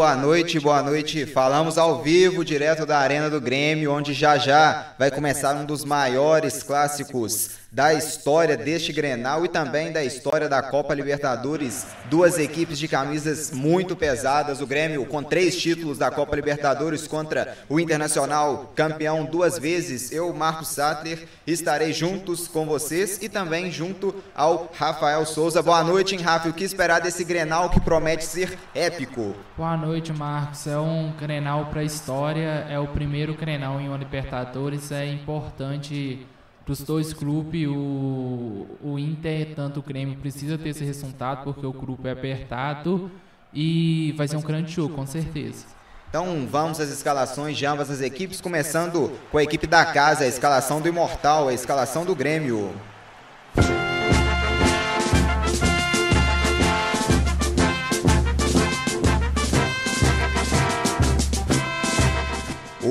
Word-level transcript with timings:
Boa 0.00 0.16
noite, 0.16 0.58
boa 0.58 0.82
noite. 0.82 1.26
Falamos 1.26 1.76
ao 1.76 2.02
vivo, 2.02 2.44
direto 2.44 2.86
da 2.86 2.98
Arena 2.98 3.28
do 3.28 3.40
Grêmio, 3.40 3.92
onde 3.92 4.14
já 4.14 4.38
já 4.38 4.94
vai 4.98 5.10
começar 5.10 5.54
um 5.54 5.64
dos 5.64 5.84
maiores 5.84 6.62
clássicos 6.62 7.59
da 7.72 7.94
história 7.94 8.56
deste 8.56 8.92
Grenal 8.92 9.44
e 9.44 9.48
também 9.48 9.92
da 9.92 10.04
história 10.04 10.48
da 10.48 10.62
Copa 10.62 10.92
Libertadores. 10.94 11.86
Duas 12.06 12.38
equipes 12.38 12.78
de 12.78 12.88
camisas 12.88 13.52
muito 13.52 13.94
pesadas. 13.94 14.60
O 14.60 14.66
Grêmio 14.66 15.06
com 15.06 15.22
três 15.22 15.56
títulos 15.56 15.96
da 15.96 16.10
Copa 16.10 16.34
Libertadores 16.34 17.06
contra 17.06 17.56
o 17.68 17.78
Internacional, 17.78 18.72
campeão 18.74 19.24
duas 19.24 19.58
vezes. 19.58 20.10
Eu, 20.10 20.32
Marcos 20.32 20.68
Sattler, 20.68 21.26
estarei 21.46 21.92
juntos 21.92 22.48
com 22.48 22.66
vocês 22.66 23.18
e 23.22 23.28
também 23.28 23.70
junto 23.70 24.14
ao 24.34 24.70
Rafael 24.76 25.24
Souza. 25.24 25.62
Boa 25.62 25.84
noite, 25.84 26.14
hein, 26.14 26.22
Rafa? 26.22 26.48
O 26.48 26.52
que 26.52 26.64
esperar 26.64 27.00
desse 27.00 27.22
Grenal 27.22 27.70
que 27.70 27.80
promete 27.80 28.24
ser 28.24 28.58
épico? 28.74 29.34
Boa 29.56 29.76
noite, 29.76 30.12
Marcos. 30.12 30.66
É 30.66 30.78
um 30.78 31.12
Grenal 31.12 31.66
para 31.66 31.80
a 31.80 31.84
história. 31.84 32.66
É 32.68 32.78
o 32.78 32.88
primeiro 32.88 33.34
Grenal 33.34 33.80
em 33.80 33.88
uma 33.88 33.96
Libertadores. 33.96 34.90
É 34.90 35.06
importante 35.06 36.26
para 36.64 36.72
os 36.72 36.80
dois 36.82 37.12
clubes, 37.12 37.66
o, 37.68 38.66
o 38.82 38.98
Inter, 38.98 39.54
tanto 39.54 39.80
o 39.80 39.82
Grêmio, 39.82 40.16
precisa 40.18 40.56
ter 40.58 40.70
esse 40.70 40.84
resultado 40.84 41.44
porque 41.44 41.66
o 41.66 41.72
grupo 41.72 42.06
é 42.06 42.12
apertado 42.12 43.10
e 43.52 44.12
vai 44.16 44.28
ser 44.28 44.36
um 44.36 44.42
grande 44.42 44.72
jogo, 44.72 44.94
com 44.94 45.06
certeza. 45.06 45.66
Então 46.08 46.46
vamos 46.50 46.80
às 46.80 46.90
escalações 46.90 47.56
de 47.56 47.64
ambas 47.64 47.90
as 47.90 48.00
equipes, 48.00 48.40
começando 48.40 49.12
com 49.30 49.38
a 49.38 49.42
equipe 49.42 49.66
da 49.66 49.84
casa, 49.84 50.24
a 50.24 50.26
escalação 50.26 50.80
do 50.80 50.88
Imortal, 50.88 51.48
a 51.48 51.54
escalação 51.54 52.04
do 52.04 52.14
Grêmio. 52.14 52.72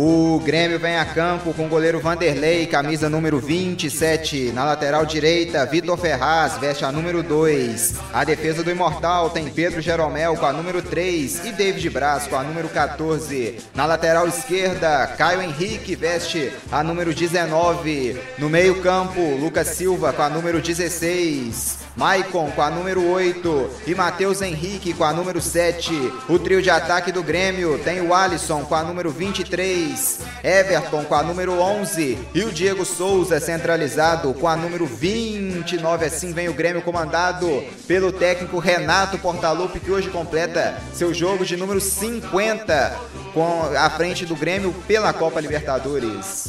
O 0.02 0.40
Grêmio 0.40 0.80
vem 0.80 0.98
a 0.98 1.04
campo 1.04 1.54
com 1.54 1.66
o 1.66 1.68
goleiro 1.68 2.00
Vanderlei, 2.00 2.66
camisa 2.66 3.10
número 3.10 3.38
27. 3.38 4.54
Na 4.54 4.64
lateral 4.64 5.06
direita, 5.06 5.66
Vitor 5.66 5.98
Ferraz, 5.98 6.58
veste 6.58 6.86
a 6.86 6.92
número 6.92 7.22
2. 7.22 7.96
A 8.14 8.24
defesa 8.24 8.64
do 8.64 8.72
Imortal 8.72 9.30
tem 9.30 9.50
Pedro 9.50 9.82
Jeromel 9.82 10.38
com 10.38 10.46
a 10.46 10.54
número 10.54 10.82
3 10.82 11.48
e 11.48 11.52
David 11.52 11.90
Braz 11.90 12.28
com 12.28 12.38
a 12.38 12.44
número 12.44 12.70
14. 12.70 13.58
Na 13.76 13.86
lateral 13.86 14.26
esquerda, 14.26 15.06
Caio 15.18 15.42
Henrique 15.42 15.98
veste 15.98 16.50
a 16.72 16.82
número 16.82 17.14
19. 17.14 18.18
No 18.38 18.50
meio-campo, 18.50 19.20
Lucas 19.36 19.68
Silva 19.68 20.14
com 20.14 20.22
a 20.22 20.30
número 20.30 20.62
16. 20.62 21.89
Maicon 22.00 22.50
com 22.52 22.62
a 22.62 22.70
número 22.70 23.06
8 23.06 23.70
e 23.86 23.94
Matheus 23.94 24.42
Henrique 24.42 24.94
com 24.94 25.04
a 25.04 25.12
número 25.12 25.42
7. 25.42 25.92
O 26.30 26.40
trio 26.40 26.62
de 26.62 26.70
ataque 26.70 27.12
do 27.12 27.22
Grêmio 27.22 27.78
tem 27.80 28.00
o 28.00 28.14
Alisson 28.14 28.64
com 28.64 28.74
a 28.74 28.82
número 28.82 29.12
23, 29.12 30.22
Everton 30.42 31.04
com 31.04 31.14
a 31.14 31.22
número 31.22 31.60
11 31.60 32.18
e 32.34 32.44
o 32.46 32.54
Diego 32.54 32.86
Souza 32.86 33.38
centralizado 33.42 34.34
com 34.34 34.48
a 34.48 34.56
número 34.56 34.86
29. 34.86 36.06
Assim 36.06 36.32
vem 36.32 36.48
o 36.48 36.54
Grêmio 36.54 36.82
comandado 36.82 37.66
pelo 37.86 38.14
técnico 38.14 38.60
Renato 38.60 39.18
Portaluppi 39.18 39.82
que 39.82 39.92
hoje 39.92 40.10
completa 40.10 40.82
seu 40.94 41.14
jogo 41.14 41.46
de 41.46 41.58
número 41.58 41.82
50 41.82 42.98
com 43.34 43.62
a 43.78 43.90
frente 43.90 44.26
do 44.26 44.38
Grêmio 44.38 44.74
pela 44.88 45.12
Copa 45.12 45.42
Libertadores. 45.42 46.48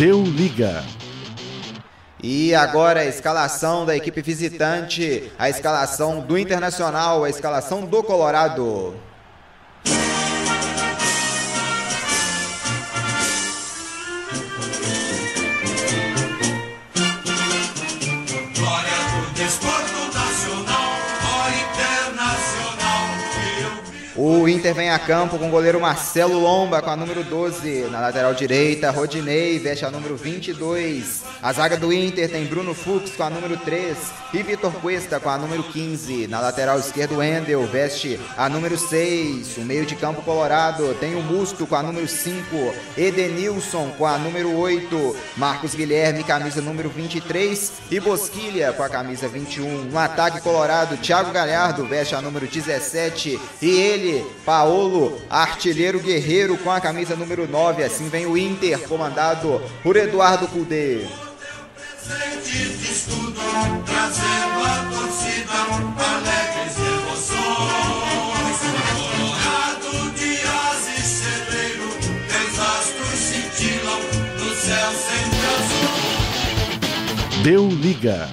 Deu 0.00 0.22
liga. 0.22 0.82
E 2.22 2.54
agora 2.54 3.00
a 3.00 3.04
escalação 3.04 3.84
da 3.84 3.94
equipe 3.94 4.22
visitante, 4.22 5.30
a 5.38 5.50
escalação 5.50 6.22
do 6.22 6.38
Internacional, 6.38 7.22
a 7.22 7.28
escalação 7.28 7.84
do 7.84 8.02
Colorado. 8.02 8.94
O 24.22 24.46
Inter 24.46 24.74
vem 24.74 24.90
a 24.90 24.98
campo 24.98 25.38
com 25.38 25.48
o 25.48 25.50
goleiro 25.50 25.80
Marcelo 25.80 26.38
Lomba 26.38 26.82
com 26.82 26.90
a 26.90 26.94
número 26.94 27.24
12. 27.24 27.88
Na 27.90 28.00
lateral 28.00 28.34
direita, 28.34 28.90
Rodinei 28.90 29.58
veste 29.58 29.86
a 29.86 29.90
número 29.90 30.14
22. 30.14 31.22
A 31.42 31.50
zaga 31.54 31.78
do 31.78 31.90
Inter 31.90 32.30
tem 32.30 32.44
Bruno 32.44 32.74
Fux 32.74 33.12
com 33.16 33.22
a 33.22 33.30
número 33.30 33.56
3 33.56 33.96
e 34.34 34.42
Vitor 34.42 34.72
Cuesta 34.74 35.18
com 35.18 35.30
a 35.30 35.38
número 35.38 35.62
15. 35.62 36.26
Na 36.26 36.38
lateral 36.38 36.78
esquerda, 36.78 37.14
Wendel 37.14 37.66
veste 37.66 38.20
a 38.36 38.46
número 38.46 38.76
6. 38.76 39.56
O 39.56 39.62
meio 39.62 39.86
de 39.86 39.96
campo 39.96 40.20
colorado 40.20 40.92
tem 41.00 41.14
o 41.14 41.22
Musto 41.22 41.66
com 41.66 41.76
a 41.76 41.82
número 41.82 42.06
5. 42.06 42.74
Edenilson 42.98 43.90
com 43.96 44.04
a 44.04 44.18
número 44.18 44.54
8. 44.54 45.16
Marcos 45.38 45.74
Guilherme, 45.74 46.24
camisa 46.24 46.60
número 46.60 46.90
23. 46.90 47.72
E 47.90 47.98
Bosquilha 47.98 48.70
com 48.74 48.82
a 48.82 48.88
camisa 48.90 49.26
21. 49.28 49.84
No 49.84 49.98
ataque 49.98 50.42
colorado, 50.42 50.98
Thiago 50.98 51.32
Galhardo 51.32 51.86
veste 51.86 52.14
a 52.14 52.20
número 52.20 52.46
17. 52.46 53.40
E 53.62 53.70
ele 53.70 54.09
Paolo, 54.44 55.20
artilheiro 55.28 56.00
guerreiro 56.00 56.56
com 56.58 56.70
a 56.70 56.80
camisa 56.80 57.16
número 57.16 57.48
9. 57.48 57.82
Assim 57.82 58.08
vem 58.08 58.26
o 58.26 58.36
Inter, 58.36 58.80
comandado 58.88 59.60
por 59.82 59.96
Eduardo 59.96 60.46
Cudê. 60.48 61.06
trazendo 63.84 64.60
a 64.64 64.76
torcida 64.90 65.52
alegres 65.98 66.76
emoções. 66.78 67.80
De 70.16 70.32
astros 72.60 73.18
cintilam 73.18 74.00
no 74.38 74.50
céu 74.54 74.90
azul. 75.58 75.92
Deu 77.42 77.64
liga. 77.68 78.28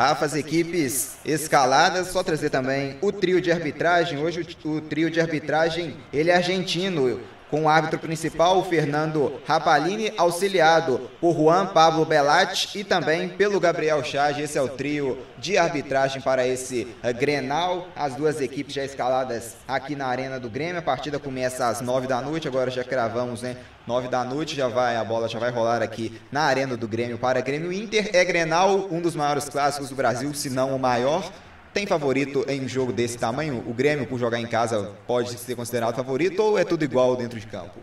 Rafa, 0.00 0.24
as 0.24 0.34
equipes 0.34 1.18
escaladas, 1.26 2.06
só 2.06 2.22
trazer 2.22 2.48
também 2.48 2.96
o 3.02 3.12
trio 3.12 3.38
de 3.38 3.52
arbitragem. 3.52 4.16
Hoje 4.16 4.56
o, 4.64 4.68
o 4.70 4.80
trio 4.80 5.10
de 5.10 5.20
arbitragem, 5.20 5.94
ele 6.10 6.30
é 6.30 6.36
argentino, 6.36 7.20
com 7.50 7.64
o 7.64 7.68
árbitro 7.68 7.98
principal, 7.98 8.64
Fernando 8.64 9.40
Rapalini, 9.46 10.12
auxiliado 10.16 11.10
por 11.20 11.34
Juan 11.34 11.66
Pablo 11.66 12.04
Belatti 12.04 12.78
e 12.78 12.84
também 12.84 13.28
pelo 13.28 13.58
Gabriel 13.58 14.02
Chage. 14.04 14.42
Esse 14.42 14.56
é 14.56 14.62
o 14.62 14.68
trio 14.68 15.18
de 15.36 15.58
arbitragem 15.58 16.22
para 16.22 16.46
esse 16.46 16.86
uh, 17.02 17.12
Grenal. 17.12 17.88
As 17.96 18.14
duas 18.14 18.40
equipes 18.40 18.74
já 18.74 18.84
escaladas 18.84 19.56
aqui 19.66 19.96
na 19.96 20.06
Arena 20.06 20.38
do 20.38 20.48
Grêmio. 20.48 20.78
A 20.78 20.82
partida 20.82 21.18
começa 21.18 21.66
às 21.66 21.80
nove 21.80 22.06
da 22.06 22.20
noite, 22.20 22.46
agora 22.46 22.70
já 22.70 22.84
cravamos, 22.84 23.42
né? 23.42 23.56
Nove 23.86 24.08
da 24.08 24.22
noite 24.22 24.54
já 24.54 24.68
vai, 24.68 24.96
a 24.96 25.02
bola 25.02 25.28
já 25.28 25.38
vai 25.38 25.50
rolar 25.50 25.82
aqui 25.82 26.20
na 26.30 26.42
Arena 26.42 26.76
do 26.76 26.86
Grêmio 26.86 27.18
para 27.18 27.40
Grêmio 27.40 27.72
Inter. 27.72 28.10
É 28.12 28.24
Grenal, 28.24 28.86
um 28.90 29.00
dos 29.00 29.16
maiores 29.16 29.48
clássicos 29.48 29.88
do 29.88 29.96
Brasil, 29.96 30.32
se 30.34 30.48
não 30.48 30.76
o 30.76 30.78
maior. 30.78 31.28
Tem 31.72 31.86
favorito 31.86 32.44
em 32.48 32.62
um 32.62 32.68
jogo 32.68 32.92
desse 32.92 33.16
tamanho? 33.16 33.62
O 33.66 33.72
Grêmio, 33.72 34.06
por 34.06 34.18
jogar 34.18 34.40
em 34.40 34.46
casa, 34.46 34.92
pode 35.06 35.38
ser 35.38 35.54
considerado 35.54 35.94
favorito 35.94 36.40
ou 36.42 36.58
é 36.58 36.64
tudo 36.64 36.84
igual 36.84 37.14
dentro 37.16 37.38
de 37.38 37.46
campo? 37.46 37.78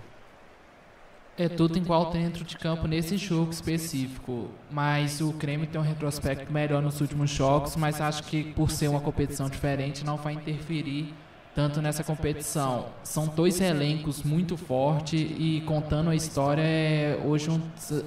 É 1.37 1.47
tudo 1.47 1.77
igual 1.77 2.11
dentro 2.11 2.43
de 2.43 2.57
campo 2.57 2.87
nesse 2.87 3.15
jogo 3.15 3.51
específico. 3.51 4.49
Mas 4.69 5.21
o 5.21 5.31
Grêmio 5.31 5.67
tem 5.67 5.79
um 5.79 5.83
retrospecto 5.83 6.51
melhor 6.51 6.81
nos 6.81 6.99
últimos 6.99 7.29
jogos, 7.29 7.75
mas 7.75 8.01
acho 8.01 8.23
que 8.23 8.43
por 8.53 8.71
ser 8.71 8.89
uma 8.89 8.99
competição 8.99 9.47
diferente 9.47 10.03
não 10.03 10.17
vai 10.17 10.33
interferir 10.33 11.13
tanto 11.55 11.81
nessa 11.81 12.03
competição. 12.03 12.87
São 13.03 13.27
dois 13.27 13.61
elencos 13.61 14.21
muito 14.21 14.57
fortes 14.57 15.19
e 15.19 15.63
contando 15.65 16.09
a 16.09 16.15
história, 16.15 16.61
é 16.61 17.19
hoje 17.23 17.49
um, 17.49 17.61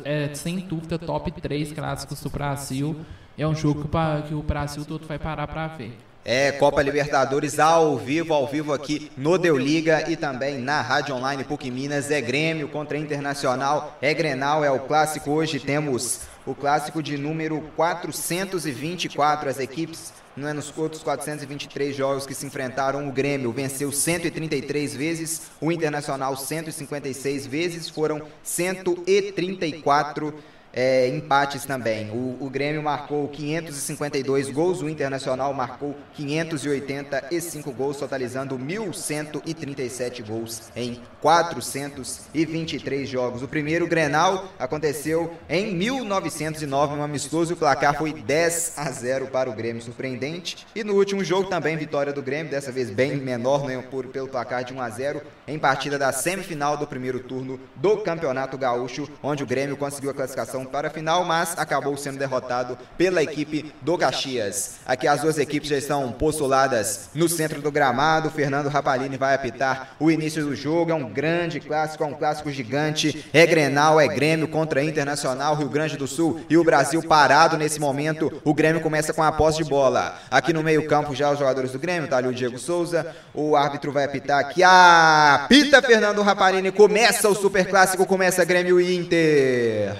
é, 0.04 0.32
sem 0.34 0.58
dúvida 0.58 0.98
top 0.98 1.32
3 1.32 1.72
clássicos 1.72 2.20
do 2.20 2.30
Brasil 2.30 2.96
é 3.42 3.46
um 3.46 3.54
jogo 3.54 3.88
que 4.28 4.34
o 4.34 4.42
Brasil 4.42 4.84
todo 4.84 5.06
vai 5.06 5.18
parar 5.18 5.46
para 5.46 5.66
ver. 5.68 5.96
É, 6.22 6.52
Copa 6.52 6.82
Libertadores 6.82 7.58
ao 7.58 7.96
vivo, 7.96 8.34
ao 8.34 8.46
vivo 8.46 8.74
aqui 8.74 9.10
no 9.16 9.38
Deu 9.38 9.56
Liga 9.56 10.10
e 10.10 10.16
também 10.16 10.58
na 10.58 10.82
Rádio 10.82 11.14
Online 11.14 11.42
PUC 11.44 11.70
Minas. 11.70 12.10
É 12.10 12.20
Grêmio 12.20 12.68
contra 12.68 12.98
Internacional, 12.98 13.96
é 14.02 14.12
Grenal, 14.12 14.62
é 14.62 14.70
o 14.70 14.80
clássico. 14.80 15.30
Hoje 15.30 15.58
temos 15.58 16.20
o 16.44 16.54
clássico 16.54 17.02
de 17.02 17.16
número 17.16 17.62
424. 17.76 19.48
As 19.48 19.58
equipes 19.58 20.12
é 20.36 20.52
nos 20.52 20.70
outros 20.76 21.02
423 21.02 21.96
jogos 21.96 22.26
que 22.26 22.34
se 22.34 22.44
enfrentaram, 22.44 23.08
o 23.08 23.12
Grêmio 23.12 23.50
venceu 23.52 23.90
133 23.90 24.94
vezes, 24.94 25.50
o 25.60 25.72
Internacional 25.72 26.36
156 26.36 27.46
vezes, 27.46 27.88
foram 27.88 28.22
134 28.42 30.34
é, 30.72 31.08
empates 31.08 31.64
também. 31.64 32.10
O, 32.10 32.36
o, 32.40 32.50
Grêmio 32.50 32.82
marcou 32.82 33.28
552 33.28 34.50
gols, 34.50 34.82
o 34.82 34.88
Internacional 34.88 35.52
marcou 35.52 35.96
585 36.14 37.72
gols, 37.72 37.96
totalizando 37.96 38.58
1.137 38.58 40.24
gols 40.24 40.70
em 40.76 41.00
423 41.20 43.08
jogos. 43.08 43.42
O 43.42 43.48
primeiro 43.48 43.86
Grenal 43.86 44.48
aconteceu 44.58 45.34
em 45.48 45.74
1909, 45.74 46.94
um 46.94 47.02
amistoso, 47.02 47.54
o 47.54 47.56
placar 47.56 47.96
foi 47.96 48.12
10 48.12 48.74
a 48.76 48.90
0 48.90 49.26
para 49.26 49.50
o 49.50 49.52
Grêmio, 49.52 49.82
surpreendente. 49.82 50.66
E 50.74 50.82
no 50.82 50.94
último 50.94 51.22
jogo 51.24 51.48
também 51.48 51.76
vitória 51.76 52.12
do 52.12 52.22
Grêmio, 52.22 52.50
dessa 52.50 52.72
vez 52.72 52.90
bem 52.90 53.16
menor, 53.16 53.66
né, 53.66 53.82
por, 53.90 54.06
pelo 54.06 54.28
placar 54.28 54.64
de 54.64 54.72
1 54.72 54.80
a 54.80 54.90
0 54.90 55.22
em 55.46 55.58
partida 55.58 55.98
da 55.98 56.12
semifinal 56.12 56.76
do 56.76 56.86
primeiro 56.86 57.20
turno 57.20 57.60
do 57.76 57.98
Campeonato 57.98 58.56
Gaúcho, 58.56 59.08
onde 59.22 59.42
o 59.42 59.46
Grêmio 59.46 59.76
conseguiu 59.76 60.10
a 60.10 60.14
classificação 60.14 60.64
para 60.64 60.88
a 60.88 60.90
final, 60.90 61.24
mas 61.24 61.58
acabou 61.58 61.96
sendo 61.96 62.18
derrotado 62.18 62.78
pela 62.96 63.22
equipe 63.22 63.72
do 63.82 63.98
Caxias. 63.98 64.80
Aqui 64.86 65.06
as 65.06 65.20
duas 65.20 65.38
equipes 65.38 65.68
já 65.68 65.76
estão 65.76 66.12
postuladas 66.12 67.10
no 67.14 67.28
centro 67.28 67.60
do 67.60 67.70
gramado. 67.70 68.30
Fernando 68.30 68.68
Rapalini 68.68 69.16
vai 69.16 69.34
apitar 69.34 69.96
o 69.98 70.10
início 70.10 70.44
do 70.44 70.54
jogo. 70.54 70.90
É 70.90 70.94
um 70.94 71.09
grande 71.10 71.60
clássico, 71.60 72.02
é 72.02 72.06
um 72.06 72.14
clássico 72.14 72.50
gigante. 72.50 73.24
É 73.32 73.46
Grenal, 73.46 74.00
é 74.00 74.08
Grêmio 74.08 74.48
contra 74.48 74.82
Internacional, 74.82 75.54
Rio 75.54 75.68
Grande 75.68 75.96
do 75.96 76.06
Sul 76.06 76.40
e 76.48 76.56
o 76.56 76.64
Brasil 76.64 77.02
parado 77.02 77.56
nesse 77.56 77.78
momento. 77.80 78.40
O 78.44 78.54
Grêmio 78.54 78.80
começa 78.80 79.12
com 79.12 79.22
a 79.22 79.32
posse 79.32 79.62
de 79.62 79.68
bola. 79.68 80.18
Aqui 80.30 80.52
no 80.52 80.62
meio-campo 80.62 81.14
já 81.14 81.30
os 81.30 81.38
jogadores 81.38 81.72
do 81.72 81.78
Grêmio, 81.78 82.08
tá 82.08 82.16
ali 82.16 82.28
o 82.28 82.34
Diego 82.34 82.58
Souza. 82.58 83.14
O 83.34 83.56
árbitro 83.56 83.92
vai 83.92 84.04
apitar 84.04 84.38
aqui. 84.38 84.62
Apita 84.62 85.82
Fernando 85.82 86.22
Rapalini. 86.22 86.70
Começa 86.72 87.28
o 87.28 87.34
super 87.34 87.66
clássico, 87.66 88.06
começa 88.06 88.44
Grêmio 88.44 88.80
e 88.80 88.96
Inter. 88.96 89.96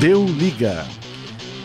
Deu 0.00 0.24
liga. 0.24 0.84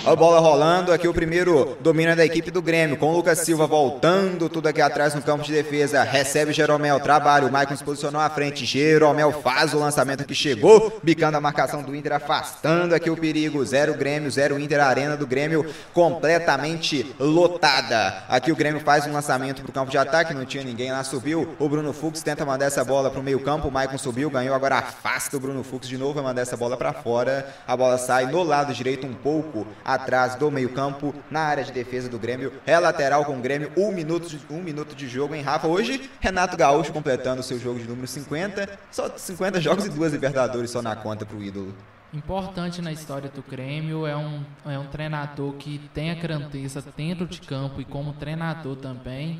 A 0.04 0.16
bola 0.16 0.40
rolando, 0.40 0.92
aqui 0.92 1.08
o 1.08 1.14
primeiro 1.14 1.78
domina 1.80 2.16
da 2.16 2.26
equipe 2.26 2.50
do 2.50 2.60
Grêmio, 2.60 2.98
com 2.98 3.12
o 3.12 3.16
Lucas 3.16 3.38
Silva 3.38 3.68
voltando 3.68 4.50
tudo 4.50 4.68
aqui 4.68 4.82
atrás 4.82 5.14
no 5.14 5.22
campo 5.22 5.44
de 5.44 5.54
defesa. 5.54 6.02
Recebe 6.02 6.52
Jeromel, 6.52 7.00
trabalho, 7.00 7.48
o 7.48 7.52
Maicon 7.52 7.76
se 7.76 7.84
posicionou 7.84 8.20
à 8.20 8.28
frente. 8.28 8.66
Jeromel 8.66 9.32
faz 9.32 9.76
o 9.76 9.78
lançamento 9.78 10.26
que 10.26 10.34
chegou, 10.34 11.00
bicando 11.04 11.38
a 11.38 11.42
marcação 11.42 11.84
do 11.84 11.96
Inter, 11.96 12.14
afastando 12.14 12.96
aqui 12.96 13.12
o 13.12 13.16
perigo. 13.16 13.64
Zero 13.64 13.94
Grêmio, 13.94 14.32
zero 14.32 14.60
Inter, 14.60 14.82
a 14.82 14.88
arena 14.88 15.16
do 15.16 15.28
Grêmio 15.28 15.72
completamente 15.94 17.16
lotada. 17.20 18.24
Aqui 18.28 18.52
o 18.52 18.56
Grêmio 18.56 18.82
faz 18.82 19.06
um 19.06 19.14
lançamento 19.14 19.62
para 19.62 19.70
o 19.70 19.74
campo 19.74 19.92
de 19.92 20.00
ataque, 20.00 20.34
não 20.34 20.46
tinha 20.46 20.64
ninguém 20.64 20.92
lá, 20.92 21.04
subiu. 21.04 21.56
O 21.60 21.70
Bruno 21.70 21.94
Fux 21.94 22.24
tenta 22.24 22.44
mandar 22.44 22.66
essa 22.66 22.84
bola 22.84 23.12
para 23.12 23.20
o 23.20 23.24
meio 23.24 23.40
campo, 23.42 23.68
o 23.68 23.72
Maicon 23.72 24.00
subiu, 24.00 24.32
ganhou, 24.32 24.56
agora 24.56 24.80
afasta 24.80 25.38
o 25.38 25.40
Bruno 25.40 25.64
Fux 25.64 25.88
de 25.88 25.96
novo, 25.96 26.16
vai 26.16 26.24
mandar 26.24 26.42
essa 26.42 26.58
bola 26.58 26.76
para 26.76 26.92
fora. 26.92 27.48
A 27.68 27.78
bola 27.78 28.00
sai 28.00 28.26
no 28.26 28.42
lado 28.42 28.74
direito 28.74 29.06
um 29.06 29.14
pouco 29.14 29.68
atrás 29.94 30.36
do 30.36 30.50
meio-campo, 30.52 31.14
na 31.30 31.42
área 31.42 31.64
de 31.64 31.72
defesa 31.72 32.10
do 32.10 32.20
Grêmio. 32.20 32.54
É 32.66 32.78
lateral 32.78 33.26
com 33.26 33.38
o 33.38 33.42
Grêmio, 33.42 33.72
um 33.78 33.92
minuto, 33.92 34.28
de, 34.28 34.40
um 34.50 34.62
minuto 34.62 34.96
de 34.96 35.08
jogo 35.08 35.36
em 35.36 35.42
Rafa. 35.42 35.68
Hoje, 35.68 36.10
Renato 36.20 36.58
Gaúcho 36.58 36.92
completando 36.92 37.44
seu 37.44 37.60
jogo 37.60 37.80
de 37.80 37.88
número 37.88 38.08
50. 38.08 38.80
Só 38.92 39.10
50 39.16 39.62
jogos 39.62 39.86
e 39.86 39.90
duas 39.90 40.12
Libertadores 40.12 40.72
só 40.72 40.82
na 40.82 40.96
conta 40.96 41.26
para 41.26 41.38
o 41.38 41.44
ídolo. 41.44 41.74
Importante 42.14 42.82
na 42.82 42.92
história 42.92 43.30
do 43.30 43.42
Grêmio 43.42 44.06
é 44.06 44.18
um, 44.18 44.44
é 44.66 44.78
um 44.78 44.88
treinador 44.88 45.54
que 45.54 45.80
tem 45.94 46.12
a 46.12 46.16
grandeza 46.16 46.84
dentro 46.98 47.26
de 47.26 47.40
campo 47.40 47.80
e 47.80 47.86
como 47.86 48.12
treinador 48.14 48.76
também. 48.76 49.40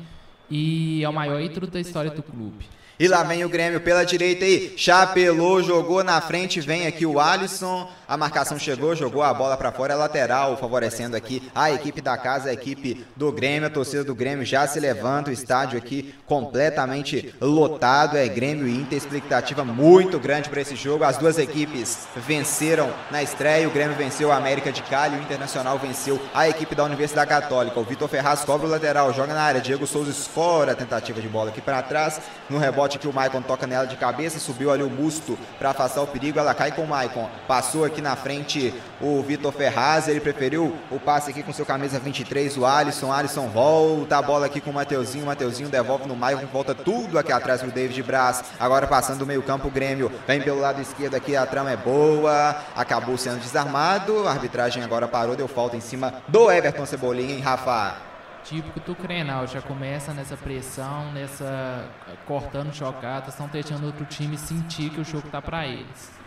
E 0.50 1.04
é 1.04 1.08
o 1.08 1.12
maior 1.12 1.40
ídolo 1.40 1.66
da 1.66 1.78
história 1.78 2.10
do 2.10 2.22
clube. 2.22 2.66
E 2.98 3.08
lá 3.08 3.22
vem 3.22 3.44
o 3.44 3.48
Grêmio 3.48 3.80
pela 3.80 4.04
direita 4.04 4.44
aí. 4.44 4.74
Chapelou, 4.76 5.62
jogou 5.62 6.04
na 6.04 6.20
frente, 6.20 6.60
vem 6.60 6.86
aqui 6.86 7.04
o 7.04 7.18
Alisson. 7.18 7.90
A 8.12 8.16
marcação 8.18 8.58
chegou, 8.58 8.94
jogou 8.94 9.22
a 9.22 9.32
bola 9.32 9.56
para 9.56 9.72
fora, 9.72 9.94
é 9.94 9.96
lateral, 9.96 10.58
favorecendo 10.58 11.16
aqui 11.16 11.50
a 11.54 11.72
equipe 11.72 12.02
da 12.02 12.14
casa, 12.18 12.50
a 12.50 12.52
equipe 12.52 13.06
do 13.16 13.32
Grêmio. 13.32 13.66
A 13.66 13.70
torcida 13.70 14.04
do 14.04 14.14
Grêmio 14.14 14.44
já 14.44 14.66
se 14.66 14.78
levanta, 14.78 15.30
o 15.30 15.32
estádio 15.32 15.78
aqui 15.78 16.14
completamente 16.26 17.34
lotado. 17.40 18.18
É 18.18 18.28
Grêmio 18.28 18.68
e 18.68 18.76
Inter, 18.76 18.98
expectativa 18.98 19.64
muito 19.64 20.20
grande 20.20 20.50
para 20.50 20.60
esse 20.60 20.76
jogo. 20.76 21.04
As 21.04 21.16
duas 21.16 21.38
equipes 21.38 22.06
venceram 22.14 22.92
na 23.10 23.22
estreia. 23.22 23.66
O 23.66 23.70
Grêmio 23.70 23.96
venceu 23.96 24.30
a 24.30 24.36
América 24.36 24.70
de 24.70 24.82
Cali, 24.82 25.16
o 25.16 25.22
Internacional 25.22 25.78
venceu 25.78 26.20
a 26.34 26.46
equipe 26.46 26.74
da 26.74 26.84
Universidade 26.84 27.30
Católica. 27.30 27.80
O 27.80 27.84
Vitor 27.84 28.10
Ferraz 28.10 28.44
cobra 28.44 28.66
o 28.66 28.70
lateral, 28.70 29.10
joga 29.14 29.32
na 29.32 29.40
área. 29.40 29.58
Diego 29.58 29.86
Souza 29.86 30.10
escora 30.10 30.72
a 30.72 30.74
tentativa 30.74 31.18
de 31.18 31.28
bola 31.28 31.48
aqui 31.48 31.62
para 31.62 31.80
trás. 31.80 32.20
No 32.50 32.58
rebote 32.58 32.98
que 32.98 33.08
o 33.08 33.12
Maicon 33.14 33.40
toca 33.40 33.66
nela 33.66 33.86
de 33.86 33.96
cabeça, 33.96 34.38
subiu 34.38 34.70
ali 34.70 34.82
o 34.82 34.90
busto 34.90 35.38
para 35.58 35.70
afastar 35.70 36.02
o 36.02 36.06
perigo. 36.06 36.38
Ela 36.38 36.52
cai 36.52 36.72
com 36.72 36.82
o 36.82 36.86
Maicon. 36.86 37.26
Passou 37.48 37.86
aqui 37.86 38.01
na 38.02 38.16
frente 38.16 38.74
o 39.00 39.22
Vitor 39.22 39.52
Ferraz, 39.52 40.08
ele 40.08 40.20
preferiu 40.20 40.76
o 40.90 40.98
passe 40.98 41.30
aqui 41.30 41.42
com 41.42 41.52
seu 41.52 41.64
camisa 41.64 41.98
23, 41.98 42.56
o 42.58 42.66
Alisson. 42.66 43.12
Alisson 43.12 43.48
volta 43.48 44.18
a 44.18 44.22
bola 44.22 44.46
aqui 44.46 44.60
com 44.60 44.70
o 44.70 44.74
Mateuzinho. 44.74 45.24
O 45.24 45.26
Mateuzinho 45.28 45.68
devolve 45.68 46.06
no 46.06 46.16
Maicon, 46.16 46.46
volta 46.46 46.74
tudo 46.74 47.18
aqui 47.18 47.32
atrás 47.32 47.62
pro 47.62 47.70
David 47.70 48.02
Braz. 48.02 48.44
Agora 48.58 48.86
passando 48.86 49.22
o 49.22 49.26
meio-campo, 49.26 49.68
o 49.68 49.70
Grêmio 49.70 50.10
vem 50.26 50.42
pelo 50.42 50.60
lado 50.60 50.80
esquerdo 50.80 51.14
aqui, 51.14 51.36
a 51.36 51.46
trama 51.46 51.70
é 51.70 51.76
boa. 51.76 52.56
Acabou 52.76 53.16
sendo 53.16 53.40
desarmado. 53.40 54.26
A 54.26 54.32
arbitragem 54.32 54.82
agora 54.82 55.08
parou, 55.08 55.36
deu 55.36 55.48
falta 55.48 55.76
em 55.76 55.80
cima 55.80 56.14
do 56.28 56.50
Everton 56.50 56.84
Cebolinha, 56.84 57.34
em 57.34 57.40
Rafa 57.40 58.12
típico 58.44 58.80
do 58.80 58.94
Crenal, 58.94 59.46
já 59.46 59.62
começa 59.62 60.12
nessa 60.12 60.36
pressão, 60.36 61.12
nessa 61.12 61.88
cortando 62.26 62.72
jogadas, 62.72 63.28
estão 63.28 63.46
deixando 63.46 63.86
outro 63.86 64.04
time 64.04 64.36
sentir 64.36 64.90
que 64.90 65.00
o 65.00 65.04
jogo 65.04 65.28
tá 65.28 65.40
para 65.40 65.66
eles. 65.66 66.21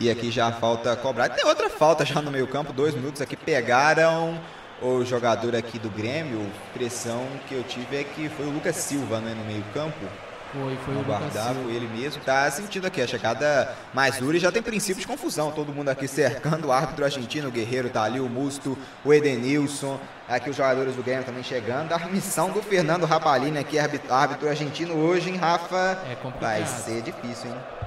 E 0.00 0.10
aqui 0.10 0.30
já 0.30 0.52
falta 0.52 0.94
cobrar. 0.96 1.28
Tem 1.28 1.44
outra 1.44 1.68
falta 1.68 2.04
já 2.04 2.22
no 2.22 2.30
meio-campo, 2.30 2.72
dois 2.72 2.94
minutos 2.94 3.20
aqui. 3.20 3.36
Pegaram 3.36 4.38
o 4.80 5.04
jogador 5.04 5.56
aqui 5.56 5.78
do 5.78 5.90
Grêmio. 5.90 6.46
Pressão 6.72 7.26
que 7.48 7.54
eu 7.54 7.62
tive 7.64 7.96
é 7.96 8.04
que 8.04 8.28
foi 8.28 8.46
o 8.46 8.50
Lucas 8.50 8.76
Silva 8.76 9.20
né, 9.20 9.34
no 9.34 9.44
meio-campo. 9.44 10.06
Foi, 10.52 10.76
foi 10.76 10.96
o 10.96 11.04
guardar, 11.04 11.54
foi 11.54 11.74
ele 11.74 11.86
mesmo. 11.88 12.22
Tá 12.22 12.50
sentindo 12.50 12.86
aqui 12.86 13.02
a 13.02 13.06
chegada 13.06 13.74
mais 13.92 14.16
dura 14.16 14.36
e 14.36 14.40
já 14.40 14.50
tem 14.50 14.62
princípio 14.62 15.00
de 15.00 15.06
confusão. 15.06 15.50
Todo 15.50 15.72
mundo 15.72 15.90
aqui 15.90 16.08
cercando 16.08 16.68
o 16.68 16.72
árbitro 16.72 17.04
argentino, 17.04 17.48
o 17.48 17.50
Guerreiro 17.50 17.90
tá 17.90 18.02
ali, 18.02 18.18
o 18.18 18.28
Musto, 18.28 18.78
o 19.04 19.12
Edenilson. 19.12 20.00
Aqui 20.26 20.48
os 20.48 20.56
jogadores 20.56 20.94
do 20.94 21.02
Grêmio 21.02 21.24
também 21.24 21.42
chegando. 21.42 21.92
A 21.92 21.98
missão 22.06 22.50
do 22.50 22.62
Fernando 22.62 23.04
Rapalini 23.04 23.58
aqui, 23.58 23.78
árbitro 23.78 24.48
argentino 24.48 24.94
hoje, 24.94 25.30
hein, 25.30 25.36
Rafa? 25.36 26.02
É 26.10 26.14
complicado. 26.14 26.40
Vai 26.40 26.66
ser 26.66 27.02
difícil, 27.02 27.50
hein? 27.50 27.77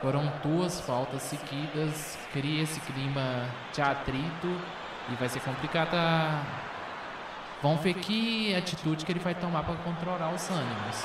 Foram 0.00 0.32
duas 0.42 0.80
faltas 0.80 1.22
seguidas, 1.22 2.18
cria 2.32 2.62
esse 2.62 2.80
clima 2.80 3.44
de 3.74 3.82
atrito 3.82 4.60
e 5.10 5.14
vai 5.16 5.28
ser 5.28 5.40
complicado. 5.40 5.94
Vamos 7.62 7.82
ver 7.82 7.94
que 7.94 8.54
atitude 8.54 9.04
que 9.04 9.12
ele 9.12 9.20
vai 9.20 9.34
tomar 9.34 9.62
para 9.62 9.74
controlar 9.76 10.32
os 10.32 10.48
ânimos. 10.48 11.04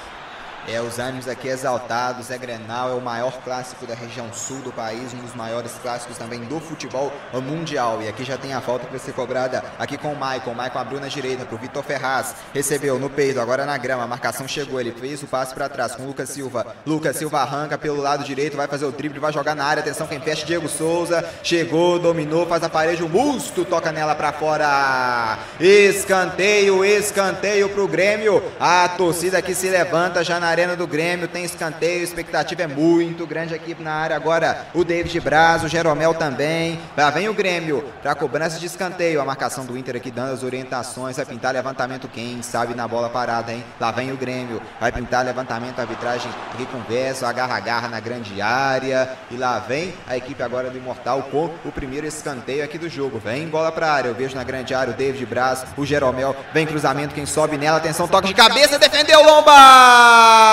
É, 0.67 0.81
os 0.81 0.97
ânimos 0.97 1.27
aqui 1.27 1.47
exaltados, 1.47 2.31
é 2.31 2.37
Grenal, 2.37 2.89
é 2.89 2.93
o 2.93 3.01
maior 3.01 3.33
clássico 3.43 3.85
da 3.85 3.93
região 3.93 4.33
sul 4.33 4.57
do 4.61 4.71
país, 4.71 5.13
um 5.13 5.19
dos 5.19 5.35
maiores 5.35 5.73
clássicos 5.81 6.17
também 6.17 6.39
do 6.41 6.59
futebol 6.59 7.13
mundial. 7.33 8.01
E 8.01 8.07
aqui 8.07 8.23
já 8.23 8.35
tem 8.35 8.53
a 8.53 8.61
falta 8.61 8.85
que 8.85 8.91
vai 8.91 8.99
ser 8.99 9.13
cobrada 9.13 9.63
aqui 9.77 9.95
com 9.95 10.11
o 10.11 10.15
Maicon. 10.15 10.51
O 10.51 10.55
Maicon 10.55 10.79
abriu 10.79 10.99
na 10.99 11.07
direita 11.07 11.45
para 11.45 11.55
o 11.55 11.59
Vitor 11.59 11.83
Ferraz, 11.83 12.35
recebeu 12.51 12.97
no 12.97 13.11
peito, 13.11 13.39
agora 13.39 13.63
na 13.63 13.77
grama, 13.77 14.03
a 14.03 14.07
marcação 14.07 14.47
chegou, 14.47 14.79
ele 14.79 14.91
fez 14.91 15.21
o 15.21 15.27
passe 15.27 15.53
para 15.53 15.69
trás 15.69 15.95
com 15.95 16.03
o 16.03 16.07
Lucas 16.07 16.29
Silva. 16.29 16.65
Lucas 16.85 17.15
Silva 17.15 17.41
arranca 17.41 17.77
pelo 17.77 18.01
lado 18.01 18.23
direito, 18.23 18.57
vai 18.57 18.67
fazer 18.67 18.85
o 18.85 18.91
drible, 18.91 19.19
vai 19.19 19.31
jogar 19.31 19.55
na 19.55 19.65
área, 19.65 19.81
atenção 19.81 20.07
quem 20.07 20.19
fecha, 20.19 20.45
Diego 20.45 20.67
Souza, 20.67 21.23
chegou, 21.43 21.99
dominou, 21.99 22.47
faz 22.47 22.63
a 22.63 22.69
parede, 22.69 23.03
o 23.03 23.09
Musto 23.09 23.65
toca 23.65 23.91
nela 23.91 24.15
para 24.15 24.33
fora. 24.33 25.37
Escanteio, 25.59 26.83
escanteio 26.83 27.69
para 27.69 27.83
o 27.83 27.87
Grêmio. 27.87 28.41
A 28.59 28.89
torcida 28.89 29.37
aqui 29.37 29.53
se 29.53 29.69
levanta 29.69 30.23
já 30.23 30.39
na 30.39 30.54
Arena 30.55 30.73
do 30.73 30.87
Grêmio, 30.87 31.27
tem 31.27 31.43
escanteio, 31.43 32.01
expectativa 32.01 32.61
é 32.61 32.67
muito 32.67 33.27
grande 33.27 33.53
aqui 33.53 33.75
na 33.77 33.91
área 33.91 34.15
agora. 34.15 34.67
O 34.73 34.85
David 34.85 35.19
Braz, 35.19 35.65
o 35.65 35.67
Jeromel 35.67 36.13
também. 36.13 36.79
Lá 36.95 37.09
vem 37.09 37.27
o 37.27 37.33
Grêmio 37.33 37.83
para 38.01 38.15
cobrança 38.15 38.57
de 38.57 38.65
escanteio. 38.65 39.19
A 39.19 39.25
marcação 39.25 39.65
do 39.65 39.77
Inter 39.77 39.97
aqui 39.97 40.09
dando 40.09 40.31
as 40.31 40.43
orientações. 40.43 41.17
Vai 41.17 41.25
pintar 41.25 41.53
levantamento, 41.53 42.07
quem 42.07 42.41
sabe 42.41 42.73
na 42.73 42.87
bola 42.87 43.09
parada, 43.09 43.51
hein? 43.51 43.65
Lá 43.77 43.91
vem 43.91 44.13
o 44.13 44.15
Grêmio. 44.15 44.61
Vai 44.79 44.93
pintar 44.93 45.25
levantamento, 45.25 45.77
arbitragem 45.79 46.31
aqui 46.53 46.65
conversa, 46.67 47.27
agarra-agarra 47.27 47.89
na 47.89 47.99
grande 47.99 48.41
área. 48.41 49.09
E 49.29 49.35
lá 49.35 49.59
vem 49.59 49.93
a 50.07 50.15
equipe 50.15 50.41
agora 50.41 50.69
do 50.69 50.77
Imortal 50.77 51.23
com 51.23 51.49
o 51.65 51.71
primeiro 51.73 52.07
escanteio 52.07 52.63
aqui 52.63 52.77
do 52.77 52.87
jogo. 52.87 53.19
Vem 53.19 53.45
bola 53.49 53.73
para 53.73 53.91
área. 53.91 54.07
Eu 54.07 54.15
vejo 54.15 54.33
na 54.33 54.43
grande 54.45 54.73
área 54.73 54.93
o 54.93 54.95
David 54.95 55.25
Braz, 55.25 55.65
o 55.75 55.85
Jeromel. 55.85 56.33
Vem 56.53 56.65
cruzamento, 56.65 57.13
quem 57.13 57.25
sobe 57.25 57.57
nela. 57.57 57.79
Atenção, 57.79 58.07
toque 58.07 58.29
de 58.29 58.33
cabeça, 58.33 58.79
defendeu 58.79 59.21
Lomba! 59.21 60.44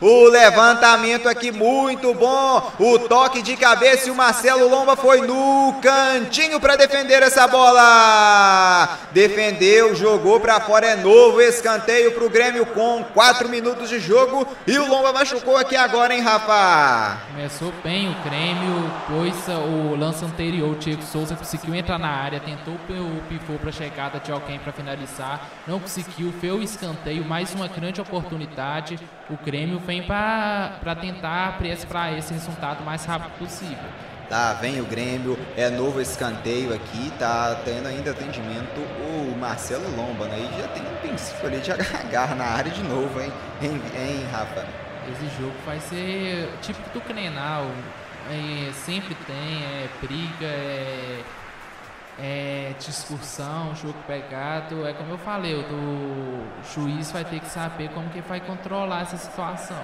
O 0.00 0.28
levantamento 0.28 1.28
aqui 1.28 1.52
muito 1.52 2.14
bom. 2.14 2.72
O 2.78 2.98
toque 3.00 3.42
de 3.42 3.54
cabeça 3.56 4.08
e 4.08 4.10
o 4.10 4.14
Marcelo 4.14 4.66
Lomba 4.68 4.96
foi 4.96 5.20
no 5.26 5.74
cantinho 5.82 6.58
para 6.58 6.76
defender 6.76 7.22
essa 7.22 7.46
bola. 7.46 8.98
Defendeu, 9.12 9.94
jogou 9.94 10.40
para 10.40 10.58
fora. 10.60 10.86
É 10.86 10.96
novo 10.96 11.40
escanteio 11.42 12.12
para 12.12 12.24
o 12.24 12.30
Grêmio 12.30 12.64
com 12.66 13.04
4 13.12 13.48
minutos 13.48 13.90
de 13.90 14.00
jogo. 14.00 14.46
E 14.66 14.78
o 14.78 14.86
Lomba 14.86 15.12
machucou 15.12 15.56
aqui 15.56 15.76
agora, 15.76 16.14
hein, 16.14 16.22
Rafa? 16.22 17.18
Começou 17.30 17.72
bem 17.84 18.08
o 18.08 18.14
Grêmio, 18.24 18.90
pois 19.06 19.34
o 19.48 19.96
lance 19.96 20.24
anterior, 20.24 20.70
o 20.70 20.76
Diego 20.76 21.02
Souza 21.02 21.36
conseguiu 21.36 21.74
entrar 21.74 21.98
na 21.98 22.08
área, 22.08 22.40
tentou 22.40 22.74
o 22.74 23.22
pivô 23.28 23.58
para 23.58 23.70
chegada 23.70 24.18
de 24.18 24.32
alguém 24.32 24.58
para 24.58 24.72
finalizar, 24.72 25.48
não 25.66 25.78
conseguiu, 25.78 26.32
fez 26.40 26.52
o 26.52 26.62
escanteio, 26.62 27.24
mais 27.24 27.52
uma 27.54 27.68
grande 27.80 28.00
oportunidade. 28.00 28.98
O 29.30 29.36
Grêmio 29.36 29.78
vem 29.78 30.02
para 30.02 30.94
tentar 31.00 31.58
para 31.58 32.12
esse 32.12 32.32
resultado 32.32 32.82
o 32.82 32.84
mais 32.84 33.04
rápido 33.04 33.32
possível. 33.38 33.88
Tá, 34.28 34.52
vem 34.52 34.80
o 34.80 34.84
Grêmio, 34.84 35.36
é 35.56 35.68
novo 35.70 36.00
escanteio 36.00 36.72
aqui, 36.72 37.10
tá 37.18 37.60
tendo 37.64 37.88
ainda 37.88 38.12
atendimento 38.12 38.78
o 38.78 39.36
Marcelo 39.36 39.90
Lomba, 39.96 40.26
né? 40.26 40.38
E 40.38 40.60
já 40.60 40.68
tem 40.68 40.82
um 40.82 40.96
princípio 40.96 41.48
ali 41.48 41.58
de 41.58 41.72
agarrar 41.98 42.36
na 42.36 42.44
área 42.44 42.70
de 42.70 42.82
novo, 42.84 43.20
hein, 43.20 43.32
hein, 43.60 43.82
hein 43.96 44.24
Rafa? 44.30 44.64
Esse 45.10 45.40
jogo 45.40 45.54
vai 45.66 45.80
ser 45.80 46.48
típico 46.62 46.90
do 46.90 47.00
Crenal, 47.00 47.66
é, 48.30 48.72
sempre 48.72 49.16
tem, 49.26 49.64
é 49.64 49.88
briga, 50.00 50.46
é, 50.46 51.22
é 52.20 52.74
discussão, 52.78 53.74
jogo 53.74 53.98
pegado. 54.06 54.86
É 54.86 54.92
como 54.92 55.10
eu 55.10 55.18
falei, 55.18 55.54
o 55.54 56.44
juiz 56.74 57.10
vai 57.10 57.24
ter 57.24 57.40
que 57.40 57.48
saber 57.48 57.88
como 57.90 58.08
que 58.10 58.20
vai 58.20 58.40
controlar 58.40 59.02
essa 59.02 59.16
situação. 59.16 59.78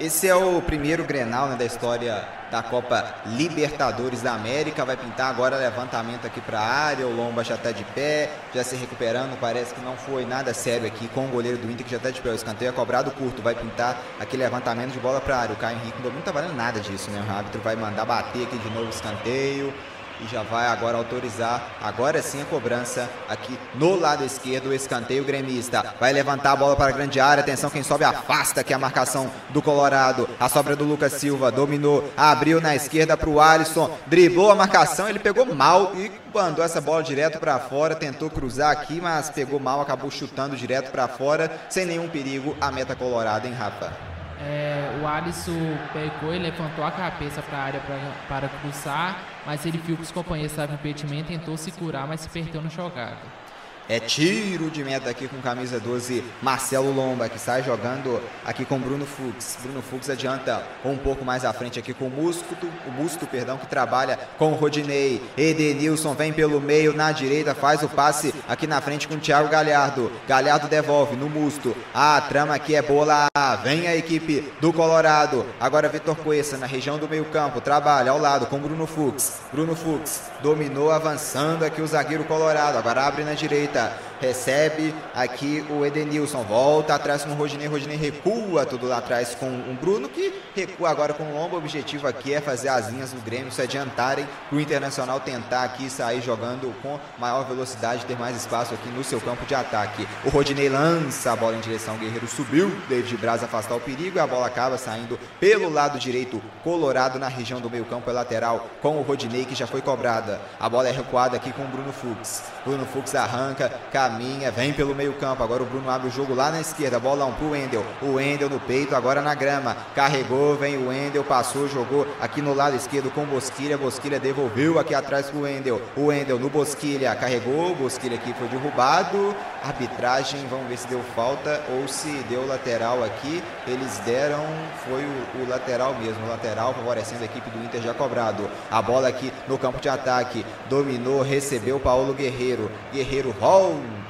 Esse 0.00 0.26
é 0.26 0.34
o 0.34 0.60
primeiro 0.60 1.04
Grenal 1.04 1.46
né, 1.46 1.54
da 1.54 1.64
história 1.64 2.26
da 2.50 2.64
Copa 2.64 3.14
Libertadores 3.26 4.22
da 4.22 4.34
América. 4.34 4.84
Vai 4.84 4.96
pintar 4.96 5.30
agora 5.30 5.56
levantamento 5.56 6.26
aqui 6.26 6.40
para 6.40 6.58
a 6.58 6.66
área. 6.66 7.06
O 7.06 7.14
Lomba 7.14 7.44
já 7.44 7.54
está 7.54 7.70
de 7.70 7.84
pé, 7.84 8.28
já 8.52 8.64
se 8.64 8.74
recuperando. 8.74 9.38
Parece 9.38 9.72
que 9.72 9.80
não 9.82 9.96
foi 9.96 10.26
nada 10.26 10.52
sério 10.52 10.84
aqui 10.84 11.06
com 11.08 11.26
o 11.26 11.28
goleiro 11.28 11.58
do 11.58 11.70
Inter 11.70 11.84
que 11.84 11.92
já 11.92 11.98
está 11.98 12.10
de 12.10 12.20
pé. 12.20 12.30
O 12.30 12.34
escanteio 12.34 12.70
é 12.70 12.72
cobrado 12.72 13.12
curto. 13.12 13.40
Vai 13.40 13.54
pintar 13.54 13.96
aquele 14.18 14.42
levantamento 14.42 14.90
de 14.90 14.98
bola 14.98 15.20
para 15.20 15.36
a 15.36 15.40
área. 15.42 15.54
O 15.54 15.58
Caio 15.58 15.78
Henrique 15.78 16.02
não 16.02 16.18
está 16.18 16.32
valendo 16.32 16.56
nada 16.56 16.80
disso, 16.80 17.08
né? 17.12 17.24
O 17.28 17.32
árbitro 17.32 17.60
vai 17.60 17.76
mandar 17.76 18.04
bater 18.04 18.48
aqui 18.48 18.58
de 18.58 18.70
novo 18.70 18.86
o 18.86 18.90
escanteio 18.90 19.72
e 20.20 20.26
já 20.26 20.42
vai 20.42 20.66
agora 20.66 20.96
autorizar, 20.96 21.76
agora 21.80 22.22
sim 22.22 22.40
a 22.42 22.44
cobrança 22.44 23.08
aqui 23.28 23.58
no 23.74 23.98
lado 23.98 24.24
esquerdo, 24.24 24.68
o 24.68 24.74
escanteio 24.74 25.24
gremista. 25.24 25.94
Vai 25.98 26.12
levantar 26.12 26.52
a 26.52 26.56
bola 26.56 26.76
para 26.76 26.88
a 26.88 26.96
grande 26.96 27.20
área, 27.20 27.42
atenção, 27.42 27.70
quem 27.70 27.82
sobe 27.82 28.04
afasta 28.04 28.60
aqui 28.60 28.72
a 28.72 28.78
marcação 28.78 29.30
do 29.50 29.60
Colorado. 29.60 30.28
A 30.38 30.48
sobra 30.48 30.76
do 30.76 30.84
Lucas 30.84 31.14
Silva, 31.14 31.50
dominou, 31.50 32.10
abriu 32.16 32.60
na 32.60 32.74
esquerda 32.74 33.16
para 33.16 33.28
o 33.28 33.40
Alisson, 33.40 33.96
driblou 34.06 34.50
a 34.50 34.54
marcação, 34.54 35.08
ele 35.08 35.18
pegou 35.18 35.46
mal 35.54 35.92
e 35.94 36.10
mandou 36.32 36.64
essa 36.64 36.80
bola 36.80 37.02
direto 37.02 37.38
para 37.38 37.58
fora, 37.58 37.94
tentou 37.94 38.30
cruzar 38.30 38.70
aqui, 38.70 39.00
mas 39.00 39.30
pegou 39.30 39.60
mal, 39.60 39.80
acabou 39.80 40.10
chutando 40.10 40.56
direto 40.56 40.90
para 40.90 41.08
fora, 41.08 41.50
sem 41.68 41.84
nenhum 41.84 42.08
perigo 42.08 42.56
a 42.60 42.70
meta 42.70 42.94
colorada, 42.94 43.46
hein, 43.46 43.54
Rafa? 43.54 44.13
É, 44.46 45.00
o 45.00 45.06
Alisson 45.06 45.58
pegou 45.92 46.34
e 46.34 46.38
levantou 46.38 46.84
a 46.84 46.90
cabeça 46.90 47.40
para 47.40 47.56
a 47.58 47.62
área 47.62 47.80
para 48.28 48.48
cruzar, 48.48 49.16
mas 49.46 49.64
ele 49.64 49.78
viu 49.78 49.96
que 49.96 50.02
os 50.02 50.12
companheiros 50.12 50.52
estavam 50.52 50.74
impedimento, 50.74 51.28
tentou 51.28 51.56
se 51.56 51.72
curar, 51.72 52.06
mas 52.06 52.20
se 52.20 52.28
perdeu 52.28 52.60
na 52.60 52.68
jogada. 52.68 53.43
É 53.86 54.00
tiro 54.00 54.70
de 54.70 54.82
meta 54.82 55.10
aqui 55.10 55.28
com 55.28 55.42
camisa 55.42 55.78
12, 55.78 56.24
Marcelo 56.40 56.90
Lomba, 56.90 57.28
que 57.28 57.38
sai 57.38 57.62
jogando 57.62 58.18
aqui 58.42 58.64
com 58.64 58.78
Bruno 58.78 59.04
Fux. 59.04 59.58
Bruno 59.62 59.82
Fux 59.82 60.08
adianta 60.08 60.62
um 60.82 60.96
pouco 60.96 61.22
mais 61.22 61.44
à 61.44 61.52
frente 61.52 61.78
aqui 61.78 61.92
com 61.92 62.06
o 62.06 62.10
Musto, 62.10 62.56
o 62.86 62.90
Musto, 62.90 63.26
perdão, 63.26 63.58
que 63.58 63.66
trabalha 63.66 64.18
com 64.38 64.52
o 64.52 64.54
Rodinei. 64.54 65.22
Edenilson 65.36 66.14
vem 66.14 66.32
pelo 66.32 66.62
meio, 66.62 66.94
na 66.94 67.12
direita, 67.12 67.54
faz 67.54 67.82
o 67.82 67.88
passe 67.88 68.34
aqui 68.48 68.66
na 68.66 68.80
frente 68.80 69.06
com 69.06 69.16
o 69.16 69.20
Thiago 69.20 69.50
Galhardo. 69.50 70.10
Galhardo 70.26 70.66
devolve 70.66 71.14
no 71.14 71.28
Musto. 71.28 71.76
A 71.92 72.18
trama 72.22 72.54
aqui 72.54 72.74
é 72.74 72.80
boa 72.80 73.04
lá. 73.04 73.56
Vem 73.62 73.86
a 73.86 73.94
equipe 73.94 74.50
do 74.62 74.72
Colorado. 74.72 75.44
Agora 75.60 75.90
Vitor 75.90 76.16
Cuesta 76.16 76.56
na 76.56 76.64
região 76.64 76.96
do 76.96 77.06
meio-campo, 77.06 77.60
trabalha 77.60 78.12
ao 78.12 78.18
lado 78.18 78.46
com 78.46 78.58
Bruno 78.58 78.86
Fux. 78.86 79.40
Bruno 79.52 79.76
Fux 79.76 80.22
dominou 80.42 80.90
avançando 80.90 81.66
aqui 81.66 81.82
o 81.82 81.86
zagueiro 81.86 82.24
Colorado. 82.24 82.78
Agora 82.78 83.06
abre 83.06 83.24
na 83.24 83.34
direita 83.34 83.73
Plata. 83.74 84.13
Recebe 84.20 84.94
aqui 85.14 85.64
o 85.70 85.84
Edenilson, 85.84 86.42
volta 86.42 86.94
atrás 86.94 87.24
com 87.24 87.30
o 87.30 87.34
Rodinei, 87.34 87.66
Rodinei 87.66 87.96
recua 87.96 88.64
tudo 88.66 88.86
lá 88.86 88.98
atrás 88.98 89.34
com 89.34 89.46
o 89.46 89.76
Bruno, 89.80 90.08
que 90.08 90.32
recua 90.54 90.90
agora 90.90 91.12
com 91.12 91.24
o 91.24 91.34
longo. 91.34 91.56
Objetivo 91.56 92.06
aqui 92.06 92.34
é 92.34 92.40
fazer 92.40 92.68
as 92.68 92.88
linhas 92.88 93.12
do 93.12 93.20
Grêmio 93.20 93.50
se 93.52 93.62
adiantarem 93.62 94.26
para 94.48 94.56
o 94.56 94.60
Internacional 94.60 95.20
tentar 95.20 95.64
aqui 95.64 95.88
sair 95.88 96.20
jogando 96.20 96.74
com 96.82 96.98
maior 97.18 97.44
velocidade, 97.44 98.04
ter 98.06 98.18
mais 98.18 98.36
espaço 98.36 98.74
aqui 98.74 98.88
no 98.88 99.04
seu 99.04 99.20
campo 99.20 99.44
de 99.46 99.54
ataque. 99.54 100.06
O 100.24 100.28
Rodinei 100.28 100.68
lança 100.68 101.32
a 101.32 101.36
bola 101.36 101.56
em 101.56 101.60
direção 101.60 101.94
ao 101.94 102.00
Guerreiro, 102.00 102.26
subiu, 102.26 102.70
David 102.88 103.16
Braz 103.16 103.42
afastar 103.42 103.74
o 103.74 103.80
perigo 103.80 104.18
e 104.18 104.20
a 104.20 104.26
bola 104.26 104.46
acaba 104.46 104.76
saindo 104.78 105.18
pelo 105.40 105.68
lado 105.70 105.98
direito, 105.98 106.42
colorado 106.62 107.18
na 107.18 107.28
região 107.28 107.60
do 107.60 107.70
meio 107.70 107.84
campo, 107.84 108.10
é 108.10 108.12
lateral, 108.12 108.68
com 108.80 108.98
o 108.98 109.02
Rodinei 109.02 109.44
que 109.44 109.54
já 109.54 109.66
foi 109.66 109.80
cobrada. 109.80 110.40
A 110.58 110.68
bola 110.68 110.88
é 110.88 110.92
recuada 110.92 111.36
aqui 111.36 111.52
com 111.52 111.62
o 111.62 111.68
Bruno 111.68 111.92
Fux. 111.92 112.42
Bruno 112.64 112.86
Fux 112.86 113.14
arranca 113.14 113.70
caminha, 114.04 114.50
vem 114.50 114.72
pelo 114.72 114.94
meio 114.94 115.14
campo. 115.14 115.42
Agora 115.42 115.62
o 115.62 115.66
Bruno 115.66 115.88
abre 115.88 116.08
o 116.08 116.10
jogo 116.10 116.34
lá 116.34 116.50
na 116.50 116.60
esquerda. 116.60 116.98
Bolão 116.98 117.32
pro 117.32 117.50
Wendel. 117.50 117.84
O 118.02 118.14
Wendel 118.14 118.50
no 118.50 118.60
peito, 118.60 118.94
agora 118.94 119.22
na 119.22 119.34
grama. 119.34 119.74
Carregou, 119.94 120.56
vem 120.56 120.76
o 120.76 120.88
Wendel, 120.88 121.24
passou, 121.24 121.66
jogou 121.68 122.06
aqui 122.20 122.42
no 122.42 122.52
lado 122.52 122.76
esquerdo 122.76 123.10
com 123.10 123.24
Bosquilha. 123.24 123.78
Bosquilha 123.78 124.20
devolveu 124.20 124.78
aqui 124.78 124.94
atrás 124.94 125.30
pro 125.30 125.40
Wendel. 125.40 125.80
O 125.96 126.06
Wendel 126.06 126.38
no 126.38 126.50
Bosquilha, 126.50 127.14
carregou. 127.14 127.74
Bosquilha 127.74 128.16
aqui 128.16 128.34
foi 128.34 128.48
derrubado. 128.48 129.34
Arbitragem, 129.62 130.46
vamos 130.50 130.68
ver 130.68 130.76
se 130.76 130.86
deu 130.86 131.00
falta 131.16 131.62
ou 131.70 131.88
se 131.88 132.10
deu 132.28 132.46
lateral 132.46 133.02
aqui. 133.02 133.42
Eles 133.66 133.98
deram, 134.04 134.44
foi 134.86 135.02
o, 135.02 135.42
o 135.42 135.48
lateral 135.48 135.94
mesmo. 135.94 136.26
Lateral 136.28 136.74
favorecendo 136.74 137.22
a 137.22 137.24
equipe 137.24 137.48
do 137.48 137.64
Inter 137.64 137.80
já 137.80 137.94
cobrado. 137.94 138.48
A 138.70 138.82
bola 138.82 139.08
aqui 139.08 139.32
no 139.48 139.56
campo 139.56 139.80
de 139.80 139.88
ataque. 139.88 140.44
Dominou, 140.68 141.22
recebeu 141.22 141.80
Paulo 141.80 142.12
Guerreiro. 142.12 142.70
Guerreiro 142.92 143.34
rola 143.40 143.54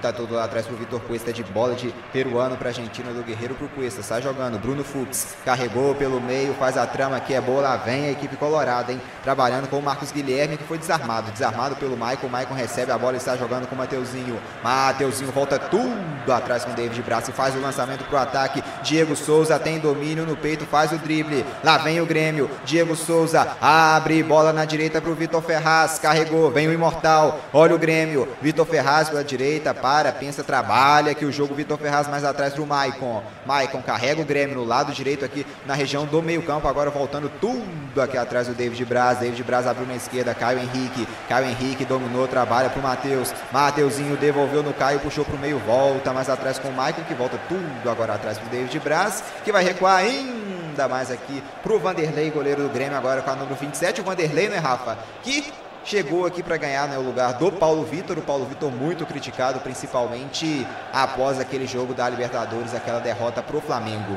Volta 0.04 0.18
tudo 0.18 0.34
lá 0.34 0.44
atrás 0.44 0.66
pro 0.66 0.76
Vitor 0.76 1.00
Cuesta 1.00 1.32
de 1.32 1.42
bola 1.42 1.74
de 1.74 1.88
peruano 2.12 2.58
para 2.58 2.68
Argentina 2.68 3.10
do 3.10 3.22
Guerreiro 3.22 3.54
pro 3.54 3.70
Cuesta. 3.70 4.02
Sai 4.02 4.20
jogando. 4.20 4.58
Bruno 4.58 4.84
Fux 4.84 5.34
carregou 5.46 5.94
pelo 5.94 6.20
meio, 6.20 6.52
faz 6.52 6.76
a 6.76 6.86
trama 6.86 7.16
aqui. 7.16 7.32
É 7.32 7.40
boa, 7.40 7.62
lá 7.62 7.76
vem 7.78 8.04
a 8.04 8.10
equipe 8.10 8.36
colorada, 8.36 8.92
hein? 8.92 9.00
Trabalhando 9.22 9.66
com 9.66 9.78
o 9.78 9.82
Marcos 9.82 10.12
Guilherme, 10.12 10.58
que 10.58 10.64
foi 10.64 10.76
desarmado. 10.76 11.30
Desarmado 11.30 11.76
pelo 11.76 11.96
Maicon. 11.96 12.28
Maicon 12.28 12.52
recebe 12.52 12.92
a 12.92 12.98
bola 12.98 13.14
e 13.14 13.16
está 13.16 13.34
jogando 13.34 13.66
com 13.66 13.74
o 13.74 13.78
Mateuzinho. 13.78 14.38
Mateuzinho 14.62 15.32
volta 15.32 15.58
tudo 15.58 16.30
atrás 16.30 16.66
com 16.66 16.72
o 16.72 16.74
David 16.74 17.00
Braço 17.00 17.30
e 17.30 17.32
faz 17.32 17.54
o 17.54 17.60
lançamento 17.60 18.04
pro 18.04 18.18
ataque. 18.18 18.62
Diego 18.82 19.16
Souza 19.16 19.58
tem 19.58 19.78
domínio 19.78 20.26
no 20.26 20.36
peito, 20.36 20.66
faz 20.66 20.92
o 20.92 20.98
drible. 20.98 21.46
Lá 21.62 21.78
vem 21.78 22.02
o 22.02 22.04
Grêmio. 22.04 22.50
Diego 22.66 22.94
Souza 22.94 23.56
abre 23.58 24.22
bola 24.22 24.52
na 24.52 24.66
direita 24.66 25.00
pro 25.00 25.14
Vitor 25.14 25.40
Ferraz. 25.40 25.98
Carregou, 25.98 26.50
vem 26.50 26.68
o 26.68 26.72
Imortal. 26.74 27.40
Olha 27.54 27.74
o 27.74 27.78
Grêmio. 27.78 28.28
Vitor 28.42 28.66
Ferraz 28.66 29.08
pela 29.08 29.24
direita 29.24 29.54
direita, 29.54 29.74
para, 29.94 30.10
pensa, 30.10 30.42
trabalha, 30.42 31.14
que 31.14 31.24
o 31.24 31.30
jogo 31.30 31.54
Vitor 31.54 31.78
Ferraz 31.78 32.08
mais 32.08 32.24
atrás 32.24 32.52
pro 32.52 32.66
Maicon. 32.66 33.22
Maicon 33.46 33.80
carrega 33.80 34.20
o 34.20 34.24
Grêmio 34.24 34.56
no 34.56 34.64
lado 34.64 34.92
direito 34.92 35.24
aqui 35.24 35.46
na 35.64 35.74
região 35.74 36.04
do 36.04 36.20
meio 36.20 36.42
campo, 36.42 36.66
agora 36.66 36.90
voltando 36.90 37.30
tudo 37.40 38.02
aqui 38.02 38.18
atrás 38.18 38.48
do 38.48 38.54
David 38.54 38.84
Braz. 38.84 39.18
David 39.18 39.40
Braz 39.44 39.68
abriu 39.68 39.86
na 39.86 39.94
esquerda, 39.94 40.34
Caio 40.34 40.58
Henrique. 40.58 41.06
Caio 41.28 41.46
Henrique 41.46 41.84
dominou, 41.84 42.26
trabalha 42.26 42.70
pro 42.70 42.82
Matheus. 42.82 43.32
Mateuzinho 43.52 44.16
devolveu 44.16 44.64
no 44.64 44.74
Caio, 44.74 44.98
puxou 44.98 45.24
pro 45.24 45.38
meio, 45.38 45.60
volta 45.60 46.12
mais 46.12 46.28
atrás 46.28 46.58
com 46.58 46.70
o 46.70 46.72
Maicon, 46.72 47.02
que 47.04 47.14
volta 47.14 47.38
tudo 47.48 47.88
agora 47.88 48.14
atrás 48.14 48.36
pro 48.36 48.48
David 48.48 48.76
Braz, 48.80 49.22
que 49.44 49.52
vai 49.52 49.62
recuar 49.62 49.98
ainda 49.98 50.88
mais 50.88 51.08
aqui 51.08 51.40
pro 51.62 51.78
Vanderlei, 51.78 52.30
goleiro 52.30 52.64
do 52.64 52.68
Grêmio, 52.68 52.98
agora 52.98 53.22
com 53.22 53.30
a 53.30 53.36
número 53.36 53.54
27. 53.54 54.00
O 54.00 54.04
Vanderlei, 54.04 54.48
né, 54.48 54.58
Rafa? 54.58 54.98
Que 55.22 55.52
chegou 55.84 56.26
aqui 56.26 56.42
para 56.42 56.56
ganhar 56.56 56.88
né, 56.88 56.98
o 56.98 57.02
lugar 57.02 57.34
do 57.34 57.52
Paulo 57.52 57.84
Vitor. 57.84 58.18
O 58.18 58.22
Paulo 58.22 58.44
Vitor 58.46 58.70
muito 58.70 59.06
criticado, 59.06 59.60
principalmente 59.60 60.66
após 60.92 61.38
aquele 61.38 61.66
jogo 61.66 61.94
da 61.94 62.08
Libertadores, 62.08 62.74
aquela 62.74 63.00
derrota 63.00 63.42
para 63.42 63.56
o 63.56 63.60
Flamengo. 63.60 64.16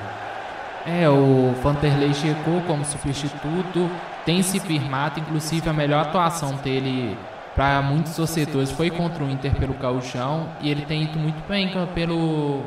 É, 0.86 1.09
o 1.09 1.53
Vanderlei 1.62 2.13
chegou 2.13 2.62
como 2.62 2.86
substituto, 2.86 3.89
tem 4.25 4.41
se 4.41 4.59
firmado, 4.59 5.19
inclusive 5.19 5.69
a 5.69 5.74
melhor 5.74 6.01
atuação 6.07 6.55
dele 6.55 7.17
para 7.57 7.81
muitos 7.81 8.15
torcedores 8.15 8.71
foi 8.71 8.91
contra 8.91 9.24
o 9.24 9.29
Inter 9.29 9.53
pelo 9.55 9.74
Cauchão 9.74 10.47
e 10.62 10.69
ele 10.69 10.86
tem 10.86 11.03
ido 11.03 11.17
muito 11.17 11.45
bem 11.47 11.71
pelo 11.93 12.62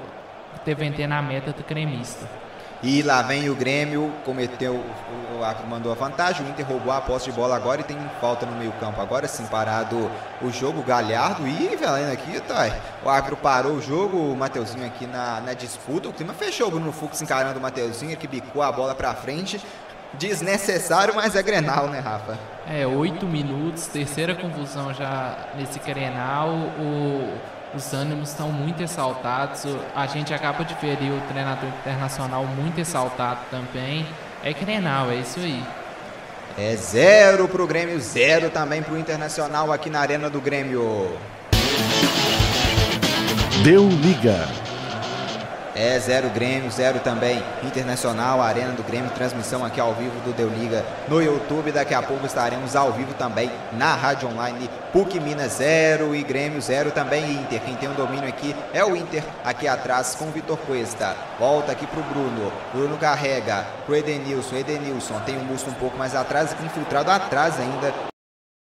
TVT 0.64 1.06
na 1.06 1.22
meta 1.22 1.52
do 1.52 1.62
cremista. 1.62 2.39
E 2.82 3.02
lá 3.02 3.20
vem 3.20 3.50
o 3.50 3.54
Grêmio, 3.54 4.10
cometeu, 4.24 4.82
o 5.38 5.44
Acre 5.44 5.66
mandou 5.66 5.92
a 5.92 5.94
vantagem, 5.94 6.46
o 6.46 6.48
Inter 6.48 6.66
roubou 6.66 6.90
a 6.90 7.00
posse 7.00 7.26
de 7.26 7.32
bola 7.32 7.54
agora 7.54 7.82
e 7.82 7.84
tem 7.84 7.98
falta 8.22 8.46
no 8.46 8.52
meio 8.56 8.72
campo. 8.80 9.00
Agora 9.02 9.28
sim, 9.28 9.44
parado 9.46 10.10
o 10.40 10.50
jogo, 10.50 10.82
Galhardo 10.82 11.46
e 11.46 11.76
Veleno 11.76 12.10
aqui, 12.10 12.40
tá? 12.40 12.70
O 13.04 13.10
Acre 13.10 13.36
parou 13.36 13.72
o 13.72 13.82
jogo, 13.82 14.16
o 14.16 14.34
Mateuzinho 14.34 14.86
aqui 14.86 15.06
na, 15.06 15.42
na 15.42 15.52
disputa, 15.52 16.08
o 16.08 16.12
clima 16.12 16.32
fechou 16.32 16.68
o 16.68 16.70
Bruno 16.70 16.90
Fux 16.90 17.20
encarando 17.20 17.58
o 17.58 17.62
Mateuzinho, 17.62 18.16
que 18.16 18.26
bicou 18.26 18.62
a 18.62 18.72
bola 18.72 18.94
pra 18.94 19.14
frente. 19.14 19.60
Desnecessário, 20.14 21.14
mas 21.14 21.36
é 21.36 21.42
Grenal, 21.42 21.86
né, 21.86 22.00
Rafa? 22.00 22.36
É, 22.66 22.86
oito 22.86 23.26
minutos, 23.26 23.86
terceira 23.86 24.34
confusão 24.34 24.92
já 24.92 25.36
nesse 25.54 25.78
Grenal. 25.78 26.48
O 26.48 27.38
os 27.74 27.92
ânimos 27.92 28.30
estão 28.30 28.50
muito 28.50 28.82
exaltados. 28.82 29.64
A 29.94 30.06
gente 30.06 30.32
acaba 30.34 30.64
de 30.64 30.74
ver 30.74 30.96
o 31.10 31.20
treinador 31.28 31.68
internacional 31.68 32.44
muito 32.44 32.80
exaltado 32.80 33.40
também. 33.50 34.06
É 34.42 34.52
Grenal, 34.52 35.10
é 35.10 35.16
isso 35.16 35.38
aí. 35.38 35.62
É 36.58 36.74
zero 36.76 37.48
pro 37.48 37.66
Grêmio, 37.66 37.98
zero 38.00 38.50
também 38.50 38.82
pro 38.82 38.98
Internacional 38.98 39.72
aqui 39.72 39.88
na 39.88 40.00
Arena 40.00 40.28
do 40.28 40.40
Grêmio. 40.40 41.10
Deu 43.62 43.88
liga. 43.88 44.48
É 45.80 45.98
zero 45.98 46.28
Grêmio, 46.28 46.70
zero 46.70 47.00
também 47.00 47.42
Internacional, 47.62 48.42
Arena 48.42 48.72
do 48.72 48.82
Grêmio, 48.82 49.10
transmissão 49.12 49.64
aqui 49.64 49.80
ao 49.80 49.94
vivo 49.94 50.20
do 50.20 50.32
Deu 50.34 50.50
Liga 50.50 50.84
no 51.08 51.22
YouTube. 51.22 51.72
Daqui 51.72 51.94
a 51.94 52.02
pouco 52.02 52.26
estaremos 52.26 52.76
ao 52.76 52.92
vivo 52.92 53.14
também 53.14 53.50
na 53.72 53.94
Rádio 53.94 54.28
Online 54.28 54.68
PUC 54.92 55.18
Minas 55.18 55.52
zero 55.52 56.14
e 56.14 56.22
Grêmio 56.22 56.60
zero 56.60 56.90
também 56.90 57.32
Inter. 57.32 57.62
Quem 57.62 57.76
tem 57.76 57.88
o 57.88 57.92
um 57.92 57.94
domínio 57.94 58.28
aqui 58.28 58.54
é 58.74 58.84
o 58.84 58.94
Inter, 58.94 59.24
aqui 59.42 59.66
atrás 59.66 60.14
com 60.14 60.26
o 60.26 60.32
Vitor 60.32 60.58
Cuesta. 60.58 61.16
Volta 61.38 61.72
aqui 61.72 61.86
pro 61.86 62.02
Bruno. 62.02 62.52
Bruno 62.74 62.98
carrega 62.98 63.64
pro 63.86 63.96
Edenilson. 63.96 64.56
Edenilson 64.56 65.18
tem 65.20 65.38
um 65.38 65.46
busto 65.46 65.70
um 65.70 65.74
pouco 65.74 65.96
mais 65.96 66.14
atrás, 66.14 66.54
infiltrado 66.62 67.10
atrás 67.10 67.58
ainda 67.58 68.09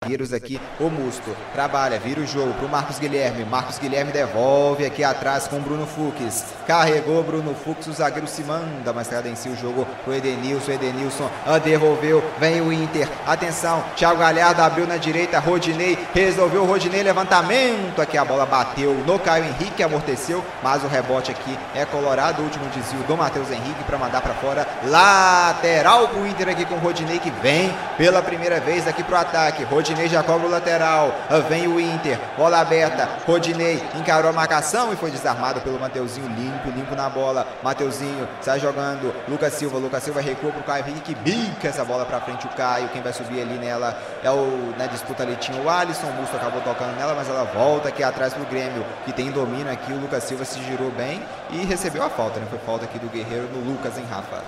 Vírus 0.05 0.33
aqui, 0.33 0.61
o 0.79 0.87
Musto. 0.87 1.35
Trabalha, 1.51 1.99
vira 1.99 2.21
o 2.21 2.27
jogo 2.27 2.53
pro 2.53 2.69
Marcos 2.69 2.99
Guilherme. 2.99 3.43
Marcos 3.43 3.79
Guilherme 3.79 4.11
devolve 4.11 4.85
aqui 4.85 5.03
atrás 5.03 5.47
com 5.47 5.57
o 5.57 5.61
Bruno 5.61 5.87
Fux. 5.87 6.45
Carregou 6.67 7.23
Bruno 7.23 7.55
Fux, 7.55 7.87
o 7.87 7.93
zagueiro 7.93 8.27
se 8.27 8.43
manda, 8.43 8.93
mas 8.93 9.07
cadencia 9.07 9.51
o 9.51 9.55
jogo 9.55 9.87
pro 10.03 10.13
Edenilson. 10.13 10.73
Edenilson 10.73 11.27
devolveu, 11.63 12.23
vem 12.39 12.61
o 12.61 12.71
Inter. 12.71 13.09
Atenção, 13.25 13.83
Thiago 13.95 14.19
Galhardo 14.19 14.61
abriu 14.61 14.85
na 14.85 14.97
direita, 14.97 15.39
Rodinei 15.39 15.97
resolveu 16.13 16.65
Rodinei, 16.65 17.01
levantamento. 17.01 17.99
Aqui 17.99 18.15
a 18.15 18.23
bola 18.23 18.45
bateu 18.45 18.93
no 19.07 19.17
Caio 19.17 19.45
Henrique, 19.45 19.81
amorteceu, 19.81 20.45
mas 20.61 20.83
o 20.83 20.87
rebote 20.87 21.31
aqui 21.31 21.57
é 21.73 21.83
colorado. 21.83 22.43
O 22.43 22.45
último 22.45 22.69
desvio 22.69 23.01
do 23.07 23.17
Matheus 23.17 23.49
Henrique 23.49 23.83
para 23.85 23.97
mandar 23.97 24.21
para 24.21 24.35
fora. 24.35 24.67
Lateral 24.83 26.09
pro 26.09 26.27
Inter 26.27 26.49
aqui 26.49 26.63
com 26.63 26.75
o 26.75 26.79
Rodinei 26.79 27.17
que 27.17 27.31
vem 27.31 27.75
pela 27.97 28.21
primeira 28.21 28.59
vez 28.59 28.87
aqui 28.87 29.03
pro 29.03 29.17
ataque. 29.17 29.63
Rodinei 29.63 29.94
Rodinei 29.95 30.09
já 30.09 30.21
cobra 30.21 30.47
o 30.47 30.51
lateral. 30.51 31.15
Vem 31.47 31.67
o 31.67 31.79
Inter. 31.79 32.19
Bola 32.37 32.59
aberta. 32.59 33.07
Rodinei 33.25 33.81
encarou 33.95 34.29
a 34.29 34.33
marcação 34.33 34.91
e 34.91 34.95
foi 34.97 35.09
desarmado 35.09 35.61
pelo 35.61 35.79
Mateuzinho. 35.79 36.27
Limpo, 36.27 36.69
limpo 36.69 36.95
na 36.95 37.09
bola. 37.09 37.47
Mateuzinho 37.63 38.27
sai 38.41 38.59
jogando. 38.59 39.13
Lucas 39.25 39.53
Silva. 39.53 39.77
Lucas 39.77 40.03
Silva 40.03 40.19
recua 40.19 40.51
pro 40.51 40.63
Caio 40.63 40.83
Henrique. 40.85 41.13
Que 41.13 41.15
bica 41.15 41.69
essa 41.69 41.85
bola 41.85 42.05
pra 42.05 42.19
frente. 42.19 42.45
O 42.45 42.49
Caio. 42.49 42.89
Quem 42.89 43.01
vai 43.01 43.13
subir 43.13 43.41
ali 43.41 43.57
nela 43.57 43.97
é 44.21 44.29
o. 44.29 44.73
Na 44.77 44.85
disputa 44.85 45.23
ali 45.23 45.37
tinha 45.37 45.61
o 45.61 45.69
Alisson. 45.69 46.07
O 46.07 46.13
Busto 46.13 46.35
acabou 46.35 46.61
tocando 46.61 46.93
nela, 46.97 47.15
mas 47.15 47.29
ela 47.29 47.45
volta 47.45 47.87
aqui 47.87 48.03
atrás 48.03 48.33
pro 48.33 48.45
Grêmio. 48.45 48.85
Que 49.05 49.13
tem 49.13 49.31
domínio 49.31 49.71
aqui. 49.71 49.93
O 49.93 49.99
Lucas 49.99 50.23
Silva 50.25 50.43
se 50.43 50.61
girou 50.61 50.91
bem 50.91 51.23
e 51.51 51.63
recebeu 51.63 52.03
a 52.03 52.09
falta, 52.09 52.39
né? 52.39 52.47
Foi 52.49 52.59
falta 52.59 52.83
aqui 52.83 52.99
do 52.99 53.07
Guerreiro 53.07 53.47
no 53.53 53.71
Lucas, 53.71 53.97
hein, 53.97 54.05
Rafa? 54.09 54.43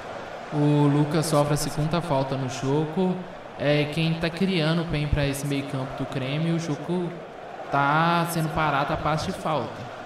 O 0.51 0.87
Lucas 0.87 1.25
sofre 1.25 1.53
a 1.53 1.57
segunda 1.57 2.01
falta 2.01 2.35
no 2.35 2.49
jogo 2.49 3.15
é 3.59 3.85
quem 3.85 4.13
está 4.13 4.29
criando 4.29 4.83
bem 4.83 5.07
para 5.07 5.25
esse 5.25 5.45
meio 5.45 5.63
campo 5.67 6.03
do 6.03 6.13
Grêmio. 6.13 6.55
O 6.55 6.59
jogo 6.59 7.11
está 7.65 8.27
sendo 8.31 8.49
parado 8.49 8.93
a 8.93 8.97
passe 8.97 9.27
de 9.27 9.31
falta. 9.33 9.97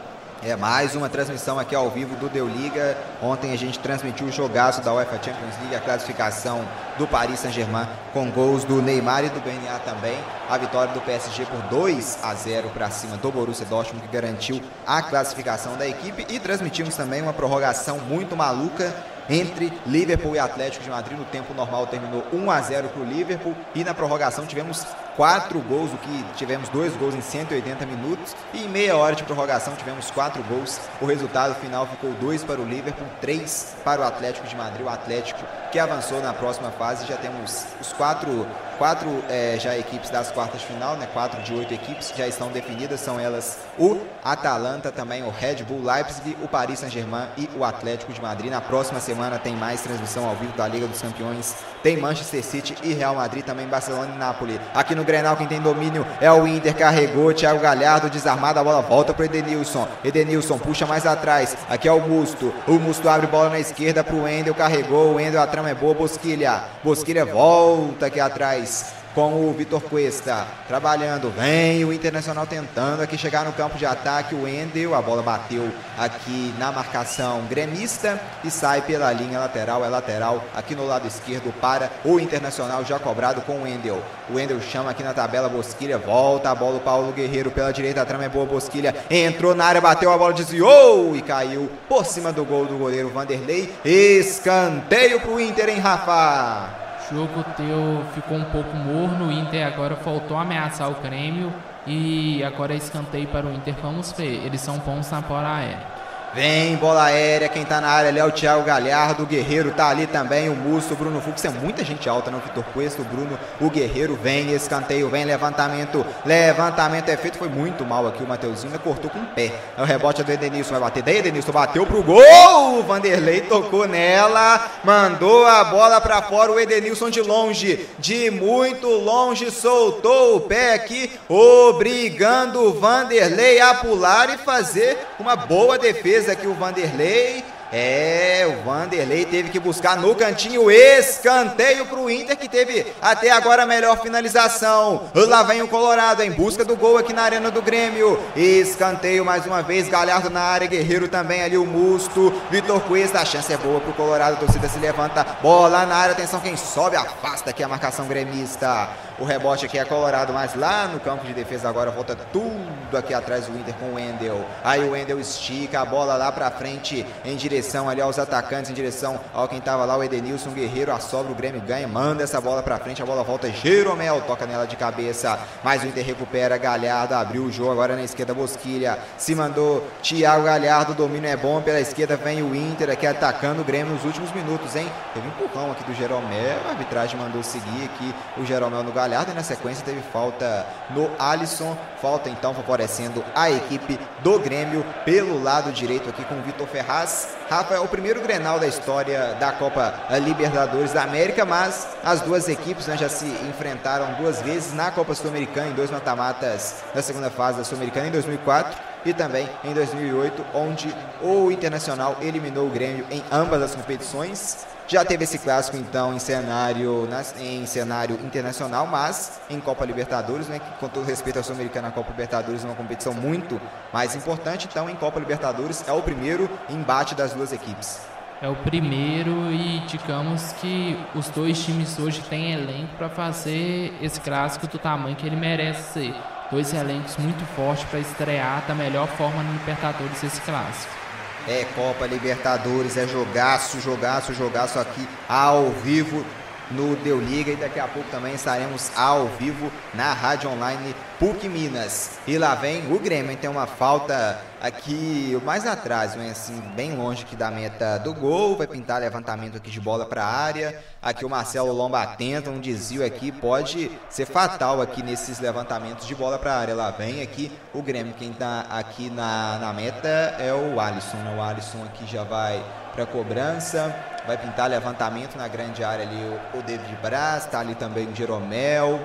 É 0.43 0.55
mais 0.55 0.95
uma 0.95 1.07
transmissão 1.07 1.59
aqui 1.59 1.75
ao 1.75 1.87
vivo 1.91 2.15
do 2.15 2.27
Deu 2.27 2.47
Liga. 2.47 2.97
Ontem 3.21 3.53
a 3.53 3.55
gente 3.55 3.77
transmitiu 3.77 4.25
o 4.25 4.31
jogaço 4.31 4.81
da 4.81 4.91
UEFA 4.91 5.17
Champions 5.17 5.55
League, 5.59 5.75
a 5.75 5.79
classificação 5.79 6.65
do 6.97 7.05
Paris 7.05 7.41
Saint-Germain 7.41 7.87
com 8.11 8.27
gols 8.31 8.63
do 8.63 8.81
Neymar 8.81 9.23
e 9.23 9.29
do 9.29 9.39
BNA 9.39 9.77
também. 9.85 10.17
A 10.49 10.57
vitória 10.57 10.91
do 10.95 11.01
PSG 11.01 11.45
por 11.45 11.61
2 11.69 12.19
a 12.23 12.33
0 12.33 12.69
para 12.69 12.89
cima 12.89 13.17
do 13.17 13.31
Borussia 13.31 13.67
Dortmund 13.67 14.07
que 14.07 14.11
garantiu 14.11 14.59
a 14.87 15.03
classificação 15.03 15.77
da 15.77 15.87
equipe 15.87 16.25
e 16.27 16.39
transmitimos 16.39 16.95
também 16.95 17.21
uma 17.21 17.33
prorrogação 17.33 17.99
muito 17.99 18.35
maluca 18.35 18.91
entre 19.31 19.71
Liverpool 19.87 20.35
e 20.35 20.39
Atlético 20.39 20.83
de 20.83 20.89
Madrid. 20.89 21.17
No 21.17 21.25
tempo 21.25 21.53
normal 21.53 21.87
terminou 21.87 22.23
1 22.33 22.51
a 22.51 22.61
0 22.61 22.89
para 22.89 23.01
o 23.01 23.05
Liverpool 23.05 23.55
e 23.73 23.83
na 23.83 23.93
prorrogação 23.93 24.45
tivemos 24.45 24.85
quatro 25.15 25.59
gols, 25.61 25.93
o 25.93 25.97
que 25.97 26.23
tivemos 26.35 26.67
dois 26.69 26.95
gols 26.97 27.15
em 27.15 27.21
180 27.21 27.85
minutos 27.85 28.35
e 28.53 28.65
em 28.65 28.69
meia 28.69 28.97
hora 28.97 29.15
de 29.15 29.23
prorrogação 29.23 29.73
tivemos 29.75 30.11
quatro 30.11 30.43
gols. 30.43 30.79
O 30.99 31.05
resultado 31.05 31.55
final 31.55 31.87
ficou 31.87 32.11
dois 32.13 32.43
para 32.43 32.59
o 32.59 32.65
Liverpool, 32.65 33.07
três 33.21 33.75
para 33.85 34.01
o 34.01 34.03
Atlético 34.03 34.47
de 34.47 34.55
Madrid. 34.55 34.85
O 34.85 34.89
Atlético 34.89 35.39
que 35.71 35.79
avançou 35.79 36.21
na 36.21 36.33
próxima 36.33 36.69
fase 36.71 37.07
já 37.07 37.15
temos 37.15 37.65
os 37.79 37.93
quatro 37.93 38.45
quatro 38.81 39.23
é, 39.29 39.59
já 39.59 39.77
equipes 39.77 40.09
das 40.09 40.31
quartas 40.31 40.61
de 40.61 40.65
final, 40.65 40.97
né? 40.97 41.07
Quatro 41.13 41.39
de 41.43 41.53
oito 41.53 41.71
equipes 41.71 42.11
já 42.17 42.27
estão 42.27 42.47
definidas, 42.47 42.99
são 42.99 43.19
elas 43.19 43.59
o 43.77 43.99
Atalanta, 44.23 44.91
também 44.91 45.21
o 45.21 45.29
Red 45.29 45.57
Bull 45.57 45.83
Leipzig, 45.83 46.35
o 46.41 46.47
Paris 46.47 46.79
Saint-Germain 46.79 47.27
e 47.37 47.47
o 47.55 47.63
Atlético 47.63 48.11
de 48.11 48.19
Madrid. 48.19 48.49
Na 48.49 48.59
próxima 48.59 48.99
semana 48.99 49.37
tem 49.37 49.55
mais 49.55 49.81
transmissão 49.81 50.27
ao 50.27 50.35
vivo 50.35 50.57
da 50.57 50.67
Liga 50.67 50.87
dos 50.87 50.99
Campeões. 50.99 51.53
Tem 51.83 51.95
Manchester 51.95 52.43
City 52.43 52.75
e 52.81 52.91
Real 52.93 53.13
Madrid, 53.13 53.45
também 53.45 53.67
Barcelona 53.67 54.13
e 54.15 54.17
Nápoles. 54.17 54.59
Aqui 54.73 54.95
no 54.95 55.03
Grenal 55.03 55.37
quem 55.37 55.45
tem 55.45 55.61
domínio 55.61 56.03
é 56.19 56.31
o 56.31 56.47
Inter, 56.47 56.75
carregou, 56.75 57.31
Thiago 57.35 57.59
Galhardo 57.59 58.09
desarmado, 58.09 58.59
a 58.59 58.63
bola 58.63 58.81
volta 58.81 59.13
para 59.13 59.25
Edenilson. 59.25 59.87
Edenilson 60.03 60.57
puxa 60.57 60.87
mais 60.87 61.05
atrás. 61.05 61.55
Aqui 61.69 61.87
é 61.87 61.91
o 61.91 62.01
Musto. 62.01 62.51
O 62.67 62.79
Musto 62.79 63.07
abre 63.07 63.27
bola 63.27 63.49
na 63.51 63.59
esquerda 63.59 64.03
para 64.03 64.15
o 64.15 64.23
Wendel, 64.23 64.55
carregou, 64.55 65.11
o 65.11 65.15
Wendel, 65.17 65.39
a 65.39 65.45
trama 65.45 65.69
é 65.69 65.75
boa, 65.75 65.93
Bosquilha. 65.93 66.63
Bosquilha 66.83 67.25
volta 67.25 68.07
aqui 68.07 68.19
atrás 68.19 68.70
com 69.13 69.49
o 69.49 69.53
Vitor 69.53 69.81
Cuesta 69.81 70.47
trabalhando. 70.67 71.29
Vem 71.31 71.83
o 71.83 71.91
Internacional 71.91 72.45
tentando 72.45 73.01
aqui 73.01 73.17
chegar 73.17 73.45
no 73.45 73.53
campo 73.53 73.77
de 73.77 73.85
ataque. 73.85 74.35
O 74.35 74.43
Wendel, 74.43 74.95
a 74.95 75.01
bola 75.01 75.21
bateu 75.21 75.69
aqui 75.97 76.53
na 76.57 76.71
marcação 76.71 77.41
gremista 77.49 78.19
e 78.43 78.49
sai 78.49 78.81
pela 78.81 79.11
linha 79.11 79.39
lateral. 79.39 79.83
É 79.83 79.89
lateral 79.89 80.43
aqui 80.55 80.75
no 80.75 80.85
lado 80.85 81.07
esquerdo 81.07 81.53
para 81.59 81.91
o 82.05 82.19
Internacional 82.19 82.83
já 82.85 82.99
cobrado 82.99 83.41
com 83.41 83.53
o 83.53 83.63
Wendel. 83.63 84.01
O 84.29 84.35
Wendel 84.35 84.61
chama 84.61 84.91
aqui 84.91 85.03
na 85.03 85.13
tabela. 85.13 85.49
Bosquilha 85.49 85.97
volta 85.97 86.49
a 86.49 86.55
bola. 86.55 86.77
O 86.77 86.81
Paulo 86.81 87.11
Guerreiro 87.11 87.51
pela 87.51 87.71
direita. 87.71 88.01
A 88.01 88.05
trama 88.05 88.25
é 88.25 88.29
boa. 88.29 88.45
Bosquilha 88.45 88.95
entrou 89.09 89.53
na 89.53 89.65
área, 89.65 89.81
bateu 89.81 90.11
a 90.11 90.17
bola, 90.17 90.33
desviou 90.33 91.15
e 91.15 91.21
caiu 91.21 91.69
por 91.87 92.05
cima 92.05 92.31
do 92.31 92.43
gol 92.43 92.65
do 92.65 92.77
goleiro 92.77 93.09
Vanderlei. 93.09 93.73
Escanteio 93.83 95.19
para 95.19 95.31
o 95.31 95.39
Inter, 95.39 95.69
em 95.69 95.79
Rafa? 95.79 96.80
Jogo 97.11 97.43
teu 97.57 98.03
ficou 98.13 98.37
um 98.37 98.45
pouco 98.45 98.75
morno, 98.75 99.27
o 99.27 99.31
Inter 99.31 99.67
agora 99.67 99.95
faltou 99.97 100.37
ameaçar 100.37 100.89
o 100.89 100.95
Grêmio 101.01 101.53
e 101.85 102.43
agora 102.43 102.73
é 102.73 102.77
escanteio 102.77 103.27
para 103.27 103.45
o 103.45 103.53
Inter. 103.53 103.75
Vamos 103.81 104.11
ver, 104.13 104.45
eles 104.45 104.61
são 104.61 104.77
bons 104.79 105.11
na 105.11 105.21
bola 105.21 105.57
aérea. 105.57 105.90
Vem 106.33 106.77
bola 106.77 107.03
aérea, 107.03 107.49
quem 107.49 107.65
tá 107.65 107.81
na 107.81 107.89
área 107.89 108.07
ali 108.07 108.17
é 108.17 108.23
o 108.23 108.31
Thiago 108.31 108.63
Galhardo, 108.63 109.23
o 109.23 109.25
Guerreiro 109.25 109.71
tá 109.71 109.89
ali 109.89 110.07
também, 110.07 110.47
o 110.47 110.55
Musto, 110.55 110.93
o 110.93 110.95
Bruno 110.95 111.19
Fux, 111.19 111.43
é 111.43 111.49
muita 111.49 111.83
gente 111.83 112.07
alta, 112.07 112.31
não? 112.31 112.39
Vitor 112.39 112.63
Cuesta, 112.73 113.01
o 113.01 113.05
Bruno, 113.05 113.37
o 113.59 113.69
Guerreiro 113.69 114.15
vem, 114.15 114.53
escanteio, 114.53 115.09
vem, 115.09 115.25
levantamento, 115.25 116.05
levantamento 116.25 117.09
é 117.09 117.17
feito, 117.17 117.37
foi 117.37 117.49
muito 117.49 117.83
mal 117.83 118.07
aqui 118.07 118.23
o 118.23 118.27
Mateuzinho, 118.27 118.79
cortou 118.79 119.11
com 119.11 119.19
o 119.19 119.25
pé. 119.25 119.51
É 119.77 119.81
o 119.81 119.85
rebote 119.85 120.23
do 120.23 120.31
Edenilson, 120.31 120.71
vai 120.71 120.79
bater, 120.79 121.03
daí 121.03 121.17
Edenilson 121.17 121.51
bateu 121.51 121.85
pro 121.85 122.01
gol, 122.01 122.79
o 122.79 122.83
Vanderlei 122.83 123.41
tocou 123.41 123.85
nela, 123.85 124.71
mandou 124.85 125.45
a 125.45 125.65
bola 125.65 125.99
para 125.99 126.21
fora, 126.21 126.49
o 126.49 126.59
Edenilson 126.59 127.09
de 127.09 127.19
longe, 127.19 127.89
de 127.99 128.31
muito 128.31 128.87
longe, 128.87 129.51
soltou 129.51 130.37
o 130.37 130.41
pé 130.41 130.75
aqui, 130.75 131.11
obrigando 131.27 132.61
o 132.61 132.73
Vanderlei 132.73 133.59
a 133.59 133.73
pular 133.73 134.33
e 134.33 134.37
fazer 134.37 134.97
uma 135.19 135.35
boa 135.35 135.77
defesa 135.77 136.20
defesa 136.21 136.31
aqui 136.33 136.47
o 136.47 136.53
Vanderlei. 136.53 137.43
É, 137.73 138.45
o 138.45 138.65
Vanderlei 138.65 139.23
teve 139.23 139.49
que 139.49 139.57
buscar 139.57 139.95
no 139.95 140.13
cantinho 140.13 140.69
escanteio 140.69 141.85
para 141.85 141.99
o 141.99 142.09
Inter, 142.09 142.37
que 142.37 142.49
teve 142.49 142.85
até 143.01 143.31
agora 143.31 143.63
a 143.63 143.65
melhor 143.65 143.97
finalização. 144.01 145.09
Lá 145.15 145.41
vem 145.43 145.61
o 145.61 145.69
Colorado 145.69 146.21
em 146.21 146.31
busca 146.31 146.65
do 146.65 146.75
gol 146.75 146.97
aqui 146.97 147.13
na 147.13 147.23
arena 147.23 147.49
do 147.49 147.61
Grêmio. 147.61 148.19
Escanteio 148.35 149.23
mais 149.23 149.45
uma 149.45 149.61
vez, 149.61 149.87
Galhardo 149.87 150.29
na 150.29 150.41
área, 150.41 150.67
Guerreiro 150.67 151.07
também 151.07 151.41
ali, 151.43 151.57
o 151.57 151.65
Musto. 151.65 152.33
Vitor 152.51 152.81
Cuesta, 152.81 153.21
a 153.21 153.25
chance 153.25 153.53
é 153.53 153.57
boa 153.57 153.79
para 153.79 153.91
o 153.91 153.93
Colorado, 153.93 154.35
a 154.35 154.39
torcida 154.39 154.67
se 154.67 154.77
levanta. 154.77 155.23
Bola 155.41 155.85
na 155.85 155.95
área, 155.95 156.11
atenção, 156.11 156.41
quem 156.41 156.57
sobe 156.57 156.97
afasta 156.97 157.51
aqui 157.51 157.63
a 157.63 157.69
marcação 157.69 158.05
gremista. 158.05 158.89
O 159.21 159.23
rebote 159.23 159.67
aqui 159.67 159.77
é 159.77 159.85
colorado, 159.85 160.33
mas 160.33 160.55
lá 160.55 160.87
no 160.87 160.99
campo 160.99 161.23
de 161.27 161.31
defesa 161.31 161.69
agora 161.69 161.91
volta 161.91 162.17
tudo 162.33 162.97
aqui 162.97 163.13
atrás 163.13 163.45
do 163.45 163.55
Inter 163.55 163.75
com 163.75 163.85
o 163.85 163.93
Wendel. 163.93 164.43
Aí 164.63 164.83
o 164.83 164.93
Wendel 164.93 165.19
estica 165.19 165.79
a 165.79 165.85
bola 165.85 166.15
lá 166.15 166.31
pra 166.31 166.49
frente 166.49 167.05
em 167.23 167.35
direção 167.35 167.87
ali 167.87 168.01
aos 168.01 168.17
atacantes, 168.17 168.71
em 168.71 168.73
direção 168.73 169.19
ao 169.31 169.47
quem 169.47 169.61
tava 169.61 169.85
lá, 169.85 169.95
o 169.95 170.03
Edenilson 170.03 170.49
Guerreiro. 170.49 170.91
A 170.91 170.99
sobra, 170.99 171.31
o 171.31 171.35
Grêmio 171.35 171.61
ganha, 171.61 171.87
manda 171.87 172.23
essa 172.23 172.41
bola 172.41 172.63
pra 172.63 172.79
frente. 172.79 173.03
A 173.03 173.05
bola 173.05 173.23
volta, 173.23 173.47
Jeromel 173.51 174.21
toca 174.21 174.47
nela 174.47 174.65
de 174.65 174.75
cabeça. 174.75 175.37
Mas 175.63 175.83
o 175.83 175.85
Inter 175.85 176.03
recupera, 176.03 176.57
Galhardo 176.57 177.13
abriu 177.13 177.43
o 177.43 177.51
jogo 177.51 177.73
agora 177.73 177.95
na 177.95 178.01
esquerda, 178.01 178.33
Bosquilha. 178.33 178.97
Se 179.19 179.35
mandou 179.35 179.87
Thiago 180.01 180.45
Galhardo, 180.45 180.93
o 180.93 180.95
domínio 180.95 181.29
é 181.29 181.37
bom. 181.37 181.61
Pela 181.61 181.79
esquerda 181.79 182.17
vem 182.17 182.41
o 182.41 182.55
Inter 182.55 182.89
aqui 182.89 183.05
atacando 183.05 183.61
o 183.61 183.63
Grêmio 183.63 183.93
nos 183.93 184.03
últimos 184.03 184.31
minutos, 184.31 184.75
hein? 184.75 184.91
Teve 185.13 185.27
um 185.27 185.29
empurrão 185.29 185.71
aqui 185.73 185.83
do 185.83 185.93
Jeromel, 185.93 186.57
a 186.65 186.71
arbitragem 186.71 187.19
mandou 187.19 187.43
seguir 187.43 187.85
aqui 187.85 188.15
o 188.35 188.43
Jeromel 188.43 188.81
no 188.81 188.91
Galhardo 188.91 189.10
e 189.11 189.33
na 189.33 189.43
sequência 189.43 189.83
teve 189.83 190.01
falta 190.01 190.65
no 190.91 191.09
Alisson. 191.19 191.77
Falta 192.01 192.29
então 192.29 192.53
favorecendo 192.53 193.23
a 193.35 193.51
equipe 193.51 193.99
do 194.23 194.39
Grêmio 194.39 194.85
pelo 195.03 195.41
lado 195.43 195.71
direito 195.71 196.09
aqui 196.09 196.23
com 196.23 196.35
o 196.35 196.41
Vitor 196.41 196.65
Ferraz. 196.67 197.29
Rafa 197.49 197.75
é 197.75 197.79
o 197.79 197.87
primeiro 197.87 198.21
Grenal 198.21 198.59
da 198.59 198.67
história 198.67 199.35
da 199.39 199.51
Copa 199.51 199.93
Libertadores 200.21 200.93
da 200.93 201.03
América, 201.03 201.45
mas 201.45 201.87
as 202.03 202.21
duas 202.21 202.47
equipes 202.47 202.87
né, 202.87 202.97
já 202.97 203.09
se 203.09 203.25
enfrentaram 203.49 204.13
duas 204.13 204.41
vezes 204.41 204.73
na 204.73 204.89
Copa 204.91 205.13
Sul-Americana 205.13 205.67
em 205.67 205.73
dois 205.73 205.91
mata-matas 205.91 206.77
da 206.95 207.01
segunda 207.01 207.29
fase 207.29 207.57
da 207.57 207.63
Sul-Americana 207.63 208.07
em 208.07 208.11
2004 208.11 208.91
e 209.05 209.13
também 209.13 209.49
em 209.63 209.73
2008, 209.73 210.45
onde 210.53 210.93
o 211.21 211.51
Internacional 211.51 212.17
eliminou 212.21 212.67
o 212.67 212.69
Grêmio 212.69 213.05
em 213.09 213.23
ambas 213.31 213.61
as 213.61 213.75
competições. 213.75 214.65
Já 214.91 215.05
teve 215.05 215.23
esse 215.23 215.37
clássico 215.37 215.77
então 215.77 216.13
em 216.13 216.19
cenário, 216.19 217.07
em 217.39 217.65
cenário 217.65 218.19
internacional, 218.25 218.85
mas 218.85 219.39
em 219.49 219.57
Copa 219.57 219.85
Libertadores, 219.85 220.49
né, 220.49 220.59
que 220.59 220.69
com 220.81 220.89
todo 220.89 221.05
respeito 221.05 221.37
ao 221.37 221.43
Sul-Americano, 221.45 221.87
a 221.87 221.91
Copa 221.91 222.11
Libertadores 222.11 222.61
é 222.61 222.67
uma 222.67 222.75
competição 222.75 223.13
muito 223.13 223.61
mais 223.93 224.17
importante. 224.17 224.67
Então, 224.69 224.89
em 224.89 224.95
Copa 224.97 225.17
Libertadores 225.17 225.87
é 225.87 225.93
o 225.93 226.01
primeiro 226.01 226.49
embate 226.69 227.15
das 227.15 227.31
duas 227.31 227.53
equipes. 227.53 228.01
É 228.41 228.49
o 228.49 228.55
primeiro 228.57 229.31
e 229.49 229.79
digamos 229.87 230.51
que 230.59 230.99
os 231.15 231.29
dois 231.29 231.63
times 231.63 231.97
hoje 231.97 232.21
têm 232.23 232.51
elenco 232.51 232.93
para 232.97 233.07
fazer 233.07 233.93
esse 234.01 234.19
clássico 234.19 234.67
do 234.67 234.77
tamanho 234.77 235.15
que 235.15 235.25
ele 235.25 235.37
merece 235.37 235.93
ser 235.93 236.15
dois 236.51 236.73
elencos 236.73 237.15
muito 237.15 237.45
fortes 237.55 237.85
para 237.85 237.99
estrear 237.99 238.65
da 238.67 238.75
melhor 238.75 239.07
forma 239.07 239.41
no 239.41 239.53
Libertadores 239.53 240.21
esse 240.21 240.41
clássico. 240.41 241.00
É 241.47 241.65
Copa 241.75 242.05
Libertadores, 242.05 242.97
é 242.97 243.07
jogaço, 243.07 243.79
jogaço, 243.81 244.33
jogaço 244.33 244.79
aqui 244.79 245.07
ao 245.27 245.69
vivo 245.71 246.23
no 246.71 246.95
Deu 246.97 247.19
Liga 247.19 247.51
e 247.51 247.55
daqui 247.55 247.79
a 247.79 247.87
pouco 247.87 248.09
também 248.09 248.33
estaremos 248.33 248.91
ao 248.95 249.27
vivo 249.27 249.71
na 249.93 250.13
Rádio 250.13 250.49
Online 250.49 250.95
PUC 251.19 251.47
Minas. 251.47 252.19
E 252.25 252.37
lá 252.37 252.55
vem 252.55 252.91
o 252.91 252.99
Grêmio, 252.99 253.35
tem 253.37 253.49
uma 253.49 253.67
falta 253.67 254.39
aqui 254.61 255.39
mais 255.43 255.65
atrás, 255.65 256.15
né, 256.15 256.29
assim, 256.31 256.59
bem 256.75 256.95
longe 256.95 257.23
aqui 257.23 257.35
da 257.35 257.49
meta 257.49 257.97
do 257.97 258.13
gol, 258.13 258.55
vai 258.55 258.67
pintar 258.67 259.01
levantamento 259.01 259.57
aqui 259.57 259.71
de 259.71 259.79
bola 259.79 260.05
para 260.05 260.23
a 260.23 260.27
área. 260.27 260.79
Aqui 261.01 261.25
o 261.25 261.29
Marcelo 261.29 261.71
Lomba 261.71 262.01
atenta, 262.01 262.49
um 262.49 262.59
desvio 262.59 263.03
aqui 263.03 263.31
pode 263.31 263.91
ser 264.09 264.25
fatal 264.25 264.81
aqui 264.81 265.01
nesses 265.01 265.39
levantamentos 265.39 266.07
de 266.07 266.13
bola 266.13 266.37
para 266.37 266.53
a 266.53 266.59
área. 266.59 266.75
Lá 266.75 266.91
vem 266.91 267.21
aqui 267.21 267.51
o 267.73 267.81
Grêmio, 267.81 268.13
quem 268.13 268.31
está 268.31 268.65
aqui 268.69 269.09
na, 269.09 269.57
na 269.59 269.73
meta 269.73 270.07
é 270.37 270.53
o 270.53 270.79
Alisson, 270.79 271.17
né? 271.17 271.35
O 271.37 271.41
Alisson 271.41 271.83
aqui 271.85 272.05
já 272.05 272.23
vai 272.23 272.63
para 272.93 273.05
cobrança. 273.05 273.95
Vai 274.25 274.37
pintar 274.37 274.69
levantamento 274.69 275.35
na 275.35 275.47
grande 275.47 275.83
área 275.83 276.05
ali 276.05 276.39
o, 276.53 276.61
David 276.61 276.95
Braz, 277.01 277.45
está 277.45 277.59
ali 277.59 277.75
também 277.75 278.07
o 278.07 278.15
Jeromel. 278.15 278.99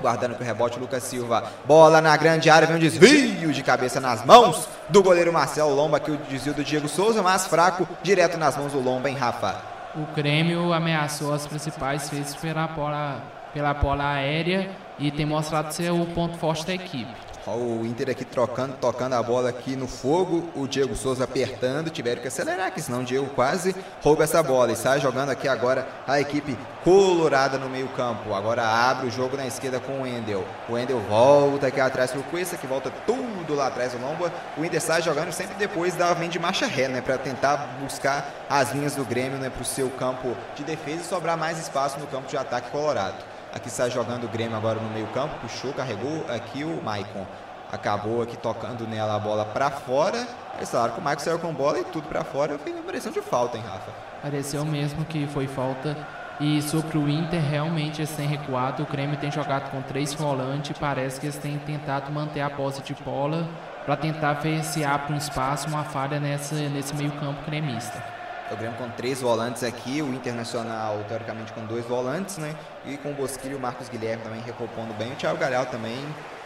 Guardando 0.00 0.34
com 0.34 0.42
o 0.42 0.46
rebote 0.46 0.78
o 0.78 0.80
Lucas 0.80 1.02
Silva. 1.02 1.44
Bola 1.66 2.00
na 2.00 2.16
grande 2.16 2.48
área, 2.48 2.66
vem 2.66 2.76
um 2.76 2.80
desvio 2.80 3.52
de 3.52 3.62
cabeça 3.62 4.00
nas 4.00 4.24
mãos 4.24 4.66
do 4.88 5.02
goleiro 5.02 5.30
Marcelo 5.30 5.74
Lomba. 5.74 5.98
Aqui 5.98 6.10
o 6.10 6.16
desvio 6.16 6.54
do 6.54 6.64
Diego 6.64 6.88
Souza, 6.88 7.22
mas 7.22 7.46
fraco, 7.46 7.86
direto 8.02 8.38
nas 8.38 8.56
mãos 8.56 8.72
do 8.72 8.80
Lomba, 8.80 9.10
em 9.10 9.14
Rafa? 9.14 9.56
O 9.94 10.06
Grêmio 10.14 10.72
ameaçou 10.72 11.34
as 11.34 11.46
principais 11.46 12.08
vezes 12.08 12.34
pela 12.34 12.66
bola, 12.68 13.20
pela 13.52 13.74
bola 13.74 14.08
aérea 14.12 14.70
e 14.98 15.10
tem 15.10 15.26
mostrado 15.26 15.72
ser 15.72 15.90
o 15.90 16.06
ponto 16.06 16.38
forte 16.38 16.66
da 16.66 16.72
equipe. 16.72 17.29
O 17.46 17.84
Inter 17.86 18.10
aqui 18.10 18.24
trocando, 18.24 18.74
tocando 18.80 19.14
a 19.14 19.22
bola 19.22 19.48
aqui 19.48 19.74
no 19.74 19.88
fogo. 19.88 20.48
O 20.54 20.68
Diego 20.68 20.94
Souza 20.94 21.24
apertando. 21.24 21.90
Tiveram 21.90 22.20
que 22.20 22.28
acelerar, 22.28 22.70
que 22.72 22.82
senão 22.82 23.00
o 23.00 23.04
Diego 23.04 23.26
quase 23.34 23.74
rouba 24.02 24.24
essa 24.24 24.42
bola. 24.42 24.72
E 24.72 24.76
sai 24.76 25.00
jogando 25.00 25.30
aqui 25.30 25.48
agora 25.48 25.88
a 26.06 26.20
equipe 26.20 26.56
colorada 26.84 27.58
no 27.58 27.68
meio-campo. 27.68 28.34
Agora 28.34 28.62
abre 28.62 29.06
o 29.06 29.10
jogo 29.10 29.36
na 29.36 29.46
esquerda 29.46 29.80
com 29.80 29.92
o 29.92 30.02
Wendel. 30.02 30.44
O 30.68 30.74
Wendel 30.74 31.00
volta 31.00 31.68
aqui 31.68 31.80
atrás 31.80 32.10
pro 32.10 32.22
Cuesta, 32.24 32.56
que 32.56 32.66
volta 32.66 32.92
tudo 33.06 33.54
lá 33.54 33.68
atrás 33.68 33.92
do 33.92 33.98
Lomba. 33.98 34.32
O 34.56 34.64
Inter 34.64 34.80
sai 34.80 35.02
jogando 35.02 35.32
sempre 35.32 35.54
depois 35.56 35.94
da 35.94 36.12
vem 36.12 36.28
de 36.28 36.38
marcha 36.38 36.66
ré, 36.66 36.88
né? 36.88 37.00
Para 37.00 37.16
tentar 37.18 37.78
buscar 37.80 38.46
as 38.48 38.72
linhas 38.72 38.94
do 38.94 39.04
Grêmio, 39.04 39.38
né? 39.38 39.48
Pro 39.50 39.64
seu 39.64 39.88
campo 39.90 40.36
de 40.54 40.62
defesa 40.62 41.00
e 41.00 41.04
sobrar 41.04 41.36
mais 41.36 41.58
espaço 41.58 41.98
no 41.98 42.06
campo 42.06 42.28
de 42.28 42.36
ataque 42.36 42.70
colorado. 42.70 43.29
Aqui 43.52 43.68
sai 43.68 43.90
jogando 43.90 44.24
o 44.24 44.28
Grêmio 44.28 44.56
agora 44.56 44.78
no 44.78 44.88
meio 44.90 45.06
campo, 45.08 45.34
puxou, 45.40 45.72
carregou 45.72 46.24
aqui 46.28 46.64
o 46.64 46.82
Maicon. 46.82 47.26
Acabou 47.72 48.22
aqui 48.22 48.36
tocando 48.36 48.86
nela 48.86 49.14
a 49.14 49.18
bola 49.18 49.44
para 49.44 49.70
fora. 49.70 50.26
É 50.60 50.66
claro 50.66 50.92
que 50.92 51.00
o 51.00 51.02
Maicon 51.02 51.22
saiu 51.22 51.38
com 51.38 51.52
bola 51.52 51.78
e 51.78 51.84
tudo 51.84 52.08
para 52.08 52.24
fora. 52.24 52.58
Foi 52.58 52.72
uma 52.72 52.80
impressão 52.80 53.12
de 53.12 53.20
falta, 53.20 53.56
hein, 53.56 53.64
Rafa? 53.66 53.92
Pareceu 54.22 54.64
mesmo 54.64 55.04
que 55.04 55.26
foi 55.28 55.46
falta. 55.46 55.96
E 56.40 56.62
sobre 56.62 56.96
o 56.96 57.08
Inter, 57.08 57.40
realmente 57.40 58.00
eles 58.00 58.10
têm 58.10 58.26
recuado. 58.26 58.82
O 58.82 58.86
Grêmio 58.86 59.16
tem 59.18 59.30
jogado 59.30 59.70
com 59.70 59.82
três 59.82 60.14
volantes. 60.14 60.76
Parece 60.78 61.20
que 61.20 61.26
eles 61.26 61.36
têm 61.36 61.58
tentado 61.58 62.10
manter 62.10 62.40
a 62.40 62.50
posse 62.50 62.82
de 62.82 62.94
bola 62.94 63.48
para 63.84 63.96
tentar 63.96 64.40
se 64.62 64.84
abre 64.84 65.12
um 65.12 65.16
espaço, 65.16 65.68
uma 65.68 65.84
falha 65.84 66.18
nessa, 66.18 66.54
nesse 66.54 66.94
meio 66.94 67.12
campo 67.12 67.44
gremista. 67.44 68.19
O 68.50 68.56
Grêmio 68.56 68.76
com 68.76 68.88
três 68.90 69.20
volantes 69.20 69.62
aqui, 69.62 70.02
o 70.02 70.12
Internacional 70.12 71.04
teoricamente 71.06 71.52
com 71.52 71.64
dois 71.66 71.84
volantes, 71.86 72.36
né? 72.36 72.54
E 72.84 72.96
com 72.96 73.10
o 73.12 73.14
Bosquilho 73.14 73.52
e 73.52 73.56
o 73.56 73.60
Marcos 73.60 73.88
Guilherme 73.88 74.24
também 74.24 74.40
recompondo 74.40 74.92
bem. 74.94 75.12
O 75.12 75.14
Thiago 75.14 75.38
Galhal 75.38 75.66
também 75.66 75.96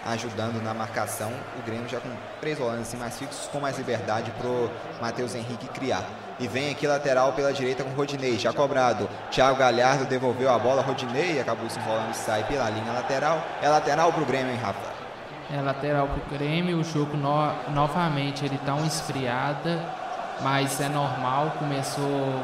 ajudando 0.04 0.62
na 0.62 0.74
marcação. 0.74 1.32
O 1.58 1.62
Grêmio 1.62 1.88
já 1.88 1.98
com 2.00 2.10
três 2.40 2.58
volantes 2.58 2.88
assim, 2.88 2.98
mais 2.98 3.18
fixos, 3.18 3.46
com 3.46 3.58
mais 3.58 3.78
liberdade 3.78 4.30
pro 4.32 4.70
Matheus 5.00 5.34
Henrique 5.34 5.66
criar. 5.68 6.04
E 6.38 6.46
vem 6.46 6.70
aqui 6.70 6.86
lateral 6.86 7.32
pela 7.32 7.52
direita 7.52 7.82
com 7.82 7.90
o 7.90 7.94
Rodinei, 7.94 8.38
já 8.38 8.52
cobrado. 8.52 9.08
Thiago 9.30 9.58
Galhardo 9.58 10.04
devolveu 10.04 10.50
a 10.50 10.58
bola, 10.58 10.82
Rodinei 10.82 11.40
acabou 11.40 11.70
se 11.70 11.78
enrolando 11.78 12.10
e 12.10 12.16
sai 12.16 12.44
pela 12.44 12.68
linha 12.68 12.92
lateral. 12.92 13.42
É 13.62 13.68
lateral 13.68 14.12
pro 14.12 14.26
Grêmio, 14.26 14.52
hein, 14.52 14.58
Rafa? 14.60 14.92
É 15.50 15.60
lateral 15.60 16.08
pro 16.08 16.36
Grêmio, 16.38 16.78
o 16.78 16.84
jogo 16.84 17.16
no, 17.16 17.70
novamente 17.70 18.44
ele 18.44 18.58
tá 18.58 18.74
uma 18.74 18.86
esfriada 18.86 20.03
mas 20.40 20.80
é 20.80 20.88
normal, 20.88 21.52
começou 21.58 22.42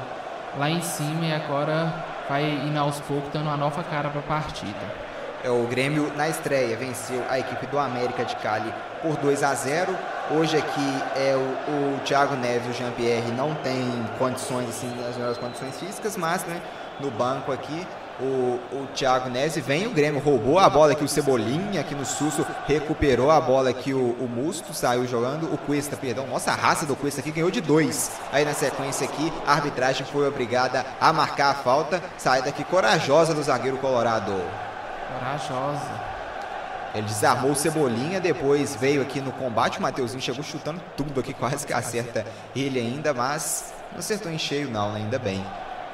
lá 0.58 0.70
em 0.70 0.82
cima 0.82 1.26
e 1.26 1.32
agora 1.32 1.92
vai 2.28 2.44
indo 2.44 2.78
aos 2.78 3.00
poucos 3.00 3.32
dando 3.32 3.46
uma 3.46 3.56
nova 3.56 3.82
cara 3.82 4.08
para 4.08 4.20
a 4.20 4.22
partida. 4.22 5.00
É, 5.42 5.50
o 5.50 5.66
Grêmio 5.66 6.12
na 6.16 6.28
estreia 6.28 6.76
venceu 6.76 7.24
a 7.28 7.38
equipe 7.38 7.66
do 7.66 7.78
América 7.78 8.24
de 8.24 8.36
Cali 8.36 8.72
por 9.00 9.16
2 9.16 9.42
a 9.42 9.54
0. 9.54 9.96
Hoje 10.30 10.56
aqui 10.56 11.02
é 11.16 11.34
o, 11.34 11.96
o 11.96 12.00
Thiago 12.04 12.36
Neves, 12.36 12.68
o 12.68 12.72
Jean-Pierre 12.78 13.32
não 13.32 13.54
tem 13.56 13.82
condições 14.18 14.68
assim, 14.68 14.92
as 15.08 15.16
melhores 15.16 15.38
condições 15.38 15.78
físicas, 15.80 16.16
mas 16.16 16.44
né, 16.44 16.60
no 17.00 17.10
banco 17.10 17.50
aqui 17.50 17.86
o, 18.22 18.60
o 18.72 18.86
Thiago 18.94 19.28
Neves 19.28 19.64
vem 19.64 19.86
o 19.86 19.90
Grêmio, 19.90 20.20
roubou 20.20 20.58
a 20.58 20.68
bola 20.68 20.92
aqui 20.92 21.04
o 21.04 21.08
Cebolinha 21.08 21.80
aqui 21.80 21.94
no 21.94 22.04
Susso, 22.04 22.46
recuperou 22.66 23.30
a 23.30 23.40
bola 23.40 23.70
aqui 23.70 23.94
o, 23.94 24.16
o 24.20 24.28
Musto, 24.28 24.74
saiu 24.74 25.06
jogando, 25.06 25.52
o 25.52 25.58
Cuesta, 25.58 25.96
perdão, 25.96 26.26
nossa 26.26 26.52
a 26.52 26.54
raça 26.54 26.86
do 26.86 26.94
Cuesta 26.94 27.20
aqui 27.20 27.30
ganhou 27.30 27.50
de 27.50 27.60
dois. 27.60 28.12
Aí 28.32 28.44
na 28.44 28.52
sequência 28.52 29.06
aqui, 29.06 29.32
a 29.46 29.52
arbitragem 29.52 30.06
foi 30.06 30.28
obrigada 30.28 30.84
a 31.00 31.12
marcar 31.12 31.50
a 31.50 31.54
falta, 31.54 32.02
saída 32.18 32.50
aqui 32.50 32.64
corajosa 32.64 33.34
do 33.34 33.42
zagueiro 33.42 33.78
colorado. 33.78 34.32
Corajosa. 35.12 36.10
Ele 36.94 37.06
desarmou 37.06 37.52
o 37.52 37.56
Cebolinha, 37.56 38.20
depois 38.20 38.74
veio 38.74 39.00
aqui 39.00 39.20
no 39.20 39.32
combate, 39.32 39.78
o 39.78 39.82
Mateuzinho 39.82 40.20
chegou 40.20 40.42
chutando 40.42 40.80
tudo 40.96 41.20
aqui, 41.20 41.32
quase 41.32 41.66
que 41.66 41.72
acerta 41.72 42.26
ele 42.54 42.80
ainda, 42.80 43.14
mas 43.14 43.72
não 43.92 44.00
acertou 44.00 44.30
em 44.30 44.38
cheio 44.38 44.68
não, 44.68 44.92
né? 44.92 45.00
ainda 45.00 45.18
bem. 45.18 45.44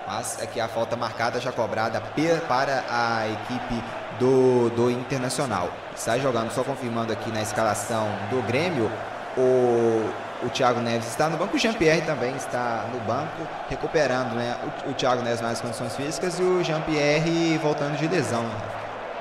Mas 0.07 0.41
aqui 0.41 0.61
a 0.61 0.69
falta 0.69 0.97
marcada 0.97 1.41
já 1.41 1.51
cobrada 1.51 2.01
para 2.49 2.85
a 2.89 3.29
equipe 3.29 3.83
do, 4.19 4.71
do 4.71 4.91
Internacional. 4.91 5.71
Está 5.95 6.17
jogando, 6.19 6.51
só 6.51 6.63
confirmando 6.63 7.13
aqui 7.13 7.31
na 7.31 7.43
escalação 7.43 8.07
do 8.31 8.41
Grêmio, 8.47 8.91
o, 9.37 10.11
o 10.47 10.51
Thiago 10.51 10.81
Neves 10.81 11.09
está 11.09 11.29
no 11.29 11.37
banco, 11.37 11.57
o 11.57 11.59
Jean-Pierre 11.59 12.03
também 12.03 12.35
está 12.37 12.87
no 12.93 13.01
banco, 13.01 13.47
recuperando 13.69 14.35
né? 14.35 14.57
o, 14.87 14.91
o 14.91 14.95
Thiago 14.95 15.23
Neves 15.23 15.41
mais 15.41 15.61
condições 15.61 15.95
físicas 15.97 16.39
e 16.39 16.43
o 16.43 16.63
Jean-Pierre 16.63 17.59
voltando 17.59 17.97
de 17.99 18.07
lesão. 18.07 18.45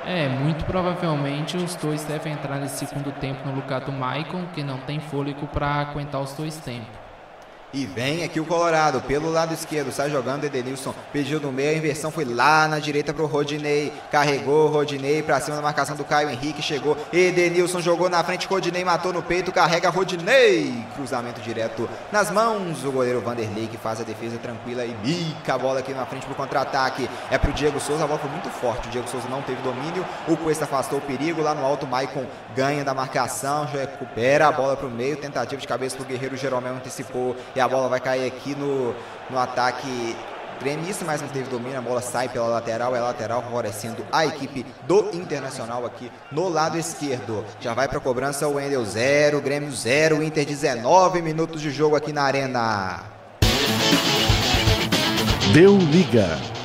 É, 0.06 0.28
muito 0.28 0.64
provavelmente 0.64 1.56
os 1.56 1.74
dois 1.74 2.04
devem 2.04 2.32
entrar 2.32 2.58
nesse 2.58 2.86
segundo 2.86 3.10
tempo 3.12 3.46
no 3.46 3.54
lugar 3.54 3.80
do 3.80 3.90
Maicon, 3.90 4.46
que 4.54 4.62
não 4.62 4.78
tem 4.78 5.00
fôlego 5.00 5.48
para 5.48 5.66
aguentar 5.66 6.20
os 6.20 6.32
dois 6.32 6.56
tempos. 6.58 7.05
E 7.74 7.84
vem 7.84 8.22
aqui 8.22 8.38
o 8.38 8.44
Colorado 8.44 9.00
pelo 9.02 9.30
lado 9.30 9.52
esquerdo, 9.52 9.90
sai 9.90 10.08
jogando 10.08 10.44
Edenilson, 10.44 10.94
pediu 11.12 11.40
no 11.40 11.50
meio, 11.50 11.70
a 11.70 11.74
inversão 11.74 12.12
foi 12.12 12.24
lá 12.24 12.68
na 12.68 12.78
direita 12.78 13.12
pro 13.12 13.26
Rodinei, 13.26 13.92
carregou 14.10 14.68
Rodinei 14.68 15.20
pra 15.22 15.40
cima 15.40 15.56
da 15.56 15.62
marcação 15.62 15.96
do 15.96 16.04
Caio 16.04 16.30
Henrique, 16.30 16.62
chegou 16.62 16.96
Edenilson, 17.12 17.80
jogou 17.80 18.08
na 18.08 18.22
frente, 18.22 18.46
Rodinei 18.46 18.84
matou 18.84 19.12
no 19.12 19.20
peito, 19.20 19.50
carrega 19.50 19.90
Rodinei, 19.90 20.86
cruzamento 20.94 21.40
direto 21.40 21.88
nas 22.12 22.30
mãos, 22.30 22.84
o 22.84 22.92
goleiro 22.92 23.20
Vanderlei 23.20 23.66
que 23.66 23.76
faz 23.76 24.00
a 24.00 24.04
defesa 24.04 24.38
tranquila 24.38 24.84
e 24.84 24.94
bica 24.94 25.54
a 25.54 25.58
bola 25.58 25.80
aqui 25.80 25.92
na 25.92 26.06
frente 26.06 26.24
pro 26.24 26.36
contra-ataque, 26.36 27.10
é 27.30 27.36
pro 27.36 27.52
Diego 27.52 27.80
Souza, 27.80 28.04
a 28.04 28.06
bola 28.06 28.20
foi 28.20 28.30
muito 28.30 28.48
forte, 28.48 28.86
o 28.86 28.90
Diego 28.90 29.08
Souza 29.08 29.28
não 29.28 29.42
teve 29.42 29.60
domínio, 29.62 30.06
o 30.28 30.36
Cuesta 30.36 30.64
afastou 30.64 31.00
o 31.00 31.02
perigo, 31.02 31.42
lá 31.42 31.52
no 31.52 31.66
alto 31.66 31.86
Maicon 31.86 32.24
ganha 32.56 32.82
da 32.82 32.94
marcação, 32.94 33.68
já 33.68 33.80
recupera 33.80 34.48
a 34.48 34.52
bola 34.52 34.76
pro 34.76 34.90
meio, 34.90 35.18
tentativa 35.18 35.60
de 35.60 35.68
cabeça 35.68 35.98
do 35.98 36.04
Guerreiro 36.04 36.36
Jeromel 36.36 36.74
antecipou 36.74 37.36
e 37.54 37.60
a 37.60 37.66
a 37.66 37.68
bola 37.68 37.88
vai 37.88 38.00
cair 38.00 38.26
aqui 38.26 38.54
no, 38.54 38.94
no 39.28 39.38
ataque 39.38 40.16
gremista, 40.60 41.04
mas 41.04 41.20
não 41.20 41.28
teve 41.28 41.50
domínio, 41.50 41.76
a 41.78 41.82
bola 41.82 42.00
sai 42.00 42.28
pela 42.28 42.46
lateral, 42.46 42.94
é 42.94 43.00
lateral 43.00 43.42
favorecendo 43.42 44.06
a 44.10 44.24
equipe 44.24 44.64
do 44.86 45.10
Internacional 45.12 45.84
aqui 45.84 46.10
no 46.30 46.48
lado 46.48 46.78
esquerdo. 46.78 47.44
Já 47.60 47.74
vai 47.74 47.88
para 47.88 47.98
a 47.98 48.00
cobrança 48.00 48.46
o 48.46 48.54
Wendel 48.54 48.84
0, 48.84 49.40
Grêmio 49.40 49.70
0, 49.70 50.22
Inter 50.22 50.46
19 50.46 51.20
minutos 51.20 51.60
de 51.60 51.70
jogo 51.70 51.96
aqui 51.96 52.12
na 52.12 52.22
arena. 52.22 53.00
Deu 55.52 55.76
liga. 55.76 56.55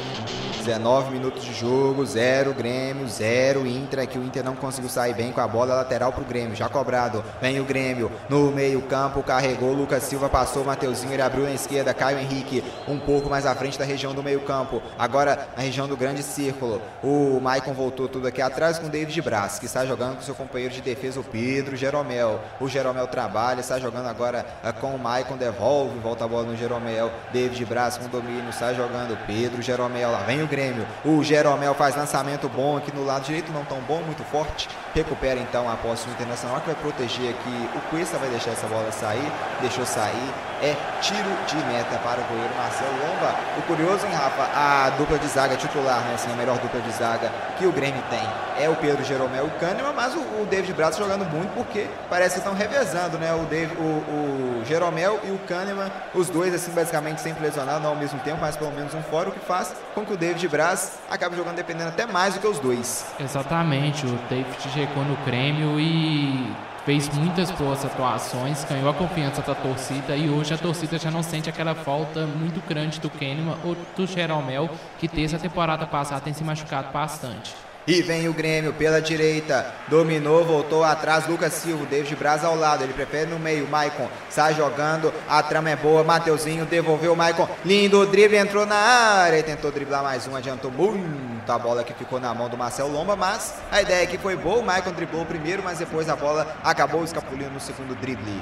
19 0.62 1.12
minutos 1.12 1.44
de 1.44 1.54
jogo, 1.54 2.06
0 2.06 2.54
Grêmio, 2.54 3.08
0 3.08 3.66
Inter. 3.66 4.02
Aqui 4.02 4.20
o 4.20 4.24
Inter 4.24 4.44
não 4.44 4.56
conseguiu 4.56 4.90
sair 4.90 5.14
bem 5.14 5.32
com 5.32 5.42
a 5.42 5.48
bola 5.48 5.74
lateral 5.74 6.14
pro 6.14 6.24
Grêmio. 6.24 6.56
Já 6.56 6.70
cobrado, 6.70 7.24
vem 7.42 7.60
o 7.60 7.66
Grêmio 7.66 8.12
no 8.30 8.52
meio-campo, 8.52 9.24
carregou. 9.24 9.74
Lucas 9.74 10.04
Silva 10.04 10.30
passou, 10.30 10.64
Mateuzinho, 10.64 11.14
ele 11.14 11.22
abriu 11.22 11.46
na 11.46 11.54
esquerda. 11.54 11.94
Caio 11.94 12.20
Henrique 12.20 12.64
um 12.88 13.00
pouco 13.00 13.30
mais 13.30 13.46
à 13.46 13.56
frente 13.56 13.80
da 13.80 13.86
região 13.86 14.14
do 14.14 14.22
meio-campo. 14.22 14.82
Agora 15.00 15.48
na 15.58 15.64
região 15.64 15.88
do 15.88 15.98
grande 15.98 16.22
círculo. 16.22 16.82
O 17.04 17.40
Maicon 17.42 17.74
voltou 17.74 18.08
tudo 18.08 18.28
aqui 18.28 18.42
atrás 18.42 18.78
com 18.78 18.86
o 18.86 18.90
David 18.90 19.20
Braz, 19.22 19.58
que 19.58 19.66
está 19.66 19.84
jogando 19.86 20.18
com 20.18 20.22
seu 20.22 20.36
companheiro 20.36 20.74
de 20.74 20.82
defesa, 20.82 21.20
o 21.20 21.24
Pedro 21.24 21.76
Jeromel. 21.76 22.40
O 22.60 22.68
Jeromel 22.68 23.08
trabalha, 23.08 23.62
está 23.62 23.80
jogando 23.80 24.08
agora 24.08 24.46
eh, 24.64 24.72
com 24.74 24.94
o 24.94 25.00
Maicon, 25.00 25.38
devolve, 25.38 25.98
volta 26.00 26.26
a 26.26 26.28
bola 26.28 26.44
no 26.44 26.56
Jeromel. 26.56 27.12
David 27.34 27.66
Braz 27.66 27.98
com 27.98 28.08
domínio, 28.08 28.50
está 28.50 28.74
jogando 28.74 29.18
Pedro 29.26 29.62
Jeromel. 29.62 30.12
Lá 30.12 30.20
vem 30.20 30.44
o 30.44 30.51
Grêmio. 30.52 30.86
O 31.06 31.24
Jeromel 31.24 31.74
faz 31.74 31.96
lançamento 31.96 32.50
bom 32.50 32.76
aqui 32.76 32.94
no 32.94 33.06
lado 33.06 33.24
direito, 33.24 33.54
não 33.54 33.64
tão 33.64 33.80
bom, 33.80 34.02
muito 34.02 34.22
forte. 34.26 34.68
Recupera 34.94 35.40
então 35.40 35.72
a 35.72 35.78
posse 35.78 36.06
do 36.06 36.12
Internacional, 36.12 36.60
que 36.60 36.66
vai 36.66 36.76
proteger 36.76 37.30
aqui. 37.30 37.70
O 37.74 37.80
Cuesta 37.90 38.18
vai 38.18 38.28
deixar 38.28 38.52
essa 38.52 38.68
bola 38.68 38.92
sair, 38.92 39.32
deixou 39.62 39.86
sair. 39.86 40.34
É 40.62 40.76
tiro 41.00 41.30
de 41.48 41.56
meta 41.72 41.98
para 42.04 42.20
o 42.20 42.24
goleiro 42.26 42.54
Marcelo 42.56 42.92
Lomba. 42.92 43.34
O 43.58 43.62
curioso, 43.62 44.06
hein, 44.06 44.14
Rafa? 44.14 44.44
A 44.54 44.90
dupla 44.98 45.18
de 45.18 45.28
zaga 45.28 45.56
titular, 45.56 46.02
né? 46.02 46.16
Assim, 46.16 46.32
a 46.32 46.36
melhor 46.36 46.58
dupla 46.58 46.82
de 46.82 46.92
zaga 46.92 47.32
que 47.58 47.66
o 47.66 47.72
Grêmio 47.72 48.04
tem 48.10 48.52
é 48.60 48.70
o 48.70 48.76
Pedro 48.76 49.04
Jeromel 49.04 49.46
e 49.46 49.48
o 49.48 49.52
Kahneman, 49.60 49.94
mas 49.94 50.14
o, 50.14 50.20
o 50.20 50.48
David 50.50 50.74
Braz 50.74 50.96
jogando 50.98 51.26
muito 51.26 51.52
porque 51.54 51.88
parece 52.10 52.36
que 52.36 52.40
estão 52.40 52.54
revezando, 52.54 53.18
né? 53.18 53.34
O, 53.34 53.46
David, 53.46 53.76
o, 53.78 53.82
o 53.82 54.66
Jeromel 54.66 55.20
e 55.24 55.32
o 55.32 55.40
Kahneman, 55.40 55.92
os 56.14 56.30
dois, 56.30 56.54
assim, 56.54 56.72
basicamente 56.72 57.22
sempre 57.22 57.44
lesionados, 57.44 57.82
não 57.82 57.92
ao 57.92 57.96
mesmo 57.96 58.20
tempo, 58.20 58.38
mas 58.40 58.56
pelo 58.56 58.72
menos 58.72 58.94
um 58.94 59.02
fora, 59.02 59.30
o 59.30 59.32
que 59.32 59.40
faz 59.40 59.74
com 59.96 60.06
que 60.06 60.14
o 60.14 60.18
David 60.18 60.41
Braz 60.48 61.00
acabe 61.10 61.36
jogando 61.36 61.56
dependendo 61.56 61.90
até 61.90 62.06
mais 62.06 62.34
do 62.34 62.40
que 62.40 62.48
os 62.48 62.60
dois. 62.60 63.06
Exatamente, 63.20 64.06
o 64.06 64.20
David 64.30 64.70
chegou 64.74 65.04
no 65.04 65.16
Grêmio 65.26 65.80
e 65.80 66.54
fez 66.86 67.10
muitas 67.10 67.52
boas 67.52 67.86
atuações, 67.86 68.64
ganhou 68.66 68.90
a 68.90 68.94
confiança 68.94 69.42
da 69.42 69.54
torcida 69.54 70.16
e 70.16 70.30
hoje 70.30 70.54
a 70.54 70.58
torcida 70.58 70.98
já 70.98 71.12
não 71.12 71.22
sente 71.22 71.50
aquela 71.50 71.76
falta 71.76 72.26
muito 72.26 72.66
grande 72.68 73.00
do 73.00 73.10
Kahneman 73.10 73.58
ou 73.64 73.76
do 73.96 74.08
Jeromel, 74.08 74.70
que 74.98 75.08
desde 75.08 75.36
a 75.36 75.40
temporada 75.40 75.86
passada 75.86 76.22
tem 76.22 76.34
se 76.34 76.44
machucado 76.44 76.92
bastante. 76.92 77.56
E 77.88 78.02
vem 78.04 78.30
o 78.30 78.34
Grêmio 78.34 78.74
pela 78.74 79.02
direita. 79.02 79.74
Dominou, 79.88 80.46
voltou 80.46 80.84
atrás. 80.84 81.28
Lucas 81.28 81.54
Silva, 81.54 81.86
David 81.86 82.16
Braz 82.16 82.44
ao 82.44 82.56
lado. 82.56 82.84
Ele 82.84 82.94
prefere 82.94 83.30
no 83.30 83.40
meio. 83.40 83.68
Maicon 83.68 84.08
sai 84.30 84.54
jogando. 84.54 85.12
A 85.28 85.42
trama 85.42 85.72
é 85.72 85.76
boa. 85.76 86.04
Mateuzinho 86.04 86.66
devolveu 86.66 87.14
o 87.14 87.18
Maicon. 87.18 87.50
Lindo 87.66 88.06
drible, 88.06 88.38
entrou 88.38 88.66
na 88.68 88.76
área. 88.76 89.40
E 89.40 89.44
tentou 89.44 89.72
driblar 89.72 90.04
mais 90.04 90.28
um. 90.28 90.36
Adiantou 90.36 90.70
muito 90.70 91.52
a 91.52 91.58
bola 91.58 91.84
que 91.84 91.94
ficou 91.94 92.20
na 92.20 92.34
mão 92.36 92.50
do 92.50 92.58
Marcel 92.58 92.88
Lomba. 92.88 93.16
Mas 93.16 93.56
a 93.72 93.82
ideia 93.82 94.04
aqui 94.04 94.18
foi 94.18 94.36
boa. 94.36 94.60
O 94.60 94.64
Maicon 94.64 94.92
driblou 94.92 95.26
primeiro, 95.26 95.64
mas 95.64 95.80
depois 95.80 96.08
a 96.08 96.16
bola 96.16 96.56
acabou 96.64 97.04
escapulindo 97.04 97.50
no 97.50 97.60
segundo 97.60 97.96
drible. 97.96 98.42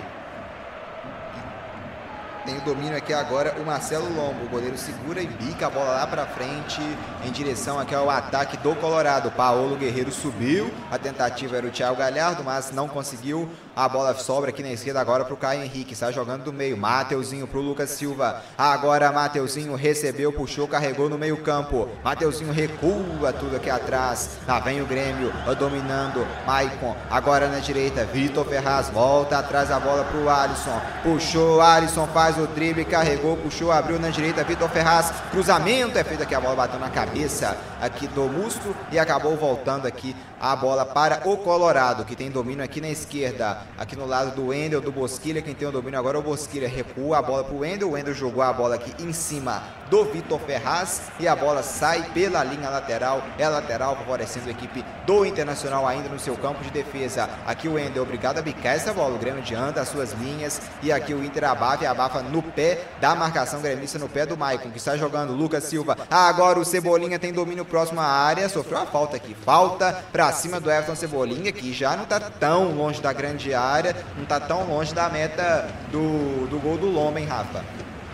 Tem 2.45 2.58
o 2.58 2.62
domínio 2.62 2.95
aqui 2.95 3.13
agora 3.13 3.56
o 3.60 3.65
Marcelo 3.65 4.13
Lombo. 4.13 4.45
O 4.45 4.49
goleiro 4.49 4.78
segura 4.78 5.21
e 5.21 5.28
bica 5.28 5.67
a 5.67 5.69
bola 5.69 5.91
lá 5.91 6.08
para 6.08 6.25
frente 6.25 6.82
em 7.25 7.32
direção 7.32 7.80
aqui 7.80 7.93
ao 7.93 8.10
ataque 8.10 8.58
do 8.58 8.73
Colorado. 8.75 9.30
Paulo 9.32 9.75
Guerreiro 9.75 10.12
subiu. 10.12 10.71
A 10.89 10.97
tentativa 10.97 11.58
era 11.58 11.67
o 11.67 11.69
Thiago 11.69 11.97
Galhardo, 11.97 12.43
mas 12.43 12.71
não 12.71 12.88
conseguiu. 12.88 13.49
A 13.80 13.88
bola 13.88 14.13
sobra 14.13 14.50
aqui 14.50 14.62
na 14.62 14.74
esquerda 14.74 15.00
agora 15.00 15.24
para 15.24 15.34
o 15.34 15.38
Caio 15.38 15.63
Henrique. 15.63 15.94
Está 15.94 16.12
jogando 16.12 16.44
do 16.44 16.52
meio. 16.52 16.76
Mateuzinho 16.76 17.48
para 17.48 17.60
o 17.60 17.62
Lucas 17.62 17.92
Silva. 17.92 18.44
Agora 18.58 19.10
Mateuzinho 19.10 19.74
recebeu, 19.74 20.34
puxou, 20.34 20.68
carregou 20.68 21.08
no 21.08 21.18
meio 21.18 21.38
campo. 21.38 21.88
Mateuzinho 22.04 22.52
recua 22.52 23.32
tudo 23.32 23.56
aqui 23.56 23.70
atrás. 23.70 24.32
Lá 24.46 24.60
vem 24.60 24.82
o 24.82 24.86
Grêmio 24.86 25.32
dominando. 25.58 26.28
Maicon 26.46 26.94
agora 27.10 27.48
na 27.48 27.60
direita. 27.60 28.04
Vitor 28.04 28.46
Ferraz 28.46 28.89
volta 28.89 29.39
atrás 29.39 29.72
a 29.72 29.80
bola 29.80 30.04
para 30.04 30.18
o 30.18 30.30
Alisson. 30.30 30.82
Puxou, 31.02 31.62
Alisson 31.62 32.06
faz 32.08 32.38
o 32.38 32.48
drible, 32.48 32.84
carregou, 32.84 33.38
puxou, 33.38 33.72
abriu 33.72 33.98
na 33.98 34.10
direita, 34.10 34.44
Vitor 34.44 34.70
Ferraz, 34.70 35.13
cruzamento 35.32 35.98
é 35.98 36.04
feito 36.04 36.24
aqui, 36.24 36.36
a 36.36 36.42
bola 36.42 36.56
bateu 36.56 36.78
na 36.78 36.89
cabeça 36.89 37.56
aqui 37.82 38.06
do 38.08 38.24
Musto 38.24 38.76
e 38.92 39.00
acabou 39.00 39.38
voltando 39.38 39.86
aqui 39.86 40.13
a 40.39 40.56
bola 40.56 40.86
para 40.86 41.22
o 41.28 41.38
Colorado, 41.38 42.04
que 42.04 42.15
tem 42.15 42.30
domínio 42.30 42.63
aqui 42.63 42.82
na 42.82 42.89
esquerda, 42.89 43.60
aqui 43.77 43.95
no 43.95 44.05
lado 44.05 44.36
do 44.36 44.47
Wendel, 44.47 44.82
do 44.82 44.91
Bosquilha, 44.91 45.41
quem 45.41 45.55
tem 45.55 45.67
o 45.67 45.71
domínio 45.71 45.99
agora 45.99 46.17
é 46.17 46.19
o 46.19 46.23
Bosquilha, 46.23 46.67
recua 46.67 47.19
a 47.19 47.21
bola 47.21 47.43
para 47.43 47.55
o 47.55 47.60
Wendel, 47.60 47.89
o 47.89 47.91
Wendel 47.91 48.13
jogou 48.13 48.43
a 48.43 48.51
bola 48.53 48.75
aqui 48.75 48.93
em 49.01 49.13
cima 49.13 49.63
do 49.89 50.05
Vitor 50.05 50.39
Ferraz 50.39 51.03
e 51.19 51.27
a 51.27 51.36
bola 51.36 51.63
sai 51.63 52.03
pela 52.13 52.43
linha 52.43 52.69
lateral, 52.69 53.23
é 53.38 53.47
lateral 53.47 53.95
favorecendo 53.95 54.49
a 54.49 54.51
equipe 54.51 54.86
do 55.05 55.25
Internacional 55.25 55.88
ainda 55.88 56.10
no 56.10 56.19
seu 56.19 56.36
campo 56.36 56.63
de 56.63 56.69
defesa. 56.69 57.29
Aqui 57.45 57.67
o 57.67 57.73
Wendel 57.73 58.03
obrigado 58.03 58.38
a 58.38 58.41
bicar 58.41 58.75
essa 58.75 58.93
bola, 58.93 59.15
o 59.15 59.19
Grêmio 59.19 59.41
adianta 59.41 59.82
as 59.82 59.89
suas 59.89 60.12
linhas 60.13 60.62
e 60.84 60.91
aqui 60.91 61.13
o 61.13 61.23
Inter 61.23 61.45
abafa 61.45 61.84
e 61.84 61.88
abafa 61.88 62.21
no 62.21 62.43
pé 62.43 62.84
da 63.01 63.15
marcação 63.15 63.62
gremista, 63.62 63.97
no 63.97 64.08
pé 64.08 64.25
do 64.25 64.38
Maicon, 64.38 64.69
que 64.69 64.77
está 64.77 64.95
jogando. 64.95 65.39
Lucas 65.39 65.63
Silva. 65.63 65.97
Agora 66.10 66.60
o 66.60 66.65
Cebolinha 66.65 67.17
tem 67.17 67.32
domínio 67.32 67.65
próximo 67.65 68.01
à 68.01 68.05
área, 68.05 68.49
sofreu 68.49 68.79
a 68.79 68.86
falta 68.86 69.15
aqui, 69.15 69.34
falta 69.34 70.03
para 70.12 70.32
cima 70.32 70.60
do 70.60 70.69
Everton 70.69 70.95
Cebolinha, 70.95 71.51
que 71.51 71.73
já 71.73 71.95
não 71.95 72.03
está 72.03 72.19
tão 72.19 72.75
longe 72.75 73.01
da 73.01 73.13
grande 73.13 73.53
área, 73.60 73.95
não 74.15 74.24
está 74.24 74.39
tão 74.39 74.67
longe 74.67 74.93
da 74.93 75.10
meta 75.10 75.67
do, 75.91 76.48
do 76.48 76.60
gol 76.60 76.78
do 76.78 76.88
Lomba, 76.88 77.19
hein, 77.19 77.26
Rafa? 77.26 77.63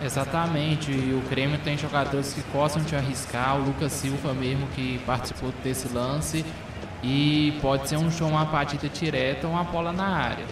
Exatamente, 0.02 0.90
e 0.90 1.14
o 1.14 1.28
Grêmio 1.28 1.58
tem 1.58 1.78
jogadores 1.78 2.34
que 2.34 2.42
gostam 2.52 2.82
de 2.82 2.94
arriscar, 2.94 3.56
o 3.56 3.64
Lucas 3.64 3.92
Silva 3.92 4.34
mesmo 4.34 4.66
que 4.68 4.98
participou 5.06 5.52
desse 5.64 5.88
lance, 5.88 6.44
e 7.02 7.58
pode 7.62 7.88
ser 7.88 7.96
um 7.96 8.10
show, 8.10 8.28
uma 8.28 8.46
partida 8.46 8.88
direta 8.88 9.46
ou 9.46 9.54
uma 9.54 9.64
bola 9.64 9.92
na 9.92 10.06
área. 10.06 10.44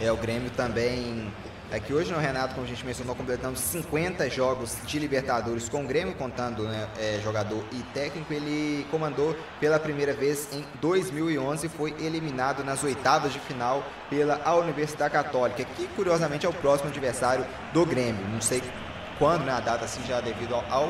É, 0.00 0.12
o 0.12 0.16
Grêmio 0.16 0.50
também 0.50 1.26
é 1.70 1.78
que 1.78 1.92
hoje 1.92 2.10
no 2.10 2.18
Renato, 2.18 2.54
como 2.54 2.66
a 2.66 2.68
gente 2.68 2.84
mencionou, 2.84 3.14
completando 3.14 3.58
50 3.58 4.28
jogos 4.30 4.76
de 4.86 4.98
Libertadores 4.98 5.68
com 5.68 5.84
o 5.84 5.86
Grêmio, 5.86 6.14
contando 6.14 6.62
né, 6.62 6.88
é, 6.98 7.20
jogador 7.22 7.62
e 7.72 7.82
técnico. 7.92 8.32
Ele 8.32 8.86
comandou 8.90 9.36
pela 9.60 9.78
primeira 9.78 10.14
vez 10.14 10.48
em 10.52 10.64
2011 10.80 11.66
e 11.66 11.68
foi 11.68 11.94
eliminado 12.00 12.64
nas 12.64 12.82
oitavas 12.82 13.32
de 13.32 13.38
final 13.40 13.84
pela 14.08 14.54
Universidade 14.54 15.12
Católica, 15.12 15.64
que 15.76 15.86
curiosamente 15.88 16.46
é 16.46 16.48
o 16.48 16.54
próximo 16.54 16.88
adversário 16.88 17.44
do 17.72 17.84
Grêmio. 17.84 18.26
Não 18.28 18.40
sei 18.40 18.62
quando, 19.18 19.44
né, 19.44 19.52
a 19.52 19.60
data 19.60 19.84
assim 19.84 20.00
já 20.06 20.20
devido 20.20 20.54
ao, 20.54 20.64
ao, 20.70 20.84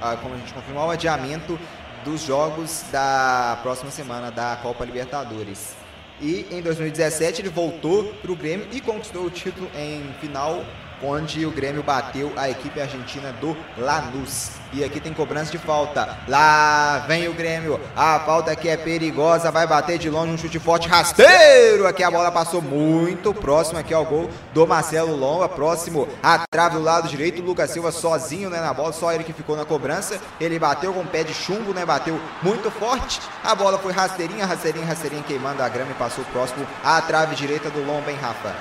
ao, 0.00 0.16
como 0.18 0.34
a 0.34 0.38
gente 0.38 0.52
confirmou, 0.52 0.84
ao 0.84 0.90
adiamento 0.90 1.58
dos 2.04 2.22
jogos 2.22 2.84
da 2.92 3.58
próxima 3.62 3.90
semana 3.90 4.30
da 4.30 4.56
Copa 4.62 4.84
Libertadores. 4.84 5.79
E 6.20 6.46
em 6.50 6.60
2017 6.60 7.42
ele 7.42 7.48
voltou 7.48 8.12
para 8.14 8.30
o 8.30 8.36
Grêmio 8.36 8.66
e 8.72 8.80
conquistou 8.80 9.24
o 9.24 9.30
título 9.30 9.70
em 9.74 10.02
final 10.20 10.64
onde 11.02 11.46
o 11.46 11.50
Grêmio 11.50 11.82
bateu 11.82 12.30
a 12.36 12.50
equipe 12.50 12.78
argentina 12.80 13.32
do 13.32 13.56
Lanús. 13.78 14.59
E 14.72 14.84
aqui 14.84 15.00
tem 15.00 15.12
cobrança 15.12 15.50
de 15.50 15.58
falta. 15.58 16.16
Lá 16.28 17.04
vem 17.08 17.28
o 17.28 17.34
Grêmio. 17.34 17.80
A 17.96 18.20
falta 18.20 18.52
aqui 18.52 18.68
é 18.68 18.76
perigosa. 18.76 19.50
Vai 19.50 19.66
bater 19.66 19.98
de 19.98 20.08
longe 20.08 20.32
um 20.32 20.38
chute 20.38 20.60
forte 20.60 20.88
rasteiro. 20.88 21.86
Aqui 21.86 22.04
a 22.04 22.10
bola 22.10 22.30
passou 22.30 22.62
muito 22.62 23.34
próximo 23.34 23.78
aqui 23.78 23.92
ao 23.92 24.04
gol 24.04 24.30
do 24.54 24.66
Marcelo 24.66 25.16
Lomba. 25.16 25.48
Próximo 25.48 26.06
a 26.22 26.46
trave 26.48 26.76
do 26.76 26.82
lado 26.82 27.08
direito. 27.08 27.42
Lucas 27.42 27.70
Silva 27.70 27.90
sozinho 27.90 28.48
né, 28.48 28.60
na 28.60 28.72
bola. 28.72 28.92
Só 28.92 29.12
ele 29.12 29.24
que 29.24 29.32
ficou 29.32 29.56
na 29.56 29.64
cobrança. 29.64 30.20
Ele 30.40 30.58
bateu 30.58 30.92
com 30.92 31.00
o 31.00 31.06
pé 31.06 31.24
de 31.24 31.34
chumbo, 31.34 31.74
né? 31.74 31.84
Bateu 31.84 32.20
muito 32.40 32.70
forte. 32.70 33.20
A 33.42 33.54
bola 33.54 33.76
foi 33.78 33.92
rasteirinha, 33.92 34.46
rasteirinha, 34.46 34.86
rasteirinha 34.86 35.22
queimando 35.24 35.62
a 35.62 35.68
grama 35.68 35.90
e 35.90 35.94
passou 35.94 36.24
próximo 36.26 36.64
à 36.84 37.00
trave 37.02 37.34
direita 37.34 37.70
do 37.70 37.84
Lomba, 37.84 38.10
hein, 38.10 38.18
Rafa? 38.20 38.54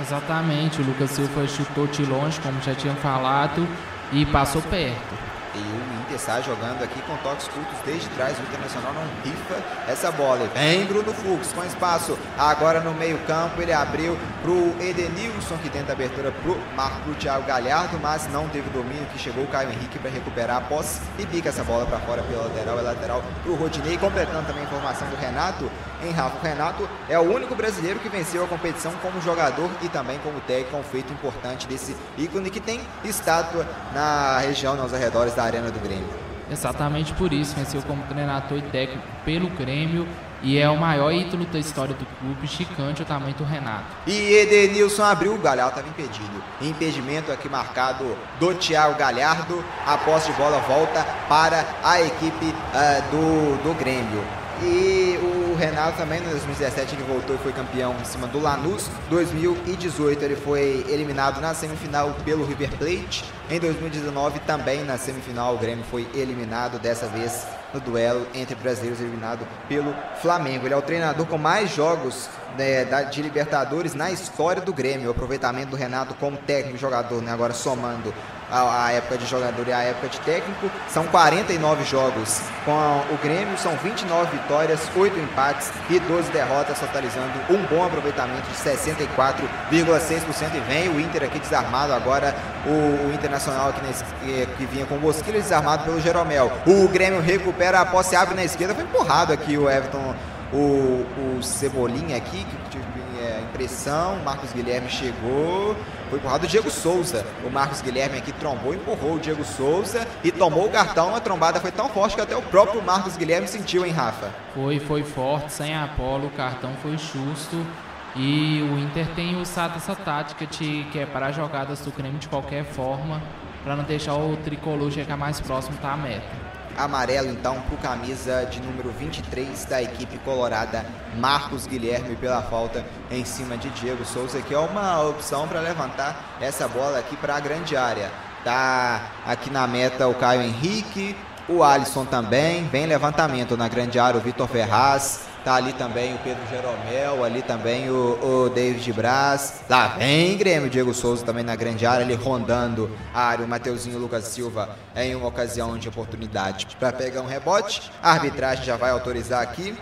Exatamente, 0.00 0.80
o 0.82 0.84
Lucas 0.84 1.10
Silva 1.10 1.46
chutou 1.48 1.86
de 1.86 2.04
longe, 2.04 2.38
como 2.40 2.60
já 2.60 2.74
tinha 2.74 2.94
falado, 2.96 3.66
e 4.12 4.26
passou 4.26 4.60
perto. 4.62 5.35
E 5.56 5.58
o 5.58 6.00
Inter 6.02 6.18
sai 6.18 6.42
jogando 6.42 6.82
aqui 6.84 7.00
com 7.02 7.16
toques 7.18 7.48
curtos 7.48 7.78
desde 7.84 8.08
trás. 8.10 8.38
O 8.38 8.42
Internacional 8.42 8.92
não 8.92 9.02
rifa 9.24 9.90
essa 9.90 10.12
bola. 10.12 10.46
Vem 10.54 10.84
Bruno 10.84 11.12
Fux 11.14 11.52
com 11.52 11.64
espaço. 11.64 12.18
Agora 12.38 12.80
no 12.80 12.92
meio-campo 12.92 13.62
ele 13.62 13.72
abriu 13.72 14.18
pro 14.42 14.74
Edenilson, 14.80 15.56
que 15.62 15.70
tenta 15.70 15.92
abertura 15.92 16.30
pro 16.42 16.58
Marco 16.76 17.14
Thiago 17.14 17.46
Galhardo, 17.46 17.98
mas 18.00 18.30
não 18.30 18.48
teve 18.48 18.68
domínio. 18.70 19.06
Que 19.06 19.18
chegou 19.18 19.44
o 19.44 19.48
Caio 19.48 19.70
Henrique 19.70 19.98
para 19.98 20.10
recuperar 20.10 20.58
a 20.58 20.60
posse 20.60 21.00
e 21.18 21.24
pica 21.26 21.48
essa 21.48 21.64
bola 21.64 21.86
para 21.86 21.98
fora 22.00 22.22
pela 22.22 22.44
lateral. 22.44 22.78
É 22.78 22.82
lateral 22.82 23.24
pro 23.42 23.54
Rodinei. 23.54 23.96
Completando 23.96 24.46
também 24.46 24.62
a 24.62 24.66
informação 24.66 25.08
do 25.08 25.16
Renato. 25.16 25.70
Em 26.02 26.10
Rafa, 26.10 26.36
o 26.36 26.42
Renato 26.42 26.88
é 27.08 27.18
o 27.18 27.22
único 27.22 27.54
brasileiro 27.54 27.98
que 28.00 28.08
venceu 28.10 28.44
a 28.44 28.46
competição 28.46 28.92
como 29.00 29.20
jogador 29.22 29.70
e 29.80 29.88
também 29.88 30.18
como 30.18 30.40
técnico. 30.40 30.76
Um 30.76 30.82
feito 30.82 31.12
importante 31.12 31.66
desse 31.66 31.96
ícone 32.18 32.50
que 32.50 32.60
tem 32.60 32.80
estátua 33.04 33.66
na 33.94 34.38
região, 34.38 34.76
nos 34.76 34.92
arredores 34.92 35.34
da 35.34 35.45
Arena 35.46 35.70
do 35.70 35.80
Grêmio. 35.80 36.26
Exatamente 36.50 37.12
por 37.14 37.32
isso, 37.32 37.56
venceu 37.56 37.82
como 37.82 38.02
treinador 38.04 38.58
e 38.58 38.62
técnico 38.62 39.02
pelo 39.24 39.48
Grêmio 39.50 40.06
e 40.42 40.58
é 40.58 40.68
o 40.68 40.76
maior 40.76 41.12
ídolo 41.12 41.44
da 41.46 41.58
história 41.58 41.94
do 41.94 42.06
clube, 42.18 42.46
gigante 42.46 43.02
o 43.02 43.04
tamanho 43.04 43.34
do 43.34 43.44
Renato. 43.44 43.86
E 44.06 44.32
Edenilson 44.34 45.02
abriu, 45.02 45.34
o 45.34 45.38
Galhardo 45.38 45.80
estava 45.80 45.88
impedido. 45.88 46.42
Impedimento 46.60 47.32
aqui 47.32 47.48
marcado 47.48 48.16
do 48.38 48.54
Thiago 48.54 48.96
Galhardo. 48.96 49.64
A 49.86 49.96
posse 49.98 50.30
de 50.30 50.38
bola 50.38 50.58
volta 50.58 51.04
para 51.28 51.66
a 51.82 52.00
equipe 52.00 52.46
uh, 52.46 53.10
do, 53.10 53.62
do 53.62 53.74
Grêmio. 53.74 54.22
E 54.62 55.18
o 55.20 55.45
Renato 55.56 55.98
também, 55.98 56.20
em 56.20 56.28
2017, 56.28 56.94
ele 56.94 57.02
voltou 57.04 57.34
e 57.34 57.38
foi 57.38 57.52
campeão 57.52 57.94
em 58.00 58.04
cima 58.04 58.26
do 58.26 58.38
Lanús. 58.38 58.88
2018, 59.10 60.24
ele 60.24 60.36
foi 60.36 60.84
eliminado 60.88 61.40
na 61.40 61.54
semifinal 61.54 62.14
pelo 62.24 62.44
River 62.44 62.70
Plate. 62.76 63.24
Em 63.50 63.58
2019, 63.58 64.40
também 64.40 64.84
na 64.84 64.96
semifinal, 64.98 65.54
o 65.54 65.58
Grêmio 65.58 65.84
foi 65.90 66.06
eliminado, 66.14 66.78
dessa 66.78 67.06
vez 67.06 67.46
no 67.72 67.80
duelo 67.80 68.26
entre 68.34 68.54
brasileiros, 68.54 69.00
eliminado 69.00 69.46
pelo 69.68 69.94
Flamengo. 70.20 70.66
Ele 70.66 70.74
é 70.74 70.76
o 70.76 70.82
treinador 70.82 71.26
com 71.26 71.38
mais 71.38 71.70
jogos 71.70 72.28
né, 72.56 72.84
de 73.10 73.22
Libertadores 73.22 73.94
na 73.94 74.10
história 74.10 74.62
do 74.62 74.72
Grêmio. 74.72 75.08
O 75.08 75.10
aproveitamento 75.10 75.70
do 75.70 75.76
Renato 75.76 76.14
como 76.14 76.36
técnico 76.36 76.76
e 76.76 76.80
jogador, 76.80 77.22
né, 77.22 77.32
agora 77.32 77.52
somando 77.52 78.12
a, 78.50 78.86
a, 78.86 78.92
época 78.92 79.18
de 79.18 79.26
jogador 79.26 79.66
e 79.66 79.72
a 79.72 79.82
época 79.82 80.08
de 80.08 80.20
técnico. 80.20 80.70
São 80.88 81.06
49 81.06 81.84
jogos 81.84 82.40
com 82.64 82.72
o 83.12 83.18
Grêmio, 83.22 83.56
são 83.58 83.76
29 83.76 84.36
vitórias, 84.36 84.80
8 84.94 85.18
empates 85.18 85.70
e 85.90 85.98
12 85.98 86.30
derrotas, 86.30 86.78
totalizando 86.78 87.32
um 87.50 87.62
bom 87.64 87.84
aproveitamento 87.84 88.48
de 88.50 88.56
64,6%. 88.56 90.54
E 90.54 90.60
vem 90.60 90.88
o 90.88 91.00
Inter 91.00 91.24
aqui 91.24 91.38
desarmado 91.38 91.92
agora, 91.92 92.34
o, 92.66 93.08
o 93.08 93.12
Internacional 93.12 93.70
aqui 93.70 93.84
nesse, 93.84 94.04
que, 94.04 94.46
que, 94.58 94.66
vinha 94.66 94.86
com 94.86 94.96
o 94.96 95.00
Bosquilha 95.00 95.40
desarmado 95.40 95.84
pelo 95.84 96.00
Jeromel. 96.00 96.52
O 96.66 96.88
Grêmio 96.88 97.20
recupera 97.20 97.55
a 97.64 97.86
posse, 97.86 98.14
abre 98.14 98.34
na 98.34 98.44
esquerda, 98.44 98.74
foi 98.74 98.84
empurrado 98.84 99.32
aqui 99.32 99.56
o 99.56 99.70
Everton, 99.70 100.14
o, 100.52 101.36
o 101.36 101.42
Cebolinha 101.42 102.16
aqui, 102.16 102.46
que 102.70 102.78
é, 103.26 103.40
impressão, 103.40 104.18
Marcos 104.24 104.52
Guilherme 104.52 104.88
chegou, 104.88 105.76
foi 106.08 106.18
empurrado 106.18 106.46
o 106.46 106.48
Diego 106.48 106.70
Souza. 106.70 107.26
O 107.44 107.50
Marcos 107.50 107.80
Guilherme 107.80 108.18
aqui 108.18 108.32
trombou, 108.32 108.74
empurrou 108.74 109.14
o 109.14 109.18
Diego 109.18 109.44
Souza 109.44 110.06
e 110.22 110.30
tomou 110.30 110.66
o 110.66 110.70
cartão. 110.70 111.14
A 111.14 111.20
trombada 111.20 111.60
foi 111.60 111.72
tão 111.72 111.88
forte 111.88 112.14
que 112.14 112.20
até 112.20 112.36
o 112.36 112.42
próprio 112.42 112.82
Marcos 112.82 113.16
Guilherme 113.16 113.48
sentiu, 113.48 113.84
hein, 113.84 113.92
Rafa? 113.92 114.30
Foi, 114.54 114.78
foi 114.78 115.02
forte, 115.02 115.52
sem 115.52 115.74
Apolo, 115.74 116.28
o 116.28 116.30
cartão 116.30 116.72
foi 116.82 116.96
justo. 116.98 117.66
E 118.14 118.62
o 118.62 118.78
Inter 118.78 119.06
tem 119.14 119.38
usado 119.40 119.76
essa 119.76 119.94
tática 119.94 120.46
de 120.46 120.86
que 120.90 120.98
é 120.98 121.32
jogadas 121.32 121.80
do 121.80 121.90
Grêmio 121.90 122.18
de 122.18 122.28
qualquer 122.28 122.64
forma, 122.64 123.20
para 123.62 123.76
não 123.76 123.84
deixar 123.84 124.14
o 124.14 124.36
tricolor 124.38 124.90
chegar 124.90 125.16
mais 125.16 125.40
próximo 125.40 125.76
da 125.78 125.96
meta 125.96 126.55
amarelo 126.76 127.30
então 127.30 127.60
para 127.62 127.76
camisa 127.76 128.46
de 128.46 128.60
número 128.60 128.90
23 128.90 129.64
da 129.64 129.82
equipe 129.82 130.18
colorada, 130.18 130.84
Marcos 131.16 131.66
Guilherme, 131.66 132.16
pela 132.16 132.42
falta 132.42 132.84
em 133.10 133.24
cima 133.24 133.56
de 133.56 133.68
Diego 133.70 134.04
Souza, 134.04 134.40
que 134.42 134.54
é 134.54 134.58
uma 134.58 135.02
opção 135.02 135.46
para 135.48 135.60
levantar 135.60 136.36
essa 136.40 136.66
bola 136.68 136.98
aqui 136.98 137.16
para 137.16 137.36
a 137.36 137.40
grande 137.40 137.76
área. 137.76 138.10
Tá 138.44 139.10
aqui 139.26 139.50
na 139.50 139.66
meta 139.66 140.06
o 140.06 140.14
Caio 140.14 140.42
Henrique, 140.42 141.16
o 141.48 141.62
Alisson 141.62 142.04
também, 142.04 142.66
vem 142.68 142.86
levantamento 142.86 143.56
na 143.56 143.68
grande 143.68 143.98
área, 143.98 144.18
o 144.18 144.22
Vitor 144.22 144.48
Ferraz, 144.48 145.25
Tá 145.46 145.54
ali 145.54 145.72
também 145.74 146.12
o 146.12 146.18
Pedro 146.18 146.44
Jeromel, 146.50 147.22
ali 147.22 147.40
também 147.40 147.88
o, 147.88 148.18
o 148.20 148.48
David 148.48 148.92
Braz. 148.92 149.60
Lá 149.70 149.86
vem 149.96 150.36
Grêmio, 150.36 150.68
Diego 150.68 150.92
Souza 150.92 151.24
também 151.24 151.44
na 151.44 151.54
grande 151.54 151.86
área, 151.86 152.04
ali 152.04 152.14
rondando 152.16 152.90
a 153.14 153.28
área. 153.28 153.44
O 153.44 153.48
Mateuzinho 153.48 153.96
Lucas 153.96 154.24
Silva 154.24 154.70
em 154.96 155.14
uma 155.14 155.28
ocasião 155.28 155.78
de 155.78 155.88
oportunidade 155.88 156.66
para 156.80 156.92
pegar 156.92 157.22
um 157.22 157.28
rebote. 157.28 157.92
A 158.02 158.10
arbitragem 158.10 158.64
já 158.64 158.76
vai 158.76 158.90
autorizar 158.90 159.40
aqui. 159.40 159.78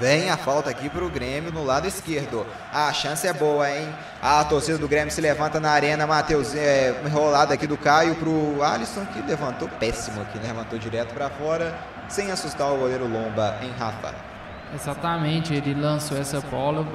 Vem 0.00 0.30
a 0.30 0.38
falta 0.38 0.70
aqui 0.70 0.88
para 0.88 1.04
o 1.04 1.10
Grêmio 1.10 1.52
no 1.52 1.62
lado 1.62 1.86
esquerdo. 1.86 2.46
A 2.72 2.90
chance 2.90 3.26
é 3.26 3.34
boa, 3.34 3.70
hein? 3.70 3.86
A 4.22 4.42
torcida 4.46 4.78
do 4.78 4.88
Grêmio 4.88 5.12
se 5.12 5.20
levanta 5.20 5.60
na 5.60 5.72
arena. 5.72 6.06
Matheus, 6.06 6.54
é, 6.54 6.98
enrolado 7.04 7.52
aqui 7.52 7.66
do 7.66 7.76
Caio 7.76 8.14
para 8.14 8.30
o 8.30 8.62
Alisson, 8.62 9.04
que 9.04 9.20
levantou 9.20 9.68
péssimo 9.68 10.22
aqui, 10.22 10.38
né? 10.38 10.46
Levantou 10.46 10.78
direto 10.78 11.12
para 11.12 11.28
fora, 11.28 11.78
sem 12.08 12.30
assustar 12.30 12.72
o 12.72 12.78
goleiro 12.78 13.06
Lomba 13.06 13.58
em 13.60 13.70
Rafa. 13.78 14.29
Exatamente, 14.72 15.52
ele 15.52 15.74
lançou 15.74 16.16
essa 16.16 16.40
bola, 16.40 16.86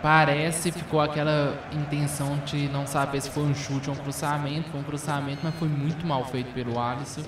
parece, 0.00 0.70
ficou 0.70 1.00
aquela 1.00 1.58
intenção 1.72 2.38
de 2.46 2.68
não 2.68 2.86
saber 2.86 3.20
se 3.20 3.28
foi 3.28 3.42
um 3.42 3.54
chute 3.54 3.90
ou 3.90 3.96
um 3.96 3.98
cruzamento, 3.98 4.70
foi 4.70 4.80
um 4.80 4.84
cruzamento, 4.84 5.40
mas 5.42 5.54
foi 5.56 5.68
muito 5.68 6.06
mal 6.06 6.24
feito 6.24 6.52
pelo 6.54 6.78
Alisson, 6.78 7.22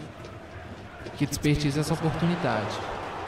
que 1.16 1.26
desperdiça 1.26 1.80
essa 1.80 1.92
oportunidade. 1.92 2.78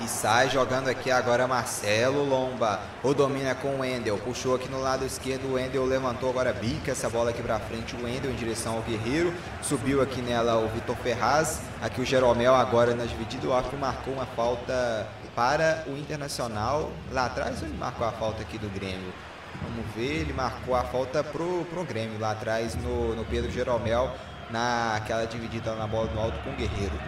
E 0.00 0.06
sai 0.06 0.48
jogando 0.48 0.86
aqui 0.86 1.10
agora 1.10 1.48
Marcelo 1.48 2.24
Lomba. 2.24 2.78
O 3.02 3.12
domina 3.12 3.52
com 3.56 3.68
o 3.68 3.80
Wendel. 3.80 4.16
Puxou 4.18 4.54
aqui 4.54 4.68
no 4.68 4.80
lado 4.80 5.04
esquerdo. 5.04 5.48
O 5.48 5.54
Wendel 5.54 5.84
levantou 5.84 6.30
agora 6.30 6.52
bica 6.52 6.92
essa 6.92 7.10
bola 7.10 7.30
aqui 7.30 7.42
para 7.42 7.58
frente. 7.58 7.96
O 7.96 8.04
Wendel 8.04 8.30
em 8.30 8.36
direção 8.36 8.76
ao 8.76 8.82
Guerreiro. 8.82 9.34
Subiu 9.60 10.00
aqui 10.00 10.22
nela 10.22 10.56
o 10.56 10.68
Vitor 10.68 10.94
Ferraz. 10.98 11.60
Aqui 11.82 12.00
o 12.00 12.04
Jeromel 12.04 12.54
agora 12.54 12.94
na 12.94 13.06
dividida. 13.06 13.48
O 13.48 13.52
Afro 13.52 13.76
marcou 13.76 14.14
uma 14.14 14.24
falta 14.24 15.04
para 15.38 15.84
o 15.86 15.96
Internacional. 15.96 16.90
Lá 17.12 17.26
atrás 17.26 17.62
ele 17.62 17.76
marcou 17.78 18.04
a 18.04 18.10
falta 18.10 18.42
aqui 18.42 18.58
do 18.58 18.68
Grêmio. 18.68 19.12
Vamos 19.62 19.86
ver, 19.94 20.22
ele 20.22 20.32
marcou 20.32 20.74
a 20.74 20.82
falta 20.82 21.22
pro, 21.22 21.64
pro 21.66 21.84
Grêmio 21.84 22.18
lá 22.18 22.32
atrás 22.32 22.74
no, 22.74 23.14
no 23.14 23.24
Pedro 23.24 23.48
Jeromel, 23.48 24.12
naquela 24.50 25.26
dividida 25.26 25.76
na 25.76 25.86
bola 25.86 26.08
do 26.08 26.18
alto 26.18 26.36
com 26.40 26.50
o 26.50 26.54
Guerreiro. 26.54 26.98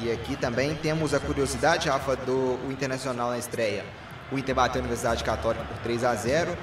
E 0.00 0.10
aqui 0.10 0.36
também 0.36 0.74
temos 0.76 1.12
a 1.12 1.20
curiosidade, 1.20 1.90
Rafa, 1.90 2.16
do 2.16 2.58
Internacional 2.70 3.28
na 3.28 3.36
estreia. 3.36 3.84
O 4.32 4.38
Inter 4.38 4.54
bateu 4.54 4.80
a 4.80 4.82
Universidade 4.82 5.22
Católica 5.22 5.64
por 5.66 5.76
3 5.82 6.04
a 6.04 6.14
0 6.14 6.56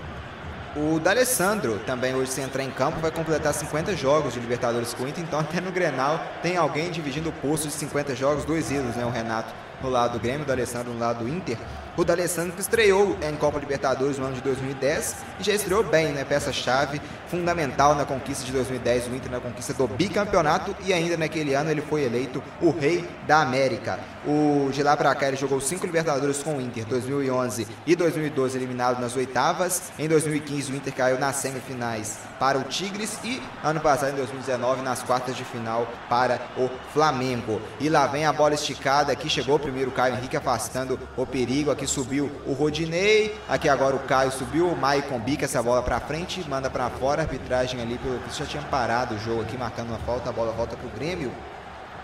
o 0.76 1.00
D'Alessandro 1.00 1.80
também 1.86 2.14
hoje 2.14 2.32
se 2.32 2.42
entrar 2.42 2.62
em 2.62 2.70
campo 2.70 3.00
vai 3.00 3.10
completar 3.10 3.54
50 3.54 3.96
jogos 3.96 4.34
de 4.34 4.42
Libertadores 4.42 4.94
com 4.94 5.06
o 5.06 5.08
Inter, 5.08 5.24
então 5.24 5.40
até 5.40 5.62
no 5.62 5.72
Grenal 5.72 6.20
tem 6.42 6.58
alguém 6.58 6.92
dividindo 6.92 7.30
o 7.30 7.32
posto 7.32 7.70
de 7.70 7.74
50 7.76 8.14
jogos, 8.14 8.44
dois 8.44 8.70
ídolos, 8.72 8.98
né? 8.98 9.06
O 9.06 9.10
Renato 9.10 9.54
no 9.82 9.90
lado 9.90 10.14
do 10.14 10.20
Grêmio, 10.20 10.44
o 10.44 10.46
D'Alessandro 10.46 10.94
no 10.94 11.00
lado 11.00 11.24
do 11.24 11.30
Inter. 11.30 11.58
O 11.98 12.04
D'Alessandro 12.04 12.52
que 12.52 12.62
estreou 12.62 13.18
em 13.22 13.36
Copa 13.38 13.58
Libertadores 13.58 14.18
no 14.18 14.26
ano 14.26 14.36
de 14.36 14.42
2010 14.42 15.16
e 15.40 15.44
já 15.44 15.54
estreou 15.54 15.82
bem, 15.82 16.10
né? 16.10 16.26
Peça-chave, 16.26 17.02
fundamental 17.30 17.96
na 17.96 18.04
conquista 18.04 18.44
de 18.44 18.52
2010, 18.52 19.08
o 19.08 19.16
Inter 19.16 19.32
na 19.32 19.40
conquista 19.40 19.74
do 19.74 19.88
bicampeonato 19.88 20.76
e 20.84 20.92
ainda 20.92 21.16
naquele 21.16 21.54
ano 21.54 21.72
ele 21.72 21.82
foi 21.82 22.04
eleito 22.04 22.44
o 22.62 22.70
rei 22.72 23.08
da 23.26 23.42
América. 23.42 24.00
O 24.26 24.70
de 24.74 24.84
lá 24.84 24.98
para 24.98 25.16
cá 25.16 25.28
ele 25.30 25.38
jogou 25.38 25.62
cinco 25.62 25.86
Libertadores 25.86 26.44
com 26.44 26.58
o 26.58 26.62
Inter, 26.62 26.86
2011 26.86 27.66
e 27.86 27.96
2012 27.96 28.58
eliminado 28.58 29.00
nas 29.00 29.16
oitavas. 29.16 29.94
Em 29.98 30.10
2015 30.10 30.74
o 30.74 30.76
Inter 30.76 30.94
caiu 30.94 31.18
nas 31.18 31.38
semifinais 31.38 32.18
para 32.40 32.58
o 32.58 32.64
Tigres 32.64 33.20
e 33.24 33.42
ano 33.64 33.80
passado 33.80 34.12
em 34.12 34.16
2019 34.16 34.82
nas 34.82 35.02
quartas 35.02 35.36
de 35.36 35.46
final 35.46 35.88
para 36.10 36.42
o 36.58 36.70
Flamengo. 36.94 37.62
E 37.80 37.88
lá 37.88 38.06
vem 38.08 38.26
a 38.26 38.34
bola 38.34 38.54
esticada, 38.54 39.14
aqui 39.14 39.30
chegou 39.30 39.58
primeiro 39.58 39.75
o 39.84 39.92
Caio 39.92 40.16
Henrique 40.16 40.38
afastando 40.38 41.00
o 41.18 41.26
perigo. 41.26 41.72
Aqui 41.72 41.86
subiu 41.86 42.32
o 42.46 42.54
Rodinei, 42.54 43.38
aqui 43.50 43.68
agora 43.68 43.96
o 43.96 44.00
Caio 44.00 44.32
subiu, 44.32 44.68
o 44.68 44.78
Maicon 44.78 45.20
bica 45.20 45.46
essa 45.46 45.62
bola 45.62 45.82
para 45.84 46.00
frente, 46.00 46.48
manda 46.50 46.70
para 46.70 46.90
fora, 46.90 47.24
arbitragem 47.24 47.82
ali, 47.82 47.98
pelo 47.98 48.20
que 48.20 48.38
já 48.38 48.46
tinha 48.46 48.64
parado 48.64 49.16
o 49.16 49.20
jogo 49.20 49.42
aqui, 49.42 49.58
marcando 49.58 49.90
uma 49.90 50.00
falta, 50.00 50.30
a 50.30 50.34
bola 50.34 50.52
volta 50.52 50.76
para 50.78 50.88
o 50.88 50.92
Grêmio. 50.92 51.32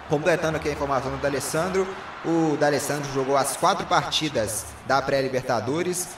Completando 0.09 0.57
aqui 0.57 0.67
a 0.67 0.73
informação 0.73 1.09
do 1.11 1.17
D'Alessandro, 1.17 1.87
o 2.25 2.57
D'Alessandro 2.57 3.09
jogou 3.13 3.37
as 3.37 3.55
quatro 3.55 3.85
partidas 3.85 4.65
da 4.85 5.01
pré-Libertadores, 5.01 6.09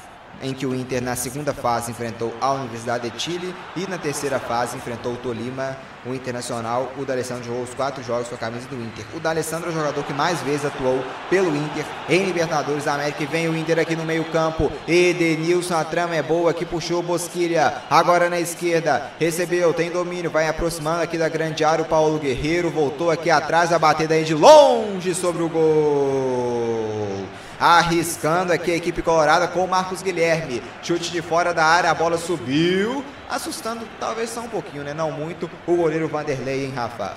em 0.43 0.53
que 0.53 0.65
o 0.65 0.75
Inter 0.75 1.01
na 1.01 1.15
segunda 1.15 1.53
fase 1.53 1.91
enfrentou 1.91 2.33
a 2.39 2.51
Universidade 2.51 3.09
de 3.09 3.19
Chile 3.19 3.55
e 3.75 3.87
na 3.87 3.97
terceira 3.97 4.39
fase 4.39 4.77
enfrentou 4.77 5.13
o 5.13 5.17
Tolima, 5.17 5.77
o 6.05 6.13
Internacional. 6.13 6.91
O 6.97 7.05
D'Alessandro 7.05 7.45
jogou 7.45 7.63
os 7.63 7.73
quatro 7.73 8.03
jogos 8.03 8.27
com 8.27 8.35
a 8.35 8.37
camisa 8.37 8.67
do 8.67 8.75
Inter. 8.75 9.05
O 9.15 9.19
D'Alessandro 9.19 9.69
é 9.69 9.71
o 9.71 9.75
jogador 9.75 10.03
que 10.03 10.13
mais 10.13 10.41
vezes 10.41 10.65
atuou 10.65 11.03
pelo 11.29 11.55
Inter 11.55 11.85
em 12.09 12.25
Libertadores 12.25 12.83
da 12.83 12.95
América. 12.95 13.23
E 13.23 13.25
vem 13.25 13.47
o 13.47 13.57
Inter 13.57 13.79
aqui 13.79 13.95
no 13.95 14.03
meio 14.03 14.25
campo. 14.25 14.71
Edenilson, 14.87 15.75
a 15.75 15.83
trama 15.85 16.15
é 16.15 16.21
boa, 16.21 16.53
que 16.53 16.65
puxou 16.65 17.01
Bosquilha. 17.01 17.81
Agora 17.89 18.29
na 18.29 18.39
esquerda, 18.39 19.11
recebeu, 19.19 19.73
tem 19.73 19.89
domínio, 19.89 20.29
vai 20.29 20.47
aproximando 20.47 21.01
aqui 21.01 21.17
da 21.17 21.29
grande 21.29 21.63
área 21.63 21.83
o 21.83 21.87
Paulo 21.87 22.19
Guerreiro. 22.19 22.69
Voltou 22.69 23.09
aqui 23.09 23.29
atrás, 23.29 23.71
a 23.71 23.79
batida 23.79 24.13
aí 24.13 24.25
de 24.25 24.33
longe 24.33 25.15
sobre 25.15 25.41
o 25.41 25.49
gol 25.49 27.23
arriscando 27.59 28.51
aqui 28.51 28.71
a 28.71 28.75
equipe 28.75 29.01
colorada 29.01 29.47
com 29.47 29.63
o 29.63 29.67
Marcos 29.67 30.01
Guilherme. 30.01 30.61
Chute 30.81 31.11
de 31.11 31.21
fora 31.21 31.53
da 31.53 31.65
área, 31.65 31.91
a 31.91 31.93
bola 31.93 32.17
subiu, 32.17 33.03
assustando 33.29 33.87
talvez 33.99 34.29
só 34.29 34.41
um 34.41 34.49
pouquinho, 34.49 34.83
né? 34.83 34.93
Não 34.93 35.11
muito, 35.11 35.49
o 35.65 35.75
goleiro 35.75 36.07
Vanderlei, 36.07 36.65
hein, 36.65 36.73
Rafa? 36.75 37.15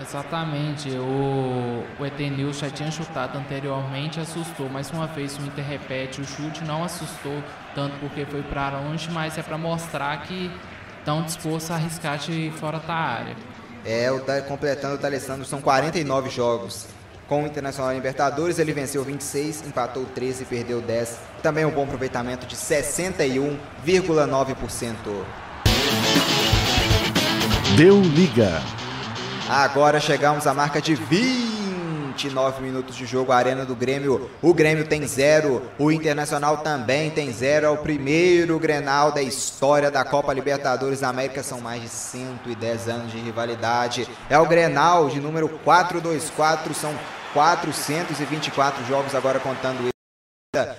Exatamente, 0.00 0.90
o, 0.90 1.84
o 1.98 2.06
Etenil 2.06 2.52
já 2.52 2.70
tinha 2.70 2.90
chutado 2.90 3.36
anteriormente, 3.36 4.20
assustou. 4.20 4.68
Mais 4.68 4.90
uma 4.92 5.08
vez 5.08 5.36
o 5.36 5.42
Inter 5.42 5.64
repete, 5.64 6.20
o 6.20 6.24
chute 6.24 6.62
não 6.62 6.84
assustou 6.84 7.42
tanto 7.74 7.96
porque 7.98 8.24
foi 8.24 8.42
para 8.42 8.78
longe, 8.78 9.10
mas 9.10 9.36
é 9.36 9.42
para 9.42 9.58
mostrar 9.58 10.22
que 10.22 10.52
estão 10.98 11.22
dispostos 11.22 11.72
a 11.72 11.74
arriscar 11.74 12.16
de 12.18 12.52
fora 12.60 12.78
da 12.78 12.94
área. 12.94 13.36
É, 13.84 14.10
o, 14.12 14.20
completando 14.46 14.94
o 14.94 14.98
D'Alessandro, 14.98 15.44
são 15.44 15.60
49 15.60 16.30
jogos 16.30 16.86
com 17.28 17.44
o 17.44 17.46
Internacional 17.46 17.92
Libertadores. 17.92 18.58
Ele 18.58 18.72
venceu 18.72 19.04
26, 19.04 19.62
empatou 19.66 20.06
13 20.06 20.42
e 20.42 20.46
perdeu 20.46 20.80
10. 20.80 21.16
Também 21.42 21.64
um 21.64 21.70
bom 21.70 21.84
aproveitamento 21.84 22.44
de 22.46 22.56
61,9%. 22.56 24.96
Deu 27.76 28.00
liga. 28.00 28.60
Agora 29.48 30.00
chegamos 30.00 30.44
à 30.46 30.54
marca 30.54 30.80
de 30.80 30.94
29 30.94 32.62
minutos 32.62 32.96
de 32.96 33.04
jogo, 33.06 33.30
a 33.30 33.36
Arena 33.36 33.64
do 33.64 33.76
Grêmio. 33.76 34.28
O 34.42 34.52
Grêmio 34.52 34.84
tem 34.86 35.06
zero, 35.06 35.62
o 35.78 35.92
Internacional 35.92 36.58
também 36.58 37.10
tem 37.10 37.32
zero. 37.32 37.66
É 37.66 37.70
o 37.70 37.76
primeiro 37.76 38.58
Grenal 38.58 39.12
da 39.12 39.22
história 39.22 39.90
da 39.90 40.04
Copa 40.04 40.34
Libertadores 40.34 41.00
da 41.00 41.08
América. 41.08 41.42
São 41.42 41.60
mais 41.60 41.80
de 41.80 41.88
110 41.88 42.88
anos 42.88 43.12
de 43.12 43.18
rivalidade. 43.18 44.08
É 44.28 44.38
o 44.38 44.46
Grenal 44.46 45.08
de 45.08 45.20
número 45.20 45.48
424, 45.48 46.74
são 46.74 46.92
424 47.38 48.84
jogos 48.84 49.14
agora 49.14 49.38
contando 49.38 49.88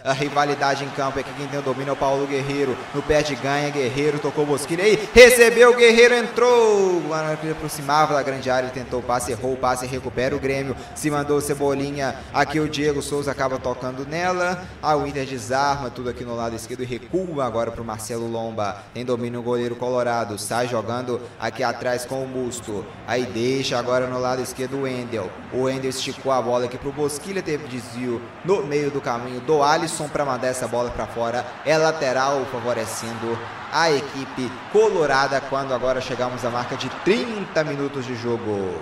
A 0.03 0.13
rivalidade 0.13 0.83
em 0.83 0.89
campo 0.89 1.19
aqui 1.19 1.29
quem 1.37 1.47
tem 1.47 1.59
o 1.59 1.63
domínio 1.63 1.91
é 1.91 1.93
o 1.93 1.95
Paulo 1.95 2.27
Guerreiro. 2.27 2.75
No 2.93 3.01
pé 3.01 3.21
de 3.21 3.35
ganha, 3.35 3.69
Guerreiro 3.69 4.19
tocou 4.19 4.45
Bosquilha 4.45 4.83
aí. 4.83 5.09
Recebeu, 5.13 5.75
Guerreiro 5.75 6.15
entrou. 6.15 6.49
O 6.49 7.11
ele 7.43 7.51
aproximava 7.51 8.13
da 8.13 8.23
grande 8.23 8.49
área, 8.49 8.67
ele 8.67 8.73
tentou 8.73 8.99
o 8.99 9.03
passe, 9.03 9.31
errou 9.31 9.53
o 9.53 9.57
passe, 9.57 9.85
recupera 9.85 10.35
o 10.35 10.39
Grêmio. 10.39 10.75
Se 10.95 11.09
mandou 11.09 11.39
Cebolinha. 11.41 12.15
Aqui 12.33 12.59
o 12.59 12.67
Diego 12.67 13.01
Souza 13.01 13.31
acaba 13.31 13.57
tocando 13.57 14.05
nela. 14.05 14.63
A 14.81 14.95
Winter 14.95 15.25
desarma 15.25 15.89
tudo 15.89 16.09
aqui 16.09 16.23
no 16.23 16.35
lado 16.35 16.55
esquerdo 16.55 16.83
e 16.83 16.85
recua 16.85 17.45
agora 17.45 17.71
para 17.71 17.81
o 17.81 17.85
Marcelo 17.85 18.27
Lomba. 18.27 18.83
Tem 18.93 19.05
domínio 19.05 19.39
o 19.39 19.43
goleiro 19.43 19.75
Colorado. 19.75 20.37
Sai 20.37 20.67
jogando 20.67 21.21
aqui 21.39 21.63
atrás 21.63 22.05
com 22.05 22.23
o 22.23 22.27
Musto. 22.27 22.85
Aí 23.07 23.25
deixa 23.25 23.77
agora 23.77 24.07
no 24.07 24.19
lado 24.19 24.41
esquerdo 24.41 24.77
o 24.77 24.81
Wendel. 24.81 25.29
O 25.53 25.63
Wendel 25.63 25.89
esticou 25.89 26.31
a 26.31 26.41
bola 26.41 26.65
aqui 26.65 26.77
para 26.77 26.89
o 26.89 26.93
Bosquilha. 26.93 27.41
Teve 27.41 27.67
desvio 27.67 28.21
no 28.43 28.63
meio 28.63 28.91
do 28.91 29.01
caminho 29.01 29.39
do 29.41 29.61
Alisson 29.71 30.07
para 30.07 30.25
mandar 30.25 30.47
essa 30.47 30.67
bola 30.67 30.89
para 30.89 31.05
fora. 31.05 31.45
É 31.65 31.77
lateral, 31.77 32.45
favorecendo 32.51 33.37
a 33.71 33.91
equipe 33.91 34.51
colorada 34.71 35.39
quando 35.41 35.73
agora 35.73 36.01
chegamos 36.01 36.43
à 36.43 36.49
marca 36.49 36.75
de 36.75 36.89
30 37.03 37.63
minutos 37.63 38.05
de 38.05 38.15
jogo. 38.15 38.81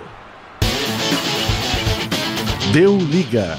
Deu 2.72 2.96
liga. 2.96 3.58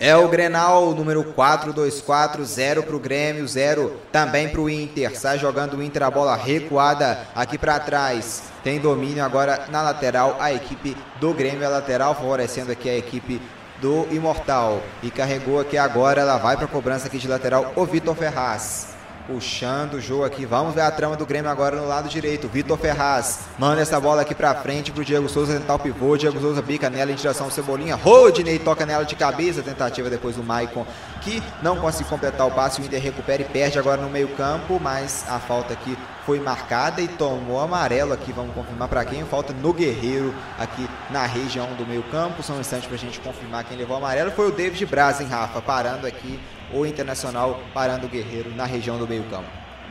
É 0.00 0.16
o 0.16 0.28
Grenal 0.28 0.92
número 0.94 1.24
424, 1.24 2.44
0 2.44 2.82
para 2.84 2.94
o 2.94 3.00
Grêmio, 3.00 3.48
0 3.48 3.92
também 4.12 4.48
para 4.48 4.60
o 4.60 4.70
Inter. 4.70 5.18
Sai 5.18 5.40
jogando 5.40 5.76
o 5.76 5.82
Inter 5.82 6.04
a 6.04 6.10
bola 6.10 6.36
recuada 6.36 7.26
aqui 7.34 7.58
para 7.58 7.80
trás. 7.80 8.44
Tem 8.62 8.78
domínio 8.78 9.24
agora 9.24 9.66
na 9.70 9.82
lateral 9.82 10.36
a 10.38 10.52
equipe 10.52 10.96
do 11.20 11.34
Grêmio, 11.34 11.66
a 11.66 11.68
lateral 11.68 12.14
favorecendo 12.14 12.70
aqui 12.70 12.88
a 12.88 12.96
equipe 12.96 13.42
do 13.80 14.06
Imortal. 14.10 14.82
E 15.02 15.10
carregou 15.10 15.60
aqui 15.60 15.78
agora, 15.78 16.20
ela 16.20 16.36
vai 16.36 16.56
para 16.56 16.66
a 16.66 16.68
cobrança 16.68 17.06
aqui 17.06 17.18
de 17.18 17.28
lateral, 17.28 17.72
o 17.76 17.84
Vitor 17.84 18.14
Ferraz. 18.14 18.97
Puxando 19.28 19.94
o 19.94 20.00
jogo 20.00 20.24
aqui. 20.24 20.46
Vamos 20.46 20.74
ver 20.74 20.80
a 20.80 20.90
trama 20.90 21.14
do 21.14 21.26
Grêmio 21.26 21.50
agora 21.50 21.76
no 21.76 21.86
lado 21.86 22.08
direito. 22.08 22.48
Vitor 22.48 22.78
Ferraz 22.78 23.40
manda 23.58 23.82
essa 23.82 24.00
bola 24.00 24.22
aqui 24.22 24.34
pra 24.34 24.54
frente 24.54 24.90
pro 24.90 25.04
Diego 25.04 25.28
Souza 25.28 25.52
tentar 25.52 25.74
o 25.74 25.78
pivô. 25.78 26.16
Diego 26.16 26.40
Souza 26.40 26.62
bica 26.62 26.88
nela 26.88 27.12
em 27.12 27.14
direção 27.14 27.44
ao 27.44 27.52
Cebolinha. 27.52 27.94
Rodney 27.94 28.58
toca 28.58 28.86
nela 28.86 29.04
de 29.04 29.14
cabeça. 29.14 29.62
Tentativa 29.62 30.08
depois 30.08 30.34
do 30.36 30.42
Maicon 30.42 30.86
que 31.20 31.42
não 31.60 31.76
consegue 31.76 32.08
completar 32.08 32.46
o 32.46 32.50
passe. 32.50 32.80
O 32.80 32.84
Inter 32.86 33.02
recupera 33.02 33.42
e 33.42 33.44
perde 33.44 33.78
agora 33.78 34.00
no 34.00 34.08
meio-campo. 34.08 34.80
Mas 34.80 35.26
a 35.28 35.38
falta 35.38 35.74
aqui 35.74 35.94
foi 36.24 36.40
marcada 36.40 37.02
e 37.02 37.08
tomou 37.08 37.60
amarelo 37.60 38.14
aqui. 38.14 38.32
Vamos 38.32 38.54
confirmar 38.54 38.88
para 38.88 39.04
quem. 39.04 39.26
Falta 39.26 39.52
no 39.52 39.74
Guerreiro 39.74 40.34
aqui 40.58 40.88
na 41.10 41.26
região 41.26 41.66
do 41.74 41.86
meio-campo. 41.86 42.42
São 42.42 42.58
instantes 42.58 42.86
para 42.86 42.96
a 42.96 42.98
gente 42.98 43.20
confirmar 43.20 43.62
quem 43.64 43.76
levou 43.76 43.98
amarelo. 43.98 44.30
Foi 44.30 44.48
o 44.48 44.52
David 44.52 44.86
Braz, 44.86 45.20
hein, 45.20 45.28
Rafa? 45.28 45.60
Parando 45.60 46.06
aqui 46.06 46.40
o 46.72 46.86
Internacional 46.86 47.60
parando 47.72 48.06
o 48.06 48.08
Guerreiro 48.08 48.54
na 48.54 48.64
região 48.64 48.98
do 48.98 49.06
meio-campo. 49.06 49.48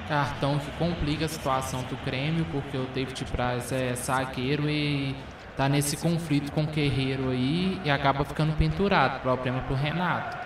Cartão 0.08 0.58
que 0.58 0.72
complica 0.78 1.26
a 1.26 1.28
situação 1.28 1.82
do 1.84 1.98
Grêmio, 2.06 2.46
porque 2.52 2.78
o 2.78 2.86
David 2.86 3.26
Braz 3.32 3.72
é 3.72 3.94
zagueiro 3.96 4.70
e 4.70 5.16
tá 5.58 5.68
nesse 5.68 5.98
conflito 5.98 6.52
com 6.52 6.64
o 6.64 6.68
Guerreiro 6.68 7.30
aí 7.30 7.82
e 7.84 7.90
acaba 7.90 8.24
ficando 8.24 8.54
pendurado. 8.54 9.22
Problema 9.22 9.60
pro 9.62 9.76
Renato. 9.76 10.38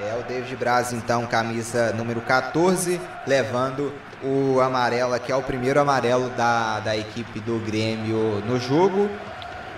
É 0.00 0.16
o 0.16 0.22
David 0.22 0.54
Braz, 0.54 0.92
então, 0.92 1.26
camisa 1.26 1.92
número 1.92 2.20
14, 2.20 3.00
levando 3.26 3.92
o 4.22 4.60
amarelo 4.60 5.12
aqui, 5.12 5.32
é 5.32 5.36
o 5.36 5.42
primeiro 5.42 5.80
amarelo 5.80 6.28
da, 6.30 6.78
da 6.78 6.96
equipe 6.96 7.40
do 7.40 7.58
Grêmio 7.58 8.40
no 8.46 8.60
jogo. 8.60 9.10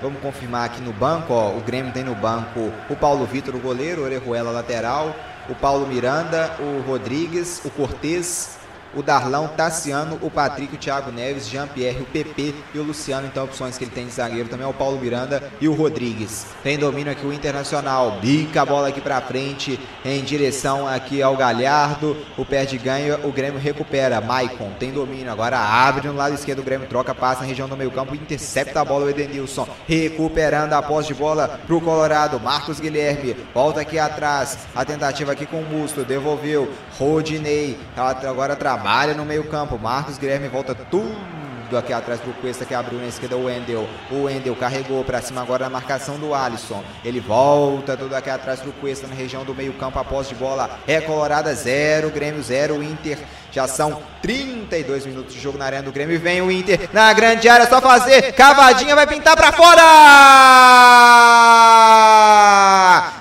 Vamos 0.03 0.21
confirmar 0.21 0.67
aqui 0.67 0.83
no 0.83 0.93
banco, 0.93 1.33
ó, 1.33 1.57
o 1.57 1.61
Grêmio 1.61 1.93
tem 1.93 2.05
no 2.05 2.15
banco 2.15 2.71
o 2.91 2.97
Paulo 2.97 3.25
Vitor, 3.25 3.55
o 3.55 3.59
goleiro, 3.59 4.03
o 4.03 4.05
Orejuela 4.05 4.51
lateral, 4.51 5.15
o 5.51 5.55
Paulo 5.55 5.87
Miranda, 5.87 6.57
o 6.61 6.81
Rodrigues, 6.89 7.61
o 7.65 7.71
Cortez, 7.71 8.60
o 8.95 9.03
Darlão, 9.03 9.49
Tassiano, 9.49 10.19
o 10.23 10.31
Patrick, 10.31 10.75
o 10.75 10.79
Thiago 10.79 11.11
Neves, 11.13 11.49
Jean-Pierre, 11.49 12.03
o 12.03 12.07
PP 12.07 12.55
e 12.75 12.79
o 12.79 12.83
Luciano. 12.83 13.27
Então, 13.27 13.45
opções 13.45 13.79
que 13.79 13.85
ele 13.85 13.91
tem 13.91 14.07
de 14.07 14.13
zagueiro 14.13 14.49
também 14.49 14.67
é 14.67 14.69
o 14.69 14.75
Paulo 14.75 14.99
Miranda 14.99 15.43
e 15.61 15.69
o 15.69 15.75
Rodrigues. 15.75 16.47
Tem 16.63 16.79
domínio 16.79 17.13
aqui 17.13 17.27
o 17.27 17.33
Internacional, 17.33 18.19
bica 18.21 18.63
a 18.63 18.67
bola 18.67 18.89
aqui 18.89 19.01
para 19.01 19.21
frente 19.21 19.79
em 20.05 20.23
direção 20.23 20.87
aqui 20.87 21.23
ao 21.23 21.37
Galhardo. 21.37 22.17
O 22.37 22.45
perde 22.45 22.79
ganha, 22.79 23.19
o 23.25 23.33
Grêmio 23.33 23.61
recupera. 23.61 24.21
Maicon 24.21 24.73
tem 24.79 24.93
domínio, 24.93 25.31
agora 25.31 25.59
abre 25.59 26.09
no 26.09 26.15
lado 26.15 26.35
esquerdo. 26.35 26.61
O 26.61 26.65
Grêmio 26.65 26.89
troca, 26.89 27.15
passa 27.15 27.43
na 27.43 27.47
região 27.47 27.69
do 27.69 27.77
meio-campo, 27.77 28.15
intercepta 28.15 28.81
a 28.81 28.85
bola 28.85 29.07
o 29.07 29.11
Edenilson, 29.11 29.69
recuperando 29.87 30.73
a 30.73 30.83
posse 30.83 31.09
de 31.09 31.15
bola 31.15 31.61
pro 31.67 31.81
Colorado. 31.81 32.41
Marcos 32.41 32.81
Guilherme 32.81 33.37
volta 33.55 33.81
aqui 33.81 33.99
atrás. 33.99 34.59
A 34.75 34.85
tentativa 34.85 35.33
aqui 35.33 35.47
com 35.47 35.61
o 35.61 35.65
Musto, 35.65 36.05
devolveu. 36.05 36.73
Rodinei 36.99 37.79
agora 37.97 38.57
trabalha 38.57 38.80
trabalha 38.81 39.13
no 39.13 39.27
meio 39.27 39.45
campo. 39.45 39.79
Marcos 39.79 40.17
Guilherme 40.17 40.49
volta 40.49 40.75
tudo 40.75 41.77
aqui 41.79 41.93
atrás 41.93 42.19
do 42.21 42.33
Cuesta 42.41 42.65
que 42.65 42.75
abriu 42.75 42.99
na 42.99 43.09
esquerda 43.09 43.37
o 43.37 43.45
Wendel. 43.45 43.87
O 44.11 44.23
Wendel 44.23 44.57
carregou 44.57 45.05
para 45.05 45.21
cima 45.21 45.43
agora 45.43 45.65
na 45.65 45.71
marcação 45.71 46.19
do 46.19 46.35
Alisson. 46.35 46.83
Ele 47.05 47.21
volta 47.21 47.95
tudo 47.95 48.17
aqui 48.17 48.31
atrás 48.31 48.61
do 48.61 48.73
Cuesta 48.73 49.07
na 49.07 49.15
região 49.15 49.45
do 49.45 49.55
meio 49.55 49.75
campo. 49.75 49.99
Após 49.99 50.29
de 50.29 50.35
bola 50.35 50.79
é 50.87 50.99
colorada 50.99 51.55
0, 51.55 52.09
Grêmio 52.11 52.43
0, 52.43 52.83
Inter. 52.83 53.19
Já 53.53 53.67
são 53.67 54.01
32 54.23 55.07
minutos 55.07 55.35
de 55.35 55.41
jogo 55.41 55.59
na 55.59 55.65
arena 55.65 55.83
do 55.83 55.93
Grêmio. 55.93 56.21
Vem 56.21 56.43
o 56.43 56.51
Inter 56.51 56.89
na 56.93 57.13
grande 57.13 57.49
área, 57.49 57.67
só 57.69 57.81
fazer. 57.81 58.33
Cavadinha 58.33 58.95
vai 58.95 59.07
pintar 59.07 59.37
para 59.37 59.51
fora! 59.53 59.81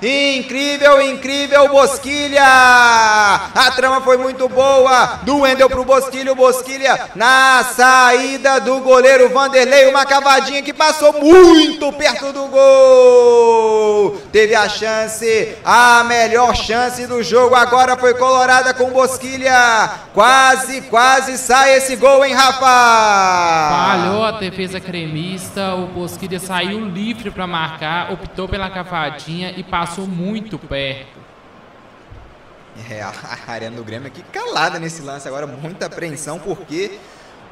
Incrível, 0.02 1.02
incrível, 1.02 1.70
Bosquilha! 1.70 2.44
A 2.44 3.72
trama 3.76 4.02
foi 4.02 4.18
muito 4.18 4.48
boa. 4.50 5.20
Do 5.24 5.40
Wendel 5.40 5.70
pro 5.70 5.84
Bosquilha, 5.86 6.32
o 6.34 6.36
Bosquilha 6.36 7.10
na 7.16 7.64
saída 7.76 8.60
do 8.60 8.80
goleiro 8.80 9.30
Vanderlei. 9.30 9.88
Uma 9.88 10.06
cavadinha 10.06 10.62
que 10.62 10.74
passou 10.74 11.14
muito 11.14 11.92
perto 11.94 12.32
do 12.34 12.48
gol. 12.48 14.18
Teve 14.32 14.54
a 14.54 14.68
chance, 14.68 15.56
a 15.64 16.04
melhor 16.04 16.56
chance 16.56 17.08
do 17.08 17.24
jogo. 17.24 17.56
Agora 17.56 17.98
foi 17.98 18.14
colorada 18.14 18.74
com 18.74 18.92
Bosquilha. 18.92 19.90
Quase, 20.20 20.82
quase 20.82 21.38
sai 21.38 21.78
esse 21.78 21.95
gol, 21.95 22.26
hein, 22.26 22.34
Rafa? 22.34 22.59
Falhou 22.59 24.26
a 24.26 24.32
defesa 24.32 24.78
cremista. 24.78 25.76
O 25.76 25.88
Bosquilha 25.88 26.41
saiu 26.41 26.84
livre 26.89 27.32
para 27.32 27.47
marcar, 27.47 28.11
optou 28.11 28.45
pela 28.45 28.70
cavadinha 28.70 29.53
e 29.55 29.63
passou 29.63 30.05
muito 30.05 30.59
perto. 30.59 31.17
É, 32.89 33.01
a 33.01 33.13
arena 33.47 33.78
do 33.78 33.84
Grêmio 33.86 34.09
aqui 34.09 34.22
calada 34.24 34.78
nesse 34.78 35.01
lance 35.01 35.26
agora, 35.26 35.47
muita 35.47 35.86
apreensão, 35.86 36.38
porque 36.38 36.99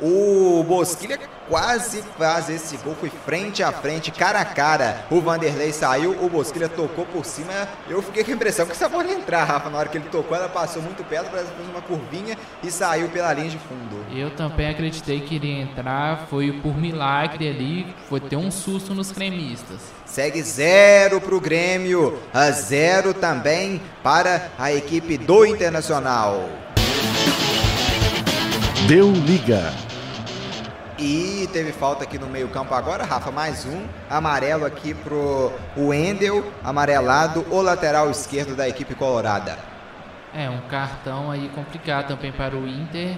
o 0.02 0.64
Bosquilha 0.64 1.20
quase 1.48 2.04
faz 2.18 2.50
esse 2.50 2.78
gol, 2.78 2.95
foi 3.00 3.10
frente 3.10 3.64
a 3.64 3.72
frente, 3.72 4.12
cara 4.12 4.39
a 4.39 4.45
cara. 4.45 5.06
O 5.10 5.22
Vanderlei 5.22 5.72
saiu, 5.72 6.12
o 6.22 6.30
Bosquilha 6.30 6.70
tocou 6.70 7.06
por 7.06 7.26
cima. 7.26 7.68
Eu 7.89 8.02
fiquei 8.02 8.24
com 8.24 8.32
a 8.32 8.34
impressão 8.36 8.66
que 8.66 8.74
essa 8.74 8.89
bola 8.89 9.06
ia 9.06 9.16
entrar, 9.16 9.43
Rafa. 9.43 9.70
Na 9.70 9.78
hora 9.78 9.89
que 9.89 9.98
ele 9.98 10.10
tocou, 10.10 10.36
ela 10.36 10.50
passou 10.50 10.82
muito 10.82 11.04
perto, 11.04 11.32
fez 11.32 11.48
uma 11.70 11.82
curvinha 11.82 12.38
e 12.64 12.70
saiu 12.70 13.10
pela 13.10 13.34
linha 13.34 13.50
de 13.50 13.58
fundo. 13.58 14.06
Eu 14.14 14.32
também 14.32 14.70
acreditei 14.70 15.22
que 15.22 15.36
iria 15.36 15.62
entrar, 15.62 16.28
foi 16.30 16.52
por 16.52 16.78
milagre 16.78 17.50
ali, 17.50 17.88
foi 18.10 18.20
ter 18.20 18.36
um 18.36 18.52
susto 18.52 18.93
nos 18.93 19.12
cremistas. 19.12 19.80
Segue 20.06 20.41
zero 20.41 21.20
para 21.20 21.36
o 21.36 21.41
Grêmio, 21.41 22.18
a 22.34 22.52
zero 22.52 23.14
também 23.14 23.82
para 24.04 24.50
a 24.58 24.72
equipe 24.72 25.18
do 25.18 25.45
Internacional. 25.45 26.66
Deu 28.86 29.12
liga. 29.12 29.74
E 31.00 31.50
teve 31.52 31.72
falta 31.72 32.04
aqui 32.04 32.18
no 32.18 32.28
meio-campo 32.28 32.74
agora, 32.74 33.04
Rafa, 33.04 33.32
mais 33.32 33.66
um. 33.66 33.82
Amarelo 34.10 34.66
aqui 34.66 34.94
pro 34.94 35.52
Wendel, 35.76 36.46
amarelado, 36.64 37.46
o 37.50 37.62
lateral 37.62 38.10
esquerdo 38.10 38.56
da 38.56 38.70
equipe 38.70 38.94
colorada. 38.96 39.58
É, 40.34 40.50
um 40.50 40.62
cartão 40.70 41.32
aí 41.32 41.50
complicado 41.50 42.10
também 42.10 42.32
para 42.32 42.56
o 42.56 42.68
Inter. 42.68 43.18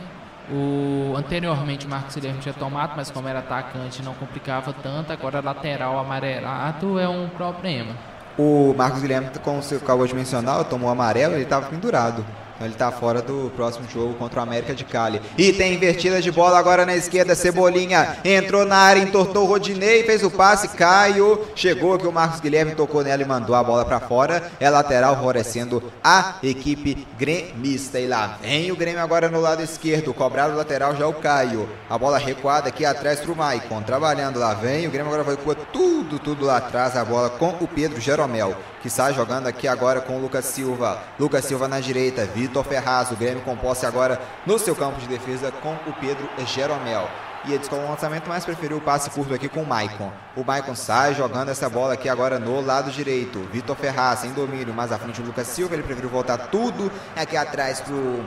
O, 0.49 1.13
anteriormente 1.15 1.85
o 1.85 1.89
Marcos 1.89 2.15
Guilherme 2.15 2.39
tinha 2.39 2.53
tomado, 2.53 2.93
mas 2.95 3.11
como 3.11 3.27
era 3.27 3.39
atacante 3.39 4.01
não 4.01 4.15
complicava 4.15 4.73
tanto. 4.73 5.13
Agora 5.13 5.41
lateral 5.41 5.99
amarelado 5.99 6.97
é 6.97 7.07
um 7.07 7.27
problema. 7.29 7.93
O 8.37 8.73
Marcos 8.75 9.01
Guilherme, 9.01 9.29
como 9.43 9.61
você 9.61 9.75
acabou 9.75 10.07
de 10.07 10.15
mencionar, 10.15 10.63
tomou 10.63 10.89
amarelo, 10.89 11.35
ele 11.35 11.43
estava 11.43 11.67
pendurado. 11.67 12.25
Então 12.59 12.67
ele 12.67 12.75
está 12.75 12.91
fora 12.91 13.21
do 13.21 13.49
próximo 13.55 13.87
jogo 13.89 14.15
contra 14.15 14.41
o 14.41 14.43
América 14.43 14.75
de 14.75 14.83
Cali. 14.83 15.21
E 15.37 15.53
tem 15.53 15.75
invertida 15.75 16.21
de 16.21 16.29
bola 16.29 16.59
agora 16.59 16.85
na 16.85 16.93
esquerda. 16.93 17.33
Cebolinha 17.33 18.17
entrou 18.25 18.65
na 18.65 18.75
área, 18.75 18.99
entortou 18.99 19.45
o 19.45 19.47
Rodinei, 19.47 20.03
fez 20.03 20.23
o 20.23 20.29
passe. 20.29 20.67
Caio 20.67 21.47
chegou 21.55 21.93
aqui. 21.93 22.05
O 22.05 22.11
Marcos 22.11 22.41
Guilherme 22.41 22.75
tocou 22.75 23.01
nela 23.01 23.21
e 23.21 23.25
mandou 23.25 23.55
a 23.55 23.63
bola 23.63 23.85
para 23.85 24.01
fora. 24.01 24.51
É 24.59 24.69
lateral, 24.69 25.15
favorecendo 25.15 25.81
a 26.03 26.35
equipe 26.43 27.07
gremista. 27.17 27.97
E 27.97 28.07
lá 28.07 28.37
vem 28.41 28.69
o 28.73 28.75
Grêmio 28.75 29.01
agora 29.01 29.29
no 29.29 29.39
lado 29.39 29.63
esquerdo. 29.63 30.13
Cobrado 30.13 30.57
lateral 30.57 30.97
já 30.97 31.07
o 31.07 31.13
Caio. 31.13 31.69
A 31.89 31.97
bola 31.97 32.17
recuada 32.17 32.67
aqui 32.67 32.83
atrás 32.83 33.21
para 33.21 33.31
o 33.31 33.37
Maicon. 33.37 33.81
Trabalhando 33.83 34.37
lá 34.37 34.53
vem. 34.53 34.85
O 34.85 34.91
Grêmio 34.91 35.13
agora 35.13 35.23
vai 35.23 35.37
com 35.37 35.53
tudo, 35.71 36.19
tudo 36.19 36.45
lá 36.45 36.57
atrás. 36.57 36.97
A 36.97 37.05
bola 37.05 37.29
com 37.29 37.51
o 37.61 37.67
Pedro 37.69 38.01
Jeromel 38.01 38.53
que 38.81 38.87
está 38.87 39.11
jogando 39.11 39.47
aqui 39.47 39.67
agora 39.67 39.99
com 39.99 40.17
o 40.17 40.21
Lucas 40.21 40.45
Silva. 40.45 41.01
Lucas 41.19 41.43
Silva 41.45 41.67
na 41.67 41.79
direita, 41.79 42.25
Vitor 42.25 42.48
Ferraz. 42.63 43.11
O 43.11 43.15
Grêmio 43.15 43.41
com 43.41 43.55
posse 43.55 43.85
agora 43.85 44.19
no 44.45 44.57
seu 44.59 44.75
campo 44.75 44.99
de 44.99 45.07
defesa 45.07 45.51
com 45.51 45.73
o 45.87 45.93
Pedro 45.99 46.27
Jeromel. 46.45 47.07
E 47.45 47.53
eles 47.53 47.69
com 47.69 47.77
o 47.77 47.89
lançamento, 47.89 48.27
mas 48.27 48.43
preferiu 48.43 48.77
o 48.77 48.81
passe 48.81 49.09
curto 49.09 49.33
aqui 49.33 49.47
com 49.47 49.61
o 49.61 49.65
Maicon. 49.65 50.11
O 50.35 50.43
Maicon 50.43 50.75
sai 50.75 51.15
jogando 51.15 51.49
essa 51.49 51.69
bola 51.69 51.93
aqui 51.93 52.09
agora 52.09 52.37
no 52.37 52.59
lado 52.59 52.91
direito. 52.91 53.39
Vitor 53.51 53.75
Ferraz 53.77 54.25
em 54.25 54.33
domínio, 54.33 54.73
mais 54.73 54.91
à 54.91 54.97
frente 54.97 55.21
o 55.21 55.25
Lucas 55.25 55.47
Silva. 55.47 55.75
Ele 55.75 55.83
preferiu 55.83 56.09
voltar 56.09 56.37
tudo 56.37 56.91
aqui 57.15 57.37
atrás 57.37 57.79
pro 57.79 58.25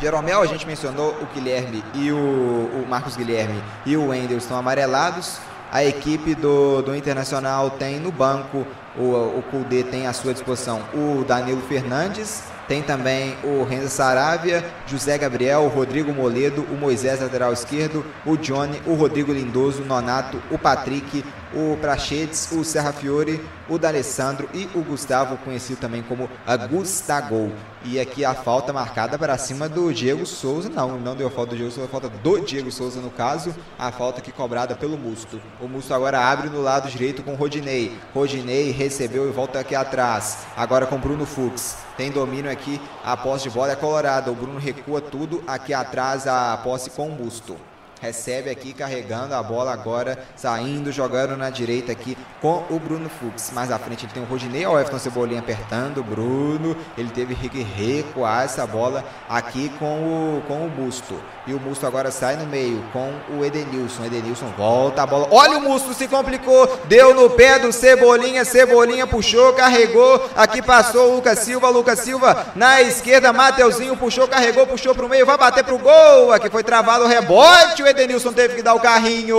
Jeromel. 0.00 0.40
A 0.40 0.46
gente 0.46 0.66
mencionou 0.66 1.10
o 1.20 1.26
Guilherme 1.34 1.84
e 1.94 2.10
o, 2.10 2.16
o 2.16 2.86
Marcos 2.88 3.14
Guilherme 3.14 3.62
e 3.84 3.96
o 3.96 4.08
Wendel 4.08 4.38
estão 4.38 4.56
amarelados. 4.56 5.38
A 5.70 5.84
equipe 5.84 6.34
do, 6.34 6.82
do 6.82 6.96
Internacional 6.96 7.70
tem 7.70 8.00
no 8.00 8.10
banco 8.10 8.66
o, 8.96 9.02
o 9.02 9.44
tem 9.90 10.06
à 10.06 10.12
sua 10.12 10.32
disposição 10.32 10.80
o 10.92 11.24
Danilo 11.24 11.62
Fernandes, 11.62 12.42
tem 12.70 12.82
também 12.82 13.34
o 13.42 13.64
Renzo 13.64 13.88
Saravia, 13.88 14.64
José 14.86 15.18
Gabriel, 15.18 15.62
o 15.62 15.68
Rodrigo 15.68 16.12
Moledo, 16.12 16.64
o 16.70 16.76
Moisés 16.76 17.20
lateral 17.20 17.52
esquerdo, 17.52 18.06
o 18.24 18.36
Johnny, 18.36 18.80
o 18.86 18.94
Rodrigo 18.94 19.32
Lindoso, 19.32 19.82
o 19.82 19.84
Nonato, 19.84 20.40
o 20.52 20.56
Patrick, 20.56 21.24
o 21.54 21.76
Prachetes, 21.76 22.50
o 22.52 22.64
Serra 22.64 22.92
Fiore, 22.92 23.40
o 23.68 23.78
D'Alessandro 23.78 24.48
e 24.54 24.68
o 24.74 24.82
Gustavo, 24.82 25.36
conhecido 25.38 25.80
também 25.80 26.02
como 26.02 26.28
Gustagol. 26.70 27.52
E 27.84 27.98
aqui 27.98 28.24
a 28.24 28.34
falta 28.34 28.72
marcada 28.72 29.18
para 29.18 29.38
cima 29.38 29.68
do 29.68 29.92
Diego 29.92 30.26
Souza. 30.26 30.68
Não, 30.68 30.98
não 31.00 31.16
deu 31.16 31.30
falta 31.30 31.52
do 31.52 31.56
Diego 31.56 31.70
Souza, 31.70 31.88
falta 31.88 32.08
do 32.08 32.40
Diego 32.40 32.70
Souza 32.70 33.00
no 33.00 33.10
caso. 33.10 33.54
A 33.78 33.90
falta 33.90 34.20
aqui 34.20 34.30
cobrada 34.30 34.74
pelo 34.74 34.98
Musto. 34.98 35.40
O 35.60 35.66
Musto 35.66 35.94
agora 35.94 36.20
abre 36.20 36.50
no 36.50 36.60
lado 36.60 36.90
direito 36.90 37.22
com 37.22 37.34
Rodinei. 37.34 37.96
Rodinei 38.14 38.70
recebeu 38.70 39.28
e 39.28 39.32
volta 39.32 39.60
aqui 39.60 39.74
atrás. 39.74 40.38
Agora 40.56 40.86
com 40.86 40.98
Bruno 40.98 41.24
Fux. 41.24 41.78
Tem 41.96 42.10
domínio 42.10 42.50
aqui, 42.50 42.80
a 43.04 43.16
posse 43.16 43.44
de 43.44 43.50
bola 43.50 43.72
é 43.72 43.76
colorada. 43.76 44.30
O 44.30 44.34
Bruno 44.34 44.58
recua 44.58 45.00
tudo 45.00 45.42
aqui 45.46 45.72
atrás, 45.72 46.26
a 46.26 46.56
posse 46.58 46.90
com 46.90 47.08
o 47.08 47.12
Musto 47.12 47.56
recebe 48.00 48.50
aqui 48.50 48.72
carregando 48.72 49.34
a 49.34 49.42
bola 49.42 49.72
agora, 49.72 50.18
saindo, 50.36 50.90
jogando 50.92 51.36
na 51.36 51.50
direita 51.50 51.92
aqui 51.92 52.16
com 52.40 52.64
o 52.70 52.78
Bruno 52.78 53.08
Fux. 53.08 53.50
Mais 53.52 53.70
à 53.70 53.78
frente 53.78 54.06
ele 54.06 54.12
tem 54.12 54.22
o 54.22 54.26
Rodinei, 54.26 54.66
o 54.66 54.78
Everton 54.78 54.98
Cebolinha 54.98 55.40
apertando 55.40 55.98
o 55.98 56.04
Bruno, 56.04 56.76
ele 56.96 57.10
teve 57.10 57.34
que 57.34 57.62
recuar 57.62 58.44
essa 58.44 58.66
bola 58.66 59.04
aqui 59.28 59.68
com 59.78 60.38
o, 60.38 60.42
com 60.46 60.66
o 60.66 60.70
Busto. 60.70 61.20
E 61.46 61.54
o 61.54 61.58
Musto 61.58 61.86
agora 61.86 62.10
sai 62.10 62.36
no 62.36 62.46
meio 62.46 62.80
com 62.92 63.12
o 63.36 63.44
Edenilson. 63.44 64.04
Edenilson 64.04 64.52
volta 64.56 65.02
a 65.02 65.06
bola. 65.06 65.26
Olha 65.30 65.58
o 65.58 65.60
Musto, 65.60 65.92
se 65.94 66.06
complicou. 66.06 66.78
Deu 66.84 67.14
no 67.14 67.30
pé 67.30 67.58
do 67.58 67.72
Cebolinha. 67.72 68.44
Cebolinha 68.44 69.06
puxou, 69.06 69.52
carregou. 69.54 70.30
Aqui 70.36 70.62
passou 70.62 71.10
o 71.10 71.14
Lucas 71.16 71.40
Silva. 71.40 71.68
Lucas 71.70 72.00
Silva 72.00 72.46
na 72.54 72.82
esquerda. 72.82 73.32
Mateuzinho 73.32 73.96
puxou, 73.96 74.28
carregou, 74.28 74.66
puxou 74.66 74.94
para 74.94 75.06
o 75.06 75.08
meio. 75.08 75.26
Vai 75.26 75.38
bater 75.38 75.64
para 75.64 75.74
o 75.74 75.78
gol. 75.78 76.32
Aqui 76.32 76.48
foi 76.50 76.62
travado 76.62 77.04
o 77.04 77.08
rebote. 77.08 77.82
O 77.82 77.88
Edenilson 77.90 78.32
teve 78.32 78.56
que 78.56 78.62
dar 78.62 78.74
o 78.74 78.80
carrinho. 78.80 79.36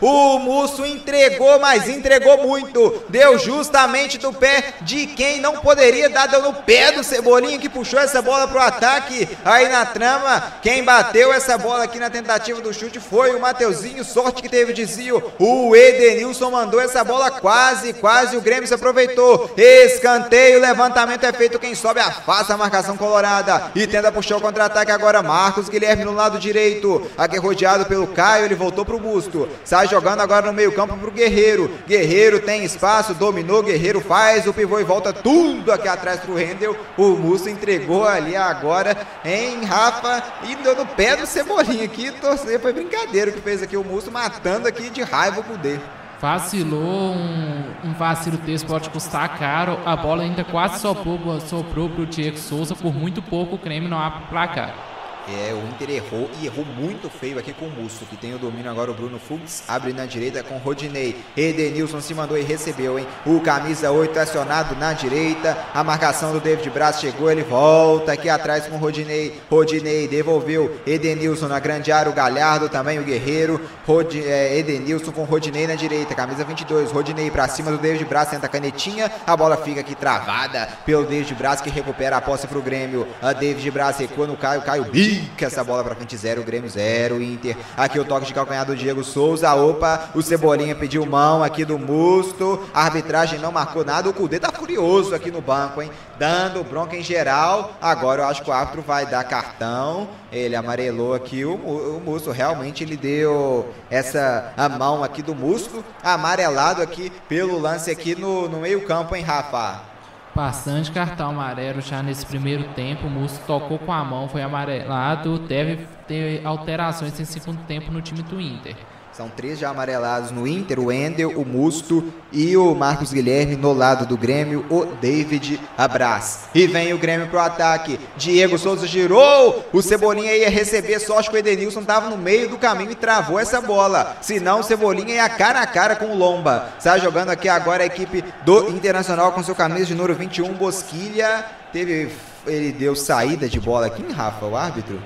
O 0.00 0.38
Musto 0.38 0.84
entregou, 0.84 1.58
mas 1.58 1.88
entregou 1.88 2.38
muito. 2.38 3.02
Deu 3.08 3.38
justamente 3.38 4.18
do 4.18 4.32
pé 4.32 4.74
de 4.82 5.06
quem 5.06 5.40
não 5.40 5.54
poderia 5.58 6.08
dar. 6.08 6.28
Deu 6.28 6.42
no 6.42 6.52
pé 6.52 6.92
do 6.92 7.04
Cebolinha 7.04 7.58
que 7.58 7.68
puxou 7.68 8.00
essa 8.00 8.20
bola 8.20 8.46
para 8.46 8.58
o 8.58 8.66
ataque. 8.66 9.28
Aí 9.44 9.68
na 9.68 9.86
trama. 9.86 10.54
Quem 10.62 10.84
bateu 10.84 11.32
essa 11.32 11.56
bola 11.58 11.84
aqui 11.84 11.98
na 11.98 12.10
tentativa 12.10 12.60
do 12.60 12.72
chute 12.72 13.00
foi 13.00 13.34
o 13.34 13.40
Mateuzinho, 13.40 14.04
sorte 14.04 14.42
que 14.42 14.48
teve 14.48 14.72
desvio. 14.72 15.32
O 15.38 15.74
Edenilson 15.74 16.50
mandou 16.50 16.80
essa 16.80 17.02
bola 17.04 17.30
quase, 17.30 17.92
quase 17.94 18.36
o 18.36 18.40
Grêmio 18.40 18.66
se 18.66 18.74
aproveitou. 18.74 19.50
Escanteio, 19.56 20.60
levantamento 20.60 21.24
é 21.24 21.32
feito, 21.32 21.58
quem 21.58 21.74
sobe 21.74 22.00
afasta 22.00 22.54
a 22.54 22.56
marcação 22.56 22.96
colorada 22.96 23.70
e 23.74 23.86
tenta 23.86 24.12
puxar 24.12 24.36
o 24.36 24.40
contra-ataque 24.40 24.90
agora 24.90 25.22
Marcos 25.22 25.68
Guilherme 25.68 26.04
no 26.04 26.12
lado 26.12 26.38
direito. 26.38 27.10
Aqui 27.16 27.38
rodeado 27.38 27.86
pelo 27.86 28.06
Caio, 28.06 28.44
ele 28.44 28.54
voltou 28.54 28.84
pro 28.84 28.98
busto. 28.98 29.48
Sai 29.64 29.88
jogando 29.88 30.20
agora 30.20 30.46
no 30.46 30.52
meio-campo 30.52 30.96
pro 30.96 31.10
Guerreiro. 31.10 31.70
Guerreiro 31.86 32.40
tem 32.40 32.64
espaço, 32.64 33.14
dominou, 33.14 33.62
Guerreiro 33.62 34.00
faz 34.00 34.46
o 34.46 34.52
pivô 34.52 34.78
e 34.78 34.84
volta 34.84 35.12
tudo 35.12 35.72
aqui 35.72 35.88
atrás 35.88 36.20
pro 36.20 36.34
Rendel. 36.34 36.76
O 36.96 37.10
Musto 37.10 37.48
entregou 37.48 38.06
ali 38.06 38.36
agora 38.36 38.96
em 39.24 39.64
Rafa 39.64 40.22
e 40.44 40.54
deu 40.56 40.76
no 40.76 40.86
pé 40.86 41.16
do 41.16 41.26
Cebolinha 41.26 41.84
aqui. 41.84 42.10
Torcer 42.12 42.60
foi 42.60 42.72
brincadeira 42.72 43.30
que 43.30 43.40
fez 43.40 43.62
aqui 43.62 43.76
o 43.76 43.84
Musto, 43.84 44.10
matando 44.10 44.66
aqui 44.68 44.90
de 44.90 45.02
raiva 45.02 45.40
o 45.40 45.44
Cudê. 45.44 45.78
Vacilou, 46.20 47.14
um, 47.14 47.64
um 47.84 47.92
vacilo 47.94 48.36
desse 48.36 48.64
pode 48.64 48.88
custar 48.90 49.36
caro. 49.40 49.76
A 49.84 49.96
bola 49.96 50.22
ainda 50.22 50.44
quase 50.44 50.80
soprou, 50.80 51.18
soprou 51.40 51.90
para 51.90 52.02
o 52.02 52.06
Diego 52.06 52.38
Souza. 52.38 52.76
Por 52.76 52.94
muito 52.94 53.20
pouco 53.20 53.56
o 53.56 53.58
Creme 53.58 53.88
não 53.88 53.98
abre 53.98 54.26
placar. 54.28 54.91
É, 55.28 55.54
o 55.54 55.68
Inter 55.68 55.90
errou 55.90 56.28
e 56.40 56.46
errou 56.46 56.64
muito 56.64 57.08
feio 57.08 57.38
aqui 57.38 57.52
com 57.52 57.66
o 57.66 57.70
Musto, 57.70 58.04
que 58.06 58.16
tem 58.16 58.34
o 58.34 58.38
domínio 58.38 58.70
agora 58.70 58.90
o 58.90 58.94
Bruno 58.94 59.20
Fux, 59.20 59.62
abre 59.68 59.92
na 59.92 60.04
direita 60.04 60.42
com 60.42 60.56
o 60.56 60.58
Rodinei. 60.58 61.16
Edenilson 61.36 62.00
se 62.00 62.12
mandou 62.12 62.36
e 62.36 62.42
recebeu, 62.42 62.98
hein? 62.98 63.06
O 63.24 63.40
camisa 63.40 63.90
8 63.92 64.18
acionado 64.18 64.74
na 64.74 64.92
direita, 64.92 65.56
a 65.72 65.84
marcação 65.84 66.32
do 66.32 66.40
David 66.40 66.68
Braz 66.70 66.98
chegou, 66.98 67.30
ele 67.30 67.42
volta 67.42 68.12
aqui 68.12 68.28
atrás 68.28 68.66
com 68.66 68.74
o 68.74 68.78
Rodinei. 68.78 69.40
Rodinei 69.48 70.08
devolveu 70.08 70.76
Edenilson 70.84 71.46
na 71.46 71.60
grande 71.60 71.92
área, 71.92 72.10
o 72.10 72.14
Galhardo 72.14 72.68
também, 72.68 72.98
o 72.98 73.04
Guerreiro. 73.04 73.60
Rod, 73.86 74.14
é, 74.16 74.58
Edenilson 74.58 75.12
com 75.12 75.22
Rodinei 75.22 75.66
na 75.66 75.76
direita, 75.76 76.14
camisa 76.14 76.44
22. 76.44 76.90
Rodinei 76.90 77.30
pra 77.30 77.46
cima 77.46 77.70
do 77.70 77.78
David 77.78 78.04
Braz, 78.06 78.30
tenta 78.30 78.46
a 78.46 78.48
canetinha, 78.48 79.10
a 79.24 79.36
bola 79.36 79.56
fica 79.56 79.80
aqui 79.80 79.94
travada 79.94 80.68
pelo 80.84 81.04
David 81.04 81.34
Braz 81.34 81.60
que 81.60 81.70
recupera 81.70 82.16
a 82.16 82.20
posse 82.20 82.48
pro 82.48 82.60
Grêmio. 82.60 83.06
A 83.20 83.32
David 83.32 83.70
Braz 83.70 83.98
recua 83.98 84.26
no 84.26 84.36
Caio, 84.36 84.62
Caio 84.62 84.84
Bi 84.84 85.11
Fica 85.12 85.46
essa 85.46 85.62
bola 85.62 85.84
pra 85.84 85.94
frente, 85.94 86.16
zero, 86.16 86.42
Grêmio 86.42 86.70
zero, 86.70 87.22
Inter. 87.22 87.54
Aqui 87.76 88.00
o 88.00 88.04
toque 88.04 88.24
de 88.24 88.32
calcanhar 88.32 88.64
do 88.64 88.74
Diego 88.74 89.04
Souza. 89.04 89.52
Opa, 89.54 90.08
o 90.14 90.22
Cebolinha 90.22 90.74
pediu 90.74 91.04
mão 91.04 91.42
aqui 91.42 91.66
do 91.66 91.78
Musto. 91.78 92.58
A 92.72 92.84
arbitragem 92.84 93.38
não 93.38 93.52
marcou 93.52 93.84
nada. 93.84 94.08
O 94.08 94.14
Cudê 94.14 94.40
tá 94.40 94.50
furioso 94.50 95.14
aqui 95.14 95.30
no 95.30 95.42
banco, 95.42 95.82
hein? 95.82 95.90
Dando 96.18 96.64
bronca 96.64 96.96
em 96.96 97.02
geral. 97.02 97.72
Agora 97.80 98.22
eu 98.22 98.26
acho 98.26 98.42
que 98.42 98.48
o 98.48 98.52
árbitro 98.52 98.80
vai 98.80 99.04
dar 99.04 99.22
cartão. 99.24 100.08
Ele 100.32 100.56
amarelou 100.56 101.12
aqui 101.12 101.44
o, 101.44 101.56
o 101.56 102.00
Musto. 102.02 102.30
Realmente 102.30 102.82
ele 102.82 102.96
deu 102.96 103.70
essa 103.90 104.54
a 104.56 104.66
mão 104.66 105.04
aqui 105.04 105.20
do 105.20 105.34
Musto. 105.34 105.84
Amarelado 106.02 106.80
aqui 106.80 107.12
pelo 107.28 107.58
lance 107.58 107.90
aqui 107.90 108.14
no, 108.14 108.48
no 108.48 108.60
meio 108.60 108.86
campo, 108.86 109.14
hein, 109.14 109.22
Rafa? 109.22 109.91
Bastante 110.34 110.90
cartão 110.90 111.28
amarelo 111.28 111.82
já 111.82 112.02
nesse 112.02 112.24
primeiro 112.24 112.64
tempo. 112.74 113.06
O 113.06 113.10
Musto 113.10 113.44
tocou 113.46 113.78
com 113.78 113.92
a 113.92 114.02
mão, 114.02 114.28
foi 114.28 114.42
amarelado. 114.42 115.38
Deve 115.38 115.86
ter 116.08 116.44
alterações 116.46 117.18
em 117.20 117.24
segundo 117.24 117.62
tempo 117.66 117.92
no 117.92 118.00
time 118.00 118.22
do 118.22 118.40
Inter. 118.40 118.76
São 119.12 119.28
três 119.28 119.58
já 119.58 119.68
amarelados 119.68 120.30
no 120.30 120.46
Inter, 120.46 120.80
o 120.80 120.90
Endel, 120.90 121.38
o 121.38 121.44
Musto 121.44 122.02
e 122.32 122.56
o 122.56 122.74
Marcos 122.74 123.12
Guilherme 123.12 123.56
no 123.56 123.74
lado 123.74 124.06
do 124.06 124.16
Grêmio, 124.16 124.64
o 124.70 124.86
David 124.86 125.60
Abraz. 125.76 126.44
E 126.54 126.66
vem 126.66 126.94
o 126.94 126.98
Grêmio 126.98 127.28
pro 127.28 127.38
ataque. 127.38 128.00
Diego 128.16 128.56
Souza 128.56 128.86
girou, 128.86 129.68
o 129.70 129.82
Cebolinha 129.82 130.34
ia 130.34 130.48
receber, 130.48 130.98
só 130.98 131.18
acho 131.18 131.28
que 131.28 131.36
o 131.36 131.38
Edenilson 131.38 131.84
tava 131.84 132.08
no 132.08 132.16
meio 132.16 132.48
do 132.48 132.56
caminho 132.56 132.92
e 132.92 132.94
travou 132.94 133.38
essa 133.38 133.60
bola. 133.60 134.16
Senão 134.22 134.60
o 134.60 134.64
Cebolinha 134.64 135.16
ia 135.16 135.28
cara 135.28 135.60
a 135.60 135.66
cara 135.66 135.94
com 135.94 136.06
o 136.06 136.16
Lomba. 136.16 136.70
Está 136.78 136.96
jogando 136.96 137.28
aqui 137.28 137.50
agora 137.50 137.82
a 137.82 137.86
equipe 137.86 138.24
do 138.46 138.70
Internacional 138.70 139.32
com 139.32 139.42
seu 139.42 139.54
camisa 139.54 139.84
de 139.84 139.94
número 139.94 140.14
21, 140.14 140.54
Bosquilha. 140.54 141.44
Teve, 141.70 142.10
ele 142.46 142.72
deu 142.72 142.96
saída 142.96 143.46
de 143.46 143.60
bola 143.60 143.88
aqui, 143.88 144.10
Rafa, 144.10 144.46
o 144.46 144.56
árbitro? 144.56 144.98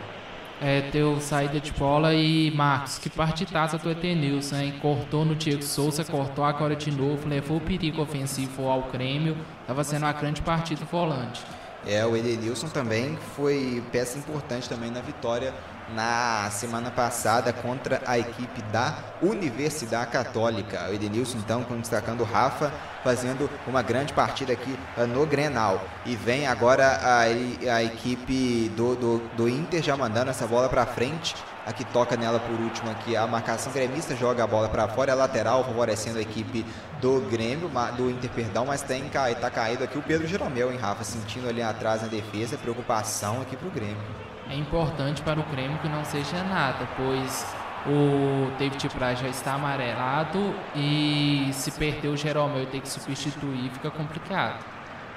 É, 0.61 0.83
deu 0.91 1.21
saída 1.21 1.61
de 1.61 1.73
bola 1.73 2.15
e 2.15 2.51
Marcos, 2.51 2.99
que 2.99 3.11
partitaça 3.11 3.77
do 3.79 3.91
Etenilson, 3.91 4.57
hein? 4.57 4.75
Cortou 4.81 5.25
no 5.25 5.35
Diego 5.35 5.63
Souza, 5.63 6.05
cortou 6.05 6.45
agora 6.45 6.75
de 6.75 6.91
novo, 6.91 7.29
levou 7.29 7.59
o 7.59 7.61
perigo 7.61 8.03
ofensivo 8.03 8.69
ao 8.69 8.83
Grêmio, 8.91 9.37
estava 9.61 9.85
sendo 9.85 10.05
uma 10.05 10.13
grande 10.13 10.41
partida 10.43 10.85
volante. 10.91 11.43
É, 11.87 12.05
o 12.05 12.17
Edenilson 12.17 12.69
também 12.69 13.17
foi 13.37 13.83
peça 13.93 14.19
importante 14.19 14.69
também 14.69 14.91
na 14.91 15.01
vitória 15.01 15.55
na 15.95 16.49
semana 16.51 16.91
passada 16.91 17.53
contra 17.53 18.03
a 18.07 18.19
equipe 18.19 18.61
da 18.73 18.95
Universidade 19.23 20.11
Católica. 20.11 20.89
O 20.91 20.95
Edenilson, 20.95 21.39
então, 21.39 21.63
destacando 21.79 22.23
o 22.23 22.25
Rafa, 22.25 22.73
fazendo 23.05 23.49
uma 23.67 23.83
grande 23.83 24.13
partida 24.13 24.53
aqui 24.53 24.77
uh, 24.97 25.07
no 25.07 25.25
Grenal. 25.27 25.83
E 26.05 26.17
vem 26.17 26.47
agora 26.47 26.87
a, 26.87 27.21
a 27.21 27.83
equipe 27.83 28.69
do, 28.77 28.97
do, 28.97 29.19
do 29.37 29.49
Inter 29.49 29.83
já 29.83 29.97
mandando 29.97 30.31
essa 30.31 30.47
bola 30.47 30.69
para 30.69 30.85
frente. 30.87 31.35
Aqui 31.65 31.85
toca 31.85 32.17
nela 32.17 32.39
por 32.39 32.55
último 32.61 32.91
aqui 32.93 33.17
a 33.17 33.27
marcação 33.27 33.73
gremista, 33.73 34.15
joga 34.15 34.45
a 34.45 34.47
bola 34.47 34.69
para 34.69 34.87
fora, 34.87 35.11
é 35.11 35.15
lateral, 35.17 35.65
favorecendo 35.65 36.19
a 36.19 36.23
equipe 36.23 36.65
do 37.01 37.21
Grêmio, 37.23 37.69
do 37.97 38.09
Inter, 38.09 38.31
perdão, 38.31 38.67
mas 38.67 38.83
tem, 38.83 39.03
tá 39.09 39.51
caído 39.51 39.83
aqui 39.83 39.99
o 39.99 40.03
Pedro 40.03 40.29
Jeromel, 40.29 40.71
hein, 40.71 40.79
Rafa, 40.79 41.03
sentindo 41.03 41.49
ali 41.49 41.61
atrás 41.61 42.03
na 42.03 42.07
defesa, 42.07 42.57
preocupação 42.57 43.43
aqui 43.43 43.57
pro 43.57 43.69
Grêmio 43.69 44.36
é 44.51 44.57
importante 44.57 45.23
para 45.23 45.41
o 45.41 45.43
Grêmio 45.45 45.79
que 45.79 45.89
não 45.89 46.05
seja 46.05 46.43
nada, 46.45 46.89
pois 46.97 47.47
o 47.87 48.51
David 48.59 48.89
Braz 48.95 49.19
já 49.19 49.29
está 49.29 49.55
amarelado 49.55 50.55
e 50.75 51.49
se 51.53 51.71
perder 51.73 52.09
o 52.09 52.17
Jeromel 52.17 52.63
e 52.63 52.67
ter 52.67 52.81
que 52.81 52.89
substituir 52.89 53.71
fica 53.71 53.91
complicado. 53.91 54.65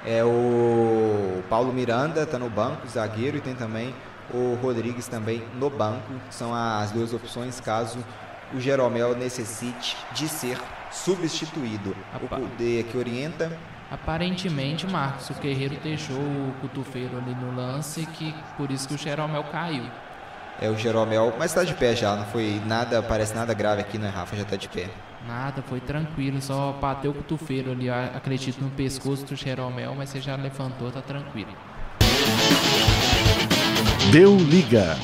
É 0.04 0.24
o 0.24 1.42
Paulo 1.48 1.72
Miranda 1.72 2.22
está 2.22 2.38
no 2.38 2.48
banco, 2.48 2.86
zagueiro, 2.86 3.36
e 3.36 3.40
tem 3.40 3.54
também 3.54 3.94
o 4.32 4.56
Rodrigues 4.62 5.06
também 5.06 5.42
no 5.54 5.68
banco. 5.68 6.12
São 6.30 6.54
as 6.54 6.90
duas 6.90 7.12
opções 7.12 7.60
caso 7.60 7.98
o 8.54 8.60
Jeromel 8.60 9.16
necessite 9.16 9.96
de 10.12 10.28
ser 10.28 10.58
substituído. 10.90 11.94
O 12.22 12.28
Kudê 12.28 12.84
que 12.84 12.96
orienta 12.96 13.56
Aparentemente, 13.90 14.86
Marcos, 14.86 15.30
o 15.30 15.34
Guerreiro 15.34 15.76
deixou 15.82 16.16
o 16.16 16.54
Cutufeiro 16.60 17.18
ali 17.18 17.34
no 17.34 17.56
lance, 17.56 18.06
que 18.06 18.32
por 18.56 18.70
isso 18.70 18.86
que 18.86 18.94
o 18.94 18.98
Jeromel 18.98 19.42
caiu. 19.44 19.84
É, 20.60 20.68
o 20.68 20.76
Jeromel, 20.76 21.34
mas 21.38 21.50
está 21.50 21.64
de 21.64 21.74
pé 21.74 21.96
já, 21.96 22.14
não 22.14 22.26
foi 22.26 22.60
nada, 22.66 23.02
parece 23.02 23.34
nada 23.34 23.52
grave 23.52 23.80
aqui, 23.80 23.98
né, 23.98 24.08
Rafa? 24.08 24.36
Já 24.36 24.42
está 24.42 24.56
de 24.56 24.68
pé. 24.68 24.88
Nada, 25.26 25.62
foi 25.62 25.80
tranquilo, 25.80 26.40
só 26.40 26.72
bateu 26.80 27.10
o 27.10 27.14
Cutufeiro 27.14 27.72
ali, 27.72 27.90
acredito, 27.90 28.62
no 28.62 28.70
pescoço 28.70 29.24
do 29.26 29.34
Jeromel, 29.34 29.94
mas 29.96 30.10
você 30.10 30.20
já 30.20 30.36
levantou, 30.36 30.90
tá 30.92 31.00
tranquilo. 31.02 31.50
Deu 34.12 34.36
liga. 34.36 34.96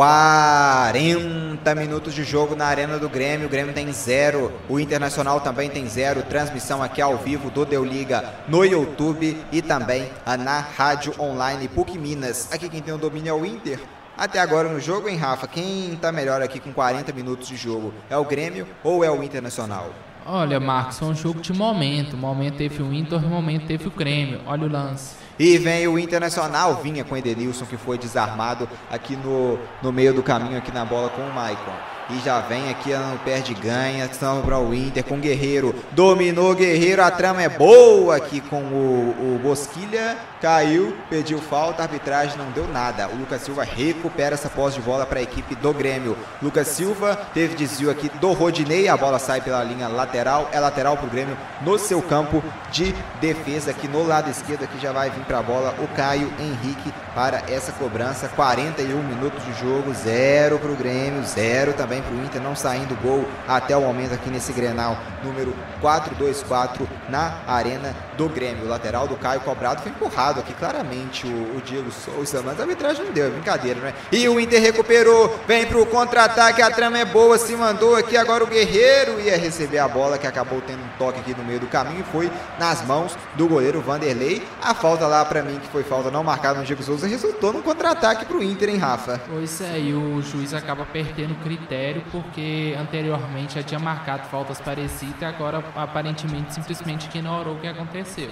40 0.00 1.74
minutos 1.74 2.14
de 2.14 2.24
jogo 2.24 2.56
na 2.56 2.64
Arena 2.64 2.98
do 2.98 3.06
Grêmio. 3.06 3.46
O 3.46 3.50
Grêmio 3.50 3.74
tem 3.74 3.92
zero. 3.92 4.50
O 4.66 4.80
Internacional 4.80 5.42
também 5.42 5.68
tem 5.68 5.86
zero. 5.86 6.22
Transmissão 6.22 6.82
aqui 6.82 7.02
ao 7.02 7.18
vivo 7.18 7.50
do 7.50 7.66
Deu 7.66 7.84
Liga 7.84 8.24
no 8.48 8.64
YouTube 8.64 9.36
e 9.52 9.60
também 9.60 10.08
na 10.42 10.58
rádio 10.58 11.12
online 11.20 11.68
PUC 11.68 11.98
Minas. 11.98 12.50
Aqui 12.50 12.70
quem 12.70 12.80
tem 12.80 12.94
o 12.94 12.96
domínio 12.96 13.28
é 13.28 13.34
o 13.34 13.44
Inter. 13.44 13.78
Até 14.16 14.38
agora 14.40 14.70
no 14.70 14.80
jogo, 14.80 15.06
hein, 15.06 15.18
Rafa? 15.18 15.46
Quem 15.46 15.94
tá 16.00 16.10
melhor 16.10 16.40
aqui 16.40 16.58
com 16.58 16.72
40 16.72 17.12
minutos 17.12 17.46
de 17.46 17.56
jogo? 17.58 17.92
É 18.08 18.16
o 18.16 18.24
Grêmio 18.24 18.66
ou 18.82 19.04
é 19.04 19.10
o 19.10 19.22
Internacional? 19.22 19.90
Olha, 20.24 20.58
Marcos, 20.58 20.98
foi 20.98 21.08
um 21.08 21.14
jogo 21.14 21.42
de 21.42 21.52
momento. 21.52 22.16
Momento 22.16 22.56
teve 22.56 22.82
o 22.82 22.90
Inter, 22.90 23.20
momento 23.20 23.66
teve 23.66 23.86
o 23.86 23.90
Grêmio. 23.90 24.40
Olha 24.46 24.64
o 24.64 24.72
lance. 24.72 25.19
E 25.40 25.56
vem 25.56 25.88
o 25.88 25.98
Internacional, 25.98 26.82
vinha 26.82 27.02
com 27.02 27.14
o 27.14 27.16
Edenilson, 27.16 27.64
que 27.64 27.78
foi 27.78 27.96
desarmado 27.96 28.68
aqui 28.90 29.16
no, 29.16 29.58
no 29.80 29.90
meio 29.90 30.12
do 30.12 30.22
caminho, 30.22 30.58
aqui 30.58 30.70
na 30.70 30.84
bola 30.84 31.08
com 31.08 31.22
o 31.22 31.32
Maicon. 31.32 31.72
E 32.12 32.20
já 32.24 32.40
vem 32.40 32.70
aqui, 32.70 32.92
não 32.92 33.16
perde 33.18 33.54
ganha. 33.54 34.08
Para 34.44 34.58
o 34.58 34.74
Inter 34.74 35.04
com 35.04 35.14
o 35.14 35.18
Guerreiro. 35.18 35.74
Dominou 35.92 36.54
Guerreiro, 36.54 37.02
a 37.02 37.10
trama 37.10 37.42
é 37.42 37.48
boa 37.48 38.16
aqui 38.16 38.40
com 38.40 38.60
o, 38.60 39.36
o 39.36 39.40
Bosquilha. 39.42 40.16
Caiu, 40.40 40.96
pediu 41.08 41.38
falta, 41.38 41.82
arbitragem 41.82 42.36
não 42.36 42.50
deu 42.50 42.66
nada. 42.66 43.08
O 43.08 43.16
Lucas 43.16 43.42
Silva 43.42 43.62
recupera 43.62 44.34
essa 44.34 44.48
posse 44.48 44.76
de 44.76 44.82
bola 44.82 45.04
para 45.06 45.20
a 45.20 45.22
equipe 45.22 45.54
do 45.54 45.72
Grêmio. 45.72 46.16
Lucas 46.42 46.68
Silva 46.68 47.14
teve 47.34 47.54
desvio 47.54 47.90
aqui 47.90 48.08
do 48.20 48.32
Rodinei. 48.32 48.88
A 48.88 48.96
bola 48.96 49.18
sai 49.18 49.40
pela 49.40 49.62
linha 49.62 49.86
lateral. 49.86 50.48
É 50.52 50.58
lateral 50.58 50.96
para 50.96 51.06
o 51.06 51.10
Grêmio 51.10 51.36
no 51.60 51.78
seu 51.78 52.00
campo 52.02 52.42
de 52.72 52.94
defesa. 53.20 53.70
Aqui 53.70 53.86
no 53.86 54.06
lado 54.06 54.30
esquerdo, 54.30 54.64
aqui 54.64 54.78
já 54.80 54.92
vai 54.92 55.10
vir 55.10 55.24
para 55.24 55.38
a 55.38 55.42
bola 55.42 55.74
o 55.78 55.88
Caio 55.88 56.32
Henrique 56.38 56.92
para 57.14 57.42
essa 57.48 57.72
cobrança. 57.72 58.28
41 58.28 59.02
minutos 59.02 59.44
de 59.44 59.52
jogo, 59.60 59.92
zero 59.92 60.58
para 60.58 60.70
o 60.70 60.76
Grêmio, 60.76 61.22
zero 61.24 61.74
também 61.74 61.99
também 62.00 62.02
para 62.02 62.14
o 62.14 62.24
Inter, 62.24 62.42
não 62.42 62.56
saindo 62.56 62.94
gol 63.02 63.24
até 63.46 63.76
o 63.76 63.80
momento 63.80 64.14
aqui 64.14 64.30
nesse 64.30 64.52
Grenal 64.52 64.96
número 65.22 65.54
424 65.80 66.88
na 67.08 67.38
Arena 67.46 67.94
do 68.16 68.28
Grêmio. 68.28 68.64
O 68.64 68.68
lateral 68.68 69.06
do 69.06 69.16
Caio 69.16 69.40
Cobrado 69.40 69.82
foi 69.82 69.90
empurrado 69.90 70.40
aqui 70.40 70.52
claramente 70.54 71.26
o, 71.26 71.56
o 71.56 71.62
Diego 71.64 71.90
Souza, 71.90 72.42
mas 72.44 72.58
a 72.58 72.62
arbitragem 72.62 73.04
não 73.04 73.12
deu, 73.12 73.26
é 73.26 73.30
brincadeira, 73.30 73.80
né? 73.80 73.94
E 74.10 74.28
o 74.28 74.40
Inter 74.40 74.60
recuperou, 74.60 75.38
vem 75.46 75.66
para 75.66 75.78
o 75.78 75.86
contra-ataque, 75.86 76.62
a 76.62 76.70
trama 76.70 76.98
é 76.98 77.04
boa, 77.04 77.38
se 77.38 77.54
mandou 77.54 77.96
aqui 77.96 78.16
agora 78.16 78.44
o 78.44 78.46
Guerreiro 78.46 79.20
ia 79.20 79.36
receber 79.36 79.78
a 79.78 79.88
bola 79.88 80.18
que 80.18 80.26
acabou 80.26 80.60
tendo 80.60 80.80
um 80.80 80.98
toque 80.98 81.20
aqui 81.20 81.34
no 81.34 81.44
meio 81.44 81.60
do 81.60 81.66
caminho 81.66 82.00
e 82.00 82.12
foi 82.12 82.30
nas 82.58 82.84
mãos 82.84 83.16
do 83.34 83.46
goleiro 83.46 83.80
Vanderlei. 83.80 84.46
A 84.62 84.74
falta 84.74 85.06
lá 85.06 85.24
para 85.24 85.42
mim 85.42 85.58
que 85.58 85.68
foi 85.68 85.82
falta 85.82 86.10
não 86.10 86.22
marcada 86.22 86.58
no 86.58 86.64
Diego 86.64 86.82
Souza 86.82 87.06
resultou 87.06 87.52
num 87.52 87.62
contra-ataque 87.62 88.24
para 88.24 88.36
o 88.36 88.42
Inter, 88.42 88.68
hein, 88.68 88.76
Rafa? 88.76 89.20
Pois 89.28 89.60
é, 89.60 89.78
e 89.78 89.94
o 89.94 90.20
juiz 90.22 90.54
acaba 90.54 90.84
perdendo 90.84 91.34
critério 91.42 91.79
porque 92.12 92.76
anteriormente 92.78 93.54
já 93.54 93.62
tinha 93.62 93.80
marcado 93.80 94.28
faltas 94.28 94.60
parecidas 94.60 95.20
e 95.20 95.24
agora 95.24 95.62
aparentemente 95.74 96.54
simplesmente 96.54 97.06
ignorou 97.06 97.54
o 97.56 97.60
que 97.60 97.66
aconteceu. 97.66 98.30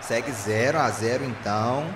Segue 0.00 0.30
0 0.30 0.78
a 0.78 0.90
0 0.90 1.24
então, 1.24 1.86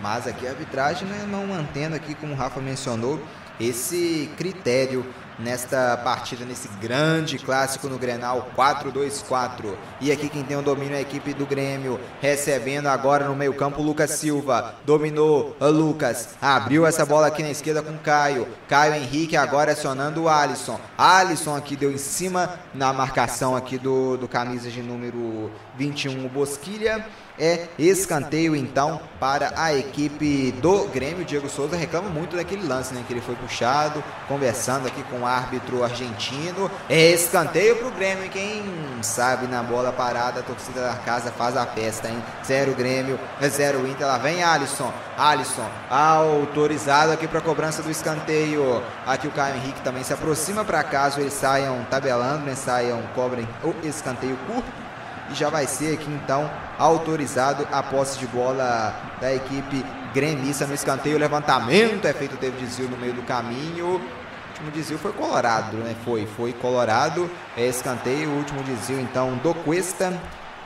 mas 0.00 0.26
aqui 0.26 0.46
a 0.46 0.50
arbitragem 0.50 1.06
né, 1.08 1.26
não 1.28 1.46
mantendo 1.46 1.96
aqui, 1.96 2.14
como 2.14 2.32
o 2.32 2.36
Rafa 2.36 2.60
mencionou, 2.60 3.20
esse 3.60 4.30
critério 4.36 5.04
nesta 5.38 5.96
partida, 5.98 6.44
nesse 6.44 6.68
grande 6.80 7.38
clássico 7.38 7.88
no 7.88 7.98
Grenal 7.98 8.50
4-2-4. 8.56 9.74
E 10.00 10.10
aqui 10.10 10.28
quem 10.28 10.42
tem 10.42 10.56
o 10.56 10.62
domínio 10.62 10.94
é 10.94 10.98
a 10.98 11.02
equipe 11.02 11.32
do 11.32 11.46
Grêmio, 11.46 12.00
recebendo 12.20 12.86
agora 12.86 13.26
no 13.26 13.36
meio 13.36 13.54
campo 13.54 13.80
o 13.80 13.84
Lucas 13.84 14.10
Silva, 14.10 14.74
dominou 14.84 15.56
o 15.60 15.66
Lucas, 15.66 16.30
abriu 16.40 16.86
essa 16.86 17.06
bola 17.06 17.28
aqui 17.28 17.42
na 17.42 17.50
esquerda 17.50 17.82
com 17.82 17.96
Caio, 17.98 18.48
Caio 18.68 18.94
Henrique 18.94 19.36
agora 19.36 19.72
acionando 19.72 20.22
o 20.22 20.28
Alisson, 20.28 20.80
Alisson 20.96 21.56
aqui 21.56 21.76
deu 21.76 21.92
em 21.92 21.98
cima 21.98 22.58
na 22.74 22.92
marcação 22.92 23.54
aqui 23.54 23.78
do, 23.78 24.16
do 24.16 24.28
camisa 24.28 24.70
de 24.70 24.82
número 24.82 25.50
21, 25.76 26.26
o 26.26 26.28
Bosquilha, 26.28 27.04
é 27.38 27.68
escanteio 27.78 28.54
então 28.54 29.00
para 29.18 29.52
a 29.56 29.74
equipe 29.74 30.52
do 30.52 30.86
Grêmio. 30.88 31.24
Diego 31.24 31.48
Souza 31.48 31.76
reclama 31.76 32.08
muito 32.08 32.36
daquele 32.36 32.66
lance, 32.66 32.94
né? 32.94 33.02
Que 33.06 33.12
ele 33.12 33.20
foi 33.20 33.34
puxado, 33.36 34.02
conversando 34.26 34.86
aqui 34.86 35.02
com 35.04 35.20
o 35.20 35.26
árbitro 35.26 35.82
argentino. 35.82 36.70
É 36.88 37.10
escanteio 37.10 37.76
para 37.76 37.88
o 37.88 37.90
Grêmio. 37.90 38.28
Quem 38.30 38.62
sabe 39.02 39.46
na 39.46 39.62
bola 39.62 39.92
parada, 39.92 40.40
a 40.40 40.42
torcida 40.42 40.80
da 40.82 40.94
casa 40.94 41.30
faz 41.30 41.56
a 41.56 41.66
festa, 41.66 42.08
hein? 42.08 42.22
Zero 42.44 42.74
Grêmio, 42.74 43.18
zero 43.48 43.86
Inter. 43.86 44.06
Lá 44.06 44.18
vem 44.18 44.42
Alisson. 44.42 44.92
Alisson 45.16 45.68
autorizado 45.90 47.12
aqui 47.12 47.26
para 47.26 47.40
cobrança 47.40 47.82
do 47.82 47.90
escanteio. 47.90 48.82
Aqui 49.06 49.26
o 49.26 49.32
Caio 49.32 49.56
Henrique 49.56 49.80
também 49.82 50.04
se 50.04 50.12
aproxima 50.12 50.64
para 50.64 50.82
caso 50.84 51.20
eles 51.20 51.32
saiam 51.32 51.84
tabelando, 51.90 52.44
né? 52.44 52.54
Saiam, 52.54 53.02
cobrem 53.14 53.48
o 53.62 53.74
escanteio 53.86 54.36
curto 54.46 54.87
e 55.30 55.34
já 55.34 55.48
vai 55.48 55.66
ser 55.66 55.94
aqui 55.94 56.10
então 56.10 56.50
autorizado 56.78 57.66
a 57.70 57.82
posse 57.82 58.18
de 58.18 58.26
bola 58.26 58.94
da 59.20 59.34
equipe 59.34 59.84
gremista 60.14 60.66
no 60.66 60.74
escanteio. 60.74 61.16
O 61.16 61.18
levantamento 61.18 62.06
é 62.06 62.12
feito, 62.12 62.36
teve 62.36 62.58
desvio 62.58 62.88
no 62.88 62.96
meio 62.96 63.12
do 63.12 63.22
caminho. 63.22 63.86
O 63.86 64.00
último 64.48 64.70
desvio 64.72 64.98
foi 64.98 65.12
Colorado, 65.12 65.76
né? 65.78 65.94
Foi, 66.04 66.26
foi 66.36 66.52
Colorado. 66.52 67.30
É 67.56 67.66
escanteio, 67.66 68.30
o 68.30 68.36
último 68.36 68.62
desvio 68.62 69.00
então 69.00 69.36
do 69.36 69.54
Cuesta. 69.54 70.12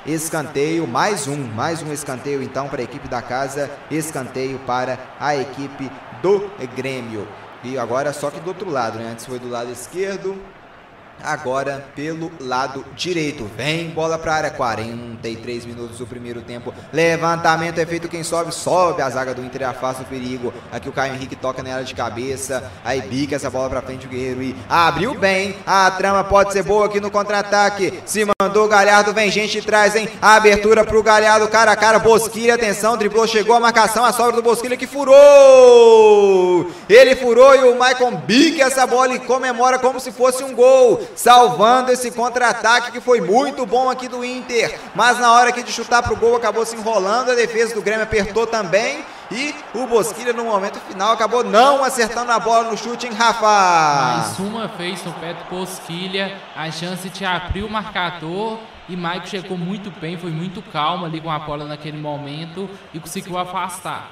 escanteio, 0.06 0.86
mais 0.86 1.28
um, 1.28 1.36
mais 1.36 1.82
um 1.82 1.92
escanteio 1.92 2.42
então 2.42 2.68
para 2.68 2.80
a 2.80 2.84
equipe 2.84 3.08
da 3.08 3.22
casa, 3.22 3.70
escanteio 3.90 4.58
para 4.60 4.98
a 5.20 5.36
equipe 5.36 5.90
do 6.22 6.50
Grêmio. 6.74 7.26
E 7.64 7.78
agora 7.78 8.12
só 8.12 8.30
que 8.30 8.40
do 8.40 8.48
outro 8.48 8.68
lado, 8.68 8.98
né? 8.98 9.10
Antes 9.12 9.26
foi 9.26 9.38
do 9.38 9.48
lado 9.48 9.70
esquerdo, 9.70 10.36
agora 11.24 11.84
pelo 11.94 12.30
lado 12.40 12.84
direito. 12.96 13.48
Vem 13.56 13.90
bola 13.90 14.18
para 14.18 14.32
a 14.32 14.36
área, 14.36 14.50
43 14.50 15.64
minutos 15.66 15.98
do 15.98 16.06
primeiro 16.06 16.40
tempo. 16.42 16.72
Levantamento 16.92 17.78
é 17.78 17.86
feito, 17.86 18.08
quem 18.08 18.22
sobe, 18.22 18.52
sobe 18.52 19.02
a 19.02 19.10
zaga 19.10 19.34
do 19.34 19.44
Inter 19.44 19.68
afasta 19.68 20.02
o 20.02 20.06
perigo. 20.06 20.52
Aqui 20.70 20.88
o 20.88 20.92
Caio 20.92 21.14
Henrique 21.14 21.36
toca 21.36 21.62
nela 21.62 21.84
de 21.84 21.94
cabeça, 21.94 22.70
aí 22.84 23.00
bica 23.02 23.36
essa 23.36 23.50
bola 23.50 23.68
para 23.68 23.82
frente 23.82 24.06
o 24.06 24.08
Guerreiro 24.08 24.42
e 24.42 24.56
abriu 24.68 25.14
bem. 25.14 25.56
A 25.66 25.90
trama 25.90 26.24
pode 26.24 26.52
ser 26.52 26.62
boa 26.62 26.86
aqui 26.86 27.00
no 27.00 27.10
contra-ataque. 27.10 28.02
Se 28.04 28.26
mandou 28.40 28.66
o 28.66 28.68
Galhardo, 28.68 29.12
vem 29.12 29.30
gente 29.30 29.60
trás, 29.62 29.94
hein? 29.94 30.08
A 30.20 30.34
abertura 30.36 30.84
pro 30.84 31.02
Galhardo, 31.02 31.48
cara 31.48 31.72
a 31.72 31.76
cara, 31.76 31.98
Bosquilha, 31.98 32.54
atenção, 32.54 32.96
driblou, 32.96 33.26
chegou 33.26 33.56
a 33.56 33.60
marcação, 33.60 34.04
a 34.04 34.12
sobra 34.12 34.32
do 34.32 34.42
Bosquilha 34.42 34.76
que 34.76 34.86
furou. 34.86 36.70
Ele 36.88 37.16
furou 37.16 37.54
e 37.54 37.64
o 37.64 37.78
Maicon 37.78 38.14
bica 38.16 38.64
essa 38.64 38.86
bola 38.86 39.14
e 39.14 39.18
comemora 39.18 39.78
como 39.78 40.00
se 40.00 40.10
fosse 40.10 40.42
um 40.42 40.54
gol 40.54 41.00
salvando 41.14 41.90
esse 41.90 42.10
contra-ataque 42.10 42.92
que 42.92 43.00
foi 43.00 43.20
muito 43.20 43.64
bom 43.66 43.90
aqui 43.90 44.08
do 44.08 44.24
Inter. 44.24 44.78
Mas 44.94 45.18
na 45.18 45.32
hora 45.32 45.50
aqui 45.50 45.62
de 45.62 45.72
chutar 45.72 46.02
pro 46.02 46.16
gol 46.16 46.36
acabou 46.36 46.64
se 46.64 46.76
enrolando, 46.76 47.30
a 47.30 47.34
defesa 47.34 47.74
do 47.74 47.82
Grêmio 47.82 48.04
apertou 48.04 48.46
também. 48.46 49.04
E 49.30 49.54
o 49.74 49.86
Bosquilha 49.86 50.34
no 50.34 50.44
momento 50.44 50.78
final 50.80 51.12
acabou 51.12 51.42
não 51.42 51.82
acertando 51.82 52.30
a 52.30 52.38
bola 52.38 52.70
no 52.70 52.76
chute 52.76 53.06
em 53.06 53.12
Rafa. 53.12 53.46
Mais 53.46 54.38
uma 54.38 54.68
vez 54.68 55.02
no 55.04 55.12
pé 55.14 55.32
do 55.32 55.44
Bosquilha, 55.48 56.36
a 56.54 56.70
chance 56.70 57.08
de 57.08 57.24
abrir 57.24 57.62
o 57.62 57.70
marcador. 57.70 58.58
E 58.88 58.96
Mike 58.96 59.30
chegou 59.30 59.56
muito 59.56 59.90
bem, 59.90 60.18
foi 60.18 60.30
muito 60.30 60.60
calmo 60.60 61.06
ali 61.06 61.18
com 61.18 61.30
a 61.30 61.38
bola 61.38 61.64
naquele 61.64 61.96
momento 61.96 62.68
e 62.92 63.00
conseguiu 63.00 63.38
afastar. 63.38 64.10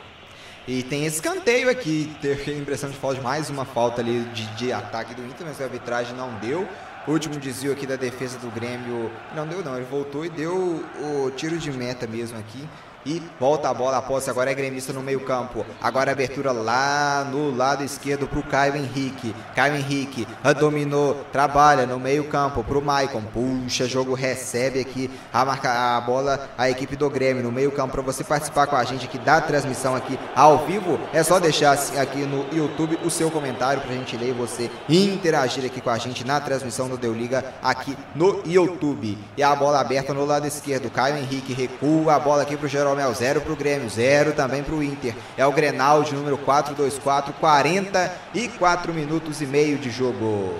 E 0.66 0.82
tem 0.82 1.05
esse 1.05 1.16
escanteio 1.16 1.68
aqui, 1.68 2.14
teve 2.22 2.53
a 2.53 2.57
impressão 2.57 2.88
de 2.88 2.96
falta 2.96 3.16
de 3.16 3.22
mais 3.22 3.51
uma 3.51 3.64
falta 3.64 4.01
ali 4.01 4.20
de, 4.26 4.46
de 4.55 4.72
ataque 4.72 5.14
do 5.14 5.22
Inter, 5.26 5.46
mas 5.46 5.61
a 5.61 5.64
arbitragem 5.64 6.14
não 6.14 6.32
deu. 6.34 6.68
O 7.07 7.12
último 7.12 7.36
desvio 7.36 7.72
aqui 7.72 7.86
da 7.86 7.96
defesa 7.96 8.38
do 8.38 8.51
Grêmio. 8.51 9.11
Não 9.34 9.46
deu, 9.46 9.64
não. 9.64 9.76
Ele 9.76 9.86
voltou 9.86 10.24
e 10.24 10.28
deu 10.28 10.84
o 11.01 11.30
tiro 11.30 11.59
de 11.59 11.72
meta 11.72 12.07
mesmo 12.07 12.38
aqui 12.38 12.68
e 13.05 13.22
volta 13.38 13.68
a 13.68 13.74
bola, 13.74 13.98
a 13.98 14.03
posse 14.03 14.28
agora 14.30 14.51
é 14.51 14.55
gremista 14.55 14.92
no 14.92 15.03
meio 15.03 15.20
campo, 15.20 15.64
agora 15.80 16.12
abertura 16.12 16.53
lá 16.53 17.26
no 17.30 17.55
lado 17.55 17.82
esquerdo 17.82 18.26
para 18.26 18.38
o 18.38 18.42
Caio 18.42 18.76
Henrique, 18.76 19.34
Caio 19.55 19.76
Henrique 19.76 20.26
dominou, 20.59 21.24
trabalha 21.32 21.86
no 21.86 21.98
meio 21.98 22.24
campo 22.24 22.62
para 22.62 22.78
o 22.78 22.82
Maicon, 22.82 23.22
puxa, 23.32 23.86
jogo 23.86 24.14
recebe 24.14 24.80
aqui 24.80 25.11
a, 25.32 25.44
marca, 25.44 25.96
a 25.96 26.01
bola, 26.01 26.48
a 26.57 26.68
equipe 26.68 26.96
do 26.96 27.09
Grêmio. 27.09 27.42
No 27.42 27.53
meio 27.53 27.72
campo, 27.72 27.92
para 27.92 28.03
você 28.03 28.22
participar 28.22 28.66
com 28.66 28.76
a 28.76 28.84
gente 28.84 29.07
aqui 29.07 29.18
da 29.18 29.40
transmissão 29.40 29.94
aqui 29.94 30.18
ao 30.34 30.66
vivo, 30.66 30.98
é 31.12 31.22
só 31.22 31.38
deixar 31.38 31.72
aqui 31.72 32.18
no 32.18 32.46
YouTube 32.53 32.98
o 33.05 33.11
seu 33.11 33.30
comentário 33.30 33.82
para 33.82 33.92
a 33.92 33.94
gente 33.94 34.16
ler 34.16 34.30
e 34.30 34.32
você 34.32 34.70
interagir 34.88 35.64
aqui 35.64 35.80
com 35.80 35.90
a 35.90 35.98
gente 35.98 36.24
na 36.24 36.40
transmissão 36.40 36.88
do 36.88 36.96
Deu 36.96 37.12
Liga 37.12 37.44
aqui 37.62 37.96
no 38.14 38.42
YouTube, 38.44 39.16
e 39.36 39.42
a 39.42 39.55
bola 39.55 39.80
aberta 39.80 40.12
no 40.12 40.24
lado 40.24 40.46
esquerdo, 40.46 40.90
Caio 40.90 41.16
Henrique 41.16 41.53
recua 41.53 42.14
a 42.14 42.18
bola 42.18 42.42
aqui 42.42 42.57
para 42.57 42.66
o 42.66 42.68
Geraldo 42.68 42.89
Jeromel, 42.91 43.14
0 43.14 43.41
para 43.41 43.53
o 43.53 43.57
Grêmio, 43.57 43.88
0 43.88 44.32
também 44.32 44.62
para 44.64 44.74
o 44.74 44.82
Inter. 44.82 45.14
É 45.36 45.47
o 45.47 45.53
Grenal 45.53 46.03
de 46.03 46.12
número 46.14 46.36
424, 46.38 47.32
44 47.34 48.93
minutos 48.93 49.41
e 49.41 49.47
meio 49.47 49.78
de 49.78 49.91
jogo. 49.91 50.55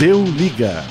Deu 0.00 0.24
liga. 0.24 0.84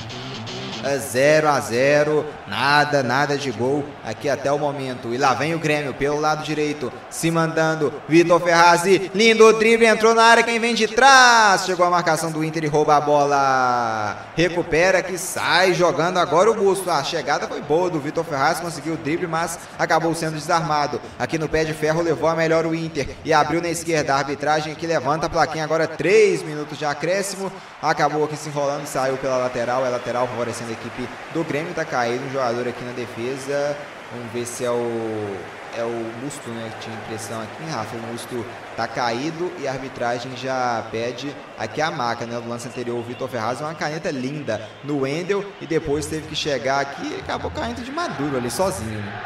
0 0.98 1.50
a 1.50 1.60
0 1.60 2.26
nada, 2.48 3.04
nada 3.04 3.38
de 3.38 3.52
gol 3.52 3.86
aqui 4.04 4.30
até 4.30 4.52
o 4.52 4.58
momento. 4.58 5.14
E 5.14 5.18
lá 5.18 5.34
vem 5.34 5.54
o 5.54 5.60
Grêmio 5.60 5.94
pelo 5.94 6.20
lado 6.20 6.44
direito, 6.44 6.92
se 7.10 7.30
mandando. 7.30 7.94
Vitor 8.08 8.40
Ferrazzi, 8.40 9.12
lindo 9.14 9.52
drible, 9.54 9.86
entrou 9.86 10.16
na 10.16 10.24
área. 10.24 10.44
Quem 10.44 10.60
vem 10.60 10.74
de 10.74 10.88
trás? 10.88 11.66
Chegou 11.66 11.86
a 11.86 11.90
marcação 11.90 12.32
do 12.32 12.44
Inter 12.44 12.64
e 12.64 12.68
rouba 12.68 12.96
a 12.96 13.02
bola. 13.02 14.18
Recupera 14.36 15.02
que 15.02 15.18
sai 15.18 15.74
jogando 15.74 16.18
agora 16.18 16.50
o 16.50 16.56
Busto. 16.56 16.90
A 16.90 17.04
chegada 17.04 17.48
foi 17.48 17.62
boa 17.62 17.90
do 17.90 18.00
Vitor 18.00 18.24
Ferraz, 18.24 18.60
conseguiu 18.60 18.94
o 18.94 18.98
drible, 18.98 19.28
mas 19.28 19.60
acabou 19.78 20.14
sendo 20.16 20.36
desarmado. 20.36 21.02
Aqui 21.20 21.38
no 21.38 21.50
pé 21.50 21.66
de 21.66 21.74
ferro 21.74 22.02
levou 22.02 22.30
a 22.30 22.36
melhor 22.36 22.66
o 22.66 22.74
Inter 22.74 23.10
e 23.26 23.34
abriu 23.34 23.62
na 23.62 23.70
esquerda. 23.70 24.14
A 24.14 24.18
arbitragem 24.18 24.74
que 24.76 24.88
levanta 24.88 25.26
a 25.26 25.30
plaquinha 25.30 25.64
agora, 25.64 25.88
3 25.88 26.44
minutos 26.44 26.78
de 26.78 26.86
acréscimo. 26.86 27.52
Acabou 27.82 28.24
aqui 28.24 28.36
se 28.36 28.50
enrolando, 28.50 28.86
saiu 28.86 29.18
pela 29.18 29.38
lateral. 29.38 29.86
É 29.86 29.90
lateral 29.90 30.28
favorecendo 30.28 30.70
a 30.70 30.74
equipe 30.74 31.08
do 31.34 31.44
Grêmio. 31.44 31.74
Tá 31.74 31.84
um 31.84 32.37
jogador 32.38 32.68
aqui 32.68 32.84
na 32.84 32.92
defesa. 32.92 33.76
Vamos 34.12 34.32
ver 34.32 34.46
se 34.46 34.64
é 34.64 34.72
o 34.72 35.38
é 35.76 35.84
o 35.84 36.24
Musto, 36.24 36.50
né? 36.50 36.72
Que 36.74 36.86
tinha 36.86 36.96
impressão 36.96 37.42
aqui, 37.42 37.64
Rafa. 37.70 37.96
O 37.96 38.00
Musto 38.12 38.46
tá 38.76 38.88
caído 38.88 39.52
e 39.60 39.68
a 39.68 39.72
arbitragem 39.72 40.36
já 40.36 40.84
pede 40.92 41.36
aqui 41.58 41.82
a 41.82 41.92
marca, 41.92 42.26
né? 42.26 42.40
Do 42.40 42.50
lance 42.50 42.68
anterior, 42.68 42.98
o 42.98 43.04
Vitor 43.04 43.28
Ferraz, 43.28 43.62
uma 43.62 43.74
caneta 43.76 44.10
linda 44.10 44.62
no 44.84 45.02
Wendel 45.02 45.46
e 45.62 45.68
depois 45.68 46.06
teve 46.06 46.28
que 46.28 46.36
chegar 46.36 46.82
aqui 46.82 47.16
e 47.16 47.20
acabou 47.20 47.52
caindo 47.52 47.84
de 47.84 47.92
maduro 47.92 48.38
ali 48.38 48.50
sozinho. 48.50 49.00
Né? 49.00 49.22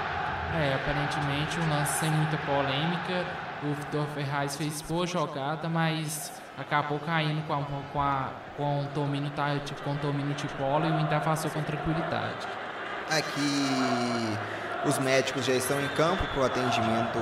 É, 0.53 0.73
aparentemente 0.75 1.57
um 1.59 1.69
lance 1.69 1.99
sem 1.99 2.09
muita 2.09 2.37
polêmica. 2.39 3.25
O 3.63 3.73
Vitor 3.73 4.05
Ferraz 4.15 4.57
fez 4.57 4.81
boa 4.81 5.05
jogada, 5.05 5.69
mas 5.69 6.31
acabou 6.57 6.99
caindo 6.99 7.45
com, 7.47 7.53
a, 7.53 7.63
com, 7.93 8.01
a, 8.01 8.29
com 8.57 8.81
o 8.81 8.87
domínio, 8.93 9.29
tá, 9.31 9.57
tipo, 9.59 9.81
com 9.83 9.91
o 9.91 9.95
de 9.95 10.47
bola 10.57 10.87
e 10.87 10.91
o 10.91 10.99
Inter 10.99 11.21
passou 11.21 11.49
com 11.51 11.61
tranquilidade. 11.61 12.47
Aqui 13.11 14.37
os 14.85 14.97
médicos 14.99 15.43
já 15.43 15.51
estão 15.51 15.77
em 15.81 15.87
campo 15.89 16.25
para 16.27 16.43
o 16.43 16.45
atendimento 16.45 17.19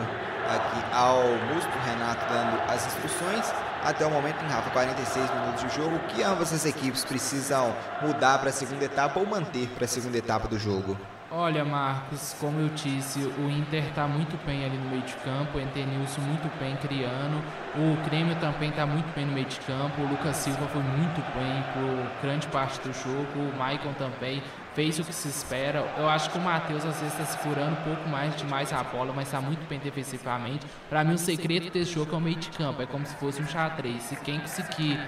aqui 0.47 0.95
ao 0.95 1.23
Musto, 1.51 1.71
Renato 1.83 2.31
dando 2.31 2.61
as 2.71 2.85
instruções. 2.85 3.51
Até 3.83 4.05
o 4.05 4.11
momento, 4.11 4.39
em 4.45 4.47
Rafa, 4.47 4.69
46 4.69 5.31
minutos 5.31 5.63
de 5.63 5.75
jogo. 5.75 5.95
O 5.95 5.99
que 6.01 6.21
ambas 6.21 6.53
as 6.53 6.63
equipes 6.67 7.03
precisam 7.03 7.73
mudar 8.03 8.37
para 8.37 8.49
a 8.49 8.53
segunda 8.53 8.85
etapa 8.85 9.19
ou 9.19 9.25
manter 9.25 9.67
para 9.69 9.85
a 9.85 9.87
segunda 9.87 10.15
etapa 10.15 10.47
do 10.47 10.59
jogo? 10.59 10.95
Olha, 11.31 11.63
Marcos, 11.63 12.35
como 12.39 12.59
eu 12.59 12.69
disse, 12.69 13.19
o 13.19 13.49
Inter 13.49 13.87
está 13.87 14.07
muito 14.07 14.35
bem 14.47 14.65
ali 14.65 14.77
no 14.77 14.89
meio 14.89 15.03
de 15.03 15.13
campo, 15.17 15.59
o 15.59 15.61
Entenilson 15.61 16.21
muito 16.21 16.49
bem 16.59 16.75
criando, 16.77 17.43
o 17.75 18.03
Grêmio 18.03 18.35
também 18.37 18.71
está 18.71 18.83
muito 18.83 19.13
bem 19.13 19.27
no 19.27 19.33
meio 19.33 19.45
de 19.45 19.59
campo, 19.59 20.01
o 20.01 20.07
Lucas 20.07 20.37
Silva 20.37 20.67
foi 20.67 20.81
muito 20.81 21.21
bem 21.35 21.63
por 21.73 22.21
grande 22.23 22.47
parte 22.47 22.79
do 22.79 22.91
jogo, 22.91 23.27
o 23.37 23.55
Maicon 23.55 23.93
também 23.93 24.41
fez 24.75 24.99
o 24.99 25.03
que 25.03 25.13
se 25.13 25.27
espera. 25.27 25.85
Eu 25.97 26.07
acho 26.09 26.29
que 26.29 26.37
o 26.37 26.41
Matheus 26.41 26.85
às 26.85 26.99
vezes 26.99 27.19
está 27.19 27.25
segurando 27.25 27.73
um 27.73 27.83
pouco 27.83 28.07
mais 28.09 28.35
demais 28.35 28.71
a 28.73 28.83
bola, 28.83 29.13
mas 29.13 29.27
está 29.27 29.41
muito 29.41 29.67
bem 29.67 29.79
defensivamente. 29.79 30.65
Para 30.89 31.03
mim, 31.03 31.13
o 31.13 31.17
segredo 31.17 31.69
desse 31.69 31.93
jogo 31.93 32.13
é 32.13 32.17
o 32.17 32.21
meio 32.21 32.35
de 32.35 32.49
campo, 32.49 32.81
é 32.81 32.85
como 32.85 33.05
se 33.05 33.15
fosse 33.15 33.41
um 33.41 33.47
xadrez. 33.47 34.03
Se 34.03 34.15
quem 34.17 34.39
conseguir 34.39 34.99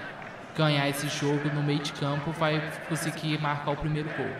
ganhar 0.56 0.88
esse 0.88 1.08
jogo 1.08 1.48
no 1.54 1.62
meio 1.62 1.78
de 1.78 1.92
campo 1.92 2.30
vai 2.32 2.62
conseguir 2.88 3.40
marcar 3.40 3.72
o 3.72 3.76
primeiro 3.76 4.08
gol. 4.16 4.30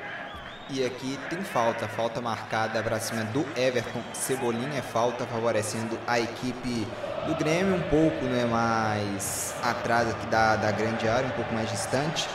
E 0.70 0.84
aqui 0.84 1.18
tem 1.28 1.42
falta, 1.42 1.86
falta 1.88 2.20
marcada 2.20 2.82
para 2.82 2.98
cima 2.98 3.24
do 3.24 3.44
Everton. 3.56 4.00
Cebolinha 4.12 4.78
é 4.78 4.82
falta 4.82 5.26
favorecendo 5.26 5.98
a 6.06 6.18
equipe 6.20 6.86
do 7.26 7.34
Grêmio, 7.34 7.76
um 7.76 7.82
pouco 7.82 8.24
né, 8.24 8.44
mais 8.44 9.54
atrás 9.62 10.08
aqui 10.10 10.26
da, 10.26 10.56
da 10.56 10.70
grande 10.70 11.08
área, 11.08 11.26
um 11.26 11.32
pouco 11.32 11.52
mais 11.52 11.70
distante 11.70 12.26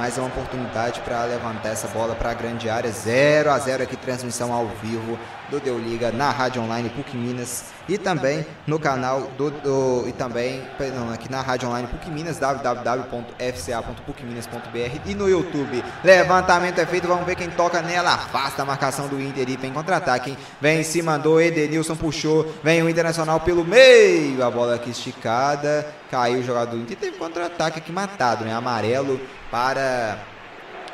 mas 0.00 0.16
é 0.16 0.20
uma 0.22 0.28
oportunidade 0.28 0.98
para 1.00 1.24
levantar 1.24 1.68
essa 1.68 1.86
bola 1.88 2.14
para 2.14 2.30
a 2.30 2.34
grande 2.34 2.70
área. 2.70 2.90
0 2.90 3.50
a 3.50 3.58
0 3.58 3.82
aqui, 3.82 3.96
transmissão 3.98 4.50
ao 4.50 4.66
vivo 4.66 5.18
do 5.50 5.60
Deu 5.60 5.78
Liga 5.78 6.10
na 6.12 6.30
Rádio 6.30 6.62
Online 6.62 6.88
PUC 6.90 7.16
Minas 7.16 7.64
e 7.88 7.96
também 7.98 8.46
no 8.66 8.78
canal 8.78 9.22
do, 9.36 9.50
do 9.50 10.04
e 10.06 10.12
também 10.12 10.62
não, 10.94 11.12
aqui 11.12 11.28
na 11.30 11.42
Rádio 11.42 11.68
Online 11.68 11.88
PUC 11.88 12.10
Minas 12.10 12.38
www.fca.pucminas.br 12.38 15.00
e 15.04 15.14
no 15.14 15.28
YouTube. 15.28 15.84
Levantamento 16.04 16.78
é 16.78 16.86
feito, 16.86 17.08
vamos 17.08 17.26
ver 17.26 17.34
quem 17.34 17.50
toca 17.50 17.82
nela. 17.82 18.14
Afasta 18.14 18.62
a 18.62 18.64
marcação 18.64 19.08
do 19.08 19.20
Inter 19.20 19.48
e 19.48 19.56
vem 19.56 19.72
contra-ataque. 19.72 20.38
Vem 20.60 20.84
se 20.84 21.02
mandou, 21.02 21.40
Edenilson 21.40 21.96
puxou, 21.96 22.54
vem 22.62 22.80
o 22.82 22.88
Internacional 22.88 23.40
pelo 23.40 23.64
meio. 23.64 24.44
A 24.44 24.50
bola 24.50 24.76
aqui 24.76 24.90
esticada, 24.90 25.84
caiu 26.10 26.40
o 26.40 26.44
jogador 26.44 26.76
do 26.76 26.82
Inter 26.82 26.96
teve 26.96 27.16
contra-ataque 27.16 27.78
aqui 27.78 27.90
matado, 27.90 28.44
né? 28.44 28.54
Amarelo 28.54 29.18
para 29.50 30.18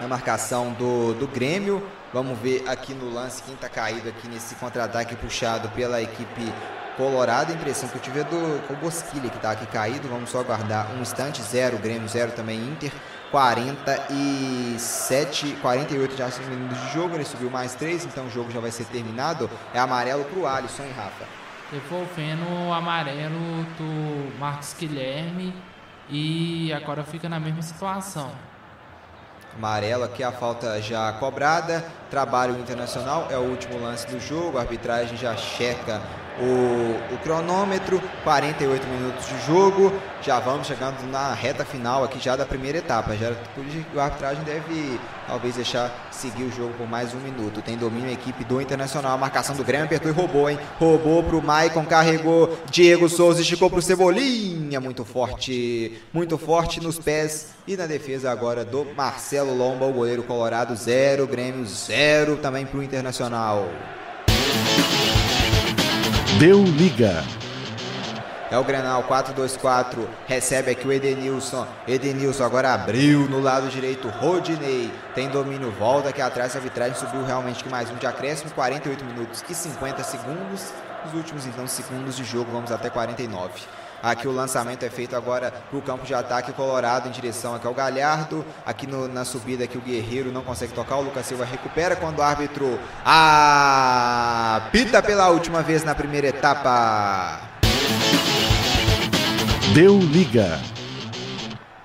a 0.00 0.06
marcação 0.06 0.72
do, 0.72 1.14
do 1.14 1.26
Grêmio. 1.26 1.82
Vamos 2.12 2.38
ver 2.38 2.62
aqui 2.68 2.94
no 2.94 3.12
lance 3.12 3.42
quem 3.42 3.54
está 3.54 3.68
caído 3.68 4.08
aqui 4.08 4.28
nesse 4.28 4.54
contra-ataque 4.54 5.16
puxado 5.16 5.68
pela 5.70 6.00
equipe 6.00 6.52
colorada. 6.96 7.52
A 7.52 7.56
impressão 7.56 7.88
que 7.88 7.96
eu 7.96 8.00
tive 8.00 8.20
é 8.20 8.24
do 8.24 8.36
o 8.72 8.76
Bosquilha 8.76 9.28
que 9.28 9.36
está 9.36 9.50
aqui 9.50 9.66
caído. 9.66 10.06
Vamos 10.08 10.30
só 10.30 10.38
aguardar 10.40 10.92
um 10.92 11.02
instante. 11.02 11.42
Zero 11.42 11.76
Grêmio, 11.78 12.08
zero 12.08 12.30
também 12.32 12.58
Inter. 12.58 12.92
47, 13.30 15.58
48 15.60 16.16
já 16.16 16.30
minutos 16.48 16.80
de 16.80 16.92
jogo. 16.92 17.14
Ele 17.16 17.24
subiu 17.24 17.50
mais 17.50 17.74
3, 17.74 18.06
então 18.06 18.26
o 18.26 18.30
jogo 18.30 18.52
já 18.52 18.60
vai 18.60 18.70
ser 18.70 18.84
terminado. 18.84 19.50
É 19.74 19.78
amarelo 19.78 20.24
para 20.24 20.38
o 20.38 20.46
Alisson, 20.46 20.84
hein, 20.84 20.92
Rafa? 20.96 21.26
Devolvendo 21.72 22.48
o 22.48 22.72
amarelo 22.72 23.64
do 23.76 24.38
Marcos 24.38 24.74
Guilherme. 24.78 25.52
E 26.08 26.72
agora 26.72 27.02
fica 27.02 27.28
na 27.28 27.40
mesma 27.40 27.62
situação. 27.62 28.30
Amarelo 29.56 30.04
aqui, 30.04 30.22
a 30.22 30.30
falta 30.30 30.80
já 30.80 31.12
cobrada. 31.14 31.84
Trabalho 32.10 32.58
internacional 32.58 33.26
é 33.30 33.36
o 33.36 33.42
último 33.42 33.80
lance 33.80 34.06
do 34.06 34.20
jogo. 34.20 34.58
A 34.58 34.60
arbitragem 34.60 35.16
já 35.16 35.34
checa 35.36 36.00
o, 36.38 37.14
o, 37.14 37.18
cronômetro, 37.22 38.00
48 38.22 38.86
minutos 38.86 39.26
de 39.26 39.46
jogo. 39.46 39.92
Já 40.26 40.40
vamos 40.40 40.66
chegando 40.66 41.08
na 41.08 41.32
reta 41.32 41.64
final 41.64 42.02
aqui 42.02 42.18
já 42.18 42.34
da 42.34 42.44
primeira 42.44 42.78
etapa. 42.78 43.16
Já 43.16 43.28
a 43.28 44.04
arbitragem 44.04 44.42
deve 44.42 44.98
talvez 45.24 45.54
deixar 45.54 46.08
seguir 46.10 46.42
o 46.42 46.50
jogo 46.50 46.74
por 46.74 46.88
mais 46.88 47.14
um 47.14 47.20
minuto. 47.20 47.62
Tem 47.62 47.76
domínio 47.76 48.08
a 48.08 48.12
equipe 48.12 48.42
do 48.42 48.60
Internacional. 48.60 49.12
A 49.12 49.16
marcação 49.16 49.54
do 49.54 49.62
Grêmio 49.62 49.86
apertou 49.86 50.10
e 50.10 50.14
roubou, 50.14 50.50
hein? 50.50 50.58
Roubou 50.80 51.22
pro 51.22 51.40
Maicon, 51.40 51.84
carregou. 51.84 52.58
Diego 52.68 53.08
Souza 53.08 53.40
esticou 53.40 53.70
pro 53.70 53.80
Cebolinha. 53.80 54.80
Muito 54.80 55.04
forte, 55.04 55.96
muito 56.12 56.36
forte 56.36 56.80
nos 56.80 56.98
pés. 56.98 57.50
E 57.64 57.76
na 57.76 57.86
defesa 57.86 58.28
agora 58.28 58.64
do 58.64 58.84
Marcelo 58.96 59.56
Lomba, 59.56 59.86
o 59.86 59.92
goleiro 59.92 60.24
colorado, 60.24 60.74
zero. 60.74 61.24
Grêmio, 61.28 61.64
zero 61.64 62.36
também 62.38 62.66
pro 62.66 62.82
Internacional. 62.82 63.68
Deu 66.40 66.64
liga. 66.64 67.22
É 68.50 68.56
o 68.56 68.62
Grenal 68.62 69.02
4-2-4. 69.04 70.06
Recebe 70.26 70.70
aqui 70.70 70.86
o 70.86 70.92
Edenilson. 70.92 71.66
Edenilson 71.86 72.44
agora 72.44 72.72
abriu 72.74 73.28
no 73.28 73.40
lado 73.40 73.68
direito. 73.68 74.08
Rodinei 74.08 74.92
tem 75.14 75.28
domínio. 75.28 75.72
Volta 75.72 76.10
aqui 76.10 76.22
atrás. 76.22 76.54
A 76.54 76.58
arbitragem 76.58 76.94
subiu 76.94 77.24
realmente 77.24 77.64
que 77.64 77.70
mais 77.70 77.90
um 77.90 77.96
de 77.96 78.06
acréscimo. 78.06 78.52
48 78.52 79.04
minutos 79.04 79.44
e 79.48 79.54
50 79.54 80.02
segundos. 80.04 80.72
Os 81.06 81.14
últimos 81.14 81.44
então 81.44 81.66
segundos 81.66 82.16
de 82.16 82.22
jogo. 82.22 82.52
Vamos 82.52 82.70
até 82.70 82.88
49. 82.88 83.62
Aqui 84.02 84.28
o 84.28 84.32
lançamento 84.32 84.84
é 84.84 84.90
feito 84.90 85.16
agora 85.16 85.50
para 85.50 85.78
o 85.78 85.82
campo 85.82 86.04
de 86.04 86.14
ataque 86.14 86.52
colorado 86.52 87.08
em 87.08 87.10
direção 87.10 87.56
aqui 87.56 87.66
ao 87.66 87.74
Galhardo. 87.74 88.44
Aqui 88.64 88.86
no, 88.86 89.08
na 89.08 89.24
subida 89.24 89.64
aqui 89.64 89.76
o 89.76 89.80
Guerreiro 89.80 90.30
não 90.30 90.42
consegue 90.42 90.72
tocar. 90.72 90.96
O 90.96 91.02
Lucas 91.02 91.26
Silva 91.26 91.44
recupera 91.44 91.96
quando 91.96 92.20
o 92.20 92.22
árbitro 92.22 92.78
apita 93.04 95.02
pela 95.02 95.30
última 95.30 95.62
vez 95.62 95.82
na 95.82 95.96
primeira 95.96 96.28
etapa. 96.28 97.55
Deu 99.76 99.98
liga. 99.98 100.58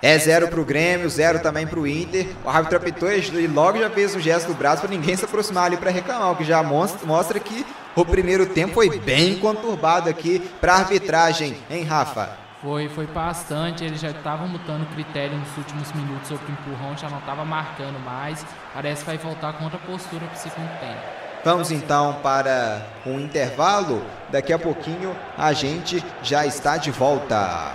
É 0.01 0.17
zero 0.17 0.47
para 0.47 0.61
o 0.61 0.63
Grêmio, 0.63 1.09
zero 1.09 1.41
também 1.41 1.67
para 1.67 1.77
o 1.77 1.85
Inter. 1.85 2.25
O 2.45 2.49
árbitro 2.49 2.77
apitou 2.77 3.11
e 3.11 3.47
logo 3.47 3.79
já 3.79 3.89
fez 3.89 4.15
o 4.15 4.19
gesto 4.21 4.47
do 4.47 4.53
braço 4.53 4.83
para 4.83 4.91
ninguém 4.91 5.13
se 5.17 5.25
aproximar 5.25 5.65
ali 5.65 5.75
para 5.75 5.91
reclamar, 5.91 6.31
o 6.31 6.37
que 6.37 6.45
já 6.45 6.63
mostra, 6.63 7.37
que 7.37 7.65
o 7.93 8.05
primeiro 8.05 8.45
tempo 8.45 8.75
foi 8.75 8.97
bem 8.97 9.37
conturbado 9.39 10.09
aqui 10.09 10.39
para 10.61 10.75
a 10.75 10.77
arbitragem, 10.77 11.57
hein, 11.69 11.83
Rafa? 11.83 12.29
Foi, 12.61 12.87
foi 12.87 13.07
bastante. 13.07 13.83
Eles 13.83 13.99
já 13.99 14.11
estavam 14.11 14.47
mudando 14.47 14.89
critério 14.93 15.37
nos 15.37 15.57
últimos 15.57 15.91
minutos 15.91 16.29
sobre 16.29 16.45
o 16.45 16.51
empurrão, 16.51 16.95
já 16.97 17.09
não 17.09 17.19
estava 17.19 17.43
marcando 17.43 17.99
mais. 18.05 18.45
Parece 18.73 19.01
que 19.01 19.07
vai 19.07 19.17
voltar 19.17 19.51
com 19.51 19.65
outra 19.65 19.79
postura 19.79 20.25
para 20.27 20.35
o 20.35 20.39
segundo 20.39 20.79
tempo. 20.79 21.20
Vamos 21.43 21.71
então 21.71 22.13
para 22.21 22.85
um 23.05 23.19
intervalo. 23.19 24.05
Daqui 24.29 24.53
a 24.53 24.59
pouquinho 24.59 25.15
a 25.37 25.51
gente 25.53 26.03
já 26.21 26.45
está 26.45 26.77
de 26.77 26.91
volta. 26.91 27.73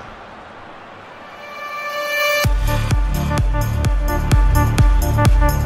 Música 5.17 5.66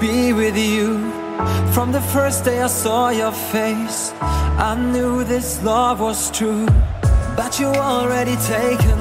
be 0.00 0.32
with 0.32 0.56
you. 0.56 0.98
From 1.74 1.92
the 1.92 2.00
first 2.00 2.44
day 2.44 2.62
I 2.62 2.68
saw 2.68 3.10
your 3.10 3.32
face, 3.32 4.12
I 4.20 4.74
knew 4.92 5.24
this 5.24 5.62
love 5.62 6.00
was 6.00 6.30
true. 6.30 6.66
But 7.36 7.60
you 7.60 7.66
already 7.66 8.36
taken, 8.36 8.98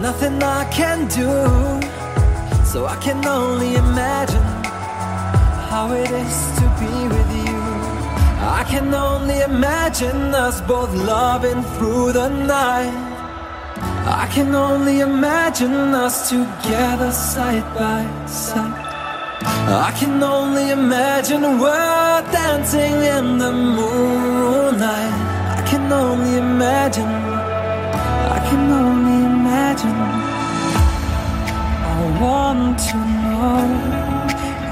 nothing 0.00 0.42
I 0.42 0.64
can 0.72 1.06
do. 1.08 1.30
So 2.64 2.86
I 2.86 2.96
can 2.96 3.24
only 3.26 3.74
imagine 3.74 4.50
how 5.70 5.92
it 5.92 6.10
is 6.10 6.36
to 6.58 6.66
be 6.80 6.96
with 7.14 7.30
you. 7.46 7.62
I 8.60 8.64
can 8.68 8.92
only 8.94 9.40
imagine 9.40 10.34
us 10.34 10.60
both 10.62 10.92
loving 10.94 11.62
through 11.74 12.12
the 12.12 12.28
night. 12.28 13.12
I 14.06 14.28
can 14.32 14.54
only 14.54 15.00
imagine 15.00 15.94
us 15.94 16.30
together 16.30 17.10
side 17.12 17.68
by 17.74 18.26
side. 18.26 18.83
I 19.46 19.92
can 19.98 20.22
only 20.22 20.70
imagine 20.70 21.42
we're 21.58 22.22
dancing 22.32 22.94
in 23.16 23.38
the 23.38 23.52
moonlight. 23.52 25.14
I 25.58 25.62
can 25.68 25.92
only 25.92 26.36
imagine. 26.36 27.04
I 27.06 28.38
can 28.48 28.70
only 28.70 29.18
imagine. 29.34 29.98
I 31.92 32.00
want 32.22 32.78
to 32.88 32.96
know 33.24 33.58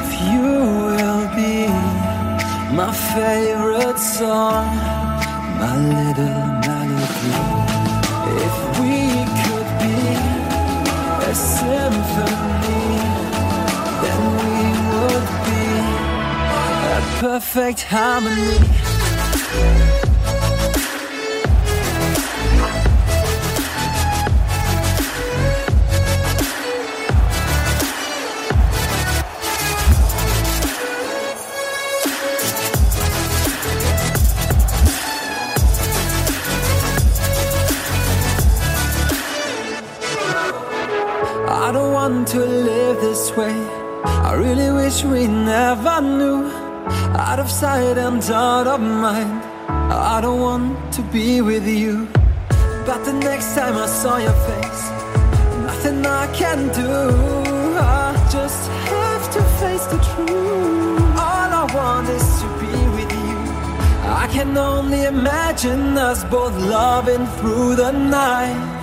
if 0.02 0.10
you 0.30 0.48
will 0.88 1.26
be 1.40 1.56
my 2.76 2.92
favorite 3.14 3.98
song, 3.98 4.66
my 5.60 5.74
little 5.96 6.44
melody. 6.64 7.34
If 8.46 8.56
we 8.80 8.96
could 9.40 9.68
be 9.82 9.98
a 11.30 11.34
symphony, 11.34 12.81
perfect 17.22 17.82
harmony. 17.82 18.58
I 41.46 41.70
don't 41.72 41.92
want 41.92 42.26
to 42.30 42.40
live 42.40 43.00
this 43.00 43.30
way. 43.36 43.54
I 44.04 44.34
really 44.34 44.72
wish 44.72 45.04
we 45.04 45.28
never 45.28 46.00
knew. 46.00 46.61
Out 47.14 47.38
of 47.38 47.50
sight 47.50 47.98
and 47.98 48.22
out 48.30 48.66
of 48.66 48.80
mind. 48.80 49.42
I 49.68 50.20
don't 50.22 50.40
want 50.40 50.92
to 50.94 51.02
be 51.02 51.42
with 51.42 51.66
you. 51.66 52.08
But 52.86 53.04
the 53.04 53.12
next 53.12 53.54
time 53.54 53.76
I 53.76 53.86
saw 53.86 54.16
your 54.16 54.38
face, 54.48 54.82
nothing 55.62 56.06
I 56.06 56.26
can 56.32 56.68
do. 56.72 56.90
I 57.78 58.12
just 58.32 58.66
have 58.68 59.30
to 59.34 59.42
face 59.60 59.84
the 59.86 59.98
truth. 59.98 61.02
All 61.20 61.50
I 61.62 61.64
want 61.74 62.08
is 62.08 62.40
to 62.40 62.46
be 62.62 62.74
with 62.96 63.12
you. 63.12 63.38
I 64.22 64.26
can 64.32 64.56
only 64.56 65.04
imagine 65.04 65.98
us 65.98 66.24
both 66.24 66.56
loving 66.56 67.26
through 67.38 67.76
the 67.76 67.92
night. 67.92 68.81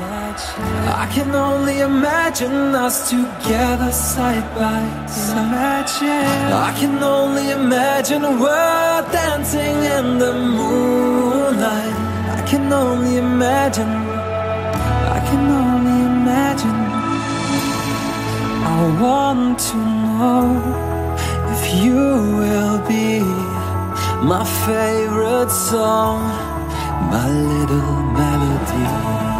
I 1.00 1.08
can 1.08 1.34
only 1.34 1.80
imagine 1.80 2.76
us 2.76 3.10
together 3.10 3.90
side 3.90 4.44
by 4.54 4.82
side. 5.08 5.88
I 6.52 6.76
can 6.78 7.02
only 7.02 7.52
imagine 7.52 8.22
we're 8.22 9.02
dancing 9.10 9.78
in 9.98 10.18
the 10.18 10.34
moonlight. 10.34 11.96
I 12.38 12.44
can 12.46 12.74
only 12.74 13.16
imagine. 13.16 13.88
I 13.88 15.20
can 15.30 15.44
only 15.64 16.00
imagine. 16.16 16.80
I 18.76 18.80
want 19.02 19.58
to 19.70 19.78
know 20.18 20.44
if 21.56 21.82
you 21.82 22.04
will 22.42 22.80
be 22.90 23.22
my 24.32 24.44
favorite 24.68 25.50
song, 25.50 26.20
my 27.10 27.26
little 27.30 28.04
melody. 28.20 29.39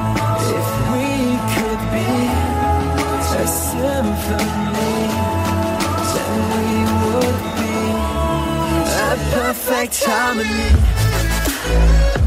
Perfect 9.32 10.04
harmony. 10.04 12.19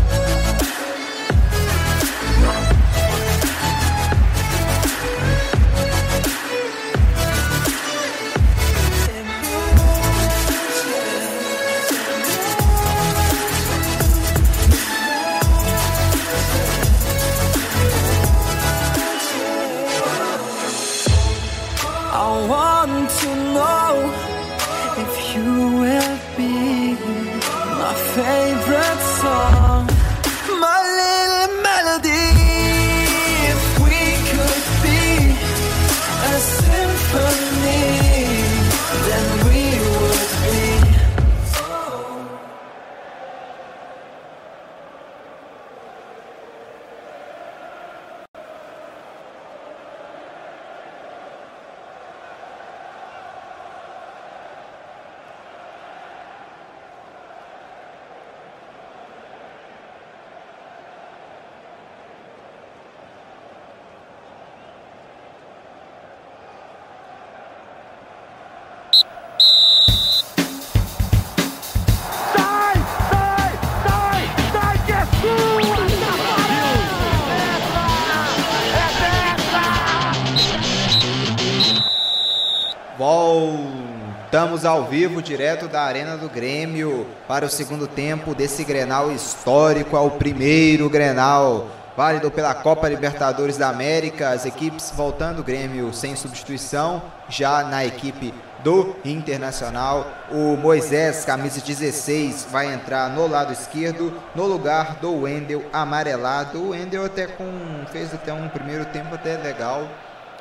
Voltamos 84.62 84.64
ao 84.64 84.84
vivo, 84.84 85.20
direto 85.20 85.66
da 85.66 85.82
Arena 85.82 86.16
do 86.16 86.28
Grêmio, 86.28 87.06
para 87.26 87.44
o 87.44 87.51
segundo 87.51 87.89
tempo 87.89 88.32
desse 88.32 88.62
Grenal 88.62 89.10
histórico, 89.10 89.97
ao 89.97 90.12
primeiro 90.12 90.89
Grenal, 90.89 91.66
válido 91.97 92.30
pela 92.30 92.55
Copa 92.55 92.89
Libertadores 92.89 93.56
da 93.56 93.68
América. 93.68 94.30
As 94.30 94.47
equipes 94.47 94.93
voltando, 94.94 95.43
Grêmio 95.43 95.93
sem 95.93 96.14
substituição, 96.14 97.02
já 97.28 97.64
na 97.64 97.84
equipe 97.84 98.32
do 98.62 98.94
Internacional. 99.05 100.06
O 100.30 100.56
Moisés, 100.56 101.24
camisa 101.24 101.60
16, 101.60 102.47
vai 102.51 102.72
entrar 102.72 103.10
no 103.10 103.26
lado 103.26 103.52
esquerdo, 103.52 104.12
no 104.34 104.47
lugar 104.47 104.97
do 105.01 105.22
Wendel 105.22 105.64
amarelado. 105.72 106.62
O 106.62 106.68
Wendel 106.70 107.05
até 107.05 107.26
com, 107.26 107.51
fez 107.90 108.14
até 108.14 108.32
um 108.32 108.48
primeiro 108.48 108.84
tempo 108.86 109.14
até 109.14 109.36
legal, 109.36 109.89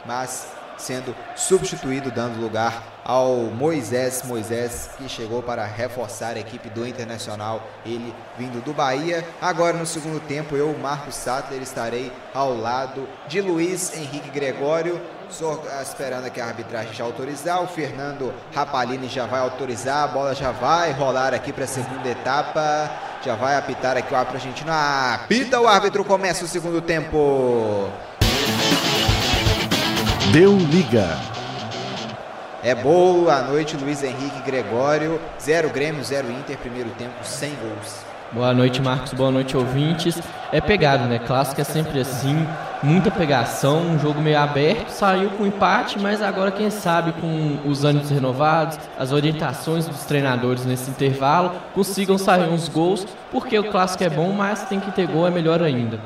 mas 0.06 0.61
sendo 0.82 1.16
substituído, 1.36 2.12
dando 2.12 2.40
lugar 2.40 3.02
ao 3.06 3.36
Moisés. 3.36 4.24
Moisés 4.26 4.90
que 4.98 5.08
chegou 5.08 5.42
para 5.42 5.66
reforçar 5.66 6.36
a 6.36 6.40
equipe 6.40 6.70
do 6.70 6.86
Internacional, 6.88 7.68
ele 7.86 8.14
vindo 8.38 8.64
do 8.64 8.74
Bahia. 8.74 9.26
Agora 9.42 9.78
no 9.78 9.86
segundo 9.86 10.20
tempo, 10.20 10.56
eu, 10.56 10.78
Marcos 10.78 11.16
Sattler, 11.16 11.62
estarei 11.62 12.12
ao 12.34 12.56
lado 12.56 13.08
de 13.28 13.42
Luiz 13.42 13.96
Henrique 13.96 14.30
Gregório. 14.30 15.00
Só 15.30 15.64
esperando 15.82 16.26
aqui 16.26 16.42
a 16.42 16.46
arbitragem 16.46 16.94
já 16.94 17.06
autorizar. 17.06 17.64
O 17.64 17.68
Fernando 17.68 18.34
Rapalini 18.54 19.08
já 19.08 19.26
vai 19.26 19.40
autorizar. 19.40 20.04
A 20.04 20.08
bola 20.08 20.36
já 20.36 20.52
vai 20.52 20.92
rolar 20.92 21.34
aqui 21.34 21.54
para 21.54 21.64
a 21.64 21.68
segunda 21.68 22.10
etapa. 22.10 22.92
Já 23.24 23.36
vai 23.36 23.56
apitar 23.56 23.96
aqui 23.96 24.14
o 24.14 24.18
árbitro 24.18 24.40
argentino. 24.40 24.72
Apita 24.74 25.62
o 25.62 25.68
árbitro, 25.68 26.04
começa 26.04 26.44
o 26.44 26.48
segundo 26.50 26.82
tempo. 26.82 27.90
Deu 30.32 30.56
liga. 30.56 31.18
É 32.64 32.74
boa 32.74 33.42
noite, 33.42 33.76
Luiz 33.76 34.02
Henrique 34.02 34.42
Gregório. 34.46 35.20
Zero 35.38 35.70
Grêmio, 35.70 36.02
zero 36.06 36.32
Inter, 36.32 36.58
primeiro 36.58 36.90
tempo, 36.92 37.16
sem 37.22 37.54
gols. 37.56 38.06
Boa 38.32 38.54
noite, 38.54 38.82
Marcos. 38.82 39.12
Boa 39.12 39.30
noite, 39.30 39.58
ouvintes. 39.58 40.18
É 40.54 40.62
pegado, 40.62 41.04
né? 41.04 41.20
Clássico 41.20 41.60
é 41.60 41.66
sempre 41.66 42.00
assim, 42.00 42.48
muita 42.82 43.12
pegação, 43.12 43.82
um 43.82 44.00
jogo 44.00 44.22
meio 44.22 44.40
aberto. 44.40 44.88
Saiu 44.88 45.32
com 45.32 45.46
empate, 45.46 46.00
mas 46.00 46.22
agora, 46.22 46.50
quem 46.50 46.70
sabe, 46.70 47.12
com 47.12 47.60
os 47.70 47.84
ânimos 47.84 48.10
renovados, 48.10 48.80
as 48.98 49.12
orientações 49.12 49.86
dos 49.86 50.06
treinadores 50.06 50.66
nesse 50.66 50.90
intervalo, 50.90 51.52
consigam 51.74 52.18
sair 52.18 52.50
uns 52.50 52.70
gols, 52.70 53.06
porque 53.34 53.60
o 53.60 53.70
clássico 53.70 54.06
é 54.06 54.10
bom, 54.10 54.32
mas 54.32 54.64
tem 54.64 54.80
que 54.80 54.92
ter 54.92 55.08
gol, 55.08 55.28
é 55.28 55.30
melhor 55.30 55.62
ainda. 55.62 56.00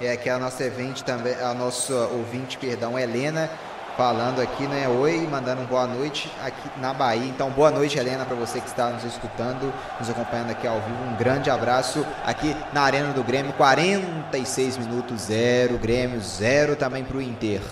É 0.00 0.14
que 0.14 0.28
a 0.28 0.38
nossa 0.38 0.62
ouvinte 0.64 1.02
também, 1.02 1.34
a 1.36 1.54
nossa 1.54 1.94
ouvinte, 1.94 2.58
perdão, 2.58 2.98
Helena, 2.98 3.48
falando 3.96 4.42
aqui, 4.42 4.66
né? 4.66 4.86
Oi, 4.86 5.26
mandando 5.26 5.62
boa 5.62 5.86
noite 5.86 6.30
aqui 6.44 6.68
na 6.78 6.92
Bahia. 6.92 7.24
Então, 7.24 7.48
boa 7.48 7.70
noite, 7.70 7.98
Helena, 7.98 8.26
para 8.26 8.36
você 8.36 8.60
que 8.60 8.66
está 8.66 8.90
nos 8.90 9.04
escutando, 9.04 9.72
nos 9.98 10.10
acompanhando 10.10 10.50
aqui 10.50 10.66
ao 10.66 10.82
vivo. 10.82 11.02
Um 11.02 11.16
grande 11.16 11.48
abraço 11.48 12.04
aqui 12.26 12.54
na 12.74 12.82
Arena 12.82 13.14
do 13.14 13.24
Grêmio. 13.24 13.54
46 13.54 14.76
minutos, 14.76 15.22
zero 15.22 15.78
Grêmio, 15.78 16.20
zero 16.20 16.76
também 16.76 17.02
para 17.02 17.16
o 17.16 17.22
Inter. 17.22 17.62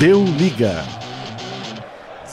Deu 0.00 0.24
liga. 0.24 0.84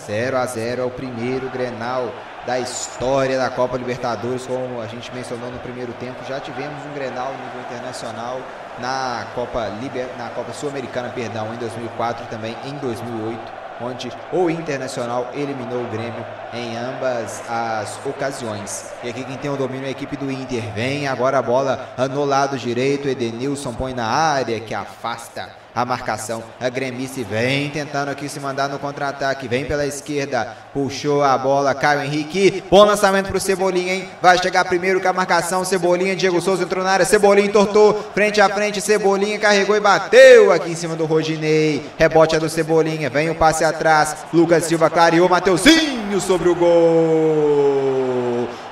0 0.08 0.38
a 0.38 0.46
0 0.46 0.82
é 0.82 0.86
o 0.86 0.90
primeiro 0.90 1.50
Grenal 1.50 2.12
da 2.48 2.58
história 2.58 3.38
da 3.38 3.50
Copa 3.50 3.78
Libertadores, 3.78 4.48
como 4.48 4.80
a 4.80 4.88
gente 4.88 5.14
mencionou 5.14 5.52
no 5.52 5.60
primeiro 5.60 5.92
tempo. 6.00 6.24
Já 6.26 6.40
tivemos 6.40 6.82
um 6.86 6.94
Grenal 6.94 7.34
no 7.34 7.46
nível 7.46 7.60
internacional 7.60 8.40
na 8.80 9.28
Copa 9.36 9.68
Liber, 9.82 10.08
na 10.18 10.30
Copa 10.30 10.54
Sul-Americana, 10.54 11.10
perdão, 11.10 11.54
em 11.54 11.58
2004 11.58 12.24
e 12.24 12.28
também 12.30 12.56
em 12.64 12.74
2008, 12.78 13.52
onde 13.82 14.10
o 14.32 14.50
Internacional 14.50 15.30
eliminou 15.34 15.84
o 15.84 15.88
Grêmio 15.90 16.26
em 16.54 16.78
ambas 16.78 17.44
as 17.50 18.00
ocasiões. 18.06 18.94
E 19.04 19.10
aqui 19.10 19.26
quem 19.26 19.36
tem 19.36 19.52
o 19.52 19.58
domínio 19.58 19.84
é 19.84 19.90
a 19.90 19.92
equipe 19.92 20.16
do 20.16 20.32
Inter. 20.32 20.72
Vem 20.74 21.06
agora 21.06 21.40
a 21.40 21.42
bola 21.42 21.90
no 22.10 22.24
lado 22.24 22.58
direito, 22.58 23.10
Edenilson 23.10 23.74
põe 23.74 23.94
na 23.94 24.08
área 24.08 24.58
que 24.62 24.74
afasta 24.74 25.50
a 25.78 25.86
marcação. 25.86 26.44
A 26.60 26.70
Gremice 26.70 27.24
vem 27.24 27.70
tentando 27.70 28.10
aqui 28.10 28.28
se 28.28 28.40
mandar 28.40 28.68
no 28.68 28.80
contra-ataque. 28.80 29.48
Vem 29.48 29.64
pela 29.64 29.86
esquerda. 29.86 30.58
Puxou 30.74 31.22
a 31.22 31.38
bola. 31.38 31.76
Caio 31.76 32.02
Henrique. 32.02 32.64
Bom 32.68 32.84
lançamento 32.84 33.28
pro 33.28 33.40
Cebolinha, 33.40 33.94
hein? 33.94 34.10
Vai 34.20 34.40
chegar 34.40 34.66
primeiro 34.66 35.00
com 35.00 35.08
a 35.08 35.14
marcação. 35.14 35.64
Cebolinha. 35.64 36.16
Diego 36.16 36.42
Souza 36.42 36.64
entrou 36.64 36.84
na 36.84 36.90
área. 36.90 37.06
Cebolinha 37.06 37.48
entortou. 37.48 37.94
Frente 38.16 38.42
a 38.42 38.50
frente. 38.50 38.82
Cebolinha 38.82 39.38
carregou 39.38 39.76
e 39.76 39.80
bateu 39.80 40.52
aqui 40.52 40.72
em 40.72 40.76
cima 40.76 40.96
do 40.96 41.06
Rodinei. 41.06 41.86
Rebote 41.96 42.36
é 42.36 42.40
do 42.40 42.50
Cebolinha. 42.50 43.08
Vem 43.08 43.30
o 43.30 43.36
passe 43.36 43.64
atrás. 43.64 44.16
Lucas 44.34 44.64
Silva 44.64 44.90
clareou. 44.90 45.30
Mateuzinho 45.30 46.20
sobre 46.20 46.50
o 46.50 46.56
gol 46.56 48.07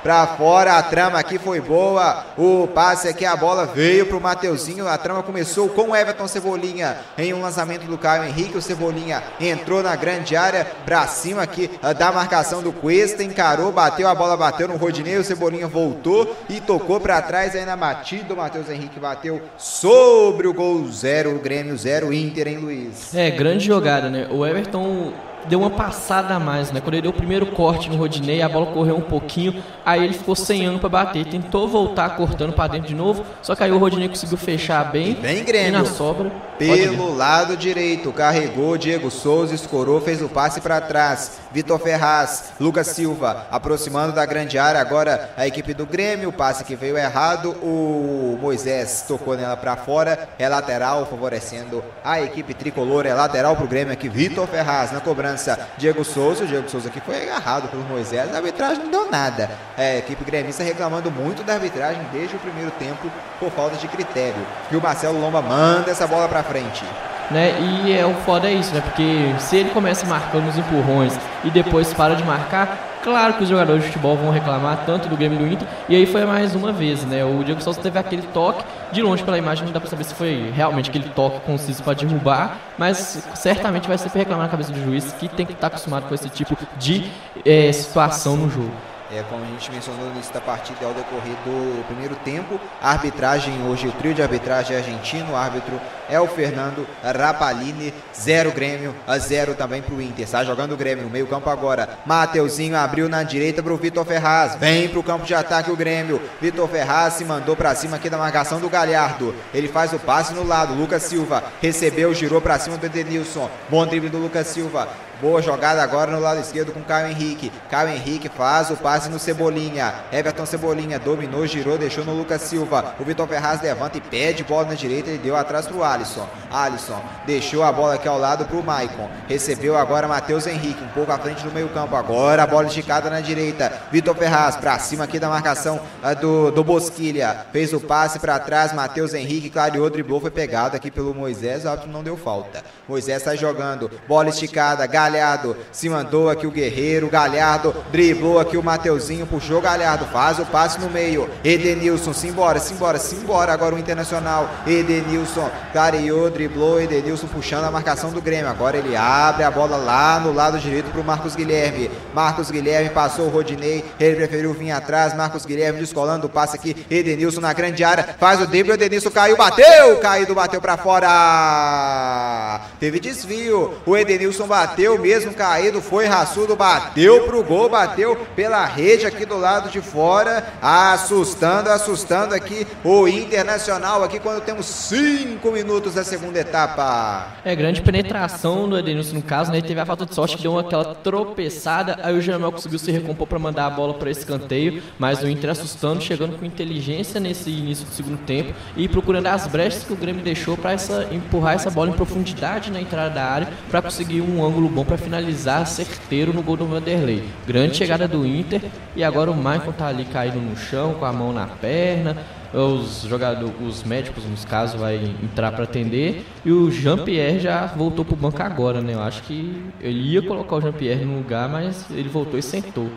para 0.06 0.24
fora. 0.28 0.78
A 0.78 0.82
trama 0.84 1.18
aqui 1.18 1.36
foi 1.36 1.60
boa. 1.60 2.24
O 2.38 2.68
passe 2.68 3.08
aqui, 3.08 3.24
a 3.24 3.34
bola 3.34 3.66
veio 3.66 4.06
para 4.06 4.16
o 4.16 4.20
Mateuzinho. 4.20 4.86
A 4.86 4.96
trama 4.96 5.20
começou 5.20 5.68
com 5.68 5.90
o 5.90 5.96
Everton 5.96 6.28
Cebolinha 6.28 6.98
em 7.18 7.34
um 7.34 7.42
lançamento 7.42 7.86
do 7.86 7.98
Caio 7.98 8.22
Henrique. 8.22 8.56
O 8.56 8.62
Cebolinha 8.62 9.20
entrou 9.40 9.82
na 9.82 9.96
grande 9.96 10.36
área 10.36 10.64
para 10.64 11.04
cima 11.08 11.42
aqui 11.42 11.68
ah, 11.82 11.92
da 11.92 12.12
marcação 12.12 12.62
do 12.62 12.72
Cuesta. 12.72 13.24
Encarou, 13.24 13.72
bateu, 13.72 14.06
a 14.06 14.14
bola 14.14 14.36
bateu 14.36 14.68
no 14.68 14.76
Rodinei. 14.76 15.16
O 15.16 15.24
Cebolinha 15.24 15.66
voltou 15.66 16.36
e 16.48 16.60
tocou 16.60 17.00
para 17.00 17.20
trás 17.20 17.56
aí 17.56 17.64
na. 17.64 17.74
O 17.76 18.36
Matheus 18.36 18.68
Henrique 18.68 19.00
bateu 19.00 19.42
sobre 19.58 20.46
o 20.46 20.54
gol 20.54 20.86
zero. 20.88 21.34
O 21.34 21.38
Grêmio 21.40 21.76
zero, 21.76 22.12
Inter, 22.12 22.46
hein, 22.46 22.58
Luiz? 22.58 23.12
É, 23.12 23.30
grande 23.30 23.64
jogada, 23.64 24.08
né? 24.08 24.28
O 24.30 24.46
Everton 24.46 25.12
deu 25.48 25.60
uma 25.60 25.70
passada 25.70 26.34
a 26.34 26.40
mais, 26.40 26.72
né? 26.72 26.80
Quando 26.80 26.94
ele 26.94 27.02
deu 27.02 27.10
o 27.10 27.14
primeiro 27.14 27.46
corte 27.46 27.88
no 27.88 27.96
Rodinei, 27.96 28.42
a 28.42 28.48
bola 28.48 28.66
correu 28.66 28.96
um 28.96 29.02
pouquinho, 29.02 29.62
aí 29.84 30.04
ele 30.04 30.14
ficou 30.14 30.34
sem 30.34 30.64
ângulo 30.64 30.80
para 30.80 30.88
bater, 30.88 31.24
tentou 31.26 31.68
voltar 31.68 32.16
cortando 32.16 32.52
para 32.52 32.72
dentro 32.72 32.88
de 32.88 32.94
novo, 32.94 33.24
só 33.42 33.54
que 33.54 33.62
aí 33.62 33.72
o 33.72 33.78
Rodinei 33.78 34.08
conseguiu 34.08 34.36
fechar 34.36 34.84
bem. 34.90 35.14
Bem 35.14 35.44
Grêmio. 35.44 35.68
E 35.68 35.72
na 35.72 35.84
sobra. 35.84 36.30
Pelo 36.58 37.14
lado 37.14 37.56
direito, 37.56 38.12
carregou 38.12 38.78
Diego 38.78 39.10
Souza, 39.10 39.54
escorou, 39.54 40.00
fez 40.00 40.22
o 40.22 40.28
passe 40.28 40.60
para 40.60 40.80
trás. 40.80 41.32
Vitor 41.52 41.78
Ferraz, 41.78 42.52
Lucas 42.58 42.88
Silva, 42.88 43.46
aproximando 43.50 44.12
da 44.12 44.24
grande 44.24 44.58
área. 44.58 44.80
Agora 44.80 45.30
a 45.36 45.46
equipe 45.46 45.74
do 45.74 45.84
Grêmio, 45.84 46.30
o 46.30 46.32
passe 46.32 46.64
que 46.64 46.74
veio 46.74 46.96
errado. 46.96 47.50
O 47.62 48.38
Moisés 48.40 49.04
tocou 49.06 49.36
nela 49.36 49.56
para 49.56 49.76
fora. 49.76 50.28
É 50.38 50.48
lateral, 50.48 51.06
favorecendo 51.06 51.84
a 52.02 52.20
equipe 52.20 52.54
tricolor. 52.54 53.06
É 53.06 53.14
lateral 53.14 53.54
para 53.54 53.64
o 53.64 53.68
Grêmio 53.68 53.92
aqui. 53.92 54.08
Vitor 54.08 54.46
Ferraz 54.46 54.92
na 54.92 55.00
cobrança. 55.00 55.58
Diego 55.76 56.04
Souza. 56.04 56.44
O 56.44 56.46
Diego 56.46 56.68
Souza 56.70 56.88
aqui 56.88 57.00
foi 57.00 57.22
agarrado 57.22 57.68
pelo 57.68 57.82
Moisés. 57.84 58.32
A 58.34 58.38
arbitragem 58.38 58.84
não 58.84 58.90
deu 58.90 59.10
nada. 59.10 59.50
É, 59.76 59.92
a 59.92 59.98
equipe 59.98 60.24
gremista 60.24 60.62
reclamando 60.62 61.10
muito 61.10 61.42
da 61.42 61.54
arbitragem 61.54 62.02
desde 62.12 62.36
o 62.36 62.38
primeiro 62.38 62.70
tempo 62.72 63.10
por 63.38 63.50
falta 63.50 63.76
de 63.76 63.88
critério. 63.88 64.46
E 64.70 64.76
o 64.76 64.80
Marcelo 64.80 65.20
Lomba 65.20 65.42
manda 65.42 65.90
essa 65.90 66.06
bola 66.06 66.28
para 66.28 66.45
frente 66.48 66.84
né? 67.30 67.58
E 67.60 67.92
é 67.92 68.04
o 68.04 68.14
foda 68.14 68.48
é 68.48 68.54
isso, 68.54 68.74
né? 68.74 68.80
Porque 68.80 69.34
se 69.38 69.56
ele 69.56 69.70
começa 69.70 70.06
marcando 70.06 70.48
os 70.48 70.56
empurrões 70.56 71.18
e 71.44 71.50
depois 71.50 71.92
para 71.92 72.14
de 72.14 72.24
marcar, 72.24 72.98
claro 73.02 73.34
que 73.34 73.42
os 73.42 73.48
jogadores 73.48 73.82
de 73.82 73.88
futebol 73.88 74.16
vão 74.16 74.30
reclamar 74.30 74.84
tanto 74.86 75.08
do 75.08 75.16
Grêmio 75.16 75.40
e 75.40 75.44
do 75.44 75.52
Inter. 75.52 75.68
E 75.88 75.96
aí 75.96 76.06
foi 76.06 76.24
mais 76.24 76.54
uma 76.54 76.72
vez, 76.72 77.04
né? 77.04 77.24
O 77.24 77.42
Diego 77.42 77.60
Souza 77.60 77.80
teve 77.80 77.98
aquele 77.98 78.22
toque 78.22 78.64
de 78.92 79.02
longe 79.02 79.22
pela 79.22 79.38
imagem, 79.38 79.64
não 79.64 79.72
dá 79.72 79.80
para 79.80 79.90
saber 79.90 80.04
se 80.04 80.14
foi 80.14 80.52
realmente 80.54 80.90
aquele 80.90 81.08
toque 81.10 81.40
conciso 81.40 81.82
para 81.82 81.94
derrubar, 81.94 82.58
mas 82.78 83.26
certamente 83.34 83.88
vai 83.88 83.98
sempre 83.98 84.20
reclamar 84.20 84.44
na 84.44 84.50
cabeça 84.50 84.72
do 84.72 84.82
juiz 84.82 85.12
que 85.18 85.28
tem 85.28 85.44
que 85.44 85.52
estar 85.52 85.66
acostumado 85.68 86.06
com 86.08 86.14
esse 86.14 86.28
tipo 86.28 86.56
de 86.78 87.10
é, 87.44 87.72
situação 87.72 88.36
no 88.36 88.48
jogo. 88.48 88.72
É, 89.12 89.22
como 89.30 89.44
a 89.44 89.46
gente 89.46 89.70
mencionou 89.70 90.06
no 90.06 90.12
início 90.12 90.34
da 90.34 90.40
partida, 90.40 90.84
ao 90.84 90.92
decorrer 90.92 91.36
do 91.44 91.84
primeiro 91.86 92.16
tempo, 92.16 92.60
a 92.82 92.90
arbitragem 92.90 93.54
hoje, 93.68 93.86
o 93.86 93.92
trio 93.92 94.12
de 94.12 94.22
arbitragem 94.22 94.74
é 94.74 94.80
argentino, 94.80 95.32
o 95.32 95.36
árbitro 95.36 95.80
é 96.08 96.20
o 96.20 96.26
Fernando 96.26 96.86
Rapalini, 97.02 97.94
zero 98.18 98.50
Grêmio, 98.50 98.94
a 99.06 99.18
zero 99.18 99.54
também 99.54 99.80
para 99.80 99.94
o 99.94 100.02
Inter. 100.02 100.24
Está 100.24 100.42
jogando 100.44 100.72
o 100.72 100.76
Grêmio 100.76 101.04
no 101.04 101.10
meio 101.10 101.26
campo 101.26 101.48
agora. 101.48 101.98
Mateuzinho 102.04 102.76
abriu 102.76 103.08
na 103.08 103.22
direita 103.22 103.62
para 103.62 103.72
o 103.72 103.76
Vitor 103.76 104.04
Ferraz. 104.04 104.56
Vem 104.56 104.88
para 104.88 104.98
o 104.98 105.02
campo 105.02 105.24
de 105.24 105.34
ataque 105.34 105.70
o 105.70 105.76
Grêmio. 105.76 106.20
Vitor 106.40 106.68
Ferraz 106.68 107.14
se 107.14 107.24
mandou 107.24 107.54
para 107.54 107.74
cima 107.74 107.96
aqui 107.96 108.10
da 108.10 108.18
marcação 108.18 108.58
do 108.58 108.68
Galhardo. 108.68 109.34
Ele 109.54 109.68
faz 109.68 109.92
o 109.92 109.98
passe 109.98 110.34
no 110.34 110.44
lado. 110.44 110.74
Lucas 110.74 111.02
Silva 111.04 111.44
recebeu, 111.60 112.12
girou 112.12 112.40
para 112.40 112.58
cima 112.58 112.76
do 112.76 112.86
Edenilson. 112.86 113.48
Bom 113.68 113.86
drible 113.86 114.10
do 114.10 114.18
Lucas 114.18 114.48
Silva. 114.48 114.88
Boa 115.20 115.40
jogada 115.40 115.82
agora 115.82 116.10
no 116.10 116.20
lado 116.20 116.40
esquerdo 116.40 116.72
com 116.72 116.82
Caio 116.82 117.08
Henrique. 117.08 117.50
Caio 117.70 117.88
Henrique 117.88 118.28
faz 118.28 118.70
o 118.70 118.76
passe 118.76 119.08
no 119.08 119.18
Cebolinha. 119.18 119.94
Everton 120.12 120.44
Cebolinha 120.44 120.98
dominou, 120.98 121.46
girou, 121.46 121.78
deixou 121.78 122.04
no 122.04 122.12
Lucas 122.12 122.42
Silva. 122.42 122.94
O 123.00 123.04
Vitor 123.04 123.26
Ferraz 123.26 123.62
levanta 123.62 123.96
e 123.96 124.00
pede 124.02 124.44
bola 124.44 124.66
na 124.66 124.74
direita. 124.74 125.08
Ele 125.08 125.18
deu 125.18 125.34
atrás 125.34 125.66
pro 125.66 125.82
Alisson. 125.82 126.28
Alisson 126.50 127.02
deixou 127.26 127.62
a 127.62 127.72
bola 127.72 127.94
aqui 127.94 128.06
ao 128.06 128.18
lado 128.18 128.44
pro 128.44 128.62
Maicon. 128.62 129.08
Recebeu 129.26 129.74
agora 129.76 130.06
Matheus 130.06 130.46
Henrique, 130.46 130.84
um 130.84 130.88
pouco 130.88 131.10
à 131.10 131.18
frente 131.18 131.42
do 131.42 131.50
meio-campo. 131.50 131.96
Agora 131.96 132.42
a 132.42 132.46
bola 132.46 132.66
esticada 132.66 133.08
na 133.08 133.20
direita. 133.20 133.72
Vitor 133.90 134.14
Ferraz 134.14 134.56
pra 134.56 134.78
cima 134.78 135.04
aqui 135.04 135.18
da 135.18 135.30
marcação 135.30 135.80
uh, 136.02 136.20
do, 136.20 136.50
do 136.50 136.62
Bosquilha. 136.62 137.46
Fez 137.52 137.72
o 137.72 137.80
passe 137.80 138.18
para 138.18 138.38
trás. 138.38 138.74
Matheus 138.74 139.14
Henrique 139.14 139.48
clareou, 139.48 139.88
driblou, 139.88 140.20
foi 140.20 140.30
pegado 140.30 140.76
aqui 140.76 140.90
pelo 140.90 141.14
Moisés. 141.14 141.64
O 141.64 141.70
árbitro 141.70 141.90
não 141.90 142.02
deu 142.02 142.18
falta. 142.18 142.62
Moisés 142.86 143.22
sai 143.22 143.38
jogando. 143.38 143.90
Bola 144.06 144.28
esticada. 144.28 144.86
Galhardo 145.06 145.56
se 145.70 145.88
mandou 145.88 146.28
aqui 146.28 146.46
o 146.46 146.50
Guerreiro. 146.50 147.08
Galhardo 147.08 147.74
driblou 147.92 148.40
aqui 148.40 148.56
o 148.56 148.62
Mateuzinho. 148.62 149.26
Puxou 149.26 149.60
Galhardo. 149.60 150.04
Faz 150.06 150.38
o 150.40 150.46
passe 150.46 150.80
no 150.80 150.90
meio. 150.90 151.30
Edenilson, 151.44 152.12
simbora, 152.12 152.58
simbora, 152.58 152.98
simbora. 152.98 153.52
Agora 153.52 153.76
o 153.76 153.78
Internacional. 153.78 154.50
Edenilson 154.66 155.48
clareou, 155.72 156.28
driblou. 156.28 156.80
Edenilson 156.80 157.28
puxando 157.28 157.64
a 157.64 157.70
marcação 157.70 158.10
do 158.10 158.20
Grêmio. 158.20 158.48
Agora 158.48 158.76
ele 158.76 158.96
abre 158.96 159.44
a 159.44 159.50
bola 159.50 159.76
lá 159.76 160.18
no 160.18 160.32
lado 160.32 160.58
direito 160.58 160.90
para 160.90 161.00
o 161.00 161.04
Marcos 161.04 161.36
Guilherme. 161.36 161.88
Marcos 162.12 162.50
Guilherme 162.50 162.90
passou 162.90 163.26
o 163.26 163.30
Rodinei. 163.30 163.84
Ele 164.00 164.16
preferiu 164.16 164.52
vir 164.54 164.72
atrás. 164.72 165.14
Marcos 165.14 165.46
Guilherme 165.46 165.78
descolando 165.78 166.26
o 166.26 166.30
passe 166.30 166.56
aqui. 166.56 166.84
Edenilson 166.90 167.40
na 167.40 167.52
grande 167.52 167.84
área. 167.84 168.16
Faz 168.18 168.40
o 168.40 168.46
drible. 168.46 168.72
Edenilson 168.72 169.10
caiu, 169.10 169.36
bateu. 169.36 169.98
Caído, 169.98 170.34
bateu 170.34 170.60
para 170.60 170.76
fora. 170.76 172.60
Teve 172.80 172.98
desvio. 172.98 173.74
O 173.86 173.96
Edenilson 173.96 174.46
bateu 174.46 174.95
mesmo 174.98 175.32
caído, 175.32 175.80
foi 175.80 176.06
raçudo, 176.06 176.56
bateu 176.56 177.24
pro 177.24 177.42
gol, 177.42 177.68
bateu 177.68 178.16
pela 178.34 178.64
rede 178.64 179.06
aqui 179.06 179.24
do 179.24 179.36
lado 179.36 179.70
de 179.70 179.80
fora, 179.80 180.46
assustando, 180.60 181.70
assustando 181.70 182.34
aqui 182.34 182.66
o 182.84 183.06
Internacional 183.08 184.02
aqui 184.02 184.18
quando 184.18 184.42
temos 184.42 184.66
cinco 184.66 185.50
minutos 185.50 185.94
da 185.94 186.04
segunda 186.04 186.38
etapa. 186.38 187.28
É, 187.44 187.54
grande 187.54 187.82
penetração 187.82 188.68
do 188.68 188.78
Edenilson 188.78 189.16
no 189.16 189.22
caso, 189.22 189.50
né? 189.50 189.58
Ele 189.58 189.66
teve 189.66 189.80
a 189.80 189.86
falta 189.86 190.06
de 190.06 190.14
sorte 190.14 190.36
que 190.36 190.42
deu 190.42 190.58
aquela 190.58 190.94
tropeçada, 190.94 191.98
aí 192.02 192.16
o 192.16 192.20
Jamel 192.20 192.52
conseguiu 192.52 192.78
se 192.78 192.90
recompor 192.90 193.26
para 193.26 193.38
mandar 193.38 193.66
a 193.66 193.70
bola 193.70 193.94
para 193.94 194.10
escanteio, 194.10 194.82
mas 194.98 195.22
o 195.22 195.28
Inter 195.28 195.50
assustando, 195.50 196.00
chegando 196.00 196.38
com 196.38 196.44
inteligência 196.44 197.20
nesse 197.20 197.50
início 197.50 197.84
do 197.84 197.92
segundo 197.92 198.18
tempo 198.18 198.54
e 198.76 198.88
procurando 198.88 199.26
as 199.26 199.46
brechas 199.46 199.84
que 199.84 199.92
o 199.92 199.96
Grêmio 199.96 200.22
deixou 200.22 200.56
para 200.56 200.72
essa, 200.72 201.08
empurrar 201.10 201.54
essa 201.54 201.70
bola 201.70 201.90
em 201.90 201.94
profundidade 201.94 202.70
na 202.70 202.80
entrada 202.80 203.10
da 203.10 203.24
área 203.24 203.48
para 203.70 203.82
conseguir 203.82 204.20
um 204.20 204.44
ângulo 204.44 204.68
bom 204.68 204.84
para 204.86 204.96
finalizar 204.96 205.66
certeiro 205.66 206.32
no 206.32 206.42
gol 206.42 206.56
do 206.56 206.64
Vanderlei. 206.64 207.22
Grande 207.46 207.76
chegada 207.76 208.06
do 208.06 208.24
Inter 208.24 208.62
e 208.94 209.04
agora 209.04 209.30
o 209.30 209.36
Michael 209.36 209.72
tá 209.72 209.88
ali 209.88 210.04
caído 210.04 210.40
no 210.40 210.56
chão 210.56 210.94
com 210.94 211.04
a 211.04 211.12
mão 211.12 211.32
na 211.32 211.46
perna. 211.46 212.16
Os 212.54 213.02
jogadores, 213.02 213.52
os 213.60 213.82
médicos, 213.82 214.24
nos 214.24 214.44
casos, 214.44 214.80
vai 214.80 214.96
entrar 215.22 215.52
para 215.52 215.64
atender 215.64 216.24
e 216.44 216.52
o 216.52 216.70
Jean-Pierre 216.70 217.40
já 217.40 217.66
voltou 217.66 218.04
pro 218.04 218.16
banco 218.16 218.42
agora, 218.42 218.80
né? 218.80 218.94
Eu 218.94 219.02
acho 219.02 219.22
que 219.24 219.62
ele 219.80 220.12
ia 220.12 220.22
colocar 220.22 220.56
o 220.56 220.60
Jean-Pierre 220.60 221.04
no 221.04 221.18
lugar, 221.18 221.48
mas 221.48 221.84
ele 221.90 222.08
voltou 222.08 222.38
e 222.38 222.42
sentou. 222.42 222.88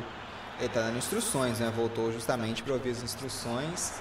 Ele 0.59 0.69
tá 0.69 0.81
dando 0.81 0.97
instruções, 0.97 1.59
né? 1.59 1.71
Voltou 1.75 2.11
justamente 2.11 2.61
para 2.63 2.73
ouvir 2.73 2.91
as 2.91 3.03
instruções. 3.03 3.99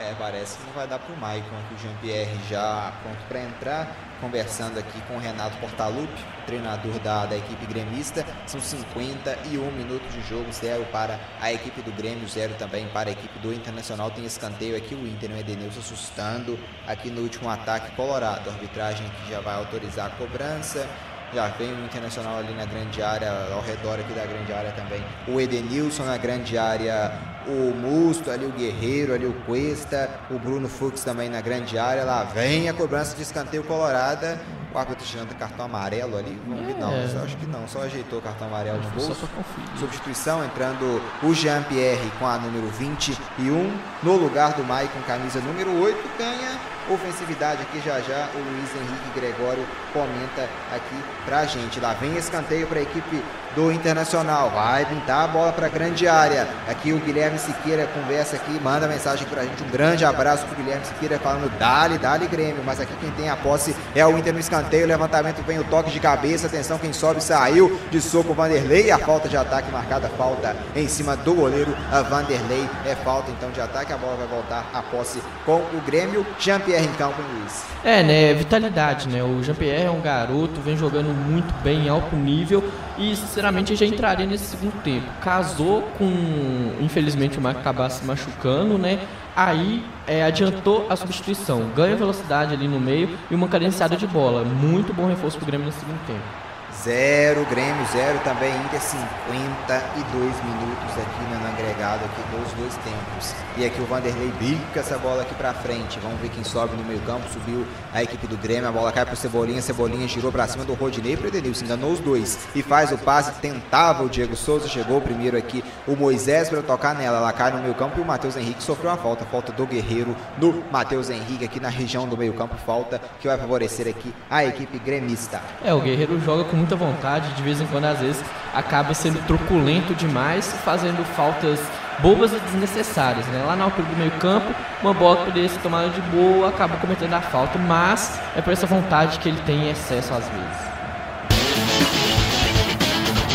É, 0.00 0.14
parece 0.16 0.56
que 0.56 0.64
não 0.64 0.72
vai 0.72 0.86
dar 0.86 1.00
pro 1.00 1.16
Maicon 1.16 1.56
aqui, 1.58 1.74
o 1.74 1.78
Jean-Pierre 1.78 2.38
já 2.48 2.92
pronto 3.02 3.18
para 3.26 3.40
entrar, 3.42 3.96
conversando 4.20 4.78
aqui 4.78 5.00
com 5.08 5.14
o 5.14 5.18
Renato 5.18 5.56
Portaluppi, 5.58 6.24
treinador 6.46 7.00
da, 7.00 7.26
da 7.26 7.36
equipe 7.36 7.66
gremista. 7.66 8.24
São 8.46 8.60
51 8.60 9.72
minutos 9.72 10.12
de 10.12 10.22
jogo, 10.28 10.52
zero 10.52 10.84
para 10.92 11.18
a 11.40 11.52
equipe 11.52 11.82
do 11.82 11.90
Grêmio, 11.90 12.28
zero 12.28 12.54
também 12.54 12.86
para 12.88 13.08
a 13.08 13.12
equipe 13.12 13.38
do 13.40 13.52
Internacional. 13.52 14.08
Tem 14.12 14.24
escanteio 14.24 14.76
aqui, 14.76 14.94
o 14.94 15.04
Inter, 15.04 15.32
o 15.32 15.36
Edenilson 15.36 15.80
assustando 15.80 16.56
aqui 16.86 17.10
no 17.10 17.22
último 17.22 17.50
ataque 17.50 17.90
colorado. 17.96 18.48
A 18.48 18.52
arbitragem 18.52 19.04
aqui 19.04 19.32
já 19.32 19.40
vai 19.40 19.56
autorizar 19.56 20.06
a 20.06 20.10
cobrança. 20.10 20.88
Já 21.34 21.48
vem 21.48 21.72
o 21.74 21.84
Internacional 21.84 22.38
ali 22.38 22.54
na 22.54 22.64
grande 22.64 23.02
área, 23.02 23.30
ao 23.52 23.60
redor 23.60 23.98
aqui 23.98 24.14
da 24.14 24.24
grande 24.24 24.52
área 24.52 24.72
também. 24.72 25.04
O 25.26 25.40
Edenilson 25.40 26.04
na 26.04 26.16
grande 26.16 26.56
área, 26.56 27.12
o 27.48 27.74
Musto, 27.74 28.30
ali 28.30 28.44
o 28.44 28.52
Guerreiro, 28.52 29.14
ali 29.14 29.26
o 29.26 29.32
Cuesta, 29.46 30.10
o 30.30 30.38
Bruno 30.38 30.68
Fux 30.68 31.02
também 31.02 31.28
na 31.28 31.40
grande 31.40 31.78
área. 31.78 32.04
Lá 32.04 32.24
vem 32.24 32.68
a 32.68 32.74
cobrança 32.74 33.16
de 33.16 33.22
escanteio 33.22 33.64
colorada. 33.64 34.38
O 34.72 34.78
árbitro 34.78 35.04
tirando 35.06 35.34
cartão 35.38 35.64
amarelo 35.64 36.16
ali. 36.18 36.40
Vamos 36.46 36.66
ver, 36.66 36.74
não, 36.78 36.92
É. 36.92 37.10
eu 37.14 37.24
acho 37.24 37.36
que 37.36 37.46
não, 37.46 37.66
só 37.66 37.82
ajeitou 37.82 38.18
o 38.18 38.22
cartão 38.22 38.48
amarelo 38.48 38.78
pra 38.80 38.90
conferir. 38.90 39.78
Substituição 39.78 40.44
entrando 40.44 41.00
o 41.22 41.34
Jean-Pierre 41.34 42.10
com 42.18 42.26
a 42.26 42.36
número 42.36 42.66
21 42.68 43.72
no 44.02 44.16
lugar 44.16 44.52
do 44.52 44.64
Maicon, 44.64 45.00
camisa 45.06 45.40
número 45.40 45.70
8, 45.82 45.98
ganha 46.18 46.58
ofensividade 46.90 47.60
aqui 47.62 47.80
já 47.84 48.00
já. 48.00 48.28
O 48.34 48.38
Luiz 48.38 48.70
Henrique 48.74 49.10
Gregório 49.14 49.64
comenta 49.92 50.48
aqui 50.74 50.96
pra 51.24 51.44
gente. 51.44 51.78
Lá 51.80 51.92
vem 51.94 52.16
escanteio 52.16 52.66
para 52.66 52.78
a 52.78 52.82
equipe 52.82 53.22
do 53.54 53.70
Internacional. 53.72 54.50
Vai 54.50 54.86
pintar 54.86 55.24
a 55.24 55.28
bola 55.28 55.52
para 55.52 55.68
grande 55.68 56.08
área. 56.08 56.48
Aqui 56.68 56.92
o 56.92 56.98
Guilherme 56.98 57.38
Siqueira 57.38 57.86
conversa 57.88 58.36
aqui, 58.36 58.52
manda 58.62 58.86
mensagem 58.88 59.26
pra 59.26 59.42
gente. 59.42 59.62
Um 59.62 59.68
grande 59.70 60.04
abraço 60.04 60.46
pro 60.46 60.56
Guilherme 60.56 60.84
Siqueira 60.86 61.18
falando 61.18 61.50
dali, 61.58 61.98
dali 61.98 62.26
Grêmio. 62.26 62.62
Mas 62.64 62.80
aqui 62.80 62.94
quem 63.00 63.10
tem 63.12 63.28
a 63.28 63.36
posse 63.36 63.74
é 63.94 64.06
o 64.06 64.16
Inter 64.16 64.32
no 64.32 64.40
escanteio. 64.40 64.57
Levantamento 64.86 65.42
vem 65.46 65.58
o 65.58 65.64
toque 65.64 65.90
de 65.90 66.00
cabeça. 66.00 66.46
Atenção, 66.46 66.78
quem 66.78 66.92
sobe 66.92 67.22
saiu 67.22 67.78
de 67.90 68.00
soco 68.00 68.34
Vanderlei. 68.34 68.90
A 68.90 68.98
falta 68.98 69.28
de 69.28 69.36
ataque 69.36 69.70
marcada, 69.70 70.08
falta 70.16 70.56
em 70.74 70.88
cima 70.88 71.16
do 71.16 71.34
goleiro 71.34 71.74
Vanderlei. 72.08 72.68
É 72.84 72.94
falta 72.94 73.30
então 73.30 73.50
de 73.50 73.60
ataque. 73.60 73.92
A 73.92 73.96
bola 73.96 74.16
vai 74.16 74.26
voltar 74.26 74.68
a 74.72 74.82
posse 74.82 75.20
com 75.44 75.56
o 75.56 75.82
Grêmio. 75.84 76.26
Jean-Pierre 76.38 76.86
em 76.86 76.92
campo, 76.94 77.20
Luiz. 77.20 77.64
É, 77.84 78.02
né, 78.02 78.34
vitalidade, 78.34 79.08
né? 79.08 79.22
O 79.22 79.42
Jean-Pierre 79.42 79.84
é 79.84 79.90
um 79.90 80.00
garoto, 80.00 80.60
vem 80.60 80.76
jogando 80.76 81.08
muito 81.08 81.52
bem, 81.62 81.86
em 81.86 81.88
alto 81.88 82.16
nível 82.16 82.64
e, 82.98 83.14
sinceramente, 83.16 83.74
já 83.76 83.86
entraria 83.86 84.26
nesse 84.26 84.44
segundo 84.44 84.82
tempo. 84.82 85.06
Casou 85.20 85.82
com, 85.96 86.74
infelizmente, 86.80 87.38
o 87.38 87.40
Marco 87.40 87.60
acabar 87.60 87.88
se 87.90 88.04
machucando, 88.04 88.76
né? 88.76 88.98
Aí 89.36 89.84
é, 90.06 90.24
adiantou 90.24 90.86
a 90.90 90.96
substituição, 90.96 91.70
ganha 91.76 91.94
velocidade 91.94 92.54
ali 92.54 92.66
no 92.66 92.80
meio 92.80 93.16
e 93.30 93.34
uma 93.34 93.46
cadenciada 93.46 93.96
de 93.96 94.06
bola. 94.06 94.44
Muito 94.44 94.92
bom 94.92 95.06
reforço 95.06 95.36
pro 95.36 95.46
Grêmio 95.46 95.66
no 95.66 95.72
segundo 95.72 96.04
tempo. 96.06 96.47
Zero, 96.84 97.44
Grêmio, 97.46 97.84
zero 97.92 98.20
também, 98.20 98.54
Inter 98.64 98.80
52 98.80 100.14
minutos 100.44 100.92
aqui 100.92 101.18
no 101.28 101.48
agregado 101.48 102.04
aqui 102.04 102.22
dos 102.30 102.52
dois 102.52 102.74
tempos. 102.84 103.34
E 103.56 103.66
aqui 103.66 103.80
o 103.80 103.84
Vanderlei 103.84 104.32
bica 104.38 104.78
essa 104.78 104.96
bola 104.96 105.22
aqui 105.22 105.34
pra 105.34 105.52
frente. 105.52 105.98
Vamos 105.98 106.20
ver 106.20 106.28
quem 106.28 106.44
sobe 106.44 106.76
no 106.76 106.84
meio 106.84 107.00
campo. 107.00 107.28
Subiu 107.32 107.66
a 107.92 108.00
equipe 108.02 108.28
do 108.28 108.36
Grêmio, 108.36 108.68
a 108.68 108.72
bola 108.72 108.92
cai 108.92 109.04
pro 109.04 109.16
Cebolinha, 109.16 109.60
Cebolinha 109.60 110.06
girou 110.06 110.30
pra 110.30 110.46
cima 110.46 110.64
do 110.64 110.74
Rodinei 110.74 111.16
pro 111.16 111.26
Edenilson, 111.26 111.64
enganou 111.64 111.90
os 111.90 111.98
dois. 111.98 112.38
E 112.54 112.62
faz 112.62 112.92
o 112.92 112.98
passe, 112.98 113.32
tentava 113.40 114.04
o 114.04 114.08
Diego 114.08 114.36
Souza, 114.36 114.68
chegou 114.68 115.00
primeiro 115.00 115.36
aqui 115.36 115.64
o 115.86 115.96
Moisés 115.96 116.48
para 116.48 116.62
tocar 116.62 116.94
nela. 116.94 117.18
Ela 117.18 117.32
cai 117.32 117.50
no 117.50 117.58
meio 117.60 117.74
campo 117.74 117.98
e 117.98 118.02
o 118.02 118.06
Matheus 118.06 118.36
Henrique 118.36 118.62
sofreu 118.62 118.90
uma 118.90 118.96
falta. 118.96 119.24
Falta 119.24 119.52
do 119.52 119.66
Guerreiro 119.66 120.14
no 120.40 120.62
Matheus 120.70 121.10
Henrique 121.10 121.44
aqui 121.44 121.58
na 121.58 121.68
região 121.68 122.06
do 122.06 122.16
meio 122.16 122.34
campo. 122.34 122.54
Falta 122.64 123.00
que 123.20 123.26
vai 123.26 123.36
favorecer 123.36 123.88
aqui 123.88 124.14
a 124.30 124.44
equipe 124.44 124.78
gremista. 124.78 125.40
É, 125.64 125.74
o 125.74 125.80
Guerreiro 125.80 126.20
joga 126.20 126.44
com 126.44 126.67
muita 126.68 126.76
vontade, 126.76 127.32
de 127.32 127.42
vez 127.42 127.60
em 127.60 127.66
quando, 127.66 127.86
às 127.86 127.98
vezes, 128.00 128.22
acaba 128.54 128.92
sendo 128.92 129.24
truculento 129.26 129.94
demais, 129.94 130.52
fazendo 130.64 131.02
faltas 131.14 131.58
bobas 132.00 132.32
e 132.32 132.38
desnecessárias, 132.38 133.26
né? 133.26 133.42
Lá 133.46 133.56
na 133.56 133.64
altura 133.64 133.88
do 133.88 133.96
meio 133.96 134.10
campo, 134.12 134.54
uma 134.82 134.92
bola 134.92 135.24
poderia 135.24 135.48
ser 135.48 135.60
tomada 135.60 135.88
de 135.88 136.00
boa, 136.02 136.50
acaba 136.50 136.76
cometendo 136.76 137.14
a 137.14 137.20
falta, 137.20 137.58
mas 137.58 138.20
é 138.36 138.42
por 138.42 138.52
essa 138.52 138.66
vontade 138.66 139.18
que 139.18 139.28
ele 139.28 139.40
tem 139.46 139.64
em 139.64 139.70
excesso 139.70 140.12
às 140.12 140.28
vezes. 140.28 140.68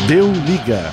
Deu 0.06 0.30
liga. 0.30 0.92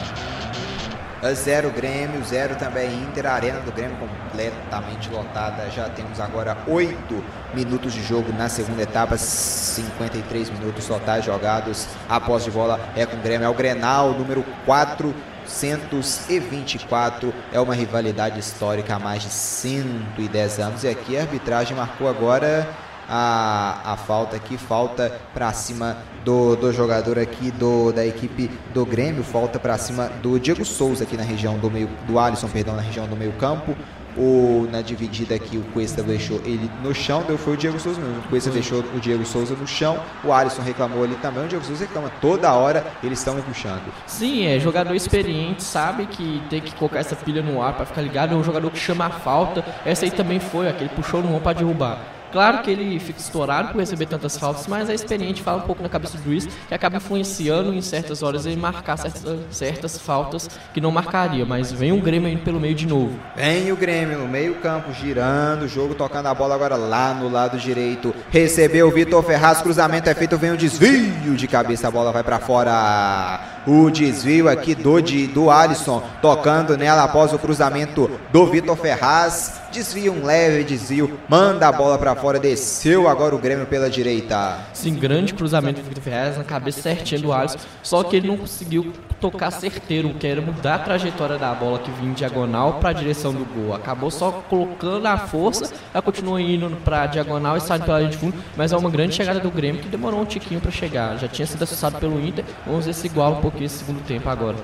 Zero 1.29 1.69
Grêmio, 1.69 2.23
zero 2.23 2.55
também 2.55 2.91
Inter, 3.03 3.27
a 3.27 3.33
arena 3.33 3.59
do 3.59 3.71
Grêmio 3.71 3.95
completamente 3.97 5.07
lotada. 5.11 5.69
Já 5.69 5.87
temos 5.87 6.19
agora 6.19 6.57
oito 6.65 7.23
minutos 7.53 7.93
de 7.93 8.01
jogo 8.01 8.33
na 8.33 8.49
segunda 8.49 8.81
etapa, 8.81 9.15
53 9.17 10.49
minutos 10.49 10.87
totais 10.87 11.23
jogados. 11.23 11.87
A 12.09 12.19
posse 12.19 12.45
de 12.45 12.51
bola 12.51 12.79
é 12.95 13.05
com 13.05 13.17
o 13.17 13.19
Grêmio, 13.19 13.45
é 13.45 13.49
o 13.49 13.53
Grenal 13.53 14.13
número 14.13 14.43
424. 14.65 17.31
É 17.53 17.59
uma 17.59 17.75
rivalidade 17.75 18.39
histórica 18.39 18.95
há 18.95 18.99
mais 18.99 19.21
de 19.21 19.29
110 19.29 20.59
anos. 20.59 20.83
E 20.83 20.87
aqui 20.87 21.15
a 21.15 21.21
arbitragem 21.21 21.77
marcou 21.77 22.09
agora 22.09 22.67
a, 23.07 23.93
a 23.93 23.97
falta 23.97 24.37
aqui, 24.37 24.57
falta 24.57 25.21
para 25.33 25.53
cima 25.53 25.97
do, 26.23 26.55
do 26.55 26.71
jogador 26.71 27.17
aqui 27.19 27.51
do, 27.51 27.91
da 27.91 28.05
equipe 28.05 28.49
do 28.73 28.85
Grêmio, 28.85 29.23
falta 29.23 29.59
para 29.59 29.77
cima 29.77 30.09
do 30.21 30.39
Diego 30.39 30.63
Souza 30.65 31.03
aqui 31.03 31.17
na 31.17 31.23
região 31.23 31.57
do 31.57 31.69
meio, 31.69 31.89
do 32.07 32.19
Alisson, 32.19 32.47
perdão, 32.47 32.75
na 32.75 32.81
região 32.81 33.07
do 33.07 33.15
meio 33.15 33.33
campo. 33.33 33.75
O, 34.17 34.67
na 34.69 34.81
dividida 34.81 35.33
aqui, 35.33 35.57
o 35.57 35.63
Cuesta 35.71 36.03
deixou 36.03 36.41
ele 36.43 36.69
no 36.83 36.93
chão, 36.93 37.23
deu 37.25 37.37
foi 37.37 37.53
o 37.53 37.57
Diego 37.57 37.79
Souza 37.79 38.01
mesmo. 38.01 38.19
O 38.19 38.23
Cuesta 38.23 38.49
deixou 38.49 38.83
o 38.93 38.99
Diego 38.99 39.25
Souza 39.25 39.55
no 39.55 39.65
chão, 39.65 39.97
o 40.21 40.33
Alisson 40.33 40.61
reclamou 40.61 41.05
ali 41.05 41.15
também. 41.15 41.45
O 41.45 41.47
Diego 41.47 41.63
Souza 41.63 41.85
reclama 41.85 42.11
toda 42.19 42.51
hora, 42.53 42.85
eles 43.01 43.19
estão 43.19 43.41
puxando. 43.41 43.81
Sim, 44.05 44.45
é 44.45 44.59
jogador 44.59 44.93
experiente, 44.93 45.63
sabe 45.63 46.07
que 46.07 46.43
tem 46.49 46.59
que 46.59 46.75
colocar 46.75 46.99
essa 46.99 47.15
pilha 47.15 47.41
no 47.41 47.61
ar 47.61 47.73
para 47.73 47.85
ficar 47.85 48.01
ligado. 48.01 48.33
É 48.33 48.35
um 48.35 48.43
jogador 48.43 48.69
que 48.69 48.79
chama 48.79 49.05
a 49.05 49.09
falta. 49.09 49.63
Essa 49.85 50.03
aí 50.03 50.11
também 50.11 50.41
foi, 50.41 50.67
aquele 50.67 50.89
puxou 50.89 51.21
no 51.21 51.29
ombro 51.29 51.41
para 51.41 51.53
derrubar. 51.53 52.20
Claro 52.31 52.61
que 52.61 52.71
ele 52.71 52.99
fica 52.99 53.19
estourado 53.19 53.69
por 53.71 53.79
receber 53.79 54.05
tantas 54.05 54.37
faltas, 54.37 54.67
mas 54.67 54.89
é 54.89 54.93
experiente, 54.93 55.41
fala 55.41 55.57
um 55.57 55.65
pouco 55.65 55.83
na 55.83 55.89
cabeça 55.89 56.17
do 56.17 56.23
juiz, 56.23 56.47
que 56.67 56.73
acaba 56.73 56.97
influenciando 56.97 57.73
em 57.73 57.81
certas 57.81 58.23
horas 58.23 58.45
ele 58.45 58.55
marcar 58.55 58.97
certas, 58.97 59.37
certas 59.51 59.97
faltas 59.97 60.49
que 60.73 60.79
não 60.79 60.91
marcaria. 60.91 61.45
Mas 61.45 61.71
vem 61.71 61.91
um 61.91 61.99
Grêmio 61.99 62.27
aí 62.27 62.37
pelo 62.37 62.59
meio 62.59 62.75
de 62.75 62.87
novo. 62.87 63.17
Vem 63.35 63.71
o 63.71 63.75
Grêmio 63.75 64.19
no 64.19 64.27
meio 64.27 64.55
campo, 64.55 64.93
girando 64.93 65.63
o 65.63 65.67
jogo, 65.67 65.93
tocando 65.93 66.27
a 66.27 66.33
bola 66.33 66.55
agora 66.55 66.75
lá 66.75 67.13
no 67.13 67.29
lado 67.29 67.57
direito. 67.57 68.13
Recebeu 68.29 68.87
o 68.87 68.91
Vitor 68.91 69.21
Ferraz, 69.23 69.61
cruzamento 69.61 70.09
é 70.09 70.13
feito, 70.13 70.37
vem 70.37 70.51
o 70.51 70.57
desvio 70.57 71.35
de 71.35 71.47
cabeça, 71.47 71.87
a 71.87 71.91
bola 71.91 72.11
vai 72.11 72.23
para 72.23 72.39
fora. 72.39 73.60
O 73.65 73.89
desvio 73.89 74.49
aqui 74.49 74.73
do, 74.73 75.01
de, 75.01 75.27
do 75.27 75.49
Alisson, 75.49 76.03
tocando 76.21 76.77
nela 76.77 77.03
após 77.03 77.33
o 77.33 77.39
cruzamento 77.39 78.09
do 78.31 78.45
Vitor 78.47 78.75
Ferraz. 78.75 79.59
Desvia 79.71 80.11
um 80.11 80.25
leve 80.25 80.65
desvio, 80.65 81.17
manda 81.29 81.65
a 81.65 81.71
bola 81.71 81.97
para 81.97 82.13
fora, 82.13 82.37
desceu 82.37 83.07
agora 83.07 83.33
o 83.33 83.39
Grêmio 83.39 83.65
pela 83.65 83.89
direita. 83.89 84.59
Sim, 84.73 84.95
grande 84.95 85.33
cruzamento 85.33 85.81
do 85.81 85.87
Vitor 85.87 86.03
Ferraz 86.03 86.37
na 86.37 86.43
cabeça 86.43 86.81
certinha 86.81 87.21
do 87.21 87.31
Alisson, 87.31 87.59
só 87.81 88.03
que 88.03 88.17
ele 88.17 88.27
não 88.27 88.35
conseguiu 88.35 88.91
tocar 89.21 89.51
certeiro, 89.51 90.09
que 90.15 90.25
era 90.25 90.41
mudar 90.41 90.75
a 90.75 90.79
trajetória 90.79 91.37
da 91.37 91.53
bola 91.53 91.79
que 91.79 91.91
vinha 91.91 92.11
em 92.11 92.13
diagonal 92.13 92.79
para 92.79 92.89
a 92.89 92.93
direção 92.93 93.31
do 93.31 93.45
gol. 93.45 93.73
Acabou 93.73 94.09
só 94.09 94.31
colocando 94.49 95.05
a 95.05 95.17
força, 95.17 95.71
ela 95.93 96.01
continua 96.01 96.41
indo 96.41 96.75
para 96.83 97.05
diagonal 97.05 97.55
e 97.55 97.61
saindo 97.61 97.85
pela 97.85 97.99
linha 97.99 98.11
de 98.11 98.17
fundo, 98.17 98.35
mas 98.57 98.73
é 98.73 98.77
uma 98.77 98.89
grande 98.89 99.15
chegada 99.15 99.39
do 99.39 99.51
Grêmio 99.51 99.81
que 99.81 99.87
demorou 99.87 100.19
um 100.19 100.25
tiquinho 100.25 100.59
para 100.59 100.71
chegar. 100.71 101.17
Já 101.17 101.27
tinha 101.27 101.45
sido 101.45 101.63
assustado 101.63 101.99
pelo 101.99 102.19
Inter, 102.19 102.43
vamos 102.65 102.87
ver 102.87 102.93
se 102.93 103.05
iguala 103.05 103.37
um 103.37 103.41
pouquinho 103.51 103.65
esse 103.65 103.79
segundo 103.79 104.01
tempo 104.05 104.29
agora. 104.29 104.57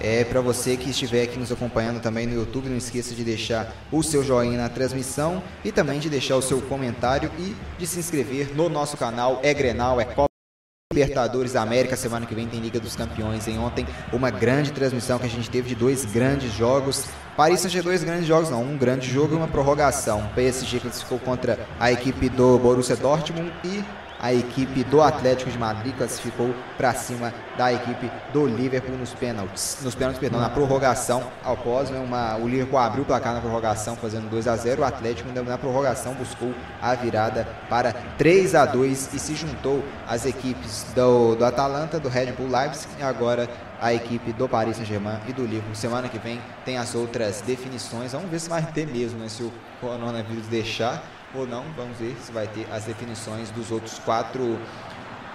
É, 0.00 0.24
para 0.24 0.40
você 0.40 0.76
que 0.76 0.90
estiver 0.90 1.22
aqui 1.22 1.38
nos 1.38 1.52
acompanhando 1.52 2.00
também 2.00 2.26
no 2.26 2.34
YouTube, 2.34 2.68
não 2.68 2.76
esqueça 2.76 3.14
de 3.14 3.22
deixar 3.22 3.72
o 3.90 4.02
seu 4.02 4.24
joinha 4.24 4.58
na 4.58 4.68
transmissão 4.68 5.40
e 5.64 5.70
também 5.70 6.00
de 6.00 6.10
deixar 6.10 6.36
o 6.36 6.42
seu 6.42 6.60
comentário 6.60 7.30
e 7.38 7.54
de 7.78 7.86
se 7.86 8.00
inscrever 8.00 8.52
no 8.54 8.68
nosso 8.68 8.96
canal 8.96 9.38
É 9.44 9.54
Grenal, 9.54 10.00
é 10.00 10.04
Copa 10.04 10.32
Libertadores 10.92 11.52
da 11.52 11.62
América, 11.62 11.96
semana 11.96 12.26
que 12.26 12.34
vem 12.34 12.48
tem 12.48 12.60
Liga 12.60 12.80
dos 12.80 12.96
Campeões. 12.96 13.46
Em 13.46 13.58
ontem, 13.58 13.86
uma 14.12 14.28
grande 14.28 14.72
transmissão 14.72 15.18
que 15.18 15.24
a 15.24 15.28
gente 15.28 15.48
teve 15.48 15.68
de 15.68 15.74
dois 15.74 16.04
grandes 16.04 16.52
jogos. 16.52 17.06
Paris 17.36 17.60
Saint-Germain, 17.60 17.92
dois 17.92 18.04
grandes 18.04 18.26
jogos, 18.26 18.50
não, 18.50 18.62
um 18.62 18.76
grande 18.76 19.08
jogo 19.08 19.34
e 19.34 19.36
uma 19.36 19.48
prorrogação. 19.48 20.28
PSG 20.34 20.80
classificou 20.80 21.18
contra 21.18 21.58
a 21.80 21.90
equipe 21.90 22.28
do 22.28 22.58
Borussia 22.58 22.96
Dortmund 22.96 23.50
e 23.64 23.82
a 24.22 24.32
equipe 24.32 24.84
do 24.84 25.02
Atlético 25.02 25.50
de 25.50 25.58
Madrid 25.58 25.96
classificou 25.96 26.54
para 26.78 26.94
cima 26.94 27.34
da 27.58 27.72
equipe 27.72 28.08
do 28.32 28.46
Liverpool 28.46 28.96
nos 28.96 29.12
pênaltis. 29.12 29.78
Nos 29.82 29.96
pênaltis, 29.96 30.20
perdão, 30.20 30.40
na 30.40 30.48
prorrogação. 30.48 31.24
Após 31.44 31.90
né, 31.90 31.98
uma, 31.98 32.36
o 32.36 32.46
Liverpool 32.46 32.78
abriu 32.78 33.02
o 33.02 33.06
placar 33.06 33.34
na 33.34 33.40
prorrogação, 33.40 33.96
fazendo 33.96 34.30
2 34.30 34.46
a 34.46 34.56
0 34.56 34.82
O 34.82 34.84
Atlético, 34.84 35.28
na 35.32 35.58
prorrogação, 35.58 36.14
buscou 36.14 36.54
a 36.80 36.94
virada 36.94 37.48
para 37.68 37.92
3 38.16 38.54
a 38.54 38.64
2 38.64 39.12
e 39.12 39.18
se 39.18 39.34
juntou 39.34 39.82
às 40.06 40.24
equipes 40.24 40.86
do, 40.94 41.34
do 41.34 41.44
Atalanta, 41.44 41.98
do 41.98 42.08
Red 42.08 42.32
Bull 42.32 42.48
Leipzig 42.48 42.88
e 43.00 43.02
agora 43.02 43.50
a 43.80 43.92
equipe 43.92 44.32
do 44.32 44.48
Paris 44.48 44.76
Saint-Germain 44.76 45.18
e 45.26 45.32
do 45.32 45.42
Liverpool. 45.42 45.74
Semana 45.74 46.08
que 46.08 46.18
vem 46.20 46.40
tem 46.64 46.78
as 46.78 46.94
outras 46.94 47.40
definições. 47.40 48.12
Vamos 48.12 48.30
ver 48.30 48.38
se 48.38 48.48
vai 48.48 48.62
ter 48.62 48.86
mesmo, 48.86 49.18
né, 49.18 49.28
se 49.28 49.42
o 49.42 49.52
coronavírus 49.80 50.46
deixar 50.46 51.02
ou 51.34 51.46
não. 51.46 51.64
Vamos 51.76 51.98
ver 51.98 52.16
se 52.20 52.32
vai 52.32 52.46
ter 52.46 52.66
as 52.70 52.84
definições 52.84 53.50
dos 53.50 53.70
outros 53.70 53.98
quatro, 53.98 54.58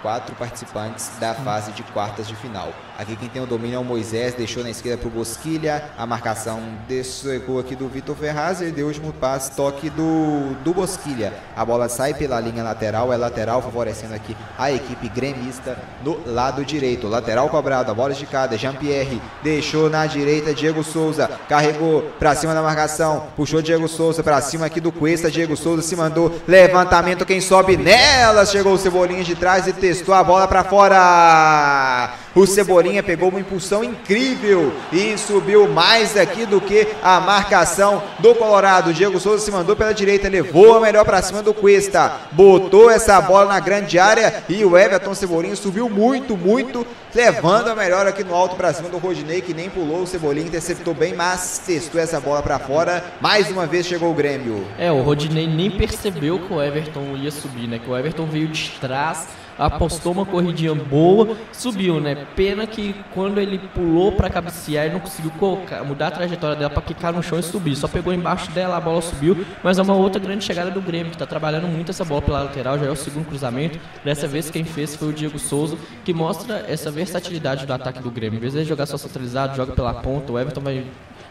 quatro 0.02 0.34
participantes 0.36 1.10
da 1.18 1.34
fase 1.34 1.72
de 1.72 1.82
quartas 1.84 2.28
de 2.28 2.36
final. 2.36 2.72
Aqui 2.98 3.14
quem 3.14 3.28
tem 3.28 3.40
o 3.40 3.46
domínio 3.46 3.76
é 3.76 3.78
o 3.78 3.84
Moisés, 3.84 4.34
deixou 4.34 4.64
na 4.64 4.70
esquerda 4.70 4.98
para 4.98 5.06
o 5.06 5.10
Bosquilha. 5.12 5.84
A 5.96 6.04
marcação 6.04 6.60
desceu 6.88 7.60
aqui 7.60 7.76
do 7.76 7.86
Vitor 7.86 8.16
Ferraz 8.16 8.60
e 8.60 8.72
deu 8.72 8.86
o 8.86 8.88
último 8.88 9.12
passe, 9.12 9.52
toque 9.52 9.88
do, 9.88 10.56
do 10.64 10.74
Bosquilha. 10.74 11.32
A 11.54 11.64
bola 11.64 11.88
sai 11.88 12.12
pela 12.12 12.40
linha 12.40 12.64
lateral, 12.64 13.12
é 13.12 13.16
lateral, 13.16 13.62
favorecendo 13.62 14.14
aqui 14.14 14.36
a 14.58 14.72
equipe 14.72 15.08
gremista 15.10 15.78
do 16.02 16.20
lado 16.26 16.64
direito. 16.64 17.06
Lateral 17.06 17.48
cobrado, 17.48 17.88
a 17.88 17.94
bola 17.94 18.10
esticada. 18.10 18.58
Jean-Pierre 18.58 19.22
deixou 19.44 19.88
na 19.88 20.04
direita, 20.04 20.52
Diego 20.52 20.82
Souza 20.82 21.30
carregou 21.48 22.02
para 22.18 22.34
cima 22.34 22.52
da 22.52 22.62
marcação, 22.62 23.28
puxou 23.36 23.62
Diego 23.62 23.86
Souza 23.86 24.24
para 24.24 24.40
cima 24.40 24.66
aqui 24.66 24.80
do 24.80 24.90
Cuesta. 24.90 25.30
Diego 25.30 25.56
Souza 25.56 25.82
se 25.82 25.94
mandou 25.94 26.34
levantamento, 26.48 27.24
quem 27.24 27.40
sobe 27.40 27.76
nela. 27.76 28.44
Chegou 28.44 28.72
o 28.72 28.78
Cebolinha 28.78 29.22
de 29.22 29.36
trás 29.36 29.68
e 29.68 29.72
testou 29.72 30.16
a 30.16 30.24
bola 30.24 30.48
para 30.48 30.64
fora. 30.64 32.12
O 32.38 32.46
Cebolinha 32.46 33.02
pegou 33.02 33.30
uma 33.30 33.40
impulsão 33.40 33.82
incrível 33.82 34.72
e 34.92 35.18
subiu 35.18 35.66
mais 35.66 36.16
aqui 36.16 36.46
do 36.46 36.60
que 36.60 36.86
a 37.02 37.18
marcação 37.18 38.00
do 38.20 38.32
Colorado. 38.32 38.94
Diego 38.94 39.18
Souza 39.18 39.44
se 39.44 39.50
mandou 39.50 39.74
pela 39.74 39.92
direita, 39.92 40.28
levou 40.28 40.76
a 40.76 40.80
melhor 40.80 41.04
para 41.04 41.20
cima 41.20 41.42
do 41.42 41.52
Cuesta, 41.52 42.12
botou 42.30 42.88
essa 42.88 43.20
bola 43.20 43.54
na 43.54 43.58
grande 43.58 43.98
área 43.98 44.44
e 44.48 44.64
o 44.64 44.78
Everton 44.78 45.14
Cebolinha 45.14 45.56
subiu 45.56 45.90
muito, 45.90 46.36
muito, 46.36 46.86
levando 47.12 47.70
a 47.70 47.74
melhor 47.74 48.06
aqui 48.06 48.22
no 48.22 48.36
alto 48.36 48.54
para 48.54 48.72
cima 48.72 48.88
do 48.88 48.98
Rodinei, 48.98 49.40
que 49.40 49.52
nem 49.52 49.68
pulou. 49.68 50.02
O 50.02 50.06
Cebolinha 50.06 50.46
interceptou 50.46 50.94
bem, 50.94 51.14
mas 51.14 51.60
testou 51.66 52.00
essa 52.00 52.20
bola 52.20 52.40
para 52.40 52.60
fora. 52.60 53.02
Mais 53.20 53.50
uma 53.50 53.66
vez 53.66 53.84
chegou 53.84 54.12
o 54.12 54.14
Grêmio. 54.14 54.64
É, 54.78 54.92
o 54.92 55.02
Rodinei 55.02 55.48
nem 55.48 55.72
percebeu 55.72 56.38
que 56.38 56.52
o 56.52 56.62
Everton 56.62 57.16
ia 57.16 57.32
subir, 57.32 57.66
né? 57.66 57.80
Que 57.80 57.90
o 57.90 57.98
Everton 57.98 58.26
veio 58.26 58.46
de 58.46 58.70
trás 58.80 59.26
apostou 59.58 60.12
uma 60.12 60.24
corridinha 60.24 60.74
boa, 60.74 61.36
subiu, 61.52 62.00
né? 62.00 62.26
Pena 62.36 62.66
que 62.66 62.94
quando 63.12 63.40
ele 63.40 63.58
pulou 63.74 64.12
para 64.12 64.30
cabecear, 64.30 64.84
ele 64.84 64.94
não 64.94 65.00
conseguiu 65.00 65.30
colocar, 65.32 65.82
mudar 65.84 66.08
a 66.08 66.10
trajetória 66.12 66.56
dela 66.56 66.70
para 66.70 66.82
quicar 66.82 67.12
no 67.12 67.22
chão 67.22 67.38
e 67.38 67.42
subir. 67.42 67.74
Só 67.74 67.88
pegou 67.88 68.12
embaixo 68.12 68.50
dela, 68.52 68.76
a 68.76 68.80
bola 68.80 69.02
subiu, 69.02 69.44
mas 69.62 69.78
é 69.78 69.82
uma 69.82 69.94
outra 69.94 70.20
grande 70.20 70.44
chegada 70.44 70.70
do 70.70 70.80
Grêmio, 70.80 71.10
que 71.10 71.16
está 71.16 71.26
trabalhando 71.26 71.66
muito 71.66 71.90
essa 71.90 72.04
bola 72.04 72.22
pela 72.22 72.42
lateral, 72.44 72.78
já 72.78 72.86
é 72.86 72.90
o 72.90 72.96
segundo 72.96 73.26
cruzamento. 73.26 73.78
Dessa 74.04 74.28
vez 74.28 74.50
quem 74.50 74.64
fez 74.64 74.94
foi 74.94 75.08
o 75.08 75.12
Diego 75.12 75.38
Souza, 75.38 75.76
que 76.04 76.14
mostra 76.14 76.64
essa 76.68 76.90
versatilidade 76.90 77.66
do 77.66 77.72
ataque 77.72 78.00
do 78.00 78.10
Grêmio. 78.10 78.38
Em 78.38 78.40
vez 78.40 78.52
de 78.52 78.64
jogar 78.64 78.86
só 78.86 78.96
centralizado, 78.96 79.56
joga 79.56 79.72
pela 79.72 79.94
ponta, 79.94 80.32
o 80.32 80.38
Everton 80.38 80.60
vai 80.60 80.84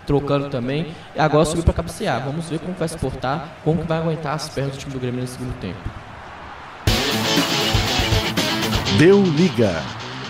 trocando 0.05 0.49
também. 0.49 0.87
E 1.15 1.19
agora 1.19 1.45
subiu 1.45 1.63
para 1.63 1.73
cabecear. 1.73 2.23
Vamos 2.23 2.49
ver 2.49 2.59
como 2.59 2.73
vai 2.73 2.87
se 2.87 2.97
portar, 2.97 3.57
como 3.63 3.81
que 3.81 3.87
vai 3.87 3.99
aguentar 3.99 4.33
as 4.33 4.49
pernas 4.49 4.75
do 4.75 4.79
time 4.79 4.93
do 4.93 4.99
Grêmio 4.99 5.21
nesse 5.21 5.33
segundo 5.33 5.53
tempo. 5.59 6.06
Deu 8.97 9.21
liga. 9.21 9.83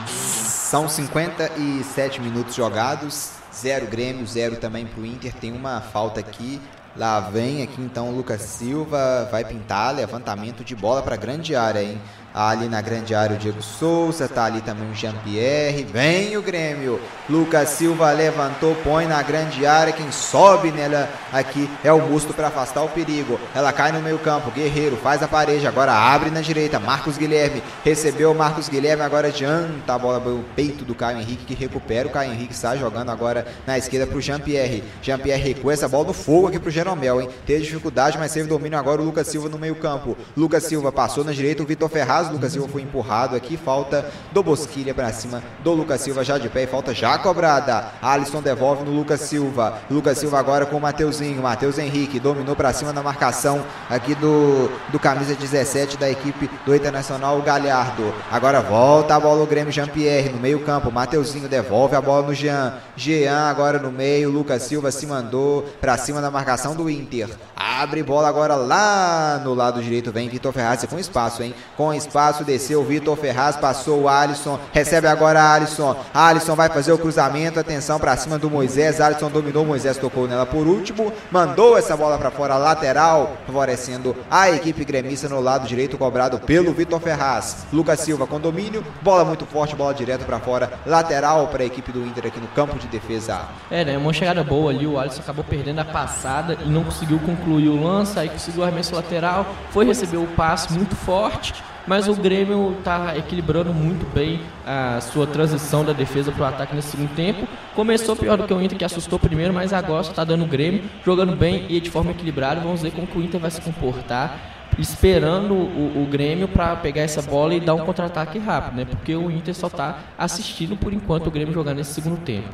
São 0.06 0.89
57 0.89 2.19
minutos 2.19 2.53
jogados, 2.53 3.31
zero 3.56 3.88
Grêmio, 3.88 4.27
zero 4.27 4.57
também 4.57 4.85
para 4.85 4.99
o 4.99 5.06
Inter. 5.06 5.34
Tem 5.34 5.53
uma 5.53 5.80
falta 5.80 6.19
aqui. 6.19 6.60
Lá 6.94 7.22
vem 7.22 7.64
aqui 7.64 7.81
então 7.81 8.10
o 8.10 8.18
Lucas 8.18 8.41
Silva, 8.41 9.26
vai 9.31 9.45
pintar, 9.45 9.95
levantamento 9.95 10.65
de 10.65 10.76
bola 10.76 11.02
para 11.02 11.15
grande 11.15 11.56
área, 11.56 11.81
hein? 11.81 12.02
Ali 12.34 12.70
na 12.70 12.82
grande 12.82 13.16
área 13.16 13.36
o 13.36 13.40
Diego 13.40 13.62
Souza, 13.64 14.28
tá 14.28 14.45
ali 14.45 14.62
também 14.62 14.90
o 14.91 14.94
Jean-Pierre. 14.94 15.84
Vem 15.84 16.38
o 16.38 16.41
Grêmio. 16.41 16.99
Lucas 17.28 17.70
Silva 17.70 18.12
levantou, 18.12 18.76
põe 18.84 19.08
na 19.08 19.22
grande 19.24 19.66
área. 19.66 19.91
Quem 19.91 20.12
sobe 20.12 20.72
nela 20.72 21.10
aqui 21.34 21.70
é 21.84 21.91
o 21.91 21.99
Musto 21.99 22.34
para 22.34 22.48
afastar 22.48 22.84
o 22.84 22.90
perigo. 22.90 23.40
Ela 23.56 23.74
cai 23.74 23.91
no 23.91 24.02
meio-campo. 24.02 24.52
Guerreiro 24.52 24.98
faz 24.98 25.24
a 25.24 25.28
parede. 25.28 25.66
Agora 25.66 25.94
abre 25.94 26.30
na 26.30 26.41
direita. 26.41 26.80
Marcos 26.80 27.18
Guilherme 27.18 27.64
recebeu 27.84 28.34
Marcos 28.34 28.70
Guilherme. 28.70 29.04
Agora 29.04 29.30
adianta 29.30 29.94
a 29.94 29.98
bola 29.98 30.20
o 30.20 30.44
peito 30.56 30.86
do 30.86 30.94
Caio 30.94 31.20
Henrique 31.20 31.45
que 31.45 31.56
recupera. 31.56 32.08
O 32.08 32.12
Caio 32.12 32.32
Henrique 32.32 32.54
está 32.54 32.76
jogando 32.76 33.10
agora 33.10 33.48
na 33.66 33.78
esquerda 33.78 34.06
para 34.06 34.18
o 34.18 34.22
Jean-Pierre. 34.22 34.84
Jean-Pierre 35.02 35.41
recua 35.41 35.74
essa 35.74 35.88
bola 35.88 36.08
no 36.08 36.14
fogo 36.14 36.48
aqui 36.48 36.60
para 36.60 36.70
o 36.70 36.72
Jeromel, 36.72 37.22
hein? 37.22 37.30
Teve 37.45 37.64
dificuldade, 37.64 38.18
mas 38.18 38.32
teve 38.32 38.48
domínio 38.48 38.78
agora 38.78 39.02
o 39.02 39.06
Lucas 39.06 39.28
Silva 39.28 39.49
no 39.49 39.58
meio-campo. 39.58 40.16
Lucas 40.36 40.64
Silva 40.64 40.91
passou 40.91 41.24
na 41.24 41.32
direita. 41.32 41.64
O 41.64 41.66
Vitor 41.66 41.90
Ferraz 41.90 42.16
Lucas 42.23 42.52
Silva 42.52 42.68
foi 42.68 42.81
empurrado 42.81 43.35
aqui. 43.35 43.56
Falta 43.56 44.10
do 44.31 44.41
Bosquilha 44.41 44.94
para 44.94 45.11
cima 45.14 45.44
do 45.64 45.73
Lucas 45.73 46.02
Silva 46.02 46.23
já 46.23 46.38
de 46.38 46.49
pé 46.49 46.64
e 46.64 46.68
falta 46.68 46.94
já 46.94 47.18
cobrada. 47.18 47.91
Alisson 48.02 48.41
devolve 48.41 48.84
no 48.84 48.91
Lucas 48.91 49.22
Silva. 49.22 49.80
Lucas 49.89 50.18
Silva 50.18 50.39
agora 50.39 50.65
com 50.65 50.77
o 50.77 50.81
Mateuzinho. 50.81 51.41
Matheus 51.41 51.77
Henrique 51.77 52.19
dominou 52.19 52.56
para 52.56 52.73
cima 52.73 52.91
da 52.91 53.03
marcação 53.03 53.64
aqui 53.89 54.15
do, 54.15 54.69
do 54.91 54.99
camisa 54.99 55.35
17 55.35 55.98
da 55.98 56.10
equipe 56.10 56.49
do 56.65 56.76
Internacional 56.76 57.41
Galhardo. 57.41 58.14
Agora 58.31 58.61
volta 58.61 59.15
a 59.15 59.19
bola 59.19 59.44
o 59.44 59.48
Grêmio 59.48 59.72
Jean-Pierre 59.72 60.30
no 60.30 60.39
meio-campo. 60.39 60.91
Mateuzinho 60.91 61.48
devolve 61.48 61.95
a 61.95 62.02
bola 62.02 62.27
no 62.27 62.34
Jean. 62.34 62.73
Jean 62.95 63.49
agora 63.49 63.80
no 63.80 63.91
meio. 63.91 64.31
Lucas 64.31 64.64
Silva 64.64 64.91
se 64.91 65.06
mandou 65.06 65.64
para 65.80 65.98
cima 65.98 66.22
da 66.22 66.31
marcação 66.31 66.76
do 66.76 66.89
Inter. 66.89 67.30
Abre 67.56 68.02
bola 68.02 68.27
agora 68.27 68.56
lá 68.56 69.39
no 69.44 69.53
lado 69.53 69.81
direito. 69.81 70.11
Vem 70.11 70.30
Vitor 70.30 70.52
Ferraz 70.52 70.84
com 70.85 70.98
espaço, 70.98 71.44
hein? 71.44 71.53
Com 71.76 71.94
espaço 71.94 72.06
desceu 72.45 72.81
o 72.81 72.84
Vitor 72.84 73.15
Ferraz, 73.17 73.55
passou 73.55 74.03
o 74.03 74.09
Alisson. 74.09 74.59
Recebe 74.71 75.07
agora 75.07 75.53
Alisson. 75.53 75.95
Alisson 76.13 76.55
vai 76.55 76.69
fazer 76.69 76.91
o 76.91 76.97
cruzamento. 76.97 77.59
Atenção 77.59 77.99
para 77.99 78.15
cima 78.17 78.38
do 78.38 78.49
Moisés. 78.49 79.01
Alisson 79.01 79.29
dominou. 79.29 79.65
Moisés 79.65 79.97
tocou 79.97 80.27
nela 80.27 80.45
por 80.45 80.67
último. 80.67 81.11
Mandou 81.31 81.77
essa 81.77 81.95
bola 81.95 82.17
para 82.17 82.31
fora, 82.31 82.57
lateral, 82.57 83.38
favorecendo 83.45 84.15
a 84.29 84.49
equipe 84.49 84.84
gremista 84.85 85.27
no 85.27 85.39
lado 85.39 85.67
direito, 85.67 85.97
cobrado 85.97 86.39
pelo 86.39 86.73
Vitor 86.73 86.99
Ferraz. 86.99 87.65
Lucas 87.71 87.99
Silva 87.99 88.25
com 88.25 88.39
domínio. 88.39 88.84
Bola 89.01 89.25
muito 89.25 89.45
forte, 89.45 89.75
bola 89.75 89.93
direto 89.93 90.25
para 90.25 90.39
fora. 90.39 90.71
Lateral 90.85 91.47
para 91.47 91.63
a 91.63 91.65
equipe 91.65 91.91
do 91.91 92.05
Inter 92.05 92.27
aqui 92.27 92.39
no 92.39 92.47
campo 92.47 92.77
de 92.77 92.88
defesa. 92.88 93.41
É, 93.69 93.84
né? 93.84 93.97
Uma 93.97 94.13
chegada 94.13 94.43
boa 94.43 94.71
ali. 94.71 94.88
O 94.88 94.99
Alisson 94.99 95.21
acabou 95.21 95.43
perdendo 95.43 95.79
a 95.79 95.85
passada 95.85 96.57
e 96.65 96.69
não 96.69 96.84
conseguiu 96.84 97.19
concluir 97.19 97.69
o 97.69 97.84
lance. 97.84 98.17
Aí 98.17 98.29
conseguiu 98.29 98.61
o 98.61 98.63
arremesso 98.63 98.95
lateral. 98.95 99.45
Foi 99.71 99.85
receber 99.85 100.17
o 100.17 100.27
passe 100.27 100.71
muito 100.73 100.95
forte 100.95 101.63
mas 101.88 102.07
o 102.07 102.14
Grêmio 102.14 102.76
está 102.77 103.18
equilibrando 103.18 103.73
muito 103.73 104.05
bem 104.14 104.41
a 104.65 104.99
sua 105.01 105.26
transição 105.26 105.85
da 105.85 105.93
defesa 105.93 106.31
para 106.31 106.43
o 106.43 106.45
ataque 106.45 106.76
nesse 106.76 106.91
segundo 106.91 107.15
tempo. 107.15 107.47
Começou 107.73 108.15
pior 108.15 108.38
do 108.38 108.45
que 108.45 108.53
o 108.53 108.61
Inter, 108.61 108.77
que 108.77 108.85
assustou 108.85 109.18
primeiro, 109.18 109.53
mas 109.53 109.72
agora 109.72 110.01
está 110.01 110.23
dando 110.23 110.43
o 110.43 110.47
Grêmio, 110.47 110.84
jogando 111.05 111.35
bem 111.35 111.65
e 111.69 111.80
de 111.80 111.89
forma 111.89 112.11
equilibrada. 112.11 112.59
Vamos 112.59 112.81
ver 112.81 112.91
como 112.91 113.07
o 113.15 113.22
Inter 113.22 113.39
vai 113.39 113.49
se 113.49 113.61
comportar 113.61 114.55
esperando 114.77 115.53
o, 115.53 116.03
o 116.03 116.05
Grêmio 116.05 116.47
para 116.47 116.76
pegar 116.76 117.01
essa 117.01 117.22
bola 117.22 117.53
e 117.53 117.59
dar 117.59 117.73
um 117.73 117.85
contra-ataque 117.85 118.38
rápido, 118.38 118.77
né? 118.77 118.85
Porque 118.85 119.15
o 119.15 119.31
Inter 119.31 119.55
só 119.55 119.68
está 119.68 119.99
assistindo 120.18 120.76
por 120.76 120.93
enquanto 120.93 121.27
o 121.27 121.31
Grêmio 121.31 121.53
jogar 121.53 121.73
nesse 121.73 121.93
segundo 121.93 122.19
tempo. 122.22 122.49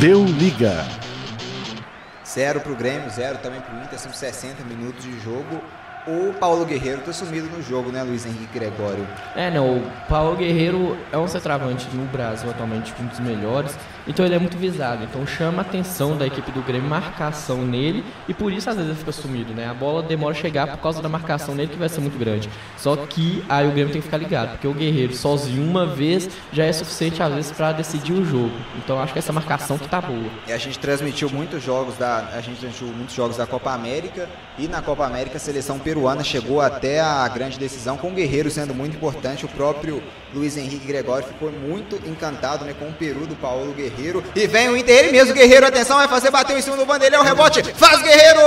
Deu 0.00 0.24
liga. 0.24 0.84
Zero 2.26 2.60
pro 2.60 2.76
Grêmio, 2.76 3.08
zero 3.10 3.38
também 3.38 3.60
pro 3.60 3.76
Inter, 3.78 3.98
são 3.98 4.12
60 4.12 4.62
minutos 4.64 5.02
de 5.02 5.18
jogo. 5.20 5.60
O 6.06 6.32
Paulo 6.34 6.64
Guerreiro 6.64 7.00
tá 7.00 7.12
sumido 7.12 7.48
no 7.48 7.60
jogo, 7.60 7.90
né, 7.90 8.00
Luiz 8.00 8.24
Henrique 8.24 8.46
Gregório? 8.54 9.04
É, 9.34 9.50
não, 9.50 9.78
o 9.78 9.92
Paulo 10.08 10.36
Guerreiro 10.36 10.96
é 11.10 11.18
um 11.18 11.26
centroavante 11.26 11.88
no 11.92 12.04
Brasil 12.04 12.48
atualmente, 12.48 12.94
um 13.00 13.06
dos 13.06 13.18
melhores, 13.18 13.76
então 14.06 14.24
ele 14.24 14.34
é 14.34 14.38
muito 14.38 14.56
visado, 14.56 15.04
então 15.04 15.26
chama 15.26 15.58
a 15.58 15.60
atenção 15.62 16.16
da 16.16 16.26
equipe 16.26 16.50
do 16.52 16.62
Grêmio, 16.62 16.88
marcação 16.88 17.58
nele, 17.64 18.04
e 18.28 18.34
por 18.34 18.52
isso 18.52 18.68
às 18.70 18.76
vezes 18.76 18.90
ele 18.90 18.98
fica 18.98 19.12
sumido, 19.12 19.52
né? 19.52 19.68
A 19.68 19.74
bola 19.74 20.02
demora 20.02 20.34
a 20.34 20.38
chegar 20.38 20.66
por 20.68 20.78
causa 20.78 21.02
da 21.02 21.08
marcação 21.08 21.54
nele 21.54 21.72
que 21.72 21.78
vai 21.78 21.88
ser 21.88 22.00
muito 22.00 22.18
grande. 22.18 22.48
Só 22.76 22.96
que 22.96 23.44
aí 23.48 23.66
o 23.66 23.72
Grêmio 23.72 23.92
tem 23.92 24.00
que 24.00 24.06
ficar 24.06 24.18
ligado, 24.18 24.52
porque 24.52 24.68
o 24.68 24.74
Guerreiro 24.74 25.14
sozinho 25.14 25.62
uma 25.62 25.86
vez 25.86 26.28
já 26.52 26.64
é 26.64 26.72
suficiente 26.72 27.22
às 27.22 27.32
vezes 27.32 27.50
para 27.52 27.72
decidir 27.72 28.12
o 28.12 28.24
jogo. 28.24 28.54
Então 28.76 29.00
acho 29.00 29.12
que 29.12 29.18
essa 29.18 29.32
marcação 29.32 29.78
que 29.78 29.88
tá 29.88 30.00
boa. 30.00 30.30
E 30.46 30.52
a 30.52 30.58
gente 30.58 30.78
transmitiu 30.78 31.28
muitos 31.30 31.62
jogos 31.62 31.96
da 31.96 32.16
a 32.32 32.40
gente 32.40 32.58
transmitiu 32.58 32.88
muitos 32.88 33.14
jogos 33.14 33.36
da 33.36 33.46
Copa 33.46 33.72
América 33.72 34.28
e 34.58 34.68
na 34.68 34.82
Copa 34.82 35.04
América 35.04 35.36
a 35.36 35.40
seleção 35.40 35.78
peruana 35.78 36.22
chegou 36.22 36.60
até 36.60 37.00
a 37.00 37.26
grande 37.28 37.58
decisão 37.58 37.96
com 37.96 38.08
o 38.08 38.12
Guerreiro 38.12 38.50
sendo 38.50 38.74
muito 38.74 38.96
importante. 38.96 39.44
O 39.44 39.48
próprio 39.48 40.02
Luiz 40.36 40.56
Henrique 40.56 40.86
Gregório 40.86 41.26
ficou 41.26 41.50
muito 41.50 41.96
encantado 42.06 42.64
né, 42.64 42.74
com 42.78 42.86
o 42.88 42.92
Peru 42.92 43.26
do 43.26 43.34
Paulo 43.36 43.72
Guerreiro. 43.72 44.22
E 44.34 44.46
vem 44.46 44.68
o 44.68 44.76
Inter, 44.76 44.98
ele 44.98 45.12
mesmo, 45.12 45.32
Guerreiro, 45.32 45.66
atenção, 45.66 45.96
vai 45.96 46.08
fazer, 46.08 46.30
bateu 46.30 46.58
em 46.58 46.62
cima 46.62 46.76
do 46.76 46.84
Vanderlei, 46.84 47.18
o 47.18 47.22
rebote, 47.22 47.62
faz 47.74 48.02
Guerreiro! 48.02 48.42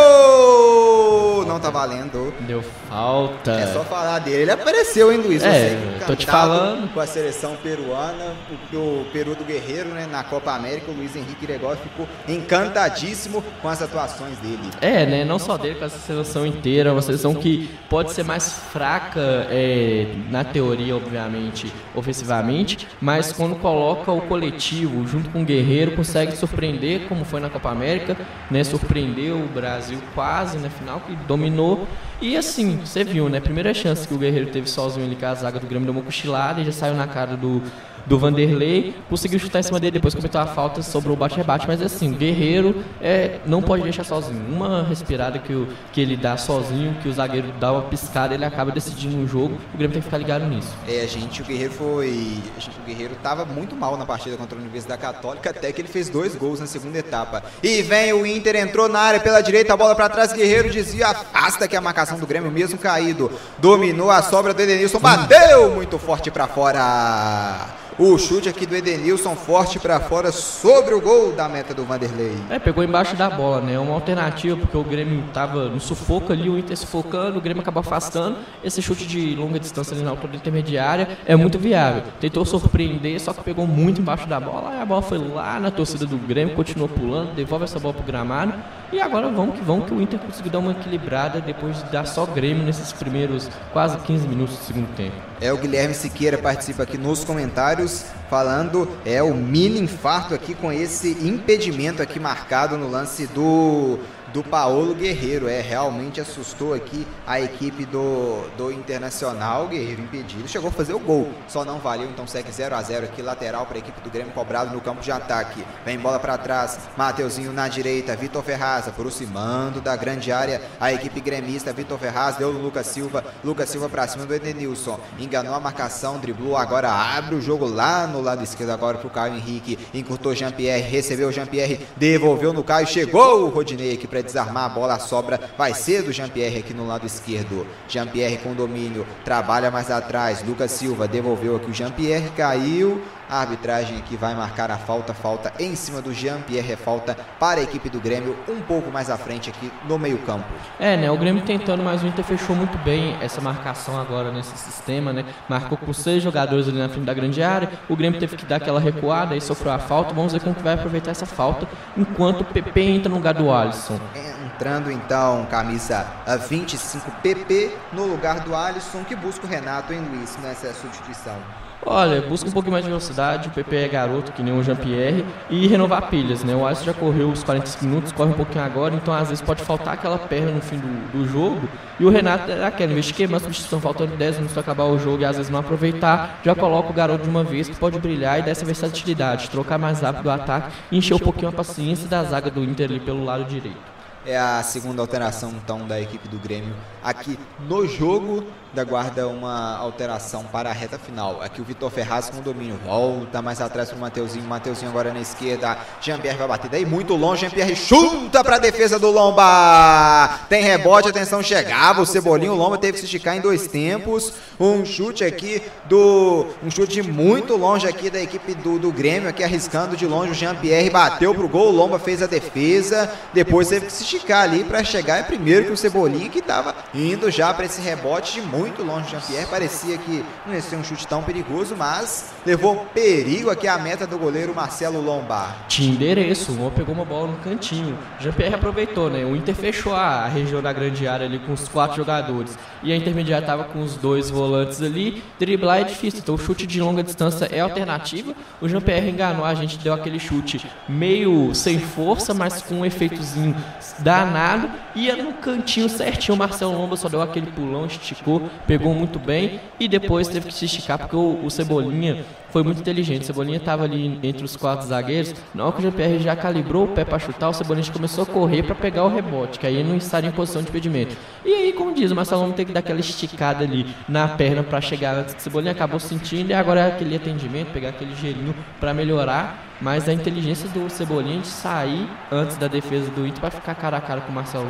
Não 1.48 1.60
tá 1.60 1.72
valendo. 1.72 2.32
Deu 2.42 2.64
falta. 2.88 3.52
É 3.52 3.74
só 3.74 3.84
falar 3.84 4.20
dele. 4.20 4.44
Ele 4.44 4.52
apareceu, 4.52 5.12
hein, 5.12 5.20
Luiz? 5.20 5.44
É, 5.44 5.78
tô 6.06 6.16
te 6.16 6.26
falando. 6.26 6.94
Com 6.94 7.00
a 7.00 7.08
seleção 7.08 7.56
peruana, 7.64 8.36
o, 8.72 8.76
o 8.76 9.06
Peru 9.12 9.34
do 9.36 9.44
Guerreiro, 9.44 9.90
né, 9.90 10.08
na 10.10 10.24
Copa 10.24 10.52
América, 10.52 10.92
o 10.92 10.94
Luiz 10.94 11.16
Henrique 11.16 11.46
Gregório 11.46 11.82
ficou 11.82 12.08
encantadíssimo 12.28 13.44
com 13.62 13.68
as 13.68 13.82
atuações 13.82 14.38
dele. 14.38 14.70
É, 14.82 15.06
né? 15.06 15.26
Não 15.26 15.40
só 15.40 15.58
dele, 15.58 15.76
com 15.76 15.86
essa 15.86 15.98
seleção 15.98 16.46
inteira, 16.46 16.92
uma 16.92 17.02
seleção 17.02 17.34
que 17.34 17.70
pode 17.90 18.14
ser 18.14 18.24
mais 18.24 18.54
fraca 18.72 19.48
é, 19.50 20.08
na 20.30 20.44
teoria, 20.44 20.96
obviamente, 20.96 21.74
ofensivamente, 21.96 22.88
mas 23.02 23.32
quando 23.32 23.56
coloca 23.56 24.12
o 24.12 24.22
coletivo 24.22 25.06
junto 25.08 25.30
com 25.30 25.42
o 25.42 25.46
Guerreiro, 25.46 25.92
consegue 25.92 26.36
surpreender, 26.36 27.08
como 27.08 27.26
foi 27.26 27.40
na 27.40 27.50
Copa 27.50 27.70
América, 27.70 28.16
né? 28.50 28.64
Surpreendeu 28.64 29.38
o 29.38 29.48
Brasil 29.48 30.00
quase 30.14 30.58
na 30.58 30.70
final, 30.70 31.02
que 31.02 31.16
dominou. 31.28 31.88
E 32.22 32.36
assim, 32.36 32.78
você 32.84 33.04
viu, 33.04 33.30
né? 33.30 33.40
Primeira 33.40 33.74
chance 33.74 34.08
que 34.08 34.14
o 34.14 34.18
Guerreiro 34.18 34.50
teve 34.50 34.70
sozinho 34.70 35.06
ali 35.06 35.16
com 35.16 35.26
a 35.26 35.34
zaga 35.34 35.60
do 35.60 35.68
Grêmio, 35.68 35.86
deu 35.86 35.94
uma 35.94 36.04
cochilada 36.04 36.62
e 36.62 36.66
já 36.66 36.72
saiu 36.72 36.96
na 36.96 37.08
cara 37.08 37.38
do, 37.38 37.62
do 38.06 38.18
Vanderlei, 38.18 38.96
conseguiu 39.10 39.40
chutar 39.40 39.60
em 39.60 39.64
cima 39.64 39.80
dele, 39.80 39.92
depois 39.92 40.16
cometeu 40.16 40.42
a 40.42 40.48
falta, 40.48 40.82
sobrou 40.82 41.16
o 41.16 41.18
bate-rebate, 41.18 41.68
mas 41.68 41.82
assim, 41.82 42.12
Guerreiro 42.12 42.84
é, 43.02 43.40
não 43.46 43.62
pode 43.62 43.84
deixar 43.84 44.04
sozinho. 44.04 44.42
Uma 44.50 44.84
respirada 44.84 45.40
que, 45.40 45.54
o, 45.54 45.68
que 45.92 46.02
ele 46.02 46.18
dá 46.18 46.38
sozinho, 46.38 46.96
que 47.02 47.08
o 47.08 47.14
zagueiro 47.14 47.52
dá 47.60 47.72
uma 47.72 47.84
piscada, 47.84 48.34
ele 48.34 48.46
acaba 48.46 48.72
decidindo 48.72 49.18
o 49.18 49.28
jogo, 49.28 49.58
o 49.74 49.78
Grêmio 49.78 49.94
tem 49.94 50.02
que 50.02 50.06
ficar 50.06 50.18
ligado 50.18 50.46
nisso. 50.46 50.70
É, 50.88 51.02
a 51.02 51.08
gente, 51.08 51.42
o 51.42 51.46
Guerreiro 51.46 51.74
foi. 51.74 52.38
A 52.58 52.60
gente, 52.60 52.78
o 52.80 52.86
Guerreiro 52.86 53.16
tava 53.22 53.46
muito 53.46 53.76
mal 53.76 53.98
na 53.98 54.06
partida 54.06 54.38
contra 54.38 54.58
a 54.58 54.62
Universidade 54.62 55.02
Católica, 55.02 55.50
até 55.50 55.72
que 55.72 55.82
ele 55.82 55.88
fez 55.88 56.10
dois 56.10 56.36
gols 56.36 56.60
na 56.60 56.68
segunda 56.68 56.98
etapa. 56.98 57.44
E 57.62 57.82
vem 57.82 58.14
o 58.14 58.26
Inter, 58.26 58.56
entrou 58.56 58.88
na 58.90 59.00
área 59.00 59.20
pela 59.20 59.42
direita, 59.42 59.74
a 59.74 59.78
bola 59.78 59.96
pra 59.96 60.10
trás, 60.10 60.34
Guerreiro 60.34 60.70
desvia, 60.70 61.08
afasta 61.08 61.68
que 61.68 61.76
a 61.76 61.82
marcação 61.82 62.18
do 62.18 62.28
Grêmio, 62.28 62.52
mesmo 62.52 62.78
caído. 62.78 63.32
Dominou 63.58 64.10
a 64.10 64.22
sobra 64.22 64.54
do 64.54 64.62
Edenilson, 64.62 65.00
bateu 65.00 65.72
muito 65.72 65.98
forte 65.98 66.32
pra 66.32 66.48
fora. 66.48 67.68
O 68.02 68.18
chute 68.18 68.48
aqui 68.48 68.66
do 68.66 68.74
Edenilson, 68.78 69.36
forte 69.36 69.78
pra 69.78 70.00
fora, 70.00 70.32
sobre 70.32 70.94
o 70.94 71.02
gol 71.02 71.34
da 71.34 71.50
meta 71.50 71.74
do 71.74 71.84
Vanderlei. 71.84 72.34
É, 72.50 72.58
pegou 72.58 72.82
embaixo 72.82 73.14
da 73.14 73.30
bola, 73.30 73.60
né? 73.60 73.78
Uma 73.78 73.94
alternativa, 73.94 74.56
porque 74.56 74.78
o 74.78 74.86
Grêmio 74.86 75.22
tava 75.34 75.68
no 75.68 75.82
sufoco 75.82 76.32
ali, 76.32 76.50
o 76.50 76.58
Inter 76.58 76.78
sufocando, 76.78 77.38
o 77.38 77.42
Grêmio 77.42 77.60
acabou 77.62 77.82
afastando. 77.82 78.38
Esse 78.64 78.82
chute 78.82 79.06
de 79.06 79.36
longa 79.36 79.60
distância 79.60 79.94
ali 79.94 80.02
na 80.02 80.12
altura 80.12 80.38
intermediária 80.38 81.10
é 81.26 81.36
muito 81.36 81.60
viável. 81.60 82.04
Tentou 82.22 82.46
surpreender, 82.46 83.20
só 83.20 83.34
que 83.34 83.44
pegou 83.44 83.68
muito 83.68 84.00
embaixo 84.00 84.26
da 84.30 84.40
bola, 84.40 84.70
aí 84.70 84.82
a 84.82 84.86
bola 84.86 85.02
foi 85.02 85.18
lá 85.18 85.60
na 85.60 85.70
torcida 85.70 86.06
do 86.06 86.18
Grêmio, 86.18 86.56
continuou 86.56 86.88
pulando, 86.88 87.36
devolve 87.36 87.66
essa 87.66 87.80
bola 87.80 87.96
pro 87.96 88.04
gramado. 88.04 88.54
E 88.94 89.02
agora 89.02 89.30
vamos 89.30 89.60
que 89.60 89.62
vamos, 89.62 89.86
que 89.86 89.94
o 89.94 90.02
Inter 90.02 90.20
conseguiu 90.20 90.52
dar 90.52 90.60
uma 90.60 90.72
equilibrada 90.72 91.42
depois 91.42 91.78
de 91.84 91.92
dar 91.92 92.06
só 92.06 92.26
Grêmio 92.26 92.64
nesses 92.64 92.94
primeiros 92.94 93.50
quase 93.74 93.98
15 94.00 94.26
minutos 94.26 94.56
do 94.56 94.64
segundo 94.64 94.88
tempo. 94.96 95.16
É 95.42 95.54
o 95.54 95.58
Guilherme 95.58 95.94
Siqueira 95.94 96.38
participa 96.38 96.84
aqui 96.84 96.98
nos 96.98 97.24
comentários 97.24 97.89
falando 98.30 98.88
é 99.06 99.22
o 99.24 99.34
mini 99.34 99.80
infarto 99.80 100.34
aqui 100.34 100.54
com 100.54 100.72
esse 100.72 101.12
impedimento 101.22 102.02
aqui 102.02 102.20
marcado 102.20 102.78
no 102.78 102.90
lance 102.90 103.26
do 103.28 104.00
do 104.34 104.44
Paulo 104.44 104.94
Guerreiro. 104.96 105.48
É, 105.48 105.62
realmente 105.62 106.22
assustou 106.22 106.74
aqui 106.74 107.06
a 107.26 107.40
equipe 107.40 107.86
do, 107.86 108.48
do 108.58 108.72
Internacional. 108.72 109.68
Guerreiro 109.68 110.02
impedido. 110.02 110.48
Chegou 110.48 110.70
a 110.70 110.72
fazer 110.72 110.94
o 110.94 111.00
gol, 111.00 111.30
só 111.48 111.66
não 111.66 111.80
valeu. 111.80 112.10
Então 112.10 112.28
segue 112.28 112.52
0 112.52 112.76
a 112.76 112.82
0 112.82 113.06
aqui, 113.06 113.22
lateral 113.22 113.66
para 113.66 113.78
a 113.78 113.80
equipe 113.80 114.00
do 114.02 114.10
Grêmio 114.10 114.34
cobrado 114.34 114.74
no 114.74 114.82
campo 114.82 115.02
de 115.02 115.12
ataque. 115.12 115.64
Vem 115.86 116.00
bola 116.00 116.20
para 116.20 116.38
trás. 116.38 116.80
Mateuzinho 116.98 117.52
na 117.52 117.68
direita. 117.68 118.16
Vitor 118.16 118.44
Ferraz 118.44 118.88
aproximando 118.88 119.82
da 119.82 119.96
grande 119.96 120.32
área. 120.32 120.62
A 120.80 120.94
equipe 120.94 121.20
gremista. 121.20 121.74
Vitor 121.74 121.98
Ferraz 121.98 122.38
deu 122.38 122.54
no 122.54 122.60
Lucas 122.60 122.88
Silva. 122.88 123.24
Lucas 123.44 123.70
Silva 123.70 123.90
para 123.90 124.08
cima 124.08 124.26
do 124.26 124.34
Edenilson. 124.34 125.00
Enganou 125.20 125.54
a 125.54 125.60
marcação, 125.60 126.20
driblou. 126.20 126.56
Agora 126.56 126.90
abre 126.92 127.36
o 127.36 127.42
jogo 127.42 127.66
lá 127.66 128.08
no 128.08 128.22
lado 128.22 128.44
esquerdo. 128.44 128.72
Agora 128.72 128.98
para 128.98 129.08
o 129.08 129.12
Caio 129.12 129.36
Henrique. 129.36 129.78
Encurtou 129.94 130.36
Jean-Pierre. 130.36 130.82
Recebeu 130.82 131.32
Jean-Pierre. 131.32 131.80
Devolveu 131.98 132.54
no 132.54 132.64
Caio. 132.64 132.88
Chegou 132.88 133.46
o 133.46 133.50
Rodinei 133.50 133.94
aqui 133.94 134.08
para 134.08 134.19
desarmar 134.24 134.66
a 134.66 134.70
bola. 134.70 135.00
Sobra 135.00 135.40
vai 135.58 135.74
ser 135.74 136.04
do 136.04 136.12
Jean-Pierre 136.12 136.60
aqui 136.60 136.74
no 136.74 136.88
lado 136.88 137.06
esquerdo. 137.06 137.66
Jean-Pierre 137.88 138.38
com 138.38 138.54
domínio. 138.54 139.06
Trabalha 139.24 139.72
mais 139.72 139.90
atrás. 139.92 140.44
Lucas 140.44 140.72
Silva 140.72 141.08
devolveu 141.08 141.56
aqui 141.56 141.70
o 141.70 141.74
Jean-Pierre. 141.74 142.30
Caiu. 142.36 143.02
A 143.30 143.42
arbitragem 143.42 144.00
aqui 144.00 144.18
vai 144.18 144.34
marcar 144.34 144.72
a 144.72 144.78
falta, 144.78 145.14
falta 145.14 145.54
em 145.60 145.76
cima 145.76 146.02
do 146.02 146.12
Jean-Pierre, 146.12 146.72
é 146.72 146.76
falta 146.76 147.16
para 147.40 147.60
a 147.60 147.64
equipe 147.64 147.88
do 147.88 148.00
Grêmio, 148.00 148.36
um 148.48 148.60
pouco 148.62 148.92
mais 148.92 149.08
à 149.08 149.18
frente 149.20 149.52
aqui 149.52 149.72
no 149.88 150.00
meio-campo. 150.00 150.48
É, 150.80 150.98
né? 150.98 151.12
O 151.12 151.18
Grêmio 151.18 151.44
tentando, 151.44 151.84
mas 151.84 152.02
o 152.02 152.08
Inter 152.08 152.26
fechou 152.26 152.56
muito 152.56 152.76
bem 152.80 153.16
essa 153.22 153.40
marcação 153.40 154.02
agora 154.02 154.32
nesse 154.32 154.58
sistema, 154.58 155.14
né? 155.14 155.26
Marcou 155.48 155.78
com 155.78 155.94
seis 155.94 156.24
jogadores 156.24 156.68
ali 156.68 156.80
na 156.80 156.90
frente 156.90 157.06
da 157.06 157.14
grande 157.14 157.44
área. 157.44 157.70
O 157.88 157.96
Grêmio 157.96 158.20
teve 158.20 158.36
que 158.36 158.48
dar 158.48 158.56
aquela 158.56 158.80
recuada 158.80 159.36
e 159.36 159.42
sofreu 159.42 159.74
a 159.74 159.78
falta. 159.78 160.12
Vamos 160.12 160.34
ver 160.34 160.42
como 160.42 160.56
que 160.56 160.64
vai 160.64 160.74
aproveitar 160.74 161.12
essa 161.12 161.28
falta 161.28 161.68
enquanto 161.96 162.42
o 162.42 162.46
PP 162.46 162.82
entra 162.82 163.10
no 163.10 163.18
lugar 163.18 163.36
do 163.36 163.52
Alisson. 163.52 164.00
Entrando 164.44 164.92
então, 164.92 165.46
camisa 165.52 166.04
25 166.50 167.12
PP 167.22 167.78
no 167.94 168.08
lugar 168.08 168.40
do 168.40 168.56
Alisson, 168.56 169.04
que 169.04 169.16
busca 169.16 169.46
o 169.46 169.50
Renato 169.50 169.94
em 169.94 170.00
Luiz 170.00 170.36
nessa 170.42 170.74
substituição. 170.74 171.38
Olha, 171.86 172.22
busca 172.22 172.50
um 172.50 172.52
pouquinho 172.52 172.74
mais 172.74 172.84
de 172.84 172.90
velocidade, 172.90 173.48
o 173.48 173.52
PP 173.52 173.76
é 173.78 173.88
garoto, 173.88 174.34
que 174.34 174.44
nem 174.44 174.58
o 174.58 174.62
Jean-Pierre, 174.62 175.26
e 175.50 175.66
renovar 175.66 176.10
pilhas, 176.10 176.44
né? 176.44 176.54
O 176.54 176.66
Alisson 176.66 176.84
já 176.84 176.94
correu 176.94 177.30
os 177.30 177.42
45 177.42 177.86
minutos, 177.86 178.12
corre 178.12 178.32
um 178.32 178.36
pouquinho 178.36 178.66
agora, 178.66 178.94
então 178.94 179.14
às 179.14 179.30
vezes 179.30 179.42
pode 179.42 179.64
faltar 179.64 179.94
aquela 179.94 180.18
perna 180.18 180.52
no 180.52 180.62
fim 180.62 180.78
do, 180.78 181.12
do 181.12 181.28
jogo, 181.28 181.70
e 181.98 182.04
o 182.04 182.10
Renato 182.10 182.52
é 182.52 182.66
aquele, 182.66 182.92
em 182.92 182.96
vez 182.96 183.06
de 183.06 183.14
substituição, 183.14 183.80
faltando 183.80 184.18
10 184.18 184.36
minutos 184.36 184.54
para 184.54 184.62
acabar 184.62 184.84
o 184.86 185.00
jogo 185.00 185.22
e 185.22 185.26
às 185.26 185.38
vezes 185.38 185.50
não 185.50 185.60
aproveitar, 185.60 186.42
já 186.44 186.54
coloca 186.54 186.90
o 186.90 186.94
garoto 186.94 187.24
de 187.24 187.30
uma 187.30 187.46
vez, 187.46 187.70
que 187.70 187.76
pode 187.78 187.98
brilhar 187.98 188.40
e 188.40 188.42
dar 188.42 188.52
essa 188.52 188.66
versatilidade, 188.66 189.50
trocar 189.50 189.78
mais 189.78 190.02
rápido 190.02 190.26
o 190.26 190.32
ataque 190.32 190.74
e 190.92 190.98
encher 190.98 191.14
um 191.14 191.20
pouquinho 191.20 191.48
a 191.48 191.54
paciência 191.54 192.10
da 192.10 192.24
zaga 192.24 192.52
do 192.52 192.62
Inter 192.62 192.90
ali 192.90 193.00
pelo 193.00 193.24
lado 193.24 193.46
direito. 193.46 194.00
É 194.26 194.38
a 194.38 194.62
segunda 194.64 195.02
alteração 195.02 195.52
então 195.52 195.88
da 195.88 196.00
equipe 196.00 196.28
do 196.28 196.38
Grêmio 196.38 196.76
aqui 197.02 197.40
no 197.68 197.88
jogo. 197.88 198.44
Da 198.72 198.84
guarda 198.84 199.28
uma 199.28 199.78
alteração 199.78 200.44
para 200.44 200.70
a 200.70 200.74
reta 200.74 201.00
final. 201.00 201.42
Aqui 201.42 201.60
o 201.60 201.64
Vitor 201.64 201.90
Ferraz 201.90 202.30
com 202.30 202.38
o 202.38 202.42
domínio. 202.42 202.80
Volta 202.86 203.42
mais 203.42 203.60
atrás 203.60 203.90
para 203.90 203.98
o 203.98 204.00
Mateuzinho. 204.00 204.46
Mateuzinho 204.46 204.92
agora 204.92 205.12
na 205.12 205.20
esquerda. 205.20 205.76
Jean-Pierre 206.00 206.38
vai 206.38 206.48
bater 206.48 206.70
daí 206.70 206.86
muito 206.86 207.16
longe. 207.16 207.42
Jean-Pierre 207.42 207.76
chuta 207.76 208.44
para 208.44 208.58
a 208.58 208.60
defesa 208.60 209.00
do 209.00 209.10
Lomba. 209.10 210.40
Tem 210.48 210.62
rebote, 210.62 211.10
atenção, 211.10 211.42
chegava 211.42 212.02
o 212.02 212.06
Cebolinho. 212.06 212.54
O 212.54 212.56
Lomba 212.56 212.78
teve 212.78 212.94
que 212.94 213.00
se 213.00 213.06
esticar 213.06 213.36
em 213.36 213.42
dois 213.42 213.66
tempos. 213.66 214.34
Um 214.60 214.86
chute 214.86 215.24
aqui 215.24 215.64
do. 215.86 216.46
Um 216.64 216.70
chute 216.70 217.02
muito 217.02 217.58
longe 217.58 217.88
aqui 217.88 218.12
da 218.12 218.22
equipe 218.22 218.54
do, 218.54 218.78
do 218.78 218.92
Grêmio. 218.92 219.30
Aqui 219.30 219.44
arriscando 219.44 219.98
de 219.98 220.06
longe. 220.06 220.32
O 220.32 220.36
Jean-Pierre 220.36 220.92
bateu 220.92 221.34
pro 221.34 221.48
gol. 221.48 221.70
O 221.70 221.76
Lomba 221.76 221.98
fez 221.98 222.22
a 222.22 222.28
defesa. 222.28 223.12
Depois 223.34 223.68
teve 223.68 223.88
que 223.88 223.92
se 223.92 224.04
esticar 224.04 224.44
ali 224.44 224.64
para 224.64 224.84
chegar 224.84 225.26
primeiro 225.26 225.66
que 225.66 225.72
o 225.72 225.78
Cebolinha 225.78 226.30
que 226.30 226.38
estava 226.38 226.76
indo 226.94 227.32
já 227.32 227.52
para 227.52 227.66
esse 227.66 227.82
rebote 227.82 228.34
de 228.34 228.42
muito 228.42 228.59
longe 228.84 229.06
de 229.06 229.12
Jean-Pierre. 229.12 229.48
Parecia 229.48 229.98
que 229.98 230.24
não 230.46 230.54
ia 230.54 230.62
ser 230.62 230.76
um 230.76 230.84
chute 230.84 231.08
tão 231.08 231.24
perigoso, 231.24 231.76
mas 231.76 232.32
levou 232.46 232.86
perigo 232.94 233.50
aqui 233.50 233.68
a 233.68 233.78
meta 233.78 234.06
do 234.06 234.18
goleiro 234.18 234.54
Marcelo 234.54 235.02
Lombard. 235.02 235.56
Tinha 235.68 235.94
endereço, 235.94 236.52
o 236.52 236.72
pegou 236.72 236.94
uma 236.94 237.06
bola 237.06 237.28
no 237.28 237.38
cantinho. 237.38 237.98
Jean-Pierre 238.20 238.56
aproveitou, 238.56 239.10
né? 239.10 239.24
O 239.26 239.36
Inter 239.36 239.56
fechou 239.56 239.94
a 239.94 240.28
região 240.28 240.62
da 240.62 240.74
grande 240.74 241.08
área 241.08 241.26
ali 241.26 241.40
com 241.40 241.54
os 241.54 241.68
quatro 241.68 241.98
jogadores. 241.98 242.58
E 242.84 242.92
a 242.92 242.96
intermediária 242.96 243.44
estava 243.44 243.64
com 243.64 243.82
os 243.82 243.96
dois 243.96 244.30
volantes 244.30 244.82
ali. 244.82 245.24
Driblar 245.38 245.82
é 245.82 245.84
difícil, 245.84 246.20
então 246.22 246.36
o 246.36 246.38
chute 246.38 246.66
de 246.66 246.82
longa 246.82 247.04
distância 247.04 247.46
é 247.52 247.60
alternativa. 247.60 248.34
O 248.62 248.68
Jean-Pierre 248.68 249.10
enganou, 249.10 249.46
a 249.46 249.54
gente 249.54 249.78
deu 249.78 249.94
aquele 249.94 250.20
chute 250.20 250.66
meio 250.88 251.54
sem 251.54 251.80
força, 251.80 252.34
mas 252.34 252.62
com 252.62 252.76
um 252.76 252.86
efeitozinho 252.86 253.56
danado. 254.00 254.70
Ia 254.96 255.16
no 255.16 255.34
cantinho 255.34 255.90
certinho, 255.90 256.36
o 256.36 256.38
Marcelo 256.38 256.74
Lomba 256.74 256.96
só 256.96 257.10
deu 257.10 257.22
aquele 257.22 257.48
pulão, 257.48 257.86
esticou, 257.86 258.49
pegou 258.68 258.94
muito 258.94 259.20
bem. 259.20 259.60
E 259.80 259.88
depois 259.88 260.28
teve 260.28 260.48
que 260.48 260.54
se 260.54 260.66
esticar 260.66 260.98
porque 260.98 261.16
o, 261.16 261.50
Cebolinha 261.50 262.26
foi 262.52 262.64
muito 262.64 262.80
inteligente. 262.82 263.24
O 263.24 263.26
Cebolinha 263.26 263.58
estava 263.58 263.84
ali 263.84 264.20
entre 264.24 264.44
os 264.44 264.56
quatro 264.56 264.86
zagueiros. 264.88 265.34
Na 265.54 265.64
hora 265.66 265.74
que 265.74 265.80
o 265.80 265.82
Jean-Pierre 265.82 266.20
já 266.20 266.36
calibrou 266.36 266.86
o 266.86 266.88
pé 266.90 267.06
para 267.06 267.20
chutar, 267.20 267.50
o 267.50 267.54
Cebolinha 267.54 267.90
começou 267.92 268.24
a 268.24 268.28
correr 268.28 268.64
para 268.64 268.76
pegar 268.76 269.04
o 269.04 269.08
rebote, 269.08 269.60
que 269.60 269.66
aí 269.66 269.84
não 269.84 269.96
estaria 269.96 270.30
em 270.30 270.34
posição 270.34 270.62
de 270.62 270.70
impedimento. 270.70 271.16
E 271.46 271.54
aí, 271.54 271.74
como 271.74 271.94
diz, 271.94 272.12
o 272.12 272.16
Marcelo 272.16 272.52
tem 272.54 272.66
que 272.66 272.74
dar 272.74 272.82
aquela 272.82 273.00
esticada 273.00 273.64
ali 273.64 273.86
na 274.08 274.28
perna 274.28 274.64
para 274.64 274.82
chegar 274.82 275.16
antes. 275.16 275.36
O 275.36 275.40
Cebolinha 275.40 275.72
acabou 275.72 276.00
sentindo 276.00 276.50
e 276.50 276.54
agora 276.54 276.82
é 276.82 276.88
aquele 276.88 277.16
atendimento, 277.16 277.72
pegar 277.72 277.90
aquele 277.90 278.16
gelinho 278.16 278.56
para 278.80 278.94
melhorar. 278.94 279.66
Mas 279.82 280.10
a 280.10 280.14
inteligência 280.14 280.68
do 280.70 280.90
Cebolinha 280.90 281.40
de 281.40 281.48
sair 281.48 282.06
antes 282.30 282.58
da 282.58 282.68
defesa 282.68 283.10
do 283.12 283.26
Inter 283.26 283.40
para 283.40 283.52
ficar 283.52 283.76
cara 283.76 283.98
a 283.98 284.02
cara 284.02 284.22
com 284.22 284.32
o 284.32 284.36
Marcelo. 284.36 284.68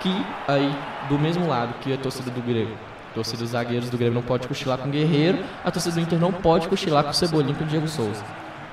Que 0.00 0.14
aí, 0.46 0.74
do 1.08 1.18
mesmo 1.18 1.48
lado 1.48 1.74
que 1.80 1.92
a 1.92 1.96
torcida 1.96 2.30
do 2.30 2.42
Grêmio 2.42 2.76
a 3.12 3.14
torcida 3.14 3.38
dos 3.38 3.50
zagueiros 3.50 3.90
do 3.90 3.98
Grêmio 3.98 4.14
não 4.14 4.22
pode 4.22 4.48
cochilar 4.48 4.78
com 4.78 4.88
o 4.88 4.90
Guerreiro, 4.90 5.44
a 5.62 5.70
torcida 5.70 5.94
do 5.94 6.00
Inter 6.00 6.18
não 6.18 6.32
pode 6.32 6.66
cochilar 6.66 7.04
com 7.04 7.10
o 7.10 7.14
Cebolinha 7.14 7.52
e 7.52 7.56
com 7.56 7.64
o 7.64 7.66
Diego 7.66 7.86
Souza. 7.86 8.24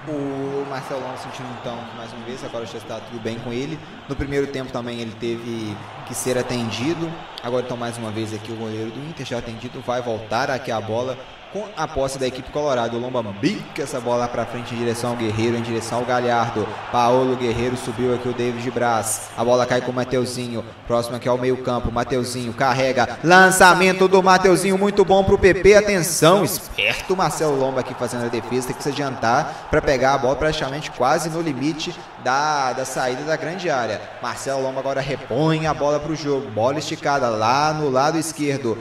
O 0.07 0.66
Marcelão 0.70 1.14
sentindo 1.18 1.49
então 1.60 1.78
mais 1.98 2.11
uma 2.14 2.26
vez, 2.26 2.44
agora 2.44 2.66
já 2.66 2.78
está 2.78 3.02
tudo 3.02 3.22
bem 3.22 3.38
com 3.40 3.52
ele. 3.52 3.78
No 4.07 4.16
primeiro 4.16 4.48
tempo 4.48 4.72
também 4.72 5.02
ele 5.02 5.14
teve 5.20 5.76
que 6.07 6.16
ser 6.16 6.38
atendido. 6.38 7.11
Agora 7.44 7.66
então 7.66 7.76
mais 7.76 7.98
uma 7.98 8.10
vez 8.10 8.34
aqui 8.34 8.52
o 8.52 8.56
goleiro 8.56 8.90
do 8.91 9.10
Inter 9.10 9.26
já 9.26 9.40
atendido, 9.40 9.82
vai 9.82 10.02
voltar 10.02 10.49
aqui 10.49 10.72
a 10.72 10.80
bola 10.80 11.18
com 11.51 11.65
a 11.76 11.88
posse 11.88 12.19
da 12.19 12.27
equipe 12.27 12.51
colorada. 12.51 12.95
O 12.95 12.99
Lomba 12.99 13.23
bica 13.23 13.84
essa 13.84 13.99
bola 13.99 14.27
para 14.27 14.45
frente 14.45 14.73
em 14.73 14.77
direção 14.77 15.11
ao 15.11 15.15
Guerreiro, 15.15 15.57
em 15.57 15.61
direção 15.61 15.99
ao 15.99 16.05
Galhardo. 16.05 16.67
Paulo 16.91 17.35
Guerreiro 17.35 17.76
subiu 17.77 18.13
aqui 18.13 18.27
o 18.27 18.34
David 18.34 18.69
Braz. 18.71 19.30
A 19.35 19.43
bola 19.43 19.65
cai 19.65 19.81
com 19.81 19.91
o 19.91 19.93
Mateuzinho. 19.93 20.63
Próximo 20.88 21.15
aqui 21.15 21.27
ao 21.27 21.38
meio-campo. 21.38 21.91
Mateuzinho 21.91 22.53
carrega. 22.53 23.19
Lançamento 23.23 24.07
do 24.07 24.21
Mateuzinho, 24.21 24.77
muito 24.77 25.03
bom 25.03 25.23
para 25.23 25.35
o 25.35 25.39
PP. 25.39 25.76
Atenção, 25.76 26.43
esperto 26.43 27.15
Marcelo 27.15 27.57
Lomba 27.57 27.80
aqui 27.80 27.93
fazendo 27.93 28.26
a 28.26 28.30
defesa. 28.30 28.67
Tem 28.67 28.76
que 28.76 28.84
se 28.84 28.89
adiantar 28.89 29.67
para 29.69 29.81
pegar 29.81 30.13
a 30.13 30.17
bola 30.17 30.35
praticamente 30.35 30.91
quase 30.91 31.30
no 31.30 31.41
limite 31.41 31.95
da, 32.24 32.74
da 32.74 32.86
saída 32.86 33.24
da 33.24 33.36
grande 33.36 33.70
área. 33.70 34.02
Marcelo 34.22 34.62
Lomba 34.62 34.80
agora 34.80 35.02
repõe 35.02 35.68
a 35.68 35.74
bola 35.74 36.00
para 36.00 36.12
o 36.12 36.16
jogo. 36.16 36.50
Bola 36.52 36.80
esticada 36.80 37.30
lá 37.30 37.74
no 37.74 37.90
lado 37.90 38.18
esquerdo. 38.18 38.78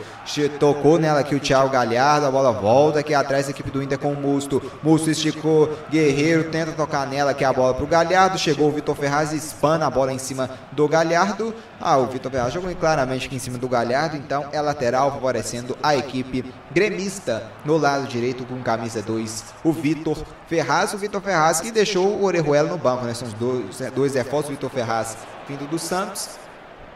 Tocou 0.58 0.98
nela 0.98 1.20
aqui 1.20 1.34
o 1.34 1.40
Thiago 1.40 1.70
Galhardo. 1.70 2.26
A 2.26 2.30
bola 2.30 2.52
volta 2.52 3.00
aqui 3.00 3.14
atrás 3.14 3.46
da 3.46 3.50
equipe 3.50 3.70
do 3.70 3.82
Inter 3.82 3.98
com 3.98 4.12
o 4.12 4.16
Musto. 4.16 4.60
Musto 4.82 5.10
esticou, 5.10 5.76
Guerreiro 5.90 6.50
tenta 6.50 6.72
tocar 6.72 7.06
nela, 7.06 7.34
é 7.38 7.44
a 7.44 7.52
bola 7.52 7.74
para 7.74 7.84
o 7.84 7.88
Galhardo. 7.88 8.38
Chegou 8.38 8.68
o 8.68 8.72
Vitor 8.72 8.94
Ferraz 8.96 9.32
espana 9.32 9.86
a 9.86 9.90
bola 9.90 10.12
em 10.12 10.18
cima 10.18 10.50
do 10.72 10.88
Galhardo. 10.88 11.54
Ah, 11.80 11.96
o 11.96 12.06
Vitor 12.06 12.30
Ferraz 12.30 12.52
jogou 12.52 12.74
claramente 12.74 13.26
aqui 13.26 13.36
em 13.36 13.38
cima 13.38 13.56
do 13.56 13.68
Galhardo, 13.68 14.16
então 14.16 14.46
é 14.52 14.60
lateral 14.60 15.12
favorecendo 15.12 15.76
a 15.82 15.96
equipe 15.96 16.44
gremista 16.72 17.44
no 17.64 17.76
lado 17.76 18.06
direito 18.06 18.44
com 18.44 18.60
camisa 18.62 19.00
2, 19.00 19.44
o 19.62 19.72
Vitor 19.72 20.18
Ferraz. 20.46 20.92
O 20.92 20.98
Vitor 20.98 21.20
Ferraz 21.20 21.60
que 21.60 21.70
deixou 21.70 22.06
o 22.06 22.24
Orejuela 22.24 22.68
no 22.68 22.78
banco, 22.78 23.04
né? 23.04 23.14
São 23.14 23.27
os 23.28 23.34
dois, 23.34 23.92
dois 23.94 24.14
reforços, 24.14 24.50
Vitor 24.50 24.70
Ferraz 24.70 25.16
vindo 25.48 25.68
do 25.68 25.78
Santos 25.78 26.38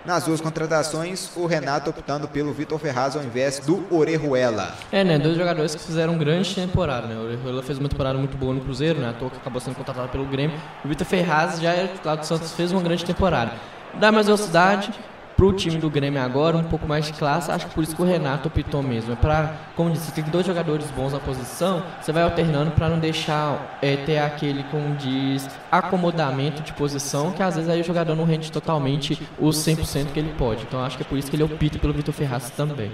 nas 0.05 0.25
duas 0.25 0.41
contratações, 0.41 1.31
o 1.37 1.47
Renato 1.47 1.91
optando 1.91 2.27
pelo 2.27 2.53
Vitor 2.53 2.79
Ferraz 2.79 3.15
ao 3.15 3.23
invés 3.23 3.61
do 3.61 3.87
Orejuela. 3.89 4.75
É, 4.91 5.05
né? 5.05 5.19
Dois 5.19 5.37
jogadores 5.37 5.75
que 5.75 5.83
fizeram 5.83 6.19
grande 6.19 6.55
temporada, 6.55 7.07
né? 7.07 7.15
O 7.17 7.25
Orejuela 7.25 7.63
fez 7.63 7.79
uma 7.79 7.89
temporada 7.89 8.19
muito 8.19 8.37
boa 8.37 8.53
no 8.53 8.61
Cruzeiro, 8.61 8.99
né? 8.99 9.11
A 9.11 9.13
toa 9.13 9.31
que 9.31 9.37
acabou 9.37 9.61
sendo 9.61 9.77
contratado 9.77 10.09
pelo 10.09 10.25
Grêmio. 10.25 10.59
O 10.85 10.89
Vitor 10.89 11.07
Ferraz 11.07 11.61
já 11.61 11.73
é 11.73 11.95
lá 12.05 12.17
do 12.17 12.27
Santos, 12.27 12.53
fez 12.53 12.73
uma 12.73 12.83
grande 12.83 13.05
temporada. 13.05 13.53
Dá 13.95 14.11
mais 14.11 14.27
velocidade, 14.27 14.93
para 15.43 15.49
o 15.49 15.53
time 15.53 15.77
do 15.79 15.91
Grêmio 15.91 16.23
agora, 16.23 16.57
um 16.57 16.63
pouco 16.63 16.87
mais 16.87 17.07
de 17.07 17.13
classe, 17.15 17.51
acho 17.51 17.67
que 17.67 17.75
por 17.75 17.83
isso 17.83 17.97
que 17.97 18.01
o 18.01 18.05
Renato 18.05 18.47
optou 18.47 18.81
mesmo. 18.81 19.13
É 19.13 19.17
para, 19.17 19.57
como 19.75 19.91
disse, 19.91 20.13
tem 20.13 20.23
dois 20.23 20.47
jogadores 20.47 20.89
bons 20.93 21.13
na 21.13 21.19
posição, 21.19 21.83
você 22.01 22.13
vai 22.13 22.23
alternando 22.23 22.71
para 22.71 22.89
não 22.89 23.01
deixar 23.01 23.77
é, 23.83 23.97
ter 23.97 24.19
aquele, 24.19 24.63
como 24.65 24.95
diz, 24.95 25.51
acomodamento 25.69 26.63
de 26.63 26.73
posição, 26.73 27.33
que 27.33 27.43
às 27.43 27.57
vezes 27.57 27.69
aí 27.69 27.81
o 27.81 27.85
jogador 27.85 28.15
não 28.15 28.25
rende 28.25 28.53
totalmente 28.53 29.21
os 29.37 29.57
100% 29.57 30.13
que 30.13 30.21
ele 30.21 30.33
pode. 30.39 30.63
Então 30.63 30.81
acho 30.81 30.97
que 30.97 31.03
é 31.03 31.07
por 31.07 31.19
isso 31.19 31.29
que 31.29 31.35
ele 31.35 31.43
opta 31.43 31.77
pelo 31.77 31.93
Vitor 31.93 32.15
Ferraz 32.15 32.49
também. 32.51 32.93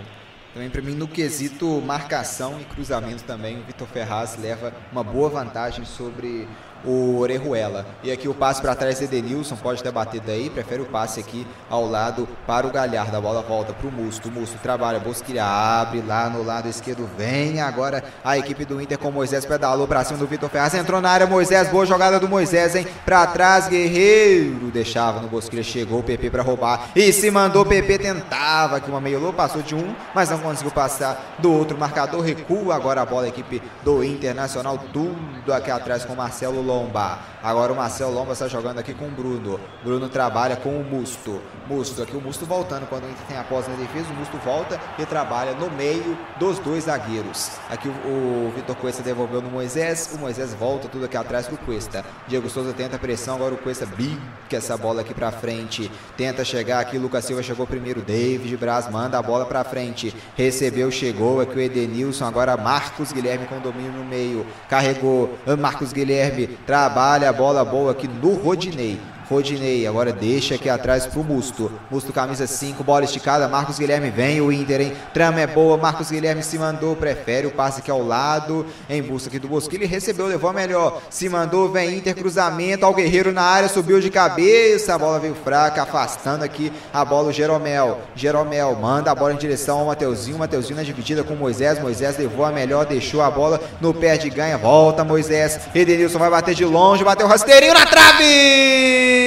Também 0.55 0.71
para 0.71 0.81
mim 0.81 0.95
no 0.95 1.07
quesito 1.07 1.67
marcação 1.83 2.59
e 2.59 2.65
cruzamento 2.65 3.25
também, 3.25 3.59
o 3.59 3.63
Vitor 3.65 3.87
Ferraz 3.87 4.39
leva 4.41 4.73
uma 4.91 5.05
boa 5.05 5.29
vantagem 5.29 5.85
sobre 5.85 6.49
o 6.85 7.19
Orejuela. 7.19 7.87
E 8.03 8.11
aqui 8.11 8.29
o 8.29 8.35
passe 8.35 8.61
para 8.61 8.75
trás 8.75 8.99
de 8.99 9.05
Edenilson, 9.05 9.57
pode 9.57 9.83
ter 9.83 9.93
batido 9.93 10.27
daí, 10.27 10.51
prefere 10.51 10.83
o 10.83 10.87
passe 10.87 11.21
aqui 11.21 11.47
ao 11.69 11.87
lado 11.89 12.29
para 12.47 12.67
o 12.67 12.71
Galhardo. 12.71 13.17
A 13.17 13.21
bola 13.21 13.43
volta 13.43 13.73
para 13.73 13.89
o 13.89 13.93
Musto, 13.93 14.31
Musto 14.31 14.59
trabalha, 14.63 14.99
Bosquilha 14.99 15.45
abre 15.45 16.03
lá 16.03 16.29
no 16.29 16.43
lado 16.43 16.69
esquerdo, 16.69 17.09
vem 17.17 17.61
agora 17.61 18.03
a 18.25 18.37
equipe 18.39 18.65
do 18.65 18.81
Inter 18.81 18.99
com 18.99 19.11
Moisés, 19.11 19.45
pedalou 19.45 19.87
para 19.87 20.05
cima 20.05 20.19
do 20.19 20.27
Vitor 20.27 20.49
Ferraz, 20.49 20.75
entrou 20.75 21.01
na 21.01 21.11
área, 21.11 21.27
Moisés, 21.27 21.69
boa 21.69 21.87
jogada 21.87 22.19
do 22.19 22.29
Moisés, 22.29 22.75
hein? 22.75 22.87
Para 23.05 23.27
trás, 23.27 23.69
Guerreiro, 23.69 24.71
deixava 24.71 25.21
no 25.21 25.29
Bosquilha, 25.29 25.63
chegou 25.63 26.01
o 26.01 26.03
PP 26.03 26.31
para 26.31 26.43
roubar 26.43 26.91
e 26.95 27.13
se 27.13 27.31
mandou, 27.31 27.65
PP 27.65 27.99
tentava 27.99 28.77
aqui 28.77 28.91
uma 28.91 29.01
meio 29.01 29.19
passou 29.33 29.63
de 29.63 29.75
um, 29.75 29.95
mas 30.15 30.31
não 30.31 30.39
conseguiu 30.39 30.71
passar 30.71 31.37
do 31.39 31.53
outro 31.53 31.77
marcador, 31.77 32.23
recua 32.23 32.75
agora 32.75 33.03
a 33.03 33.07
bola, 33.07 33.27
a 33.27 33.29
equipe 33.29 33.63
do 33.85 34.03
Internacional, 34.03 34.79
tudo 34.93 35.53
aqui 35.53 35.71
atrás 35.71 36.05
com 36.05 36.15
Marcelo 36.15 36.63
Lomba. 36.69 37.38
Agora 37.43 37.73
o 37.73 37.77
Marcelo 37.77 38.13
Lomba 38.13 38.33
está 38.33 38.49
jogando 38.49 38.79
aqui 38.79 38.93
com 38.93 39.07
o 39.07 39.11
Bruno. 39.11 39.61
Bruno 39.85 40.09
trabalha 40.09 40.57
com 40.57 40.71
o 40.71 40.85
Musto. 40.85 41.41
Musto, 41.69 42.03
aqui 42.03 42.17
o 42.17 42.21
Musto 42.21 42.45
voltando. 42.45 42.89
Quando 42.89 43.05
o 43.05 43.11
Inter 43.11 43.27
tem 43.29 43.37
a 43.37 43.45
posse 43.45 43.71
na 43.71 43.77
defesa, 43.77 44.11
o 44.11 44.15
Musto 44.15 44.37
volta 44.39 44.81
e 44.99 45.07
trabalha 45.07 45.53
no 45.53 45.71
meio 45.71 46.19
dos 46.39 46.59
dois 46.59 46.85
zagueiros. 46.85 47.51
Aqui 47.71 47.89
o, 47.89 47.93
o 47.93 48.53
Vitor 48.57 48.75
Cuesta 48.77 49.03
devolveu 49.03 49.41
no 49.41 49.51
Moisés. 49.51 50.11
O 50.15 50.19
Moisés 50.19 50.53
volta 50.55 50.89
tudo 50.89 51.05
aqui 51.05 51.17
atrás 51.17 51.47
pro 51.47 51.57
Cuesta. 51.59 52.05
Diego 52.27 52.49
Souza 52.51 52.73
tenta 52.73 52.97
a 52.97 52.99
pressão. 52.99 53.37
Agora 53.37 53.55
o 53.55 53.59
Cuesta 53.59 53.87
bica 53.87 54.57
essa 54.57 54.77
bola 54.77 55.03
aqui 55.03 55.15
para 55.15 55.31
frente. 55.31 55.91
Tenta 56.17 56.45
chegar 56.45 56.81
aqui. 56.81 56.99
Lucas 56.99 57.25
Silva 57.25 57.43
chegou 57.43 57.67
primeiro. 57.67 58.03
David 58.03 58.57
Braz 58.57 58.91
manda 58.91 59.19
a 59.19 59.23
bola 59.23 59.47
para 59.47 59.63
frente. 59.63 60.15
Recebeu, 60.35 60.91
chegou. 60.91 61.41
Aqui 61.41 61.57
o 61.57 61.61
Edenilson. 61.61 62.25
Agora 62.25 62.57
Marcos 62.57 63.13
Guilherme 63.13 63.47
com 63.47 63.61
domínio 63.61 63.93
no 63.93 64.05
meio. 64.05 64.45
Carregou. 64.69 65.39
Marcos 65.59 65.93
Guilherme 65.93 66.47
trabalha 66.67 67.28
a 67.29 67.33
bola 67.33 67.65
boa 67.65 67.93
aqui 67.93 68.09
no 68.09 68.35
Rodinei. 68.35 68.99
Rodinei, 69.29 69.87
agora 69.87 70.11
deixa 70.11 70.55
aqui 70.55 70.71
atrás 70.71 71.05
pro 71.05 71.23
Musto. 71.23 71.71
Musto, 71.91 72.15
camisa 72.15 72.47
5, 72.47 72.83
bola 72.83 73.05
esticada. 73.05 73.47
Marcos 73.47 73.79
Guilherme 73.79 74.09
vem, 74.09 74.41
o 74.41 74.51
Inter, 74.51 74.81
hein? 74.81 74.93
Trama 75.13 75.41
é 75.41 75.47
boa. 75.47 75.77
Marcos 75.77 76.11
Guilherme 76.11 76.43
se 76.43 76.59
mandou, 76.59 76.97
prefere 76.97 77.47
o 77.47 77.51
passe 77.51 77.81
aqui 77.81 77.91
ao 77.91 78.03
lado. 78.03 78.65
Em 78.89 79.03
busca 79.03 79.29
aqui 79.29 79.39
do. 79.39 79.49
Ele 79.71 79.85
recebeu, 79.85 80.27
levou 80.27 80.49
a 80.49 80.53
melhor. 80.55 81.03
Se 81.11 81.29
mandou, 81.29 81.69
vem 81.69 81.99
Inter, 81.99 82.15
cruzamento 82.15 82.87
ao 82.87 82.95
Guerreiro 82.95 83.31
na 83.31 83.43
área, 83.43 83.69
subiu 83.69 84.01
de 84.01 84.09
cabeça. 84.09 84.95
A 84.95 84.99
bola 84.99 85.19
veio 85.19 85.35
fraca, 85.35 85.83
afastando 85.83 86.43
aqui 86.43 86.73
a 86.93 87.05
bola 87.05 87.29
o 87.29 87.33
Jeromel. 87.33 87.99
Jeromel 88.15 88.77
manda 88.81 89.11
a 89.11 89.15
bola 89.15 89.35
em 89.35 89.37
direção 89.37 89.81
ao 89.81 89.87
Mateuzinho. 89.87 90.39
Mateuzinho 90.39 90.77
na 90.77 90.83
dividida 90.83 91.23
com 91.23 91.35
Moisés. 91.35 91.79
Moisés 91.79 92.17
levou 92.17 92.47
a 92.47 92.51
melhor, 92.51 92.87
deixou 92.87 93.21
a 93.21 93.31
bola 93.31 93.61
no 93.79 93.93
pé 93.93 94.17
de 94.17 94.31
ganha. 94.31 94.57
Volta 94.57 95.05
Moisés. 95.05 95.61
Edenilson 95.75 96.19
vai 96.19 96.31
bater 96.31 96.55
de 96.55 96.65
longe, 96.65 97.05
bateu 97.05 97.27
rasteirinho 97.27 97.75
na 97.75 97.85
trave! 97.85 99.18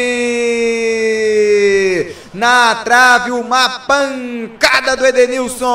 Na 2.34 2.74
trave, 2.76 3.30
uma 3.30 3.70
pancada 3.82 4.98
do 4.98 5.06
Edenilson. 5.06 5.70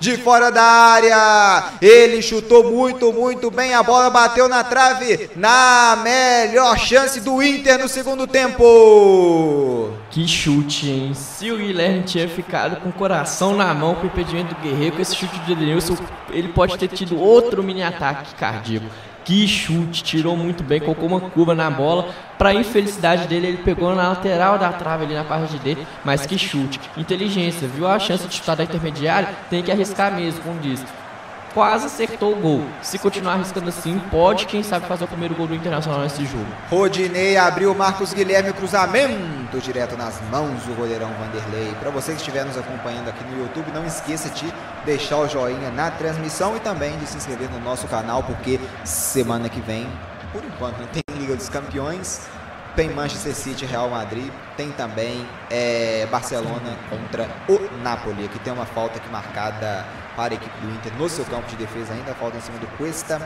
De 0.00 0.16
fora 0.16 0.50
da 0.50 0.62
área. 0.62 1.64
Ele 1.82 2.22
chutou 2.22 2.64
muito, 2.64 3.12
muito 3.12 3.50
bem. 3.50 3.74
A 3.74 3.82
bola 3.82 4.08
bateu 4.08 4.48
na 4.48 4.64
trave. 4.64 5.28
Na 5.36 5.98
melhor 6.02 6.78
chance 6.78 7.20
do 7.20 7.42
Inter 7.42 7.78
no 7.78 7.88
segundo 7.88 8.26
tempo. 8.26 9.90
Que 10.10 10.26
chute, 10.26 10.88
hein? 10.88 11.12
Se 11.14 11.50
o 11.50 11.58
Guilherme 11.58 12.04
tinha 12.04 12.26
ficado 12.26 12.76
com 12.76 12.88
o 12.88 12.92
coração 12.92 13.54
na 13.54 13.74
mão 13.74 13.94
com 13.94 14.04
o 14.04 14.06
impedimento 14.06 14.54
do 14.54 14.60
Guerreiro, 14.62 14.96
com 14.96 15.02
esse 15.02 15.14
chute 15.14 15.38
de 15.40 15.52
Edenilson, 15.52 15.96
ele 16.30 16.48
pode 16.48 16.78
ter 16.78 16.88
tido 16.88 17.20
outro 17.20 17.62
mini 17.62 17.82
ataque 17.82 18.34
cardíaco. 18.34 18.86
Que 19.24 19.46
chute, 19.46 20.02
tirou 20.02 20.36
muito 20.36 20.62
bem, 20.62 20.80
colocou 20.80 21.08
uma 21.08 21.20
curva 21.20 21.54
na 21.54 21.70
bola. 21.70 22.08
Para 22.36 22.54
infelicidade 22.54 23.28
dele, 23.28 23.46
ele 23.46 23.58
pegou 23.58 23.94
na 23.94 24.08
lateral 24.08 24.58
da 24.58 24.72
trave 24.72 25.04
ali 25.04 25.14
na 25.14 25.24
parte 25.24 25.56
dele, 25.58 25.86
mas 26.04 26.26
que 26.26 26.36
chute. 26.36 26.80
Inteligência, 26.96 27.68
viu 27.68 27.86
a 27.86 27.98
chance 27.98 28.26
de 28.26 28.34
chutar 28.34 28.56
da 28.56 28.64
intermediária, 28.64 29.28
tem 29.48 29.62
que 29.62 29.70
arriscar 29.70 30.12
mesmo, 30.12 30.42
como 30.42 30.58
diz 30.58 30.84
quase 31.54 31.86
acertou 31.86 32.32
o 32.32 32.36
gol. 32.36 32.66
Se 32.82 32.98
continuar 32.98 33.34
arriscando 33.34 33.68
assim, 33.68 34.00
pode, 34.10 34.46
quem 34.46 34.62
sabe, 34.62 34.86
fazer 34.86 35.04
o 35.04 35.08
primeiro 35.08 35.34
gol 35.34 35.46
do 35.46 35.54
Internacional 35.54 36.00
nesse 36.00 36.24
jogo. 36.24 36.46
Rodinei 36.70 37.36
abriu 37.36 37.74
Marcos 37.74 38.12
Guilherme, 38.12 38.52
cruzamento 38.52 39.60
direto 39.60 39.96
nas 39.96 40.20
mãos 40.30 40.62
do 40.62 40.74
goleirão 40.74 41.10
Vanderlei. 41.14 41.74
Para 41.80 41.90
você 41.90 42.12
que 42.12 42.18
estiver 42.18 42.44
nos 42.44 42.56
acompanhando 42.56 43.08
aqui 43.08 43.22
no 43.24 43.38
YouTube, 43.38 43.70
não 43.72 43.84
esqueça 43.84 44.30
de 44.30 44.52
deixar 44.84 45.18
o 45.18 45.28
joinha 45.28 45.70
na 45.70 45.90
transmissão 45.90 46.56
e 46.56 46.60
também 46.60 46.96
de 46.98 47.06
se 47.06 47.16
inscrever 47.16 47.50
no 47.50 47.60
nosso 47.60 47.86
canal, 47.86 48.22
porque 48.22 48.58
semana 48.84 49.48
que 49.48 49.60
vem, 49.60 49.86
por 50.32 50.42
enquanto, 50.44 50.86
tem 50.88 51.02
Liga 51.18 51.36
dos 51.36 51.48
Campeões, 51.48 52.22
tem 52.74 52.90
Manchester 52.90 53.34
City 53.34 53.66
Real 53.66 53.90
Madrid, 53.90 54.32
tem 54.56 54.70
também 54.72 55.26
é, 55.50 56.06
Barcelona 56.10 56.76
contra 56.88 57.28
o 57.48 57.60
Napoli. 57.82 58.24
Aqui 58.24 58.38
tem 58.38 58.52
uma 58.52 58.64
falta 58.64 58.96
aqui 58.96 59.10
marcada 59.10 59.84
para 60.16 60.34
a 60.34 60.36
equipe 60.36 60.56
do 60.60 60.70
Inter 60.70 60.92
no 60.98 61.08
seu 61.08 61.24
campo 61.24 61.46
de 61.48 61.56
defesa 61.56 61.92
ainda, 61.92 62.14
falta 62.14 62.36
em 62.36 62.40
cima 62.40 62.58
do 62.58 62.66
Cuesta. 62.76 63.20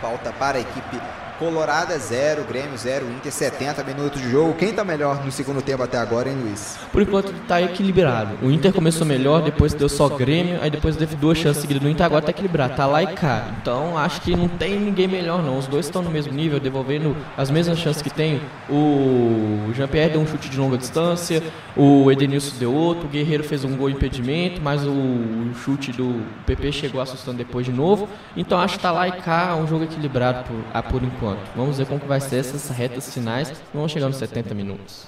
Falta 0.00 0.32
para 0.32 0.58
a 0.58 0.60
equipe 0.60 1.00
Colorada 1.42 1.98
0, 1.98 2.44
Grêmio 2.44 2.78
0, 2.78 3.04
Inter 3.16 3.32
70 3.32 3.82
minutos 3.82 4.22
de 4.22 4.30
jogo. 4.30 4.54
Quem 4.54 4.68
está 4.68 4.84
melhor 4.84 5.24
no 5.24 5.32
segundo 5.32 5.60
tempo 5.60 5.82
até 5.82 5.98
agora, 5.98 6.28
hein, 6.28 6.36
Luiz? 6.40 6.78
Por 6.92 7.02
enquanto 7.02 7.32
está 7.32 7.60
equilibrado. 7.60 8.38
O 8.40 8.48
Inter 8.48 8.72
começou 8.72 9.04
melhor, 9.04 9.42
depois 9.42 9.74
deu 9.74 9.88
só 9.88 10.08
Grêmio, 10.08 10.60
aí 10.62 10.70
depois 10.70 10.94
teve 10.94 11.16
duas 11.16 11.36
chances 11.36 11.60
seguidas 11.60 11.82
no 11.82 11.90
Inter, 11.90 12.06
agora 12.06 12.20
está 12.20 12.30
equilibrado, 12.30 12.76
tá 12.76 12.86
lá 12.86 13.02
e 13.02 13.08
cá. 13.08 13.48
Então 13.60 13.98
acho 13.98 14.20
que 14.20 14.36
não 14.36 14.46
tem 14.46 14.78
ninguém 14.78 15.08
melhor 15.08 15.42
não. 15.42 15.58
Os 15.58 15.66
dois 15.66 15.86
estão 15.86 16.00
no 16.00 16.10
mesmo 16.10 16.32
nível, 16.32 16.60
devolvendo 16.60 17.16
as 17.36 17.50
mesmas 17.50 17.76
chances 17.76 18.00
que 18.00 18.10
tem. 18.10 18.40
O 18.70 19.72
Jean-Pierre 19.74 20.12
deu 20.12 20.20
um 20.20 20.26
chute 20.28 20.48
de 20.48 20.56
longa 20.56 20.78
distância, 20.78 21.42
o 21.76 22.08
Edenilson 22.12 22.56
deu 22.60 22.72
outro, 22.72 23.06
o 23.06 23.08
Guerreiro 23.08 23.42
fez 23.42 23.64
um 23.64 23.76
gol 23.76 23.90
impedimento, 23.90 24.60
mas 24.62 24.86
o 24.86 25.52
chute 25.64 25.90
do 25.90 26.22
PP 26.46 26.70
chegou 26.70 27.00
assustando 27.00 27.38
depois 27.38 27.66
de 27.66 27.72
novo. 27.72 28.08
Então 28.36 28.60
acho 28.60 28.76
que 28.76 28.82
tá 28.82 28.92
lá 28.92 29.08
e 29.08 29.12
cá, 29.12 29.56
um 29.56 29.66
jogo 29.66 29.82
equilibrado 29.82 30.44
por, 30.44 30.56
a, 30.72 30.80
por 30.80 31.02
enquanto. 31.02 31.31
Vamos 31.56 31.78
ver 31.78 31.86
como 31.86 32.00
vai 32.00 32.20
ser 32.20 32.36
essas 32.36 32.68
retas 32.76 33.12
finais. 33.12 33.52
Vamos 33.72 33.92
chegar 33.92 34.08
nos 34.08 34.16
70 34.16 34.54
minutos. 34.54 35.06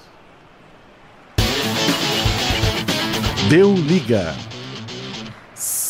Deu 3.49 3.75
liga. 3.75 4.33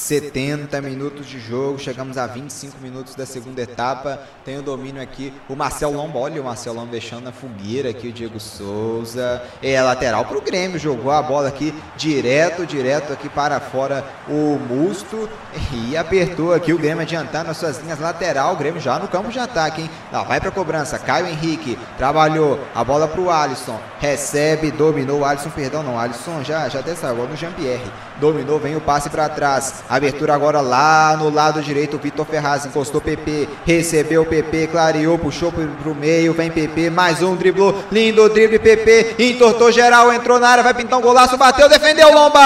70 0.06 0.80
minutos 0.82 1.26
de 1.26 1.40
jogo, 1.40 1.80
chegamos 1.80 2.16
a 2.16 2.28
25 2.28 2.78
minutos 2.80 3.16
da 3.16 3.26
segunda 3.26 3.64
etapa. 3.64 4.20
Tem 4.46 4.56
o 4.56 4.62
domínio 4.62 5.02
aqui, 5.02 5.34
o 5.50 5.56
Marcel 5.56 5.90
Lombo, 5.90 6.20
olha 6.20 6.40
o 6.40 6.46
Marcelão 6.46 6.86
deixando 6.86 7.24
na 7.24 7.32
fogueira 7.32 7.90
aqui 7.90 8.10
o 8.10 8.14
Diego 8.14 8.40
Souza. 8.40 9.42
É 9.64 9.82
lateral 9.82 10.24
para 10.26 10.38
o 10.38 10.42
Grêmio, 10.42 10.78
jogou 10.78 11.12
a 11.12 11.24
bola 11.24 11.48
aqui 11.48 11.74
direto, 11.98 12.68
direto 12.68 13.14
aqui 13.14 13.28
para 13.28 13.60
fora 13.60 14.06
o 14.30 14.60
Musto 14.60 15.28
e 15.74 15.98
apertou 15.98 16.54
aqui 16.54 16.72
o 16.72 16.78
Grêmio 16.78 17.02
adiantando 17.02 17.50
as 17.50 17.58
suas 17.58 17.80
linhas 17.80 17.98
lateral. 17.98 18.54
O 18.54 18.58
Grêmio 18.58 18.80
já 18.80 19.00
no 19.00 19.08
campo 19.08 19.32
de 19.32 19.40
ataque, 19.40 19.82
hein? 19.82 19.90
Lá 20.12 20.22
vai 20.22 20.40
para 20.40 20.52
cobrança, 20.52 21.00
Caio 21.00 21.26
Henrique 21.26 21.80
trabalhou 21.98 22.60
a 22.76 22.84
bola 22.84 23.08
para 23.08 23.22
o 23.22 23.32
Alisson, 23.32 23.80
recebe, 24.00 24.70
dominou 24.70 25.22
o 25.22 25.26
Alisson, 25.26 25.50
perdão, 25.50 25.82
não, 25.82 26.00
Alisson 26.00 26.44
já 26.44 26.70
já 26.70 26.82
até 26.82 26.94
saiu 26.94 27.28
no 27.28 27.36
Jean-Pierre. 27.36 27.92
Dominou, 28.20 28.60
vem 28.60 28.76
o 28.76 28.82
passe 28.82 29.10
para 29.10 29.28
trás. 29.28 29.84
Abertura 29.96 30.36
agora 30.36 30.60
lá 30.60 31.16
no 31.18 31.30
lado 31.30 31.62
direito. 31.62 31.98
Vitor 31.98 32.26
Ferraz 32.26 32.66
encostou 32.66 33.00
PP. 33.00 33.48
Recebeu 33.66 34.26
PP, 34.26 34.68
clareou, 34.68 35.18
puxou 35.18 35.52
pro, 35.52 35.96
meio. 35.96 36.34
Vem 36.34 36.52
PP, 36.52 36.90
mais 36.90 37.22
um 37.24 37.34
driblou. 37.36 37.74
Lindo 37.90 38.28
drible, 38.28 38.60
PP. 38.60 39.16
Entortou 39.20 39.72
geral, 39.72 40.12
entrou 40.12 40.38
na 40.38 40.50
área, 40.50 40.64
vai 40.64 40.74
pintar 40.74 41.00
um 41.00 41.02
golaço, 41.02 41.38
bateu, 41.38 41.70
defendeu 41.70 42.14
Lomba! 42.14 42.42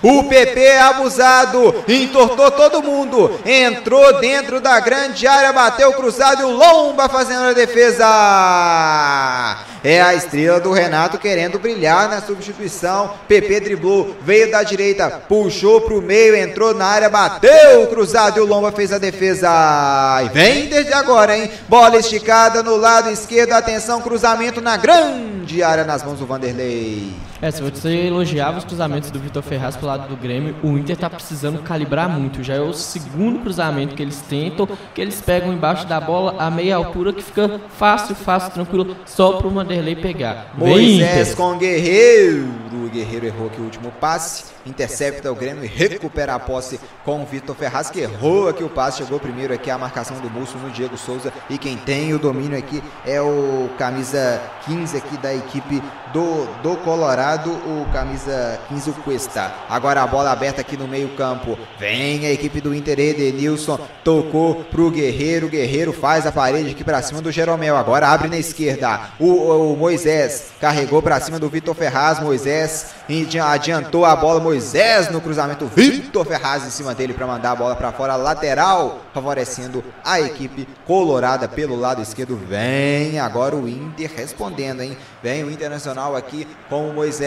O 0.00 0.24
PP 0.24 0.76
abusado, 0.78 1.74
entortou 1.88 2.50
todo 2.52 2.82
mundo. 2.82 3.40
Entrou 3.44 4.20
dentro 4.20 4.60
da 4.60 4.78
grande 4.78 5.26
área, 5.26 5.52
bateu 5.52 5.92
cruzado 5.92 6.42
e 6.42 6.44
o 6.44 6.50
Lomba 6.50 7.08
fazendo 7.08 7.48
a 7.48 7.52
defesa. 7.52 8.06
É 9.82 10.00
a 10.00 10.14
estrela 10.14 10.60
do 10.60 10.72
Renato 10.72 11.18
querendo 11.18 11.58
brilhar 11.58 12.08
na 12.08 12.20
substituição. 12.20 13.12
PP 13.28 13.60
driblou, 13.60 14.16
veio 14.22 14.50
da 14.50 14.62
direita, 14.62 15.08
puxou 15.28 15.80
pro 15.80 16.02
meio, 16.02 16.36
entrou 16.36 16.74
na 16.74 16.86
área, 16.86 17.08
bateu 17.08 17.86
cruzado 17.88 18.38
e 18.38 18.40
o 18.40 18.46
Lomba 18.46 18.72
fez 18.72 18.92
a 18.92 18.98
defesa. 18.98 19.48
E 20.24 20.28
vem 20.30 20.66
desde 20.66 20.92
agora, 20.92 21.36
hein? 21.36 21.50
Bola 21.68 21.96
esticada 21.96 22.62
no 22.62 22.76
lado 22.76 23.10
esquerdo, 23.10 23.52
atenção, 23.52 24.00
cruzamento 24.00 24.60
na 24.60 24.76
grande 24.76 25.62
área 25.62 25.84
nas 25.84 26.02
mãos 26.02 26.18
do 26.18 26.26
Vanderlei. 26.26 27.27
É, 27.40 27.50
se 27.50 27.62
você 27.62 28.06
elogiava 28.06 28.58
os 28.58 28.64
cruzamentos 28.64 29.10
do 29.10 29.20
Vitor 29.20 29.42
Ferraz 29.42 29.76
pro 29.76 29.86
lado 29.86 30.08
do 30.08 30.16
Grêmio, 30.16 30.56
o 30.62 30.76
Inter 30.76 30.96
tá 30.96 31.08
precisando 31.08 31.62
calibrar 31.62 32.08
muito. 32.08 32.42
Já 32.42 32.54
é 32.54 32.60
o 32.60 32.72
segundo 32.72 33.38
cruzamento 33.40 33.94
que 33.94 34.02
eles 34.02 34.20
tentam, 34.22 34.68
que 34.94 35.00
eles 35.00 35.20
pegam 35.20 35.52
embaixo 35.52 35.86
da 35.86 36.00
bola 36.00 36.34
a 36.38 36.50
meia 36.50 36.74
altura, 36.74 37.12
que 37.12 37.22
fica 37.22 37.60
fácil, 37.76 38.14
fácil, 38.16 38.50
tranquilo, 38.52 38.96
só 39.06 39.34
pro 39.34 39.50
Vanderlei 39.50 39.94
pegar. 39.94 40.52
Moisés 40.56 41.28
Inter. 41.28 41.36
com 41.36 41.56
Guerreiro. 41.56 42.48
O 42.72 42.90
Guerreiro 42.90 43.26
errou 43.26 43.46
aqui 43.46 43.60
o 43.60 43.64
último 43.64 43.92
passe 44.00 44.58
intercepta 44.68 45.32
o 45.32 45.34
Grêmio 45.34 45.64
e 45.64 45.66
recupera 45.66 46.34
a 46.34 46.38
posse 46.38 46.78
com 47.04 47.22
o 47.22 47.26
Vitor 47.26 47.56
Ferraz, 47.56 47.90
que 47.90 48.00
errou 48.00 48.48
aqui 48.48 48.62
o 48.62 48.68
passe, 48.68 48.98
chegou 48.98 49.18
primeiro 49.18 49.52
aqui 49.52 49.70
a 49.70 49.78
marcação 49.78 50.18
do 50.18 50.30
Múcio 50.30 50.58
no 50.58 50.70
Diego 50.70 50.96
Souza, 50.96 51.32
e 51.48 51.58
quem 51.58 51.76
tem 51.76 52.12
o 52.12 52.18
domínio 52.18 52.58
aqui 52.58 52.82
é 53.06 53.20
o 53.20 53.68
camisa 53.78 54.40
15 54.66 54.96
aqui 54.96 55.16
da 55.18 55.34
equipe 55.34 55.82
do, 56.12 56.46
do 56.62 56.76
Colorado, 56.78 57.27
o 57.36 57.86
camisa 57.92 58.58
15, 58.68 58.90
o 58.90 58.94
Cuesta. 58.94 59.52
Agora 59.68 60.02
a 60.02 60.06
bola 60.06 60.30
aberta 60.30 60.62
aqui 60.62 60.76
no 60.76 60.88
meio 60.88 61.10
campo, 61.10 61.58
vem 61.78 62.24
a 62.26 62.32
equipe 62.32 62.60
do 62.60 62.74
Inter, 62.74 62.98
Edenilson, 62.98 63.78
tocou 64.02 64.64
pro 64.64 64.90
Guerreiro, 64.90 65.48
Guerreiro 65.48 65.92
faz 65.92 66.26
a 66.26 66.32
parede 66.32 66.70
aqui 66.70 66.82
para 66.82 67.02
cima 67.02 67.20
do 67.20 67.30
Jeromel, 67.30 67.76
agora 67.76 68.08
abre 68.08 68.28
na 68.28 68.38
esquerda, 68.38 69.10
o, 69.18 69.26
o, 69.26 69.72
o 69.74 69.76
Moisés 69.76 70.52
carregou 70.60 71.02
para 71.02 71.20
cima 71.20 71.38
do 71.38 71.48
Vitor 71.48 71.74
Ferraz, 71.74 72.20
Moisés 72.20 72.94
adiantou 73.44 74.04
a 74.04 74.16
bola, 74.16 74.40
Moisés 74.40 75.10
no 75.10 75.20
cruzamento, 75.20 75.66
Vitor 75.66 76.26
Ferraz 76.26 76.66
em 76.66 76.70
cima 76.70 76.94
dele 76.94 77.12
para 77.12 77.26
mandar 77.26 77.52
a 77.52 77.56
bola 77.56 77.76
para 77.76 77.92
fora, 77.92 78.16
lateral, 78.16 79.00
favorecendo 79.12 79.84
a 80.04 80.20
equipe 80.20 80.66
colorada 80.86 81.48
pelo 81.48 81.76
lado 81.76 82.00
esquerdo. 82.00 82.36
Vem 82.36 83.18
agora 83.18 83.54
o 83.56 83.68
Inter 83.68 84.10
respondendo, 84.14 84.82
hein? 84.82 84.96
Vem 85.22 85.44
o 85.44 85.50
Internacional 85.50 86.16
aqui 86.16 86.46
com 86.68 86.88
o 86.88 86.94
Moisés. 86.94 87.17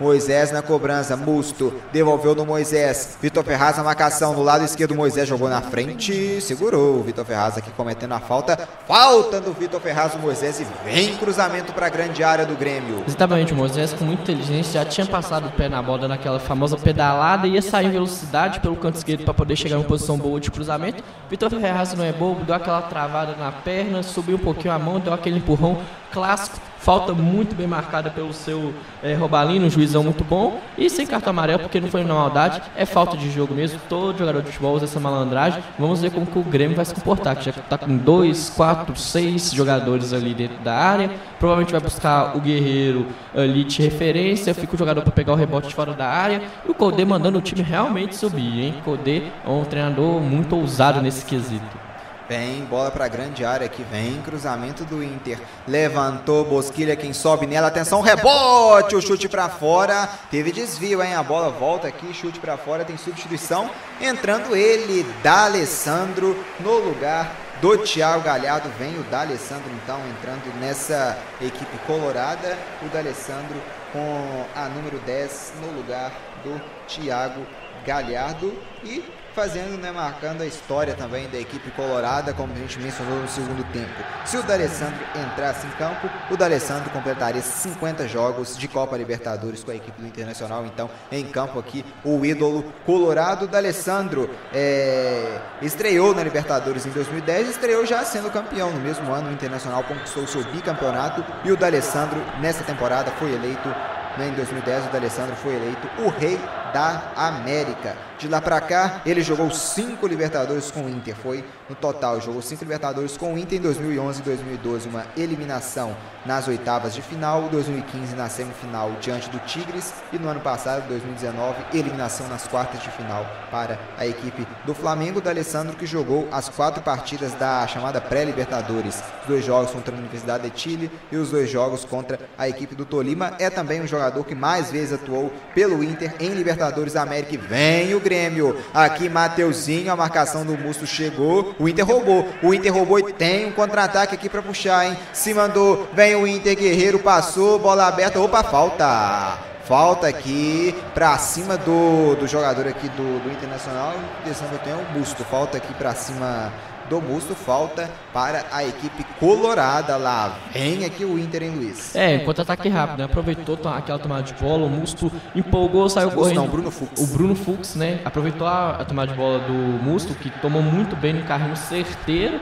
Moisés 0.00 0.50
na 0.50 0.62
cobrança, 0.62 1.16
Musto 1.16 1.72
devolveu 1.92 2.34
no 2.34 2.44
Moisés. 2.44 3.16
Vitor 3.20 3.44
Ferraz 3.44 3.76
na 3.76 3.84
marcação 3.84 4.34
no 4.34 4.42
lado 4.42 4.64
esquerdo. 4.64 4.94
Moisés 4.94 5.28
jogou 5.28 5.48
na 5.48 5.60
frente, 5.62 6.40
segurou. 6.40 7.02
Vitor 7.02 7.24
Ferraz 7.24 7.56
aqui 7.56 7.70
cometendo 7.70 8.12
a 8.12 8.20
falta. 8.20 8.68
Falta 8.86 9.40
do 9.40 9.52
Vitor 9.52 9.80
Ferraz 9.80 10.14
o 10.14 10.18
Moisés 10.18 10.60
e 10.60 10.66
vem 10.84 11.16
cruzamento 11.16 11.72
para 11.72 11.86
a 11.86 11.88
grande 11.88 12.22
área 12.22 12.44
do 12.44 12.56
Grêmio. 12.56 13.02
Exatamente, 13.06 13.52
o 13.52 13.56
Moisés 13.56 13.92
com 13.92 14.04
muita 14.04 14.22
inteligência 14.22 14.82
já 14.82 14.84
tinha 14.84 15.06
passado 15.06 15.48
o 15.48 15.50
pé 15.50 15.68
na 15.68 15.82
bola 15.82 16.08
naquela 16.08 16.38
famosa 16.38 16.76
pedalada, 16.76 17.46
ia 17.46 17.62
sair 17.62 17.86
em 17.86 17.90
velocidade 17.90 18.60
pelo 18.60 18.76
canto 18.76 18.96
esquerdo 18.96 19.24
para 19.24 19.34
poder 19.34 19.56
chegar 19.56 19.76
em 19.76 19.78
uma 19.80 19.84
posição 19.84 20.18
boa 20.18 20.40
de 20.40 20.50
cruzamento. 20.50 21.02
Vitor 21.30 21.50
Ferraz 21.50 21.94
não 21.94 22.04
é 22.04 22.12
bobo, 22.12 22.44
deu 22.44 22.54
aquela 22.54 22.82
travada 22.82 23.34
na 23.36 23.52
perna, 23.52 24.02
subiu 24.02 24.36
um 24.36 24.40
pouquinho 24.40 24.74
a 24.74 24.78
mão, 24.78 25.00
deu 25.00 25.12
aquele 25.12 25.38
empurrão 25.38 25.78
clássico 26.12 26.58
falta 26.86 27.12
muito 27.12 27.56
bem 27.56 27.66
marcada 27.66 28.10
pelo 28.10 28.32
seu 28.32 28.72
é, 29.02 29.12
Robalino, 29.12 29.66
um 29.66 29.70
juizão 29.70 30.04
muito 30.04 30.22
bom, 30.22 30.60
e 30.78 30.88
sem 30.88 31.04
cartão 31.04 31.30
amarelo, 31.30 31.58
porque 31.58 31.80
não 31.80 31.88
foi 31.88 32.04
na 32.04 32.14
maldade, 32.14 32.62
é 32.76 32.86
falta 32.86 33.16
de 33.16 33.28
jogo 33.28 33.52
mesmo, 33.52 33.80
todo 33.88 34.16
jogador 34.16 34.40
de 34.40 34.46
futebol 34.52 34.76
usa 34.76 34.84
essa 34.84 35.00
malandragem, 35.00 35.60
vamos 35.76 36.00
ver 36.00 36.12
como 36.12 36.24
que 36.24 36.38
o 36.38 36.44
Grêmio 36.44 36.76
vai 36.76 36.84
se 36.84 36.94
comportar, 36.94 37.34
que 37.34 37.46
já 37.46 37.50
está 37.50 37.76
com 37.76 37.96
dois, 37.96 38.50
quatro, 38.50 38.94
seis 38.94 39.50
jogadores 39.50 40.12
ali 40.12 40.32
dentro 40.32 40.58
da 40.58 40.76
área, 40.76 41.10
provavelmente 41.40 41.72
vai 41.72 41.80
buscar 41.80 42.36
o 42.36 42.40
Guerreiro 42.40 43.08
ali 43.34 43.64
de 43.64 43.82
referência, 43.82 44.54
fica 44.54 44.76
o 44.76 44.78
jogador 44.78 45.02
para 45.02 45.10
pegar 45.10 45.32
o 45.32 45.36
rebote 45.36 45.74
fora 45.74 45.92
da 45.92 46.06
área, 46.06 46.40
e 46.64 46.70
o 46.70 46.74
Codê 46.74 47.04
mandando 47.04 47.38
o 47.38 47.42
time 47.42 47.62
realmente 47.62 48.14
subir, 48.14 48.60
hein, 48.60 48.74
Codê 48.84 49.22
é 49.44 49.48
um 49.48 49.64
treinador 49.64 50.20
muito 50.20 50.54
ousado 50.54 51.02
nesse 51.02 51.24
quesito. 51.24 51.85
Vem, 52.28 52.64
bola 52.64 52.90
para 52.90 53.04
a 53.04 53.08
grande 53.08 53.44
área 53.44 53.66
aqui, 53.66 53.84
vem, 53.84 54.20
cruzamento 54.22 54.84
do 54.84 55.00
Inter. 55.00 55.38
Levantou, 55.66 56.44
Bosquilha, 56.44 56.96
quem 56.96 57.12
sobe 57.12 57.46
nela, 57.46 57.68
atenção, 57.68 58.00
rebote, 58.00 58.96
o 58.96 59.00
chute 59.00 59.28
para 59.28 59.48
fora. 59.48 60.08
Teve 60.28 60.50
desvio, 60.50 61.02
hein? 61.02 61.14
A 61.14 61.22
bola 61.22 61.50
volta 61.50 61.86
aqui, 61.86 62.12
chute 62.12 62.40
para 62.40 62.56
fora, 62.56 62.84
tem 62.84 62.96
substituição. 62.96 63.70
Entrando 64.00 64.56
ele, 64.56 65.04
D'Alessandro, 65.22 66.36
no 66.58 66.78
lugar 66.78 67.30
do 67.60 67.78
Thiago 67.78 68.24
Galhardo. 68.24 68.68
Vem 68.78 68.98
o 68.98 69.02
D'Alessandro, 69.04 69.70
então, 69.82 70.00
entrando 70.08 70.52
nessa 70.60 71.16
equipe 71.40 71.78
colorada. 71.86 72.56
O 72.82 72.88
D'Alessandro 72.88 73.56
com 73.92 74.44
a 74.54 74.68
número 74.68 74.98
10 75.06 75.52
no 75.60 75.78
lugar 75.78 76.12
do 76.42 76.60
Thiago 76.88 77.46
Galhardo. 77.86 78.52
E 78.84 79.04
fazendo, 79.36 79.76
né, 79.76 79.92
marcando 79.92 80.40
a 80.40 80.46
história 80.46 80.94
também 80.94 81.28
da 81.28 81.38
equipe 81.38 81.70
colorada, 81.72 82.32
como 82.32 82.54
a 82.54 82.56
gente 82.56 82.80
mencionou 82.80 83.20
no 83.20 83.28
segundo 83.28 83.62
tempo. 83.70 83.92
Se 84.24 84.38
o 84.38 84.42
D'Alessandro 84.42 84.98
entrasse 85.14 85.66
em 85.66 85.70
campo, 85.72 86.08
o 86.30 86.36
D'Alessandro 86.38 86.88
completaria 86.88 87.42
50 87.42 88.08
jogos 88.08 88.56
de 88.56 88.66
Copa 88.66 88.96
Libertadores 88.96 89.62
com 89.62 89.70
a 89.72 89.74
equipe 89.74 90.00
do 90.00 90.06
Internacional, 90.06 90.64
então 90.64 90.88
em 91.12 91.22
campo 91.26 91.58
aqui 91.58 91.84
o 92.02 92.24
ídolo 92.24 92.64
colorado 92.86 93.46
D'Alessandro 93.46 94.30
é, 94.54 95.38
estreou 95.60 96.14
na 96.14 96.24
Libertadores 96.24 96.86
em 96.86 96.90
2010, 96.90 97.50
estreou 97.50 97.84
já 97.84 98.02
sendo 98.06 98.30
campeão 98.30 98.70
no 98.70 98.80
mesmo 98.80 99.12
ano, 99.12 99.28
o 99.28 99.32
Internacional 99.34 99.84
conquistou 99.84 100.26
seu 100.26 100.42
bicampeonato 100.44 101.22
e 101.44 101.52
o 101.52 101.56
D'Alessandro 101.58 102.18
nessa 102.40 102.64
temporada 102.64 103.10
foi 103.18 103.34
eleito 103.34 103.68
né, 104.16 104.28
em 104.28 104.32
2010 104.32 104.86
o 104.86 104.88
D'Alessandro 104.88 105.36
foi 105.36 105.54
eleito 105.54 105.88
o 105.98 106.08
rei 106.08 106.40
da 106.72 107.12
América. 107.16 107.96
De 108.18 108.28
lá 108.28 108.40
para 108.40 108.60
cá, 108.62 109.02
ele 109.04 109.20
jogou 109.20 109.50
cinco 109.50 110.06
Libertadores 110.06 110.70
com 110.70 110.82
o 110.82 110.88
Inter. 110.88 111.14
Foi 111.14 111.44
no 111.68 111.74
total, 111.74 112.18
jogou 112.20 112.40
cinco 112.40 112.64
Libertadores 112.64 113.16
com 113.16 113.34
o 113.34 113.38
Inter 113.38 113.58
em 113.58 113.60
2011 113.60 114.20
e 114.20 114.24
2012, 114.24 114.88
uma 114.88 115.04
eliminação 115.16 115.94
nas 116.24 116.48
oitavas 116.48 116.94
de 116.94 117.02
final, 117.02 117.48
2015 117.50 118.14
na 118.14 118.28
semifinal 118.28 118.92
diante 119.00 119.28
do 119.28 119.38
Tigres 119.40 119.92
e 120.12 120.18
no 120.18 120.28
ano 120.28 120.40
passado, 120.40 120.88
2019, 120.88 121.56
eliminação 121.74 122.26
nas 122.28 122.48
quartas 122.48 122.82
de 122.82 122.90
final 122.90 123.26
para 123.50 123.78
a 123.98 124.06
equipe 124.06 124.46
do 124.64 124.74
Flamengo. 124.74 125.20
Da 125.20 125.30
Alessandro 125.30 125.76
que 125.76 125.86
jogou 125.86 126.26
as 126.32 126.48
quatro 126.48 126.82
partidas 126.82 127.32
da 127.34 127.66
chamada 127.66 128.00
pré-Libertadores, 128.00 129.02
dois 129.26 129.44
jogos 129.44 129.70
contra 129.72 129.94
a 129.94 129.98
Universidade 129.98 130.48
de 130.48 130.58
Chile 130.58 130.90
e 131.12 131.16
os 131.16 131.30
dois 131.30 131.50
jogos 131.50 131.84
contra 131.84 132.18
a 132.38 132.48
equipe 132.48 132.74
do 132.74 132.84
Tolima. 132.84 133.34
É 133.38 133.50
também 133.50 133.82
um 133.82 133.86
jogador 133.86 134.24
que 134.24 134.34
mais 134.34 134.70
vezes 134.70 134.94
atuou 134.94 135.32
pelo 135.54 135.84
Inter 135.84 136.14
em 136.18 136.30
Libertadores 136.30 136.94
da 136.94 137.02
América. 137.02 137.34
E 137.34 137.36
vem 137.36 137.94
o 137.94 138.00
Grêmio. 138.06 138.56
Aqui 138.72 139.08
Mateuzinho, 139.08 139.92
a 139.92 139.96
marcação 139.96 140.46
do 140.46 140.56
Musto 140.56 140.86
chegou. 140.86 141.56
O 141.58 141.68
Inter 141.68 141.84
roubou. 141.84 142.28
O 142.40 142.54
Inter 142.54 142.72
roubou 142.72 143.00
e 143.00 143.12
tem 143.12 143.46
um 143.46 143.52
contra-ataque 143.52 144.14
aqui 144.14 144.28
para 144.28 144.40
puxar, 144.40 144.86
hein? 144.86 144.96
Se 145.12 145.34
mandou, 145.34 145.88
vem 145.92 146.14
o 146.14 146.24
Inter 146.24 146.56
Guerreiro, 146.56 147.00
passou, 147.00 147.58
bola 147.58 147.88
aberta. 147.88 148.20
Opa, 148.20 148.44
falta. 148.44 149.38
Falta 149.66 150.06
aqui 150.06 150.72
para 150.94 151.18
cima 151.18 151.56
do, 151.56 152.14
do 152.14 152.28
jogador 152.28 152.68
aqui 152.68 152.88
do, 152.90 153.24
do 153.24 153.32
Internacional. 153.32 153.94
Atenção 154.20 154.46
que 154.46 154.54
eu 154.54 154.58
tenho 154.60 154.78
o 154.78 154.84
Busto. 154.96 155.24
Falta 155.24 155.56
aqui 155.56 155.74
para 155.74 155.92
cima 155.92 156.52
do 156.88 157.00
Musto. 157.00 157.34
Falta 157.34 157.90
para 158.12 158.44
a 158.50 158.64
equipe 158.64 159.04
colorada 159.20 159.96
lá. 159.96 160.36
Vem 160.52 160.84
aqui 160.84 161.04
o 161.04 161.18
Inter 161.18 161.44
em 161.44 161.50
Luiz. 161.50 161.94
É, 161.94 162.18
contra-ataque 162.18 162.68
rápido, 162.68 162.98
né? 162.98 163.04
Aproveitou 163.04 163.58
aquela 163.66 163.98
tomada 163.98 164.22
de 164.22 164.34
bola, 164.34 164.66
o 164.66 164.70
Musto 164.70 165.10
empolgou, 165.34 165.88
saiu 165.88 166.06
Musto 166.06 166.20
correndo. 166.20 166.36
não, 166.36 166.48
Bruno 166.48 166.70
Fux. 166.70 167.00
O 167.00 167.06
Bruno 167.16 167.34
Fux, 167.34 167.74
né? 167.74 168.00
Aproveitou 168.04 168.46
a, 168.46 168.70
a 168.70 168.84
tomada 168.84 169.12
de 169.12 169.18
bola 169.18 169.38
do 169.40 169.52
Musto, 169.52 170.14
que 170.14 170.30
tomou 170.40 170.62
muito 170.62 170.96
bem 170.96 171.12
no 171.12 171.24
carrinho 171.24 171.56
certeiro. 171.56 172.40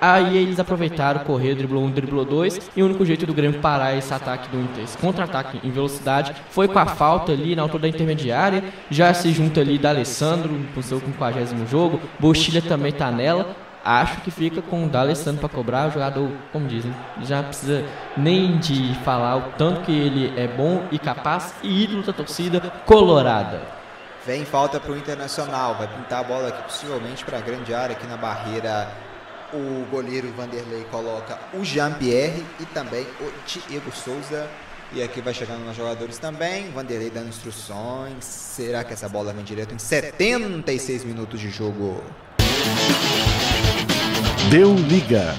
Aí 0.00 0.36
eles 0.36 0.60
aproveitaram, 0.60 1.20
correr, 1.24 1.54
driblou 1.54 1.82
um, 1.82 1.90
driblou 1.90 2.24
dois, 2.24 2.60
e 2.76 2.82
o 2.82 2.86
único 2.86 3.04
jeito 3.04 3.26
do 3.26 3.32
Grêmio 3.32 3.60
parar 3.60 3.96
esse 3.96 4.12
ataque 4.12 4.48
do 4.50 4.60
Inter, 4.60 4.84
esse 4.84 4.98
contra-ataque 4.98 5.58
em 5.64 5.70
velocidade, 5.70 6.34
foi 6.50 6.68
com 6.68 6.78
a 6.78 6.86
falta 6.86 7.32
ali 7.32 7.56
na 7.56 7.62
altura 7.62 7.82
da 7.82 7.88
intermediária, 7.88 8.62
já 8.90 9.12
se 9.14 9.32
junta 9.32 9.60
ali 9.60 9.78
da 9.78 9.90
Alessandro, 9.90 10.50
com 10.74 10.82
seu 10.82 11.00
50 11.00 11.66
jogo, 11.66 12.00
Bochilha 12.18 12.60
também 12.60 12.92
tá 12.92 13.10
nela, 13.10 13.56
acho 13.86 14.20
que 14.22 14.30
fica 14.30 14.60
com 14.60 14.84
o 14.84 14.88
D'Alessandro 14.88 15.40
para 15.40 15.48
cobrar, 15.48 15.88
o 15.88 15.92
jogador, 15.92 16.30
como 16.52 16.66
dizem, 16.66 16.92
já 17.22 17.42
precisa 17.42 17.84
nem 18.16 18.58
de 18.58 18.94
falar 19.04 19.36
o 19.36 19.42
tanto 19.52 19.82
que 19.82 19.92
ele 19.92 20.38
é 20.38 20.48
bom 20.48 20.86
e 20.90 20.98
capaz 20.98 21.54
e 21.62 21.84
ídolo 21.84 22.02
da 22.02 22.12
torcida 22.12 22.60
colorada. 22.84 23.62
Vem 24.26 24.44
falta 24.44 24.80
para 24.80 24.90
o 24.90 24.96
Internacional. 24.96 25.76
Vai 25.76 25.86
pintar 25.86 26.20
a 26.20 26.24
bola 26.24 26.48
aqui 26.48 26.62
possivelmente 26.64 27.24
para 27.24 27.38
a 27.38 27.40
grande 27.40 27.72
área 27.72 27.94
aqui 27.94 28.06
na 28.08 28.16
barreira. 28.16 28.90
O 29.52 29.86
goleiro 29.88 30.32
Vanderlei 30.32 30.82
coloca 30.90 31.38
o 31.54 31.64
Jean-Pierre 31.64 32.44
e 32.58 32.66
também 32.66 33.06
o 33.20 33.32
Diego 33.46 33.92
Souza. 33.92 34.48
E 34.92 35.00
aqui 35.00 35.20
vai 35.20 35.32
chegando 35.32 35.64
nos 35.64 35.76
jogadores 35.76 36.18
também. 36.18 36.70
Vanderlei 36.72 37.08
dando 37.08 37.28
instruções. 37.28 38.24
Será 38.24 38.82
que 38.82 38.92
essa 38.92 39.08
bola 39.08 39.32
vem 39.32 39.44
direto 39.44 39.72
em 39.72 39.78
76 39.78 41.04
minutos 41.04 41.38
de 41.38 41.48
jogo? 41.48 42.02
Deu 44.50 44.74
liga. 44.88 45.34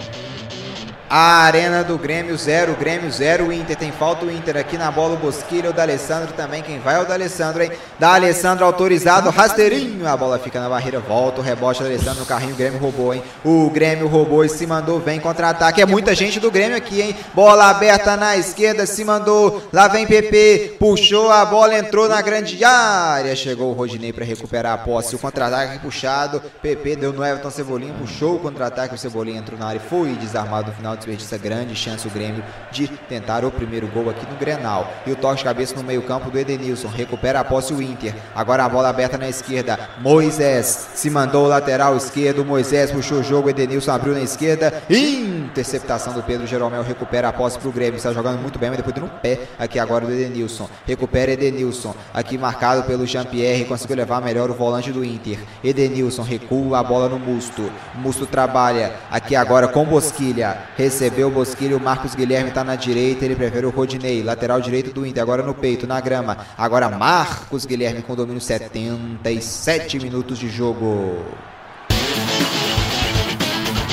A 1.09 1.43
Arena 1.43 1.85
do 1.85 1.97
Grêmio 1.97 2.37
0, 2.37 2.75
Grêmio 2.75 3.09
0, 3.09 3.45
o 3.45 3.53
Inter 3.53 3.77
tem 3.77 3.93
falta 3.93 4.25
o 4.25 4.31
Inter 4.31 4.57
aqui 4.57 4.77
na 4.77 4.91
bola, 4.91 5.13
o 5.13 5.17
Bosquilha, 5.17 5.69
o 5.69 5.73
D'Alessandro 5.73 6.33
também, 6.33 6.61
quem 6.61 6.79
vai 6.79 6.95
é 6.95 6.99
o 6.99 7.05
D'Alessandro, 7.05 7.63
hein? 7.63 7.71
D'Alessandro 7.97 8.65
autorizado, 8.65 9.29
rasteirinho, 9.29 10.05
a 10.05 10.17
bola 10.17 10.37
fica 10.37 10.59
na 10.59 10.67
barreira, 10.67 10.99
volta 10.99 11.39
o 11.39 11.43
rebote, 11.43 11.81
D'Alessandro 11.81 12.19
no 12.19 12.25
carrinho, 12.25 12.51
o 12.51 12.57
Grêmio 12.57 12.77
roubou, 12.77 13.13
hein? 13.13 13.23
O 13.45 13.69
Grêmio 13.69 14.05
roubou 14.05 14.43
e 14.43 14.49
se 14.49 14.67
mandou, 14.67 14.99
vem 14.99 15.17
contra-ataque, 15.17 15.81
é 15.81 15.85
muita 15.85 16.13
gente 16.13 16.41
do 16.41 16.51
Grêmio 16.51 16.75
aqui, 16.75 16.99
hein? 17.01 17.15
Bola 17.33 17.69
aberta 17.69 18.17
na 18.17 18.35
esquerda, 18.35 18.85
se 18.85 19.05
mandou, 19.05 19.63
lá 19.71 19.87
vem 19.87 20.05
PP, 20.05 20.75
puxou 20.77 21.31
a 21.31 21.45
bola, 21.45 21.77
entrou 21.77 22.09
na 22.09 22.21
grande 22.21 22.61
área, 22.65 23.33
chegou 23.33 23.69
o 23.69 23.73
Rodinei 23.73 24.11
para 24.11 24.25
recuperar 24.25 24.73
a 24.73 24.77
posse, 24.77 25.15
o 25.15 25.19
contra-ataque 25.19 25.79
puxado, 25.79 26.41
PP 26.61 26.97
deu 26.97 27.13
no 27.13 27.23
Everton 27.23 27.49
Cebolinha, 27.49 27.93
puxou 27.93 28.35
o 28.35 28.39
contra-ataque, 28.39 28.93
o 28.93 28.97
Cebolinha 28.97 29.39
entrou 29.39 29.57
na 29.57 29.67
área 29.67 29.77
e 29.79 29.89
foi 29.89 30.09
desarmado 30.15 30.67
no 30.67 30.75
final 30.75 30.96
desperdiça 30.97 31.37
grande 31.37 31.75
chance 31.75 32.07
o 32.07 32.11
Grêmio 32.11 32.43
de 32.71 32.87
tentar 32.87 33.45
o 33.45 33.51
primeiro 33.51 33.87
gol 33.87 34.09
aqui 34.09 34.25
no 34.29 34.37
Grenal. 34.37 34.91
E 35.05 35.11
o 35.11 35.15
toque 35.15 35.37
de 35.37 35.43
cabeça 35.43 35.75
no 35.75 35.83
meio-campo 35.83 36.29
do 36.29 36.37
Edenilson. 36.37 36.87
Recupera 36.87 37.39
a 37.39 37.43
posse 37.43 37.73
o 37.73 37.81
Inter. 37.81 38.13
Agora 38.35 38.65
a 38.65 38.69
bola 38.69 38.89
aberta 38.89 39.17
na 39.17 39.29
esquerda. 39.29 39.79
Moisés 39.99 40.89
se 40.95 41.09
mandou 41.09 41.45
o 41.45 41.47
lateral 41.47 41.95
esquerdo. 41.95 42.43
Moisés 42.43 42.91
puxou 42.91 43.19
o 43.19 43.23
jogo. 43.23 43.49
Edenilson 43.49 43.91
abriu 43.91 44.13
na 44.13 44.21
esquerda. 44.21 44.83
Interceptação 44.89 46.13
do 46.13 46.23
Pedro 46.23 46.45
Jeromel. 46.45 46.83
Recupera 46.83 47.29
a 47.29 47.33
posse 47.33 47.57
pro 47.59 47.71
Grêmio. 47.71 47.97
Está 47.97 48.11
jogando 48.11 48.39
muito 48.39 48.59
bem, 48.59 48.69
mas 48.69 48.77
depois 48.77 48.93
deu 48.93 49.03
no 49.03 49.09
pé 49.09 49.39
aqui 49.57 49.79
agora 49.79 50.05
do 50.05 50.11
Edenilson. 50.11 50.69
Recupera 50.85 51.31
Edenilson. 51.31 51.95
Aqui 52.13 52.37
marcado 52.37 52.83
pelo 52.83 53.05
Jean-Pierre. 53.05 53.65
Conseguiu 53.65 53.95
levar 53.95 54.21
melhor 54.21 54.49
o 54.49 54.53
volante 54.53 54.91
do 54.91 55.03
Inter. 55.03 55.39
Edenilson 55.63 56.23
recua 56.23 56.79
a 56.79 56.83
bola 56.83 57.09
no 57.09 57.19
Musto. 57.19 57.71
Musto 57.95 58.25
trabalha 58.25 58.93
aqui 59.09 59.35
agora 59.35 59.67
com 59.67 59.85
Bosquilha. 59.85 60.57
Recebeu 60.87 61.27
o 61.27 61.31
Bosquilha, 61.31 61.75
o 61.75 61.81
Marcos 61.81 62.15
Guilherme 62.15 62.47
está 62.47 62.63
na 62.63 62.77
direita, 62.77 63.25
ele 63.25 63.35
prefere 63.35 63.65
o 63.65 63.69
Rodinei, 63.69 64.23
lateral 64.23 64.61
direito 64.61 64.93
do 64.93 65.05
Inter, 65.05 65.21
agora 65.21 65.43
no 65.43 65.53
peito, 65.53 65.85
na 65.85 65.99
grama. 65.99 66.37
Agora 66.57 66.89
Marcos 66.89 67.65
Guilherme 67.65 68.01
com 68.01 68.15
domínio 68.15 68.39
77 68.39 69.99
minutos 69.99 70.39
de 70.39 70.47
jogo. 70.47 71.25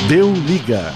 Deu 0.06 0.32
liga. 0.32 0.94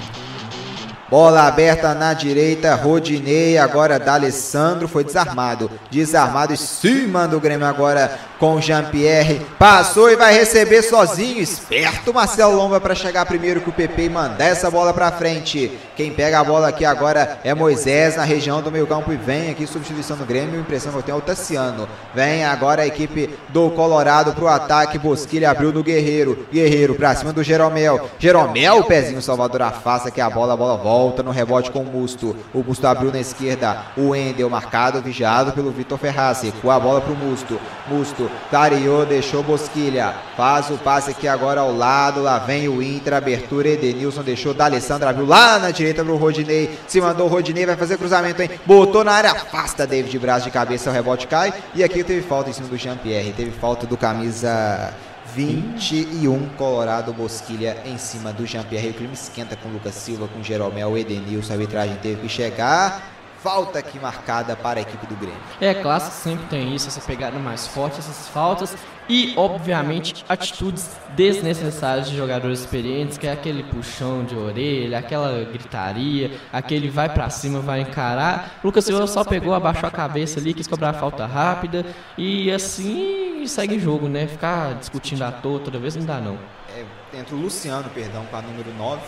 Bola 1.10 1.48
aberta 1.48 1.92
na 1.94 2.12
direita, 2.12 2.76
Rodinei, 2.76 3.58
agora 3.58 3.98
D'Alessandro, 3.98 4.86
foi 4.86 5.02
desarmado. 5.02 5.68
Desarmado 5.90 6.52
em 6.52 6.56
cima 6.56 7.26
do 7.26 7.40
Grêmio 7.40 7.66
agora 7.66 8.16
com 8.38 8.60
Jean-Pierre. 8.60 9.40
Passou 9.58 10.10
e 10.10 10.16
vai 10.16 10.32
receber 10.32 10.82
sozinho. 10.82 11.40
Esperto 11.40 12.14
Marcelo 12.14 12.56
Lomba 12.56 12.80
para 12.80 12.94
chegar 12.94 13.26
primeiro 13.26 13.60
com 13.60 13.70
o 13.70 13.72
PP 13.72 14.04
e 14.04 14.08
mandar 14.08 14.46
essa 14.46 14.70
bola 14.70 14.92
para 14.92 15.10
frente. 15.12 15.70
Quem 15.96 16.12
pega 16.12 16.40
a 16.40 16.44
bola 16.44 16.68
aqui 16.68 16.84
agora 16.84 17.40
é 17.42 17.52
Moisés 17.54 18.16
na 18.16 18.24
região 18.24 18.62
do 18.62 18.70
meio 18.70 18.86
campo 18.86 19.12
e 19.12 19.16
vem 19.16 19.50
aqui 19.50 19.66
substituição 19.66 20.16
do 20.16 20.24
Grêmio. 20.24 20.60
Impressão 20.60 20.92
que 20.92 20.98
eu 20.98 21.02
tenho 21.02 21.16
é 21.16 21.18
o 21.18 21.22
Tassiano. 21.22 21.88
Vem 22.14 22.44
agora 22.44 22.82
a 22.82 22.86
equipe 22.86 23.30
do 23.48 23.70
Colorado 23.70 24.32
pro 24.34 24.46
ataque. 24.46 24.98
Bosquilha 24.98 25.50
abriu 25.50 25.72
no 25.72 25.82
Guerreiro. 25.82 26.46
Guerreiro 26.52 26.94
para 26.94 27.14
cima 27.14 27.32
do 27.32 27.42
Jeromel. 27.42 28.08
Jeromel, 28.18 28.84
pezinho 28.84 29.20
Salvador 29.20 29.62
afasta 29.62 30.10
que 30.10 30.20
a 30.20 30.30
bola, 30.30 30.54
a 30.54 30.56
bola 30.56 30.76
volta 30.76 30.98
volta 31.18 31.22
no 31.22 31.30
rebote 31.30 31.70
com 31.70 31.80
o 31.80 31.84
Musto. 31.84 32.36
O 32.52 32.62
Musto 32.62 32.86
abriu 32.86 33.10
na 33.12 33.20
esquerda. 33.20 33.84
O 33.96 34.14
Endel 34.14 34.48
marcado, 34.50 35.00
vigiado 35.00 35.52
pelo 35.52 35.70
Vitor 35.70 35.98
Ferraz. 35.98 36.42
Com 36.62 36.70
a 36.70 36.78
bola 36.78 37.00
pro 37.00 37.14
Musto. 37.14 37.58
Musto 37.88 38.27
clareou, 38.50 39.04
deixou 39.06 39.42
Bosquilha. 39.42 40.14
Faz 40.36 40.70
o 40.70 40.78
passe 40.78 41.10
aqui 41.10 41.26
agora 41.26 41.60
ao 41.60 41.74
lado. 41.74 42.22
Lá 42.22 42.38
vem 42.38 42.68
o 42.68 42.82
Inter. 42.82 43.14
Abertura. 43.14 43.68
Edenilson 43.68 44.22
deixou 44.22 44.54
da 44.54 44.66
Alessandra. 44.66 45.10
Abriu 45.10 45.26
lá 45.26 45.58
na 45.58 45.70
direita 45.70 46.04
pro 46.04 46.16
Rodinei. 46.16 46.78
Se 46.86 47.00
mandou 47.00 47.26
o 47.26 47.30
Rodinei. 47.30 47.66
Vai 47.66 47.76
fazer 47.76 47.96
cruzamento, 47.96 48.42
hein? 48.42 48.50
Botou 48.64 49.04
na 49.04 49.12
área. 49.12 49.32
Afasta 49.32 49.86
David 49.86 50.18
Braz 50.18 50.44
de 50.44 50.50
cabeça. 50.50 50.90
O 50.90 50.92
rebote 50.92 51.26
cai. 51.26 51.52
E 51.74 51.82
aqui 51.82 52.04
teve 52.04 52.22
falta 52.22 52.50
em 52.50 52.52
cima 52.52 52.68
do 52.68 52.76
Jean-Pierre. 52.76 53.32
Teve 53.32 53.50
falta 53.50 53.86
do 53.86 53.96
camisa 53.96 54.92
21 55.34 56.48
Colorado 56.56 57.12
Bosquilha 57.12 57.76
em 57.84 57.98
cima 57.98 58.32
do 58.32 58.46
Jean-Pierre. 58.46 58.90
O 58.90 58.94
crime 58.94 59.12
esquenta 59.12 59.56
com 59.56 59.68
Lucas 59.68 59.94
Silva, 59.94 60.28
com 60.28 60.42
Jeromel, 60.42 60.96
Edenilson. 60.96 61.52
A 61.52 61.54
arbitragem 61.54 61.96
teve 61.96 62.22
que 62.22 62.28
chegar. 62.28 63.17
Falta 63.42 63.78
aqui 63.78 63.98
marcada 64.00 64.56
para 64.56 64.80
a 64.80 64.82
equipe 64.82 65.06
do 65.06 65.14
Grêmio. 65.14 65.38
É, 65.60 65.72
clássico 65.74 66.16
sempre 66.16 66.46
tem 66.46 66.74
isso, 66.74 66.88
essa 66.88 67.00
pegada 67.00 67.38
mais 67.38 67.68
forte, 67.68 67.98
essas 68.00 68.28
faltas 68.28 68.76
e, 69.08 69.32
obviamente, 69.36 70.24
atitudes 70.28 70.90
desnecessárias 71.16 72.10
de 72.10 72.16
jogadores 72.16 72.60
experientes, 72.60 73.16
que 73.16 73.26
é 73.26 73.32
aquele 73.32 73.62
puxão 73.62 74.24
de 74.24 74.34
orelha, 74.34 74.98
aquela 74.98 75.44
gritaria, 75.44 76.32
aquele 76.52 76.90
vai 76.90 77.08
para 77.08 77.30
cima, 77.30 77.60
vai 77.60 77.80
encarar. 77.80 78.58
Lucas 78.62 78.84
Silva 78.84 79.06
só 79.06 79.24
pegou, 79.24 79.54
abaixou 79.54 79.88
a 79.88 79.92
cabeça 79.92 80.40
ali, 80.40 80.52
quis 80.52 80.66
cobrar 80.66 80.90
a 80.90 80.94
falta 80.94 81.24
rápida 81.24 81.86
e 82.18 82.50
assim 82.50 83.46
segue 83.46 83.78
jogo, 83.78 84.08
né? 84.08 84.26
Ficar 84.26 84.74
discutindo 84.74 85.22
à 85.22 85.30
toa 85.30 85.60
toda 85.60 85.78
vez 85.78 85.94
não 85.96 86.04
dá 86.04 86.20
não. 86.20 86.38
É, 86.76 86.84
entra 87.18 87.34
o 87.34 87.38
Luciano, 87.38 87.88
perdão, 87.90 88.24
com 88.26 88.36
a 88.36 88.42
número 88.42 88.74
9. 88.74 89.00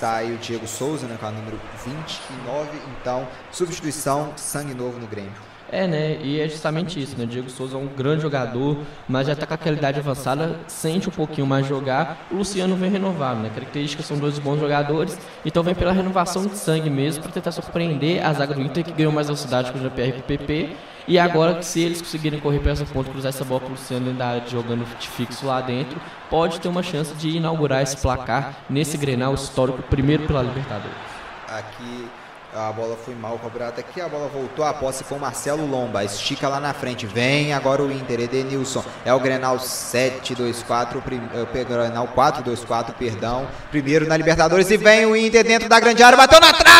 Sai 0.00 0.32
o 0.32 0.38
Diego 0.38 0.66
Souza, 0.66 1.06
né, 1.06 1.18
com 1.20 1.26
a 1.26 1.30
número 1.30 1.60
29. 1.84 2.70
Então, 2.98 3.28
substituição, 3.52 4.32
sangue 4.34 4.72
novo 4.72 4.98
no 4.98 5.06
Grêmio. 5.06 5.30
É, 5.70 5.86
né? 5.86 6.18
E 6.22 6.40
é 6.40 6.48
justamente 6.48 6.98
isso, 6.98 7.18
né? 7.18 7.26
Diego 7.26 7.50
Souza 7.50 7.76
é 7.76 7.78
um 7.78 7.86
grande 7.86 8.22
jogador, 8.22 8.78
mas 9.06 9.26
já 9.26 9.34
está 9.34 9.46
com 9.46 9.52
aquela 9.52 9.76
idade 9.76 10.00
avançada, 10.00 10.58
sente 10.66 11.10
um 11.10 11.12
pouquinho 11.12 11.46
mais 11.46 11.66
jogar. 11.66 12.26
O 12.30 12.36
Luciano 12.36 12.76
vem 12.76 12.90
renovado, 12.90 13.40
né? 13.40 13.50
Características 13.54 14.06
são 14.06 14.16
dois 14.16 14.38
bons 14.38 14.58
jogadores, 14.58 15.18
então 15.44 15.62
vem 15.62 15.74
pela 15.74 15.92
renovação 15.92 16.46
de 16.46 16.56
sangue 16.56 16.88
mesmo 16.88 17.22
para 17.22 17.32
tentar 17.32 17.52
surpreender 17.52 18.24
a 18.24 18.32
zaga 18.32 18.54
do 18.54 18.62
Inter 18.62 18.82
que 18.82 18.92
ganhou 18.92 19.12
mais 19.12 19.26
velocidade 19.26 19.70
com 19.70 19.78
o 19.78 19.82
JPR 19.82 20.08
e 20.08 20.12
com 20.12 20.20
o 20.20 20.22
PP. 20.22 20.76
E 21.10 21.18
agora, 21.18 21.60
se 21.60 21.80
eles 21.80 22.00
conseguirem 22.00 22.38
correr 22.38 22.60
para 22.60 22.70
essa 22.70 22.84
ponta, 22.84 23.10
cruzar 23.10 23.30
essa 23.30 23.44
bola 23.44 23.62
para 23.62 23.70
o 23.70 23.72
Luciano 23.72 24.04
dentro 24.04 24.18
da 24.20 24.28
área, 24.28 24.46
jogando 24.46 24.86
fixo 25.00 25.44
lá 25.44 25.60
dentro, 25.60 26.00
pode 26.30 26.60
ter 26.60 26.68
uma 26.68 26.84
chance 26.84 27.12
de 27.14 27.30
inaugurar 27.30 27.82
esse 27.82 27.96
placar 27.96 28.54
nesse 28.70 28.96
Grenal 28.96 29.34
histórico, 29.34 29.82
primeiro 29.82 30.28
pela 30.28 30.40
Libertadores. 30.40 30.96
Aqui 31.48 32.08
a 32.54 32.70
bola 32.70 32.96
foi 32.96 33.16
mal 33.16 33.38
cobrada 33.38 33.80
aqui, 33.80 34.00
a 34.00 34.08
bola 34.08 34.28
voltou, 34.28 34.64
a 34.64 34.72
posse 34.72 35.02
com 35.02 35.18
Marcelo 35.18 35.66
Lomba, 35.66 36.04
estica 36.04 36.48
lá 36.48 36.60
na 36.60 36.72
frente, 36.72 37.06
vem 37.06 37.52
agora 37.52 37.82
o 37.82 37.90
Inter, 37.90 38.20
Edenilson, 38.20 38.84
é 39.04 39.12
o 39.12 39.18
Grenal 39.18 39.56
7-2-4, 39.56 40.96
o 40.96 41.64
Grenal 41.64 42.08
4-2-4, 42.08 42.94
perdão, 42.94 43.48
primeiro 43.70 44.06
na 44.06 44.16
Libertadores 44.16 44.70
e 44.70 44.76
vem 44.76 45.06
o 45.06 45.16
Inter 45.16 45.44
dentro 45.44 45.68
da 45.68 45.80
grande 45.80 46.04
área, 46.04 46.16
bateu 46.16 46.40
na 46.40 46.52
trave! 46.52 46.79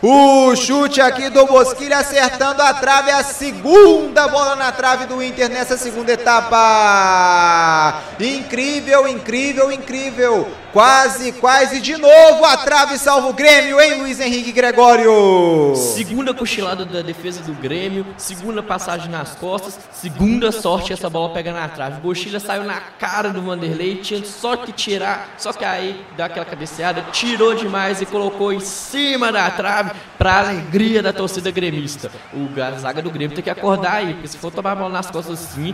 O 0.00 0.54
chute 0.54 1.00
aqui 1.00 1.28
do 1.28 1.44
Bosquilha 1.46 1.98
acertando 1.98 2.62
a 2.62 2.72
trave, 2.74 3.10
a 3.10 3.24
segunda 3.24 4.28
bola 4.28 4.54
na 4.54 4.70
trave 4.70 5.06
do 5.06 5.22
Inter 5.22 5.48
nessa 5.48 5.76
segunda 5.76 6.12
etapa. 6.12 8.00
Incrível, 8.20 9.08
incrível, 9.08 9.72
incrível. 9.72 10.48
Quase, 10.72 11.32
quase 11.32 11.80
de 11.80 11.96
novo 11.96 12.44
a 12.44 12.56
trave 12.58 12.98
salva 12.98 13.28
o 13.28 13.32
Grêmio, 13.32 13.80
hein, 13.80 13.94
Luiz 13.94 14.20
Henrique 14.20 14.52
Gregório? 14.52 15.74
Segunda 15.74 16.34
cochilada 16.34 16.84
da 16.84 17.00
defesa 17.00 17.42
do 17.42 17.54
Grêmio, 17.54 18.06
segunda 18.18 18.62
passagem 18.62 19.10
nas 19.10 19.34
costas, 19.34 19.78
segunda 19.92 20.52
sorte 20.52 20.92
essa 20.92 21.08
bola 21.08 21.32
pega 21.32 21.52
na 21.52 21.68
trave. 21.68 22.00
Bochilha 22.00 22.38
saiu 22.38 22.64
na 22.64 22.80
cara 22.80 23.30
do 23.30 23.40
Vanderlei, 23.42 23.96
tinha 23.96 24.22
só 24.24 24.56
que 24.56 24.70
tirar, 24.70 25.34
só 25.38 25.52
que 25.52 25.64
aí 25.64 26.04
dá 26.16 26.26
aquela 26.26 26.44
cabeceada, 26.44 27.04
tirou 27.38 27.54
demais 27.54 28.02
e 28.02 28.06
colocou 28.06 28.52
em 28.52 28.58
cima 28.58 29.30
da 29.30 29.48
trave 29.48 29.92
para 30.18 30.40
alegria 30.40 31.00
da 31.00 31.12
torcida 31.12 31.52
gremista. 31.52 32.10
O 32.34 32.48
zaga 32.80 33.00
do 33.00 33.10
Grêmio 33.12 33.34
tem 33.36 33.44
que 33.44 33.50
acordar 33.50 33.94
aí, 33.94 34.14
porque 34.14 34.26
se 34.26 34.36
for 34.36 34.50
tomar 34.50 34.72
a 34.72 34.74
bola 34.74 34.90
nas 34.90 35.08
costas 35.08 35.34
assim, 35.34 35.72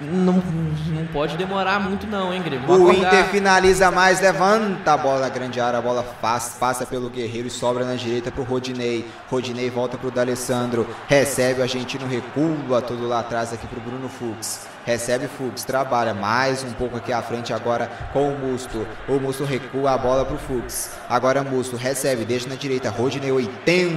não, 0.00 0.42
não 0.88 1.06
pode 1.12 1.36
demorar 1.36 1.78
muito 1.78 2.06
não, 2.06 2.32
hein, 2.32 2.40
Grêmio? 2.40 2.70
O 2.70 2.90
Inter 2.90 3.26
finaliza 3.26 3.90
mais, 3.90 4.18
levanta 4.18 4.94
a 4.94 4.96
bola 4.96 5.20
na 5.20 5.28
grande 5.28 5.60
área, 5.60 5.78
a 5.78 5.82
bola 5.82 6.02
faz, 6.22 6.56
passa 6.58 6.86
pelo 6.86 7.10
Guerreiro 7.10 7.48
e 7.48 7.50
sobra 7.50 7.84
na 7.84 7.96
direita 7.96 8.32
pro 8.32 8.42
Rodinei. 8.42 9.06
Rodinei 9.30 9.68
volta 9.68 9.98
pro 9.98 10.10
D'Alessandro, 10.10 10.88
recebe 11.06 11.60
o 11.60 11.62
argentino, 11.64 12.06
recua 12.06 12.80
todo 12.80 13.06
lá 13.06 13.20
atrás 13.20 13.52
aqui 13.52 13.66
pro 13.66 13.80
Bruno 13.80 14.08
Fux. 14.08 14.73
Recebe 14.84 15.26
Fux, 15.26 15.64
trabalha 15.64 16.12
mais 16.12 16.62
um 16.62 16.72
pouco 16.72 16.96
aqui 16.98 17.10
à 17.10 17.22
frente 17.22 17.54
agora 17.54 17.86
com 18.12 18.28
o 18.28 18.38
Musto. 18.38 18.86
O 19.08 19.18
Musto 19.18 19.42
recua 19.44 19.92
a 19.92 19.98
bola 19.98 20.26
pro 20.26 20.36
Fux. 20.36 20.90
Agora 21.08 21.42
Musto 21.42 21.76
recebe, 21.76 22.24
deixa 22.24 22.48
na 22.48 22.54
direita. 22.54 22.90
Rodinei, 22.90 23.32
81 23.32 23.90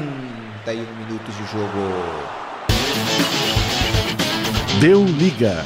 minutos 0.73 1.35
de 1.35 1.45
jogo. 1.51 2.37
Deu 4.79 5.03
liga. 5.03 5.65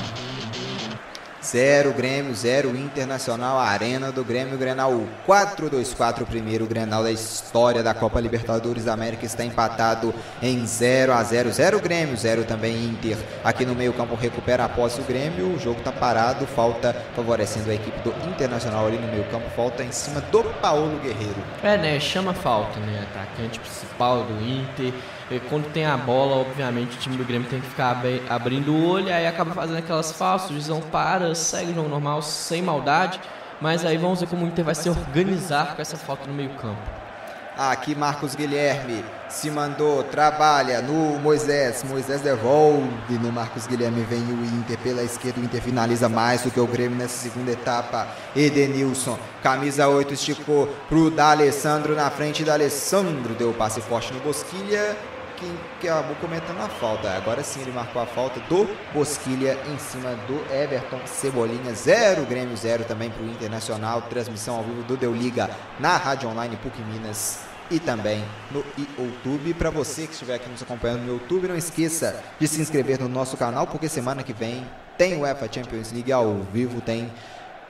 0 1.43 1.93
Grêmio, 1.93 2.35
0 2.35 2.69
Internacional, 2.77 3.59
Arena 3.59 4.11
do 4.11 4.23
Grêmio, 4.23 4.57
Grenal 4.57 5.07
4-2-4, 5.27 6.21
o 6.21 6.25
primeiro 6.25 6.67
Grenal 6.67 7.03
da 7.03 7.11
história 7.11 7.81
da 7.81 7.95
Copa 7.95 8.19
Libertadores 8.19 8.85
da 8.85 8.93
América 8.93 9.25
está 9.25 9.43
empatado 9.43 10.13
em 10.41 10.65
0 10.65 11.11
a 11.11 11.23
0 11.23 11.51
0 11.51 11.79
Grêmio, 11.79 12.15
0 12.15 12.43
também 12.43 12.85
Inter. 12.85 13.17
Aqui 13.43 13.65
no 13.65 13.73
meio 13.73 13.91
campo 13.93 14.13
recupera 14.15 14.65
a 14.65 14.69
posse 14.69 15.01
o 15.01 15.03
Grêmio, 15.03 15.55
o 15.55 15.59
jogo 15.59 15.79
está 15.79 15.91
parado, 15.91 16.45
falta 16.45 16.93
favorecendo 17.15 17.71
a 17.71 17.73
equipe 17.73 17.99
do 18.01 18.13
Internacional 18.29 18.85
ali 18.85 18.97
no 18.97 19.07
meio 19.07 19.23
campo, 19.25 19.49
falta 19.55 19.83
em 19.83 19.91
cima 19.91 20.21
do 20.21 20.43
Paulo 20.61 20.99
Guerreiro. 20.99 21.43
É, 21.63 21.75
né, 21.75 21.99
chama 21.99 22.33
falta, 22.33 22.79
né, 22.79 23.07
atacante 23.09 23.59
principal 23.59 24.23
do 24.23 24.33
Inter 24.43 24.93
quando 25.39 25.71
tem 25.71 25.85
a 25.85 25.95
bola, 25.95 26.35
obviamente, 26.35 26.97
o 26.97 26.99
time 26.99 27.15
do 27.15 27.23
Grêmio 27.23 27.49
tem 27.49 27.61
que 27.61 27.67
ficar 27.67 28.01
abrindo 28.29 28.73
o 28.73 28.87
olho, 28.87 29.13
aí 29.13 29.25
acaba 29.25 29.53
fazendo 29.53 29.77
aquelas 29.77 30.11
falsas, 30.11 30.49
o 30.49 30.53
Juizão 30.53 30.81
para, 30.81 31.33
segue 31.35 31.71
o 31.71 31.75
jogo 31.75 31.89
normal, 31.89 32.21
sem 32.21 32.61
maldade, 32.61 33.19
mas 33.59 33.85
aí 33.85 33.97
vamos 33.97 34.19
ver 34.19 34.27
como 34.27 34.45
o 34.45 34.47
Inter 34.47 34.65
vai 34.65 34.75
se 34.75 34.89
organizar 34.89 35.75
com 35.75 35.81
essa 35.81 35.97
falta 35.97 36.27
no 36.27 36.33
meio 36.33 36.49
campo. 36.55 37.01
Aqui 37.57 37.93
Marcos 37.93 38.33
Guilherme 38.33 39.03
se 39.27 39.51
mandou, 39.51 40.03
trabalha 40.03 40.81
no 40.81 41.19
Moisés, 41.19 41.83
Moisés 41.83 42.21
devolve 42.21 43.13
no 43.21 43.31
Marcos 43.31 43.67
Guilherme, 43.67 44.03
vem 44.03 44.21
o 44.21 44.45
Inter 44.57 44.77
pela 44.79 45.03
esquerda, 45.03 45.39
o 45.39 45.43
Inter 45.43 45.61
finaliza 45.61 46.07
mais 46.07 46.41
do 46.41 46.49
que 46.49 46.59
o 46.59 46.65
Grêmio 46.65 46.97
nessa 46.97 47.17
segunda 47.17 47.51
etapa, 47.51 48.07
Edenilson, 48.35 49.19
camisa 49.43 49.87
8, 49.87 50.13
esticou 50.13 50.67
pro 50.87 51.11
D'Alessandro 51.11 51.93
na 51.93 52.09
frente, 52.09 52.43
D'Alessandro 52.43 53.33
deu 53.35 53.49
o 53.51 53.53
passe 53.53 53.81
forte 53.81 54.13
no 54.13 54.21
Bosquilha, 54.21 54.97
que 55.79 55.87
acabou 55.87 56.15
cometendo 56.17 56.59
a 56.59 56.69
falta. 56.69 57.11
Agora 57.11 57.43
sim 57.43 57.61
ele 57.61 57.71
marcou 57.71 58.01
a 58.01 58.05
falta 58.05 58.39
do 58.41 58.67
Bosquilha 58.93 59.57
em 59.67 59.77
cima 59.77 60.15
do 60.27 60.35
Everton 60.53 60.99
Cebolinha. 61.05 61.73
0 61.73 62.25
Grêmio 62.25 62.55
0 62.55 62.83
também 62.85 63.09
para 63.09 63.23
o 63.23 63.29
Internacional. 63.29 64.01
Transmissão 64.03 64.57
ao 64.57 64.63
vivo 64.63 64.83
do 64.83 64.97
Deu 64.97 65.13
Liga 65.13 65.49
na 65.79 65.97
Rádio 65.97 66.29
Online 66.29 66.55
PUC 66.57 66.81
Minas 66.81 67.39
e 67.69 67.79
também 67.79 68.23
no 68.51 68.63
YouTube. 68.77 69.53
Para 69.53 69.69
você 69.69 70.05
que 70.05 70.13
estiver 70.13 70.35
aqui 70.35 70.49
nos 70.49 70.61
acompanhando 70.61 71.01
no 71.01 71.13
YouTube, 71.13 71.47
não 71.47 71.55
esqueça 71.55 72.21
de 72.39 72.47
se 72.47 72.61
inscrever 72.61 72.99
no 72.99 73.07
nosso 73.07 73.37
canal, 73.37 73.65
porque 73.65 73.87
semana 73.87 74.21
que 74.21 74.33
vem 74.33 74.67
tem 74.97 75.15
o 75.15 75.21
UEFA 75.21 75.49
Champions 75.51 75.91
League 75.91 76.11
ao 76.11 76.41
vivo, 76.53 76.81
tem 76.81 77.09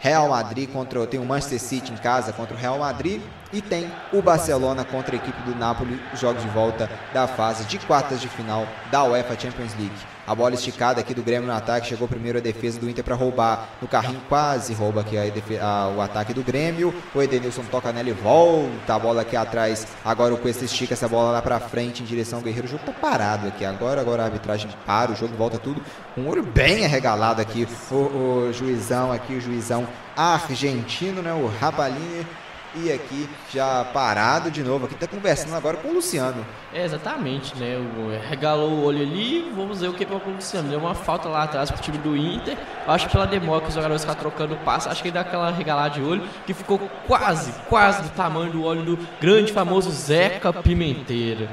Real 0.02 0.28
Madrid 0.30 0.68
contra 0.68 1.06
tem 1.06 1.20
o 1.20 1.26
Manchester 1.26 1.60
City 1.60 1.94
em 1.94 1.98
casa 1.98 2.34
contra 2.34 2.56
o 2.56 2.58
Real 2.58 2.80
Madrid 2.80 3.22
e 3.54 3.62
tem 3.62 3.88
o 4.12 4.20
Barcelona 4.20 4.84
contra 4.84 5.16
a 5.16 5.18
equipe 5.18 5.40
do 5.44 5.54
Napoli, 5.54 6.02
jogos 6.16 6.42
de 6.42 6.50
volta 6.50 6.90
da 7.14 7.28
fase 7.28 7.66
de 7.66 7.78
quartas 7.78 8.20
de 8.20 8.28
final 8.28 8.68
da 8.90 9.04
UEFA 9.04 9.40
Champions 9.40 9.76
League. 9.76 10.11
A 10.32 10.36
bola 10.36 10.56
esticada 10.56 11.02
aqui 11.02 11.14
do 11.14 11.22
Grêmio 11.22 11.46
no 11.46 11.54
ataque, 11.54 11.88
chegou 11.88 12.08
primeiro 12.08 12.38
a 12.38 12.42
defesa 12.42 12.80
do 12.80 12.90
Inter 12.90 13.04
para 13.04 13.16
roubar. 13.16 13.68
No 13.82 13.88
carrinho 13.90 14.22
quase 14.30 14.74
rouba 14.74 15.02
aqui 15.02 15.18
a, 15.18 15.24
a, 15.62 15.90
o 15.90 16.00
ataque 16.00 16.34
do 16.34 16.42
Grêmio. 16.42 16.96
O 17.14 17.22
Edenilson 17.22 17.64
toca 17.70 17.92
nela 17.92 18.08
e 18.08 18.14
volta 18.14 18.96
a 18.96 18.98
bola 18.98 19.24
aqui 19.24 19.36
atrás. 19.36 19.86
Agora 20.06 20.34
o 20.34 20.38
Cuesta 20.38 20.64
estica 20.64 20.94
essa 20.94 21.06
bola 21.06 21.32
lá 21.32 21.42
para 21.42 21.60
frente 21.60 22.02
em 22.02 22.06
direção 22.06 22.40
ao 22.40 22.46
Guerreiro. 22.46 22.66
O 22.66 22.72
jogo 22.72 22.86
tá 22.86 22.94
parado 22.94 23.50
aqui. 23.50 23.66
Agora, 23.66 24.00
agora 24.00 24.24
a 24.24 24.26
arbitragem 24.28 24.70
para, 24.86 25.12
o 25.12 25.16
jogo 25.18 25.36
volta 25.36 25.58
tudo. 25.58 25.82
Um 26.18 26.30
olho 26.30 26.44
bem 26.44 26.86
arregalado 26.86 27.42
aqui. 27.42 27.68
O, 27.92 27.96
o 27.96 28.54
juizão 28.54 29.12
aqui, 29.12 29.34
o 29.34 29.42
juizão 29.42 29.86
argentino, 30.16 31.22
né? 31.22 31.34
O 31.34 31.52
Rabalini 31.60 32.26
e 32.76 32.92
aqui 32.92 33.30
já 33.54 33.84
parado 33.86 34.50
de 34.50 34.64
novo, 34.64 34.86
aqui 34.86 34.96
tá 34.96 35.08
conversando 35.08 35.56
agora 35.56 35.78
com 35.78 35.90
o 35.90 35.94
Luciano. 35.94 36.46
É, 36.74 36.86
exatamente, 36.86 37.56
né? 37.58 37.78
O, 37.78 38.30
regalou 38.30 38.72
o 38.72 38.84
olho 38.86 39.02
ali, 39.02 39.52
vamos 39.56 39.82
ver 39.82 39.90
o 39.90 39.94
que 39.94 40.06
foi 40.06 40.20
com 40.20 40.30
o 40.30 40.36
Luciano. 40.36 40.70
Deu 40.70 40.80
uma 40.80 40.96
falta 40.96 41.28
lá 41.28 41.44
atrás 41.44 41.70
pro 41.70 41.82
time 41.82 41.98
do 41.98 42.16
Inter. 42.16 42.58
Acho 42.88 43.08
que 43.08 43.12
pela 43.12 43.28
demora 43.28 43.62
que 43.62 43.70
os 43.70 43.76
jogadores 43.76 44.02
ficam 44.02 44.16
trocando 44.16 44.56
passe, 44.58 44.88
acho 44.88 45.02
que 45.02 45.10
ele 45.10 45.14
dá 45.14 45.22
aquela 45.22 45.52
regalada 45.52 45.96
de 45.96 46.02
olho 46.02 46.24
que 46.46 46.54
ficou 46.54 46.80
quase, 47.08 47.52
quase 47.68 48.04
do 48.04 48.10
tamanho 48.10 48.52
do 48.52 48.64
olho 48.64 48.84
do 48.84 49.00
grande 49.20 49.52
famoso 49.52 49.92
Zeca 49.92 50.54
Pimenteira. 50.54 51.50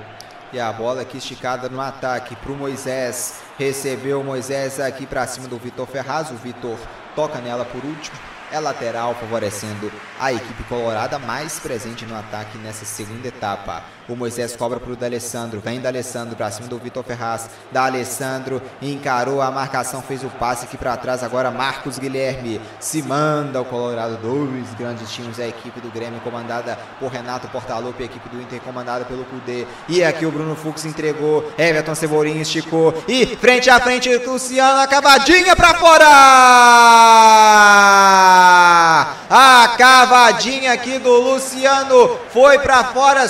E 0.53 0.59
a 0.59 0.73
bola 0.73 1.03
aqui 1.03 1.19
esticada 1.19 1.69
no 1.69 1.81
ataque 1.81 2.35
para 2.37 2.53
o 2.53 2.57
Moisés. 2.57 3.43
Recebeu 3.59 4.21
o 4.21 4.25
Moisés 4.25 4.81
aqui 4.81 5.05
para 5.05 5.27
cima 5.27 5.47
do 5.47 5.59
Vitor 5.59 5.87
Ferraz. 5.87 6.31
O 6.31 6.37
Vitor 6.37 6.79
toca 7.15 7.39
nela 7.39 7.67
por 7.67 7.85
último 7.85 8.17
é 8.53 8.59
lateral, 8.59 9.15
favorecendo 9.15 9.91
a 10.19 10.33
equipe 10.33 10.63
colorada 10.65 11.19
mais 11.19 11.59
presente 11.59 12.05
no 12.05 12.17
ataque 12.17 12.59
nessa 12.59 12.85
segunda 12.85 13.29
etapa. 13.29 13.98
O 14.09 14.17
Moisés 14.17 14.57
cobra 14.57 14.81
para 14.81 14.91
o 14.91 14.97
D'Alessandro, 14.97 15.61
vem 15.61 15.81
D'Alessandro 15.81 16.35
para 16.35 16.51
cima 16.51 16.67
do 16.67 16.79
Vitor 16.79 17.05
Ferraz. 17.05 17.51
D'Alessandro 17.71 18.63
encarou 18.81 19.43
a 19.43 19.51
marcação, 19.51 20.01
fez 20.01 20.25
o 20.25 20.31
passe 20.31 20.65
aqui 20.65 20.79
para 20.79 20.97
trás. 20.97 21.23
Agora 21.23 21.51
Marcos 21.51 21.99
Guilherme 21.99 22.59
se 22.81 23.03
manda 23.03 23.61
o 23.61 23.67
Colorado. 23.67 24.17
Dois 24.17 24.73
grandes 24.79 25.11
times, 25.11 25.39
a 25.39 25.47
equipe 25.47 25.79
do 25.81 25.91
Grêmio 25.91 26.21
comandada 26.21 26.79
por 26.99 27.13
Renato 27.13 27.49
Portaluppi, 27.49 28.05
a 28.05 28.07
equipe 28.07 28.31
do 28.31 28.41
Inter 28.41 28.63
comandada 28.63 29.05
pelo 29.05 29.27
Cudê. 29.27 29.67
E 29.87 30.03
aqui 30.03 30.25
o 30.25 30.33
Bruno 30.33 30.57
Fux 30.57 30.87
entregou, 30.87 31.53
Everton 31.59 31.95
Cebolinha 31.95 32.41
esticou 32.41 32.95
e 33.07 33.27
frente 33.37 33.69
a 33.69 33.79
frente 33.79 34.09
Luciano, 34.39 34.81
acabadinha 34.81 35.55
para 35.55 35.75
fora! 35.75 36.07
A 39.31 39.75
cavadinha 39.77 40.73
aqui 40.73 40.99
do 40.99 41.13
Luciano 41.21 42.19
foi 42.33 42.59
para 42.61 42.85
fora 42.85 43.29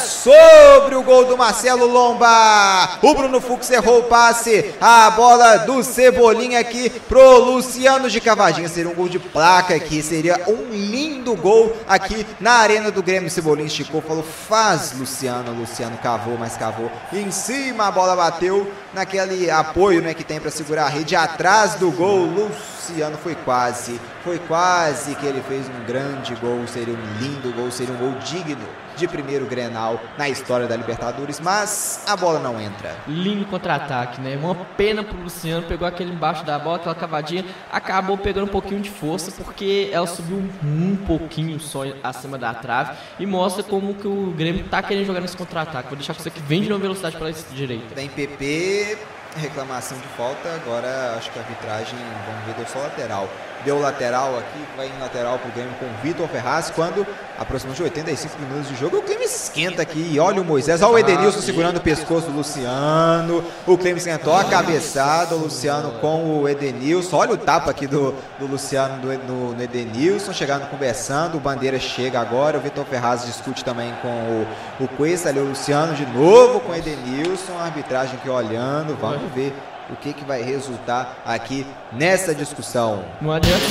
sobre 0.69 0.97
o 0.97 1.03
gol 1.03 1.25
do 1.25 1.37
Marcelo 1.37 1.87
Lomba. 1.87 2.99
O 3.01 3.15
Bruno 3.15 3.41
Fux 3.41 3.71
errou 3.71 4.01
o 4.01 4.05
passe. 4.05 4.75
A 4.79 5.11
bola 5.11 5.57
do 5.59 5.83
Cebolinha 5.83 6.61
aqui 6.61 6.91
pro 6.91 7.39
Luciano 7.39 8.11
de 8.11 8.21
cavadinha. 8.21 8.69
Seria 8.69 8.91
um 8.91 8.95
gol 8.95 9.09
de 9.09 9.19
placa 9.19 9.75
aqui. 9.75 10.03
Seria 10.03 10.39
um 10.47 10.71
lindo 10.71 11.35
gol 11.35 11.75
aqui 11.89 12.27
na 12.39 12.53
arena 12.53 12.91
do 12.91 13.03
Grêmio. 13.03 13.31
Cebolinha 13.31 13.67
esticou, 13.67 14.03
falou: 14.03 14.23
faz 14.23 14.93
Luciano. 14.93 15.59
Luciano 15.59 15.97
cavou, 15.99 16.37
mas 16.39 16.57
cavou. 16.57 16.91
Em 17.13 17.31
cima 17.31 17.87
a 17.87 17.91
bola 17.91 18.15
bateu 18.15 18.71
naquele 18.93 19.51
apoio 19.51 20.03
né, 20.03 20.13
que 20.13 20.25
tem 20.25 20.39
para 20.39 20.51
segurar 20.51 20.85
a 20.85 20.89
rede 20.89 21.17
atrás 21.17 21.77
do 21.77 21.91
gol. 21.91 22.27
Luciano 22.27 22.78
foi 23.23 23.35
quase, 23.35 24.01
foi 24.23 24.39
quase 24.39 25.15
que 25.15 25.27
ele 25.27 25.43
fez 25.43 25.69
um 25.69 25.85
grande 25.87 26.35
gol. 26.37 26.67
Seria 26.67 26.95
um 26.95 27.19
lindo 27.21 27.53
gol, 27.55 27.71
seria 27.71 27.95
um 27.95 27.99
gol 27.99 28.13
digno 28.21 28.67
de 28.99 29.07
primeiro 29.07 29.47
Grenal 29.47 30.01
na 30.19 30.29
história 30.29 30.67
da 30.67 30.77
Libertadores, 30.77 31.41
mas 31.41 32.03
a 32.07 32.17
bola 32.17 32.41
não 32.41 32.61
entra. 32.61 32.97
Lindo 33.07 33.47
contra-ataque, 33.47 34.21
né? 34.21 34.37
Uma 34.37 34.55
pena 34.55 35.05
pro 35.05 35.17
Luciano, 35.17 35.67
pegou 35.67 35.87
aquele 35.87 36.13
embaixo 36.13 36.45
da 36.45 36.59
bola, 36.59 36.77
aquela 36.77 36.95
cavadinha, 36.95 37.45
acabou 37.71 38.19
pegando 38.19 38.47
um 38.47 38.51
pouquinho 38.51 38.81
de 38.81 38.91
força 38.91 39.31
porque 39.31 39.89
ela 39.93 40.07
subiu 40.07 40.43
um 40.65 40.97
pouquinho 41.07 41.61
só 41.61 41.83
acima 42.03 42.37
da 42.37 42.53
trave 42.53 42.99
e 43.21 43.27
mostra 43.27 43.63
como 43.63 43.95
que 43.95 44.09
o 44.09 44.35
Grêmio 44.37 44.65
tá 44.65 44.83
querendo 44.83 45.07
jogar 45.07 45.21
nesse 45.21 45.37
contra-ataque. 45.37 45.89
Vou 45.89 45.97
deixar 45.97 46.15
com 46.15 46.23
você 46.23 46.31
que 46.31 46.41
vem 46.41 46.63
de 46.63 46.73
uma 46.73 46.79
velocidade 46.79 47.17
pela 47.17 47.31
direita. 47.33 47.95
Tem 47.95 48.09
PP, 48.09 48.99
reclamação 49.37 49.99
de 49.99 50.09
falta, 50.09 50.55
agora 50.55 51.15
acho 51.17 51.31
que 51.31 51.39
a 51.39 51.43
arbitragem, 51.43 51.99
vamos 52.27 52.45
ver, 52.47 52.55
deu 52.55 52.67
só 52.67 52.79
lateral 52.81 53.29
deu 53.65 53.81
lateral 53.81 54.39
aqui, 54.39 54.65
vai 54.77 54.87
em 54.87 55.01
lateral 55.01 55.39
pro 55.39 55.51
Grêmio 55.53 55.73
com 55.79 55.87
o 55.87 56.03
Vitor 56.03 56.29
Ferraz, 56.29 56.71
quando 56.71 57.07
aproximadamente 57.39 57.83
85 57.83 58.39
minutos 58.41 58.69
de 58.69 58.77
jogo, 58.77 58.99
o 58.99 59.03
clima 59.03 59.23
esquenta 59.23 59.83
aqui, 59.83 60.11
e 60.13 60.19
olha 60.19 60.41
o 60.41 60.45
Moisés, 60.45 60.83
olha 60.83 60.93
o 60.93 60.99
Edenilson 60.99 61.41
segurando 61.41 61.77
o 61.77 61.81
pescoço 61.81 62.27
do 62.27 62.37
Luciano, 62.37 63.45
o 63.67 63.79
clima 63.79 63.99
esquentou 63.99 64.35
a 64.35 64.45
cabeçada, 64.45 65.35
o 65.35 65.39
Luciano 65.39 65.93
com 66.01 66.41
o 66.41 66.49
Edenilson, 66.49 67.17
olha 67.17 67.33
o 67.33 67.37
tapa 67.37 67.71
aqui 67.71 67.87
do, 67.87 68.15
do 68.39 68.47
Luciano 68.47 69.01
do, 69.01 69.13
no, 69.27 69.53
no 69.55 69.63
Edenilson, 69.63 70.33
chegando 70.33 70.69
conversando, 70.69 71.37
o 71.37 71.41
Bandeira 71.41 71.79
chega 71.79 72.21
agora, 72.21 72.59
o 72.59 72.61
Vitor 72.61 72.85
Ferraz 72.85 73.25
discute 73.25 73.65
também 73.65 73.93
com 74.03 74.09
o, 74.09 74.47
o 74.85 74.89
Cuesta, 74.89 75.29
ali 75.29 75.39
o 75.39 75.45
Luciano 75.45 75.95
de 75.95 76.07
novo 76.07 76.61
com 76.61 76.73
o 76.73 76.75
Edenilson, 76.75 77.53
a 77.59 77.65
arbitragem 77.65 78.17
aqui 78.17 78.29
olhando, 78.29 78.97
vamos 79.01 79.33
ver 79.33 79.55
o 79.91 79.97
que, 79.97 80.13
que 80.13 80.25
vai 80.25 80.43
resultar 80.43 81.23
aqui 81.25 81.67
nessa 81.93 82.35
discussão. 82.35 83.05
Não 83.21 83.33
adianta. 83.33 83.65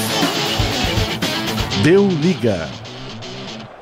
Deu 1.83 2.07
liga. 2.07 2.67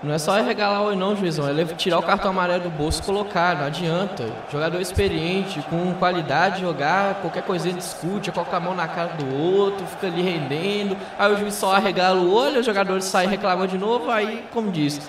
Não 0.06 0.14
é 0.14 0.20
só 0.20 0.40
regalar 0.40 0.84
o 0.84 0.96
não, 0.96 1.16
juizão. 1.16 1.50
É 1.50 1.66
tirar 1.66 1.98
o 1.98 2.04
cartão 2.04 2.30
amarelo 2.30 2.66
do 2.66 2.70
bolso 2.70 3.02
e 3.02 3.06
colocar. 3.06 3.56
Não 3.56 3.66
adianta. 3.66 4.30
Jogador 4.52 4.80
experiente, 4.80 5.60
com 5.64 5.96
qualidade 5.96 6.58
de 6.58 6.62
jogar, 6.62 7.16
qualquer 7.16 7.42
coisinha 7.42 7.74
discute, 7.74 8.32
coloca 8.32 8.56
a 8.56 8.60
mão 8.60 8.76
na 8.76 8.88
cara 8.88 9.14
do 9.14 9.36
outro, 9.36 9.84
fica 9.88 10.06
ali 10.06 10.22
rendendo. 10.22 10.96
Aí 11.18 11.34
o 11.34 11.38
juiz 11.38 11.56
só 11.56 11.76
arregala 11.76 12.22
o 12.22 12.32
olho, 12.32 12.60
o 12.60 12.64
jogador 12.64 13.02
sai 13.02 13.26
reclamando 13.26 13.70
de 13.70 13.80
novo. 13.80 14.12
Aí, 14.12 14.46
como 14.54 14.72
disse, 14.72 15.02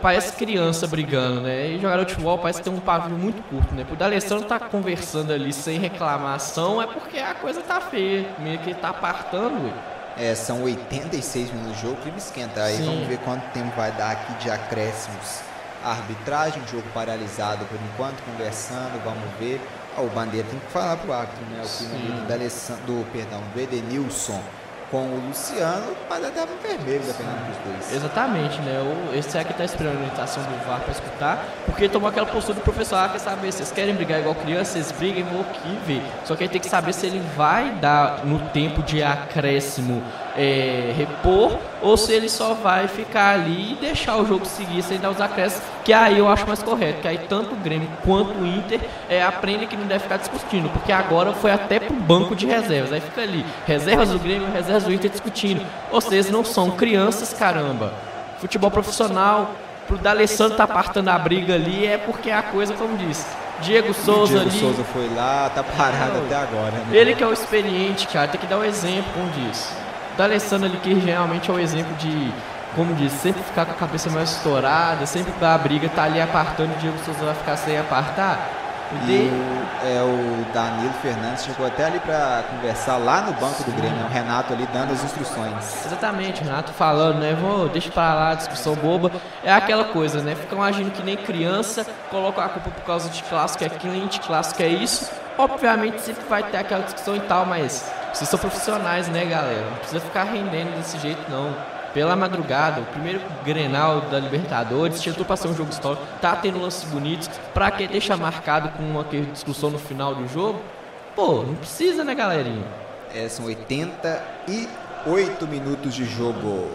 parece 0.00 0.32
criança 0.32 0.86
brigando, 0.86 1.42
né? 1.42 1.68
E 1.68 1.78
jogador 1.78 2.04
de 2.04 2.12
futebol 2.12 2.38
parece 2.38 2.62
ter 2.62 2.70
um 2.70 2.80
pavio 2.80 3.16
muito 3.16 3.42
curto, 3.48 3.74
né? 3.74 3.84
Por 3.84 3.96
D'Alessandro 3.96 4.46
tá 4.46 4.58
conversando 4.58 5.32
ali 5.32 5.52
sem 5.52 5.78
reclamação, 5.78 6.80
é 6.80 6.86
porque 6.86 7.18
a 7.18 7.34
coisa 7.34 7.60
tá 7.60 7.80
feia, 7.80 8.26
meio 8.38 8.58
que 8.60 8.70
ele 8.70 8.78
tá 8.78 8.90
apartando. 8.90 9.72
É, 10.16 10.34
são 10.34 10.62
86 10.62 11.50
minutos 11.50 11.76
de 11.76 11.82
jogo, 11.82 11.94
o 11.94 12.02
clima 12.02 12.18
esquenta. 12.18 12.62
Aí 12.62 12.76
Sim. 12.76 12.84
vamos 12.84 13.08
ver 13.08 13.18
quanto 13.18 13.42
tempo 13.52 13.76
vai 13.76 13.90
dar 13.92 14.12
aqui 14.12 14.32
de 14.44 14.50
acréscimos. 14.50 15.40
A 15.84 15.90
arbitragem, 15.90 16.62
jogo 16.70 16.84
paralisado 16.94 17.66
por 17.66 17.78
enquanto, 17.92 18.22
conversando, 18.22 19.02
vamos 19.04 19.28
ver. 19.38 19.60
Oh, 19.98 20.02
o 20.02 20.08
Bandeira 20.08 20.46
tem 20.48 20.58
que 20.58 20.72
falar 20.72 20.96
pro 20.96 21.12
árbitro, 21.12 21.44
né? 21.46 21.62
O 21.62 21.68
clima 21.68 22.20
do, 22.20 22.86
do, 22.86 23.12
perdão, 23.12 23.42
do 23.52 23.60
Edenilson 23.60 24.40
com 24.94 25.06
o 25.08 25.26
Luciano, 25.26 25.96
mas 26.08 26.24
até 26.24 26.46
vermelho, 26.46 27.02
dependendo 27.04 27.46
dos 27.48 27.56
dois. 27.64 27.92
Exatamente, 27.92 28.60
né? 28.60 28.78
O, 28.80 29.18
esse 29.18 29.36
é 29.36 29.42
que 29.42 29.50
está 29.50 29.64
esperando 29.64 29.96
a 29.96 29.98
orientação 29.98 30.40
do 30.44 30.64
VAR 30.64 30.82
para 30.82 30.92
escutar, 30.92 31.44
porque 31.66 31.88
tomou 31.88 32.08
aquela 32.08 32.26
postura 32.26 32.60
do 32.60 32.62
professor, 32.62 32.98
ah, 32.98 33.08
quer 33.08 33.18
saber, 33.18 33.50
vocês 33.50 33.72
querem 33.72 33.92
brigar 33.92 34.20
igual 34.20 34.36
criança, 34.36 34.74
vocês 34.74 34.92
briguem, 34.92 35.24
vou 35.24 35.40
aqui 35.40 35.76
ver. 35.84 36.02
Só 36.24 36.36
que 36.36 36.44
aí 36.44 36.48
tem 36.48 36.60
que 36.60 36.68
saber 36.68 36.92
se 36.92 37.06
ele 37.06 37.20
vai 37.36 37.72
dar 37.72 38.24
no 38.24 38.38
tempo 38.50 38.84
de 38.84 39.02
acréscimo 39.02 40.00
é, 40.36 40.94
repor 40.96 41.58
ou 41.84 41.98
se 41.98 42.12
ele 42.12 42.30
só 42.30 42.54
vai 42.54 42.88
ficar 42.88 43.34
ali 43.34 43.72
e 43.72 43.74
deixar 43.78 44.16
o 44.16 44.26
jogo 44.26 44.46
seguir 44.46 44.82
sem 44.82 44.98
dar 44.98 45.10
os 45.10 45.20
acréscimos, 45.20 45.62
que 45.84 45.92
aí 45.92 46.18
eu 46.18 46.26
acho 46.26 46.46
mais 46.46 46.62
correto, 46.62 47.02
que 47.02 47.08
aí 47.08 47.18
tanto 47.28 47.52
o 47.52 47.56
Grêmio 47.56 47.86
quanto 48.02 48.32
o 48.38 48.46
Inter 48.46 48.80
é, 49.06 49.22
aprendem 49.22 49.68
que 49.68 49.76
não 49.76 49.86
deve 49.86 50.00
ficar 50.00 50.16
discutindo, 50.16 50.70
porque 50.70 50.90
agora 50.90 51.34
foi 51.34 51.52
até 51.52 51.78
pro 51.78 51.94
banco 51.94 52.34
de 52.34 52.46
reservas, 52.46 52.90
aí 52.90 53.00
fica 53.02 53.20
ali, 53.20 53.44
reservas 53.66 54.08
do 54.08 54.18
Grêmio, 54.18 54.50
reservas 54.50 54.84
do 54.84 54.92
Inter 54.94 55.10
discutindo. 55.10 55.64
Vocês 55.92 56.30
não 56.30 56.42
são 56.42 56.70
crianças, 56.70 57.34
caramba. 57.34 57.92
Futebol 58.38 58.70
profissional, 58.70 59.50
pro 59.86 59.98
D'Alessandro 59.98 60.56
tá 60.56 60.64
apartando 60.64 61.10
a 61.10 61.18
briga 61.18 61.54
ali, 61.54 61.86
é 61.86 61.98
porque 61.98 62.30
é 62.30 62.34
a 62.34 62.42
coisa, 62.42 62.72
como 62.72 62.96
disse, 62.96 63.26
Diego 63.60 63.92
Souza 63.92 64.38
Diego 64.38 64.50
ali. 64.50 64.58
Souza 64.58 64.84
foi 64.84 65.10
lá, 65.14 65.50
tá 65.54 65.62
parado 65.62 66.14
não, 66.14 66.24
até 66.24 66.36
agora. 66.36 66.72
Né? 66.72 66.96
Ele 66.96 67.14
que 67.14 67.22
é 67.22 67.26
o 67.26 67.32
experiente, 67.32 68.08
cara, 68.08 68.28
tem 68.28 68.40
que 68.40 68.46
dar 68.46 68.56
o 68.56 68.60
um 68.60 68.64
exemplo, 68.64 69.12
como 69.12 69.28
disse 69.32 69.84
da 70.16 70.24
Alessandra 70.24 70.68
ali, 70.68 70.78
que 70.78 70.94
realmente 70.94 71.50
é 71.50 71.54
o 71.54 71.58
exemplo 71.58 71.94
de, 71.96 72.32
como 72.74 72.94
diz, 72.94 73.12
sempre 73.12 73.42
ficar 73.42 73.66
com 73.66 73.72
a 73.72 73.74
cabeça 73.74 74.10
mais 74.10 74.30
estourada, 74.30 75.06
sempre 75.06 75.32
que 75.32 75.44
a 75.44 75.58
briga, 75.58 75.88
tá 75.88 76.04
ali 76.04 76.20
apartando, 76.20 76.72
o 76.74 76.78
Diego 76.78 76.96
Souza 77.04 77.24
vai 77.24 77.34
ficar 77.34 77.56
sem 77.56 77.78
apartar. 77.78 78.62
E 79.08 79.28
o, 79.28 79.86
é, 79.86 80.02
o 80.02 80.52
Danilo 80.52 80.92
Fernandes 81.02 81.44
chegou 81.44 81.66
até 81.66 81.86
ali 81.86 81.98
para 81.98 82.44
conversar 82.50 82.96
lá 82.98 83.22
no 83.22 83.32
banco 83.32 83.62
do 83.64 83.72
Grêmio, 83.72 83.96
né? 83.96 84.06
o 84.08 84.12
Renato 84.12 84.52
ali 84.52 84.68
dando 84.72 84.92
as 84.92 85.02
instruções. 85.02 85.84
Exatamente, 85.84 86.42
o 86.42 86.44
Renato 86.44 86.72
falando, 86.72 87.18
né? 87.18 87.34
Vou, 87.34 87.68
deixa 87.68 87.90
para 87.90 88.14
lá, 88.14 88.34
discussão 88.34 88.74
boba. 88.76 89.10
É 89.42 89.52
aquela 89.52 89.84
coisa, 89.84 90.20
né? 90.22 90.34
Ficam 90.34 90.62
agindo 90.62 90.92
que 90.92 91.02
nem 91.02 91.16
criança, 91.16 91.84
colocam 92.10 92.44
a 92.44 92.48
culpa 92.48 92.70
por 92.70 92.84
causa 92.84 93.08
de 93.08 93.22
clássico 93.24 93.64
é 93.64 93.68
cliente, 93.68 94.20
clássico 94.20 94.62
é 94.62 94.68
isso. 94.68 95.10
Obviamente 95.36 96.00
sempre 96.00 96.24
vai 96.28 96.42
ter 96.44 96.58
aquela 96.58 96.84
discussão 96.84 97.16
e 97.16 97.20
tal, 97.20 97.44
mas 97.46 97.90
vocês 98.14 98.30
são 98.30 98.38
profissionais, 98.38 99.08
né, 99.08 99.24
galera? 99.24 99.66
Não 99.70 99.78
precisa 99.78 100.00
ficar 100.00 100.24
rendendo 100.24 100.76
desse 100.76 100.98
jeito, 100.98 101.20
não. 101.28 101.54
Pela 101.92 102.14
madrugada, 102.14 102.80
o 102.80 102.84
primeiro 102.86 103.20
Grenal 103.44 104.02
da 104.02 104.20
Libertadores, 104.20 105.04
pra 105.26 105.36
ser 105.36 105.48
um 105.48 105.54
jogo 105.54 105.70
histórico, 105.70 106.04
tá 106.20 106.36
tendo 106.36 106.60
lances 106.60 106.84
bonitos, 106.84 107.28
pra 107.52 107.72
que 107.72 107.88
deixar 107.88 108.16
marcado 108.16 108.68
com 108.70 108.84
uma 108.84 109.04
discussão 109.04 109.70
no 109.70 109.78
final 109.78 110.14
do 110.14 110.28
jogo? 110.28 110.60
Pô, 111.16 111.42
não 111.42 111.54
precisa, 111.54 112.04
né, 112.04 112.14
galerinha? 112.14 112.64
É, 113.12 113.28
são 113.28 113.46
88 113.46 115.46
minutos 115.46 115.94
de 115.94 116.04
jogo. 116.04 116.70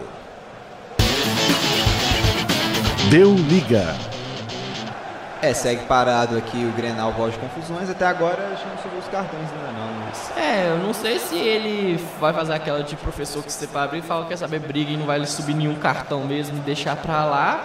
Deu 3.10 3.34
liga. 3.34 3.94
É, 5.42 5.54
segue 5.54 5.86
parado 5.86 6.36
aqui 6.36 6.64
o 6.64 6.72
Grenal 6.76 7.12
voz 7.12 7.32
de 7.32 7.38
confusões. 7.38 7.88
Até 7.88 8.06
agora 8.06 8.46
a 8.46 8.50
gente 8.50 8.66
não 8.68 8.82
subiu 8.82 8.98
os 8.98 9.08
cartões 9.08 9.48
ainda 9.50 9.72
não, 9.72 9.94
mas... 10.04 10.36
É, 10.36 10.68
eu 10.68 10.78
não 10.78 10.92
sei 10.92 11.18
se 11.18 11.38
ele 11.38 11.96
vai 12.20 12.32
fazer 12.32 12.52
aquela 12.52 12.82
de 12.82 12.94
professor 12.96 13.42
que 13.42 13.50
você 13.50 13.66
para 13.66 13.84
abrir 13.84 14.00
e 14.00 14.02
fala 14.02 14.26
quer 14.26 14.36
saber, 14.36 14.60
briga 14.60 14.90
e 14.90 14.96
não 14.98 15.06
vai 15.06 15.24
subir 15.24 15.54
nenhum 15.54 15.74
cartão 15.76 16.24
mesmo 16.24 16.58
e 16.58 16.60
deixar 16.60 16.94
pra 16.96 17.24
lá. 17.24 17.64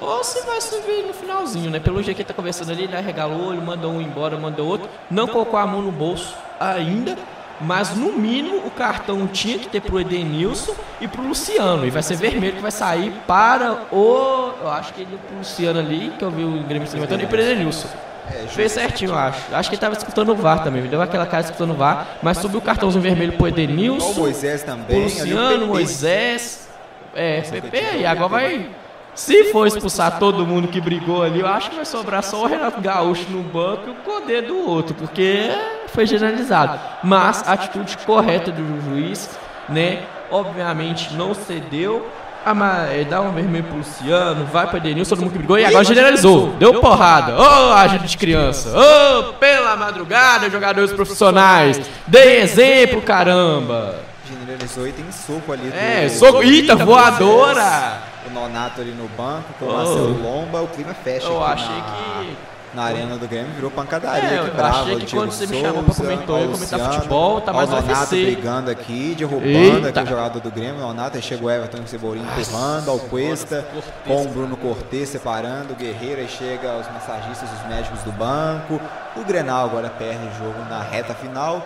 Ou 0.00 0.24
se 0.24 0.44
vai 0.44 0.60
subir 0.60 1.04
no 1.06 1.14
finalzinho, 1.14 1.70
né? 1.70 1.78
Pelo 1.78 2.02
jeito 2.02 2.16
que 2.16 2.22
ele 2.22 2.28
tá 2.28 2.34
conversando 2.34 2.72
ali, 2.72 2.84
ele 2.84 2.96
arregalou 2.96 3.50
olho, 3.50 3.62
mandou 3.62 3.92
um 3.92 4.00
embora, 4.00 4.36
mandou 4.36 4.66
outro. 4.66 4.88
Não 5.08 5.28
colocou 5.28 5.58
a 5.58 5.66
mão 5.66 5.80
no 5.80 5.92
bolso 5.92 6.36
ainda. 6.58 7.16
Mas 7.60 7.94
no 7.94 8.12
mínimo 8.12 8.58
o 8.66 8.70
cartão 8.70 9.26
tinha 9.26 9.58
que 9.58 9.68
ter 9.68 9.80
pro 9.80 10.00
Edenilson 10.00 10.74
e 11.00 11.06
pro 11.06 11.22
Luciano. 11.22 11.86
E 11.86 11.90
vai 11.90 12.02
ser 12.02 12.16
vermelho 12.16 12.56
que 12.56 12.62
vai 12.62 12.70
sair 12.70 13.12
para 13.26 13.84
o. 13.92 14.52
Eu 14.60 14.70
acho 14.70 14.92
que 14.92 15.02
ele 15.02 15.18
pro 15.28 15.38
Luciano 15.38 15.78
ali, 15.78 16.12
que 16.18 16.24
eu 16.24 16.30
vi 16.30 16.44
o 16.44 16.62
Grêmio 16.64 16.86
se 16.86 16.94
levantando, 16.94 17.22
e 17.22 17.26
pro 17.26 17.40
Edenilson. 17.40 17.88
É, 18.30 18.46
Fez 18.48 18.72
certinho, 18.72 19.10
eu 19.10 19.18
acho. 19.18 19.54
Acho 19.54 19.68
que 19.68 19.74
ele 19.74 19.80
tava 19.80 19.94
escutando 19.94 20.30
o 20.30 20.34
VAR 20.34 20.64
também. 20.64 20.82
Me 20.82 20.88
deu 20.88 21.00
aquela 21.00 21.26
cara 21.26 21.42
escutando 21.42 21.72
o 21.72 21.74
VAR. 21.74 22.18
Mas 22.22 22.38
subiu 22.38 22.58
o 22.58 22.62
cartãozinho 22.62 23.02
vermelho 23.02 23.32
pro 23.34 23.48
Edenilson. 23.48 24.12
O 24.12 24.14
Moisés 24.14 24.62
também. 24.62 24.98
O 24.98 25.02
Luciano, 25.04 25.66
Moisés. 25.66 26.68
É, 27.14 27.42
PP. 27.42 27.98
E 27.98 28.06
agora 28.06 28.28
vai 28.28 28.70
se 29.14 29.44
for 29.52 29.66
expulsar 29.66 30.18
todo 30.18 30.44
mundo 30.44 30.66
que 30.66 30.80
brigou 30.80 31.22
ali, 31.22 31.40
eu 31.40 31.46
acho 31.46 31.70
que 31.70 31.76
vai 31.76 31.84
sobrar 31.84 32.22
só 32.22 32.42
o 32.42 32.46
Renato 32.46 32.80
Gaúcho 32.80 33.30
no 33.30 33.42
banco 33.42 33.86
e 33.86 33.90
o 33.90 33.94
poder 33.94 34.42
do 34.42 34.58
outro, 34.68 34.94
porque 34.94 35.50
foi 35.94 36.06
generalizado. 36.06 36.78
Mas 37.02 37.42
a 37.46 37.52
atitude 37.52 37.96
correta 37.98 38.50
do 38.50 38.82
juiz, 38.82 39.30
né? 39.68 40.02
Obviamente 40.30 41.14
não 41.14 41.32
cedeu. 41.32 42.06
Ah, 42.46 42.86
é, 42.92 43.04
dá 43.04 43.22
um 43.22 43.32
vermelho 43.32 43.64
pro 43.64 43.78
Luciano, 43.78 44.44
vai 44.44 44.66
pra 44.66 44.78
Denilson, 44.78 45.14
todo 45.14 45.24
mundo 45.24 45.32
que 45.32 45.38
brigou 45.38 45.58
e 45.58 45.64
agora 45.64 45.82
generalizou. 45.82 46.50
Deu 46.58 46.78
porrada. 46.78 47.34
Ô, 47.34 47.40
oh, 47.40 47.72
agente 47.72 48.04
de 48.04 48.18
criança. 48.18 48.68
Ô, 48.68 49.30
oh, 49.30 49.32
pela 49.34 49.74
madrugada, 49.76 50.50
jogadores 50.50 50.92
profissionais. 50.92 51.80
Dei 52.06 52.42
exemplo, 52.42 53.00
caramba. 53.00 53.94
Generalizou 54.28 54.86
e 54.86 54.92
tem 54.92 55.10
soco 55.10 55.52
ali. 55.52 55.72
É, 55.72 56.06
soco. 56.10 56.42
Eita, 56.42 56.76
do 56.76 56.84
voadora! 56.84 58.02
O 58.26 58.30
Nonato 58.30 58.82
ali 58.82 58.90
no 58.90 59.08
banco, 59.16 59.44
com 59.58 59.64
o. 59.64 59.72
Marcelo 59.72 60.22
Lomba, 60.22 60.60
o 60.60 60.68
clima 60.68 60.92
fecha 60.92 61.26
Eu 61.26 61.42
achei 61.42 61.66
que. 61.66 62.53
Na 62.74 62.82
arena 62.84 63.16
do 63.16 63.28
Grêmio, 63.28 63.52
virou 63.54 63.70
pancadaria 63.70 64.28
É, 64.28 64.38
eu 64.40 64.52
brava. 64.54 64.80
achei 64.82 64.94
o 64.96 64.98
que 65.00 65.16
quando 65.16 65.30
você 65.30 65.46
me 65.46 65.52
Souza, 65.54 65.66
chamou 65.68 65.82
pra 65.84 65.94
comentar, 65.94 66.40
eu 66.40 66.50
comentar 66.50 66.92
futebol, 66.94 67.40
tá 67.40 67.52
mais 67.52 67.68
no 67.68 67.76
Nonato 67.76 67.98
UFC. 68.00 68.24
brigando 68.24 68.70
aqui, 68.70 69.14
derrubando 69.16 69.46
Eita. 69.86 69.88
aqui 69.88 70.00
o 70.00 70.06
jogador 70.06 70.40
do 70.40 70.50
Grêmio, 70.50 70.76
o 70.76 70.80
Nonato, 70.80 71.16
aí 71.16 71.22
chega 71.22 71.44
o 71.44 71.50
Everton 71.50 71.86
Cebolinha 71.86 72.26
empurrando, 72.38 72.90
ao 72.90 72.98
Cuesta, 72.98 73.64
com 74.06 74.22
o 74.24 74.28
Bruno 74.28 74.56
Cortez 74.56 75.08
separando, 75.08 75.72
o 75.72 75.76
Guerreiro, 75.76 76.20
aí 76.20 76.28
chega 76.28 76.76
os 76.78 76.86
massagistas, 76.92 77.48
os 77.52 77.68
médicos 77.68 78.00
do 78.02 78.12
banco, 78.12 78.80
o 79.16 79.24
Grenal 79.24 79.66
agora 79.66 79.88
perde 79.90 80.26
o 80.26 80.38
jogo 80.44 80.58
na 80.68 80.80
reta 80.82 81.14
final, 81.14 81.64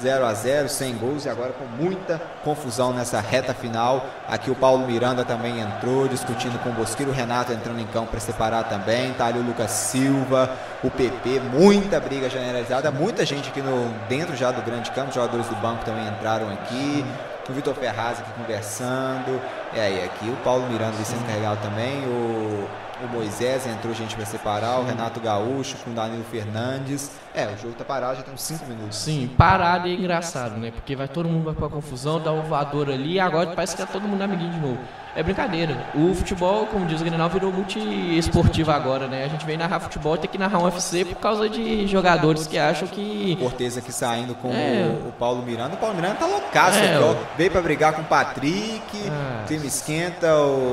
0 0.00 0.24
a 0.24 0.34
0 0.34 0.68
sem 0.68 0.96
gols 0.96 1.24
e 1.24 1.28
agora 1.28 1.52
com 1.52 1.64
muita 1.64 2.20
confusão 2.44 2.92
nessa 2.92 3.20
reta 3.20 3.52
final. 3.52 4.04
Aqui 4.28 4.50
o 4.50 4.54
Paulo 4.54 4.86
Miranda 4.86 5.24
também 5.24 5.60
entrou, 5.60 6.08
discutindo 6.08 6.58
com 6.62 6.70
o 6.70 6.72
Bosqueiro, 6.72 7.12
o 7.12 7.14
Renato 7.14 7.52
entrando 7.52 7.80
em 7.80 7.86
campo 7.86 8.10
para 8.10 8.20
separar 8.20 8.64
também. 8.64 9.12
Tá 9.14 9.26
ali 9.26 9.38
o 9.38 9.42
Lucas 9.42 9.70
Silva, 9.70 10.50
o 10.82 10.90
PP, 10.90 11.40
muita 11.52 12.00
briga 12.00 12.28
generalizada, 12.28 12.90
muita 12.90 13.24
gente 13.26 13.48
aqui 13.48 13.60
no 13.60 13.88
dentro 14.08 14.36
já 14.36 14.50
do 14.50 14.62
grande 14.62 14.90
campo, 14.90 15.12
jogadores 15.12 15.46
do 15.46 15.56
banco 15.56 15.84
também 15.84 16.06
entraram 16.06 16.48
aqui. 16.50 17.04
O 17.48 17.52
Vitor 17.52 17.74
Ferraz 17.74 18.20
aqui 18.20 18.30
conversando. 18.32 19.40
E 19.72 19.80
aí, 19.80 20.04
aqui 20.04 20.28
o 20.28 20.36
Paulo 20.44 20.66
Miranda 20.68 20.92
sendo 21.02 21.26
carregado 21.26 21.58
também. 21.62 22.04
O, 22.04 22.68
o 23.02 23.08
Moisés 23.10 23.66
entrou 23.66 23.94
gente 23.94 24.14
para 24.14 24.26
separar. 24.26 24.78
O 24.80 24.84
Renato 24.84 25.18
Gaúcho 25.18 25.76
com 25.82 25.90
o 25.90 25.94
Danilo 25.94 26.24
Fernandes. 26.24 27.10
É, 27.38 27.46
o 27.46 27.56
jogo 27.56 27.74
tá 27.74 27.84
parado, 27.84 28.16
já 28.16 28.22
tem 28.22 28.34
uns 28.34 28.42
5 28.42 28.66
minutos. 28.66 28.96
Sim, 28.98 29.30
parado 29.38 29.86
é 29.86 29.92
engraçado, 29.92 30.56
né? 30.58 30.72
Porque 30.72 30.96
vai 30.96 31.06
todo 31.06 31.28
mundo 31.28 31.44
vai 31.44 31.54
pra 31.54 31.68
confusão, 31.68 32.20
dá 32.20 32.32
um 32.32 32.42
voador 32.42 32.88
ali 32.90 33.12
e 33.14 33.20
agora 33.20 33.50
parece 33.54 33.76
que 33.76 33.82
tá 33.82 33.86
todo 33.90 34.02
mundo 34.08 34.20
amiguinho 34.22 34.50
de 34.50 34.58
novo. 34.58 34.78
É 35.14 35.22
brincadeira. 35.22 35.76
O 35.94 36.14
futebol, 36.14 36.66
como 36.66 36.86
diz 36.86 37.00
o 37.00 37.04
Grenal, 37.04 37.28
virou 37.28 37.52
multi-esportivo 37.52 38.70
agora, 38.70 39.06
né? 39.08 39.24
A 39.24 39.28
gente 39.28 39.44
vem 39.44 39.56
narrar 39.56 39.80
futebol 39.80 40.14
e 40.14 40.18
tem 40.18 40.30
que 40.30 40.38
narrar 40.38 40.58
um 40.58 40.64
UFC 40.64 41.04
por 41.04 41.16
causa 41.16 41.48
de 41.48 41.86
jogadores 41.86 42.46
que 42.46 42.58
acham 42.58 42.86
que. 42.88 43.36
Cortez 43.40 43.76
aqui 43.76 43.92
saindo 43.92 44.34
com 44.34 44.52
É. 44.52 44.86
o, 45.04 45.08
o 45.08 45.12
Paulo 45.18 45.42
Miranda. 45.42 45.74
O 45.74 45.78
Paulo 45.78 45.94
Miranda 45.96 46.16
tá 46.16 46.26
loucaço 46.26 46.78
É, 46.78 46.98
ó. 47.00 47.14
Veio 47.36 47.50
pra 47.50 47.60
brigar 47.60 47.92
com 47.94 48.02
o 48.02 48.04
Patrick. 48.04 48.82
Ah. 49.10 49.44
Clima 49.46 49.66
esquenta, 49.66 50.34
o, 50.36 50.72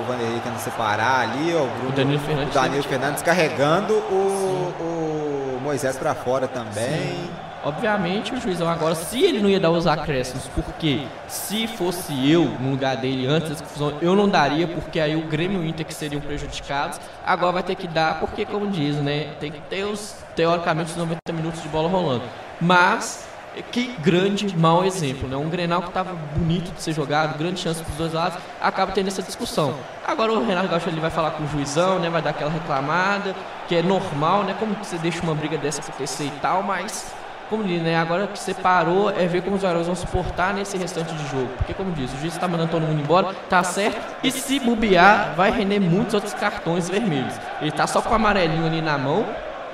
o 0.00 0.04
Vanderlei 0.08 0.40
querendo 0.40 0.58
separar 0.58 1.20
ali, 1.20 1.54
ó. 1.54 1.62
O, 1.62 1.66
Bruno, 1.66 1.88
O 1.88 1.92
Danilo 1.92 2.18
Fernandes 2.20 2.50
o 2.50 2.54
Danilo 2.54 2.82
Fernandes 2.82 3.22
carregando 3.22 3.94
o, 3.94 4.74
o 4.80 5.25
Moisés 5.66 5.96
pra 5.96 6.14
fora 6.14 6.46
também. 6.46 7.28
Obviamente 7.64 8.32
o 8.32 8.40
juizão 8.40 8.68
agora, 8.68 8.94
se 8.94 9.20
ele 9.20 9.40
não 9.40 9.50
ia 9.50 9.58
dar 9.58 9.72
os 9.72 9.88
acréscimos, 9.88 10.44
porque 10.54 11.04
se 11.26 11.66
fosse 11.66 12.30
eu 12.30 12.44
no 12.44 12.70
lugar 12.70 12.96
dele 12.96 13.26
antes 13.26 13.48
dessa 13.48 13.64
confusão, 13.64 13.98
eu 14.00 14.14
não 14.14 14.28
daria, 14.28 14.68
porque 14.68 15.00
aí 15.00 15.16
o 15.16 15.26
Grêmio 15.26 15.60
e 15.60 15.66
o 15.66 15.68
Inter 15.68 15.84
que 15.84 15.92
seriam 15.92 16.20
prejudicados, 16.20 17.00
agora 17.26 17.50
vai 17.54 17.62
ter 17.64 17.74
que 17.74 17.88
dar, 17.88 18.20
porque 18.20 18.46
como 18.46 18.70
diz, 18.70 18.94
né, 18.96 19.34
tem 19.40 19.50
que 19.50 19.60
ter 19.62 19.82
os, 19.82 20.14
teoricamente, 20.36 20.92
os 20.92 20.96
90 20.96 21.18
minutos 21.32 21.60
de 21.60 21.68
bola 21.68 21.88
rolando. 21.88 22.22
Mas, 22.60 23.26
que 23.62 23.94
grande 24.00 24.56
mau 24.56 24.84
exemplo, 24.84 25.28
né? 25.28 25.36
Um 25.36 25.48
Grenal 25.48 25.82
que 25.82 25.88
estava 25.88 26.12
bonito 26.34 26.72
de 26.72 26.82
ser 26.82 26.92
jogado, 26.92 27.38
grande 27.38 27.60
chance 27.60 27.82
para 27.82 27.90
os 27.90 27.98
dois 27.98 28.12
lados, 28.12 28.38
acaba 28.60 28.92
tendo 28.92 29.08
essa 29.08 29.22
discussão. 29.22 29.74
Agora 30.06 30.32
o 30.32 30.44
Renato 30.44 30.68
Gaúcho 30.68 30.88
ele 30.88 31.00
vai 31.00 31.10
falar 31.10 31.32
com 31.32 31.44
o 31.44 31.48
juizão, 31.48 31.98
né? 31.98 32.10
Vai 32.10 32.22
dar 32.22 32.30
aquela 32.30 32.50
reclamada, 32.50 33.34
que 33.68 33.74
é 33.74 33.82
normal, 33.82 34.44
né? 34.44 34.54
Como 34.58 34.74
você 34.74 34.98
deixa 34.98 35.22
uma 35.22 35.34
briga 35.34 35.56
dessa 35.56 35.80
acontecer 35.80 36.24
e 36.24 36.32
tal, 36.40 36.62
mas 36.62 37.12
como 37.48 37.62
diz, 37.62 37.80
né? 37.80 37.96
Agora 37.96 38.26
que 38.26 38.38
você 38.38 38.52
parou 38.52 39.10
é 39.10 39.26
ver 39.26 39.42
como 39.42 39.54
os 39.54 39.62
jogadores 39.62 39.86
vão 39.86 39.94
se 39.94 40.06
portar 40.08 40.52
nesse 40.52 40.76
restante 40.76 41.14
de 41.14 41.28
jogo. 41.28 41.48
Porque, 41.56 41.72
como 41.74 41.92
diz, 41.92 42.12
o 42.12 42.16
juiz 42.18 42.34
está 42.34 42.48
mandando 42.48 42.72
todo 42.72 42.82
mundo 42.82 43.00
embora, 43.00 43.34
tá 43.48 43.62
certo. 43.62 44.16
E 44.22 44.32
se 44.32 44.58
bobear, 44.58 45.34
vai 45.36 45.50
render 45.50 45.78
muitos 45.78 46.14
outros 46.14 46.34
cartões 46.34 46.88
vermelhos. 46.88 47.34
Ele 47.60 47.70
tá 47.70 47.86
só 47.86 48.02
com 48.02 48.10
o 48.10 48.14
amarelinho 48.14 48.66
ali 48.66 48.82
na 48.82 48.98
mão. 48.98 49.24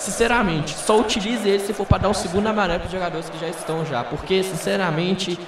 Sinceramente, 0.03 0.77
só 0.77 0.99
utilize 0.99 1.49
ele 1.49 1.61
se 1.61 1.73
for 1.73 1.87
para 1.87 1.99
dar 1.99 2.09
um 2.09 2.15
segundo 2.15 2.49
amarelo 2.49 2.81
para 2.81 2.87
os 2.87 2.93
jogadores 2.93 3.31
que 3.31 3.39
já 3.39 3.47
estão 3.47 3.87
já. 3.87 4.03
Porque, 4.03 4.43
sinceramente, 4.43 5.39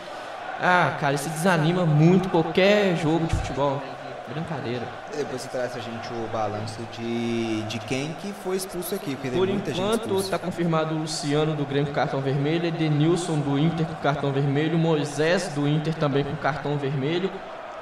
ah, 0.61 0.97
cara, 1.01 1.17
isso 1.17 1.29
desanima 1.29 1.85
muito 1.85 2.29
qualquer 2.29 2.97
jogo 2.97 3.27
de 3.27 3.35
futebol. 3.35 3.83
Brincadeira. 4.29 4.87
Depois 5.15 5.43
você 5.43 5.49
traz 5.49 5.77
a 5.77 5.81
gente 5.81 6.09
o 6.13 6.29
balanço 6.33 6.79
de, 6.97 7.63
de 7.63 7.81
quem 7.81 8.15
que 8.23 8.33
foi 8.45 8.57
expulso 8.57 8.95
aqui, 8.95 9.17
Por 9.17 9.49
enquanto, 9.49 10.19
está 10.19 10.39
confirmado 10.39 10.95
o 10.95 10.99
Luciano 10.99 11.55
do 11.55 11.67
Grêmio 11.67 11.89
com 11.89 11.93
cartão 11.93 12.21
vermelho, 12.21 12.67
Edenilson 12.67 13.41
do 13.41 13.59
Inter 13.59 13.85
com 13.85 13.95
cartão 13.97 14.33
vermelho, 14.33 14.79
Moisés 14.79 15.49
do 15.49 15.67
Inter 15.67 15.95
também 15.95 16.23
com 16.23 16.37
cartão 16.37 16.79
vermelho. 16.79 17.31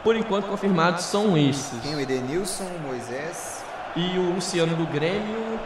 Por 0.02 0.16
enquanto, 0.16 0.46
confirmados 0.46 1.04
são 1.04 1.36
esses. 1.36 1.80
Quem? 1.82 1.94
O 1.94 2.00
Edenilson, 2.00 2.64
o 2.64 2.88
Moisés. 2.88 3.62
E 3.94 4.18
o 4.18 4.34
Luciano 4.34 4.74
do 4.74 4.86
Grêmio, 4.86 5.60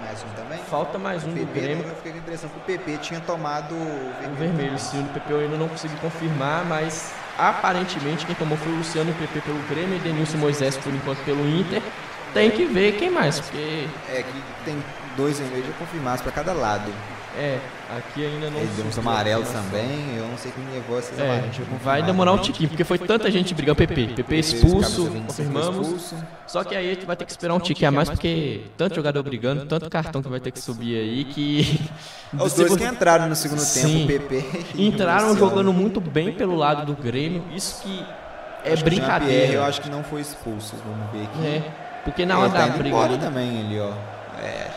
mais 0.00 0.22
um 0.22 0.28
também? 0.34 0.58
falta 0.70 0.98
mais 0.98 1.24
um 1.24 1.32
do 1.32 1.46
Grêmio. 1.52 1.84
eu 1.86 1.94
fiquei 1.96 2.12
com 2.12 2.18
a 2.18 2.20
impressão 2.20 2.50
que 2.50 2.56
o 2.58 2.60
PP 2.60 2.98
tinha 2.98 3.20
tomado 3.20 3.74
o 3.74 3.78
O 3.78 4.12
vermelho. 4.20 4.36
vermelho, 4.36 4.78
sim, 4.78 5.02
o 5.02 5.06
PP 5.08 5.32
eu 5.32 5.40
ainda 5.40 5.56
não 5.56 5.68
consegui 5.68 5.96
confirmar, 5.96 6.64
mas 6.64 7.12
aparentemente 7.38 8.26
quem 8.26 8.34
tomou 8.34 8.56
foi 8.58 8.72
o 8.72 8.76
Luciano 8.76 9.10
e 9.10 9.12
o 9.12 9.16
PP 9.16 9.40
pelo 9.40 9.58
Grêmio, 9.68 10.00
e 10.04 10.36
Moisés 10.36 10.76
por 10.76 10.92
enquanto 10.94 11.24
pelo 11.24 11.46
Inter. 11.48 11.82
Tem 12.32 12.50
que 12.50 12.64
ver 12.64 12.92
quem 12.92 13.10
mais, 13.10 13.40
porque 13.40 13.88
É, 14.08 14.22
que 14.22 14.42
tem 14.64 14.82
dois 15.16 15.38
vermelhos 15.38 15.66
já 15.66 15.72
confirmados 15.72 16.22
para 16.22 16.30
cada 16.30 16.52
lado. 16.52 16.92
É, 17.38 17.58
aqui 17.96 18.24
ainda 18.26 18.50
não 18.50 18.58
Ele 18.58 18.70
deu 18.76 18.84
uns 18.86 18.98
amarelos 18.98 19.48
também, 19.48 20.16
eu 20.16 20.26
não 20.26 20.36
sei 20.36 20.50
quem 20.52 20.64
levou 20.74 20.98
esses 20.98 21.18
É, 21.18 21.22
amarelos. 21.22 21.56
Vai 21.82 22.02
demorar 22.02 22.32
um 22.32 22.38
tiquinho, 22.38 22.68
porque 22.68 22.84
foi 22.84 22.98
tanta 22.98 23.30
gente 23.30 23.54
brigando. 23.54 23.76
PP, 23.76 24.08
PP 24.16 24.36
expulso, 24.36 25.04
camisa 25.04 25.10
25 25.10 25.26
confirmamos. 25.26 25.86
expulso. 25.86 26.16
Só 26.46 26.64
que 26.64 26.74
aí 26.74 26.90
a 26.90 26.94
gente 26.94 27.06
vai 27.06 27.14
ter 27.16 27.24
que 27.24 27.30
esperar 27.30 27.54
um 27.54 27.60
tique 27.60 27.84
a 27.86 27.90
mais, 27.90 28.10
porque 28.10 28.62
tanto 28.76 28.96
jogador 28.96 29.22
brigando, 29.22 29.64
tanto 29.66 29.88
cartão 29.88 30.22
que 30.22 30.28
vai 30.28 30.40
ter 30.40 30.50
que 30.50 30.60
subir 30.60 30.96
aí, 30.96 31.24
que. 31.24 31.80
Os 32.38 32.52
dois 32.54 32.76
que 32.76 32.84
entraram 32.84 33.28
no 33.28 33.34
segundo 33.36 33.58
tempo, 33.60 33.88
Sim. 33.88 34.06
PP 34.06 34.44
Entraram 34.76 35.34
jogando 35.38 35.72
muito 35.72 36.00
bem 36.00 36.32
pelo 36.32 36.56
lado 36.56 36.86
do 36.86 37.00
Grêmio, 37.00 37.44
isso 37.54 37.82
que 37.82 38.04
é 38.64 38.72
Acho 38.72 38.84
que 38.84 38.90
brincadeira. 38.90 39.52
Eu 39.52 39.64
acho 39.64 39.80
que 39.80 39.88
não 39.88 40.02
foi 40.04 40.20
expulso, 40.20 40.74
vamos 40.84 41.10
ver 41.12 41.24
aqui. 41.24 41.46
É, 41.46 41.70
porque 42.04 42.26
na 42.26 42.34
Ele 42.34 42.42
hora 42.42 42.52
tá 42.52 42.66
da 42.66 42.76
briga 42.76 42.96
ali, 42.98 43.18
também 43.18 43.60
ali, 43.60 43.80
ó. 43.80 43.90
É, 44.42 44.70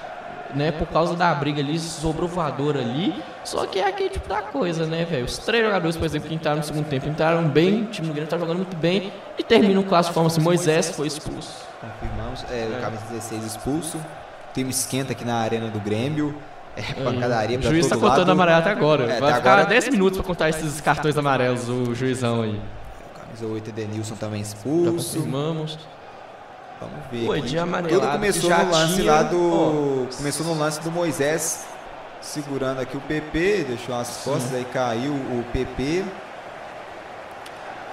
né, 0.56 0.72
por 0.72 0.88
causa 0.88 1.16
da 1.16 1.34
briga 1.34 1.60
ali, 1.62 1.78
sobrou 1.80 2.28
voador 2.28 2.78
ali. 2.78 3.14
Só 3.44 3.66
que 3.66 3.80
é 3.80 3.88
aquele 3.88 4.10
tipo 4.10 4.28
da 4.28 4.42
coisa, 4.42 4.86
né, 4.86 5.06
velho? 5.06 5.26
Os 5.26 5.38
três 5.38 5.64
jogadores, 5.66 5.98
por 5.98 6.06
exemplo, 6.06 6.30
que 6.30 6.36
entraram 6.36 6.58
no 6.60 6.64
segundo 6.64 6.86
tempo, 6.88 7.10
entraram 7.10 7.44
bem, 7.48 7.84
o 7.84 7.86
time 7.88 8.08
do 8.08 8.14
Grêmio 8.14 8.30
tá 8.30 8.38
jogando 8.38 8.58
muito 8.58 8.76
bem 8.78 9.12
e 9.38 9.44
termina 9.44 9.80
o 9.80 9.84
clássico 9.84 10.14
forma 10.14 10.28
assim, 10.28 10.42
Moisés 10.42 10.92
foi 10.96 11.08
expulso. 11.08 11.52
confirmamos. 11.82 12.44
É, 12.50 12.70
o 12.78 12.82
camisa 12.82 13.04
16 13.12 13.44
expulso. 13.46 13.98
O 13.98 14.54
time 14.54 14.70
esquenta 14.70 15.12
aqui 15.14 15.26
na 15.26 15.36
arena 15.36 15.68
do 15.70 15.80
Grêmio. 15.80 16.36
É 16.76 16.82
pancadaria 17.04 17.60
O 17.60 17.62
juiz 17.62 17.88
tá 17.88 17.96
contando 17.96 18.18
lado. 18.20 18.32
amarelo 18.32 18.58
até 18.60 18.72
agora. 18.72 19.04
É, 19.04 19.20
Vai 19.20 19.30
até 19.30 19.40
ficar 19.42 19.52
agora- 19.54 19.66
10 19.70 19.90
minutos 19.90 20.18
pra 20.18 20.26
contar 20.26 20.50
esses 20.50 20.82
cartões 20.82 21.16
amarelos, 21.18 21.70
o 21.70 21.94
juizão 21.94 22.42
aí. 22.42 22.60
Camisa 23.20 23.46
8, 23.46 23.70
Edenilson 23.70 24.16
também 24.16 24.44
Já 24.44 24.50
expulso. 24.50 25.18
confirmamos. 25.18 25.78
Vamos 26.92 27.06
ver. 27.12 27.26
Pô, 27.26 27.38
de 27.48 27.58
amarelado 27.60 28.00
Tudo 28.02 28.12
começou 28.12 28.50
no 28.50 28.72
lance 28.72 28.94
tinha- 28.96 29.12
lá 29.12 29.24
do. 29.24 30.08
Começou 30.18 30.46
no 30.46 30.54
lance 30.60 30.80
do 30.82 30.92
Moisés 30.92 31.66
segurando 32.22 32.80
aqui 32.80 32.96
o 32.96 33.02
PP, 33.02 33.66
deixou 33.68 33.96
as 33.96 34.22
costas, 34.24 34.54
aí 34.54 34.66
caiu 34.66 35.12
o 35.14 35.44
PP. 35.52 36.04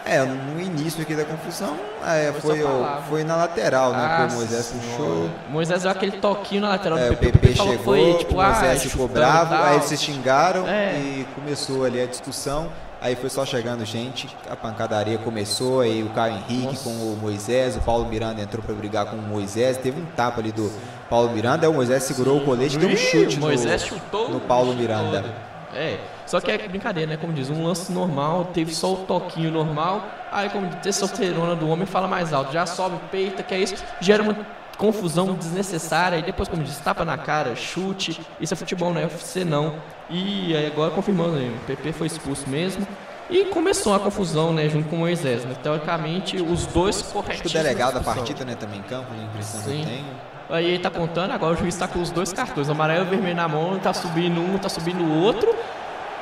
É, 0.07 0.23
no 0.25 0.59
início 0.61 1.03
aqui 1.03 1.15
da 1.15 1.25
confusão, 1.25 1.77
é, 2.05 2.33
Foi 2.41 2.59
foi, 2.59 2.69
foi 3.09 3.25
na 3.25 3.37
lateral, 3.37 3.93
né? 3.93 3.99
que 3.99 4.23
o 4.23 4.25
Ah, 4.25 4.29
Moisés 4.39 4.65
senhora. 4.67 4.89
puxou. 4.97 5.31
Moisés 5.51 5.83
deu 5.83 5.91
aquele 5.91 6.13
toquinho 6.13 6.63
na 6.63 6.71
lateral 6.71 6.99
É, 6.99 7.09
do 7.09 7.13
o 7.15 7.17
PP. 7.19 7.39
PP 7.39 7.55
chegou, 7.55 7.79
foi, 7.85 8.15
tipo, 8.15 8.35
o 8.37 8.41
ah, 8.41 8.47
Moisés 8.51 8.83
ficou 8.83 9.07
chutando 9.07 9.21
bravo, 9.21 9.55
aí 9.55 9.75
eles 9.75 9.85
se 9.85 9.97
xingaram 9.99 10.67
É. 10.67 10.95
e 10.99 11.27
começou 11.35 11.85
ali 11.85 12.01
a 12.03 12.07
discussão. 12.07 12.71
Aí 13.01 13.17
foi 13.17 13.31
só 13.31 13.47
chegando 13.47 13.83
gente, 13.87 14.29
a 14.49 14.55
pancadaria 14.55 15.17
começou, 15.17 15.81
aí 15.81 16.03
o 16.03 16.11
Caio 16.11 16.35
Henrique 16.35 16.67
Nossa. 16.67 16.85
com 16.85 16.91
o 16.91 17.19
Moisés, 17.19 17.75
o 17.77 17.81
Paulo 17.81 18.07
Miranda 18.07 18.43
entrou 18.43 18.63
pra 18.63 18.75
brigar 18.75 19.07
com 19.07 19.17
o 19.17 19.23
Moisés, 19.23 19.79
teve 19.79 19.99
um 19.99 20.05
tapa 20.05 20.41
ali 20.41 20.53
do 20.53 20.71
Paulo 21.09 21.31
Miranda, 21.31 21.67
aí 21.67 21.73
o 21.73 21.75
Moisés 21.75 22.03
segurou 22.03 22.39
o 22.39 22.45
colete 22.45 22.77
e 22.77 22.79
deu 22.79 22.91
um 22.91 22.97
chute 22.97 23.37
o 23.37 23.41
no, 23.41 23.47
Moisés 23.47 23.83
chutou 23.87 24.29
no 24.29 24.37
o 24.37 24.41
Paulo 24.41 24.75
Miranda. 24.75 25.23
todo. 25.23 25.33
É, 25.75 25.99
só 26.27 26.41
que 26.41 26.51
é 26.51 26.69
brincadeira, 26.69 27.13
né? 27.13 27.17
Como 27.17 27.33
diz, 27.33 27.49
um 27.49 27.65
lance 27.65 27.91
normal, 27.91 28.51
teve 28.53 28.75
só 28.75 28.93
o 28.93 28.97
toquinho 28.99 29.51
normal, 29.51 30.05
aí 30.31 30.51
como 30.51 30.67
diz, 30.67 30.81
testosterona 30.83 31.57
do 31.57 31.69
homem 31.69 31.87
fala 31.87 32.07
mais 32.07 32.35
alto, 32.35 32.53
já 32.53 32.67
sobe, 32.67 32.99
peita, 33.11 33.43
que 33.43 33.55
é 33.55 33.61
isso, 33.61 33.77
gera 34.01 34.23
uma 34.23 34.37
confusão 34.81 35.35
desnecessária, 35.35 36.17
e 36.17 36.23
depois, 36.23 36.49
como 36.49 36.65
diz, 36.65 36.79
tapa 36.79 37.05
na 37.05 37.19
cara, 37.19 37.55
chute, 37.55 38.19
isso 38.41 38.55
é 38.55 38.57
futebol, 38.57 38.93
não 38.95 39.01
é 39.01 39.05
UFC 39.05 39.45
não. 39.45 39.75
E 40.09 40.57
aí 40.57 40.67
agora 40.67 40.91
confirmando, 40.91 41.33
né, 41.33 41.53
o 41.55 41.67
PP 41.67 41.93
foi 41.93 42.07
expulso 42.07 42.49
mesmo, 42.49 42.87
e 43.29 43.45
começou 43.45 43.95
a 43.95 44.01
confusão, 44.01 44.55
né, 44.55 44.69
junto 44.71 44.89
com 44.89 44.97
o 44.97 45.01
Moisés, 45.01 45.45
né? 45.45 45.55
Teoricamente, 45.63 46.39
os 46.39 46.67
dois 46.67 47.03
corretos. 47.03 47.53
o 47.53 47.55
delegado 47.55 47.95
da 47.95 48.01
partida, 48.01 48.43
né, 48.45 48.55
também 48.55 48.81
em 48.81 48.83
campo, 48.83 49.07
a 49.13 49.23
impressão 49.23 49.61
que 49.63 49.69
eu 49.69 49.85
tenho. 49.85 50.07
Aí 50.49 50.65
ele 50.65 50.79
tá 50.83 50.91
contando, 50.91 51.31
agora 51.31 51.55
o 51.55 51.57
juiz 51.57 51.77
tá 51.77 51.87
com 51.87 52.01
os 52.01 52.11
dois 52.11 52.33
cartões, 52.33 52.69
amarelo 52.71 53.05
e 53.05 53.11
vermelho 53.11 53.37
na 53.37 53.47
mão, 53.47 53.79
tá 53.79 53.93
subindo 53.93 54.41
um, 54.41 54.59
tá 54.59 54.69
subindo 54.69 55.05
o 55.05 55.23
outro. 55.23 55.55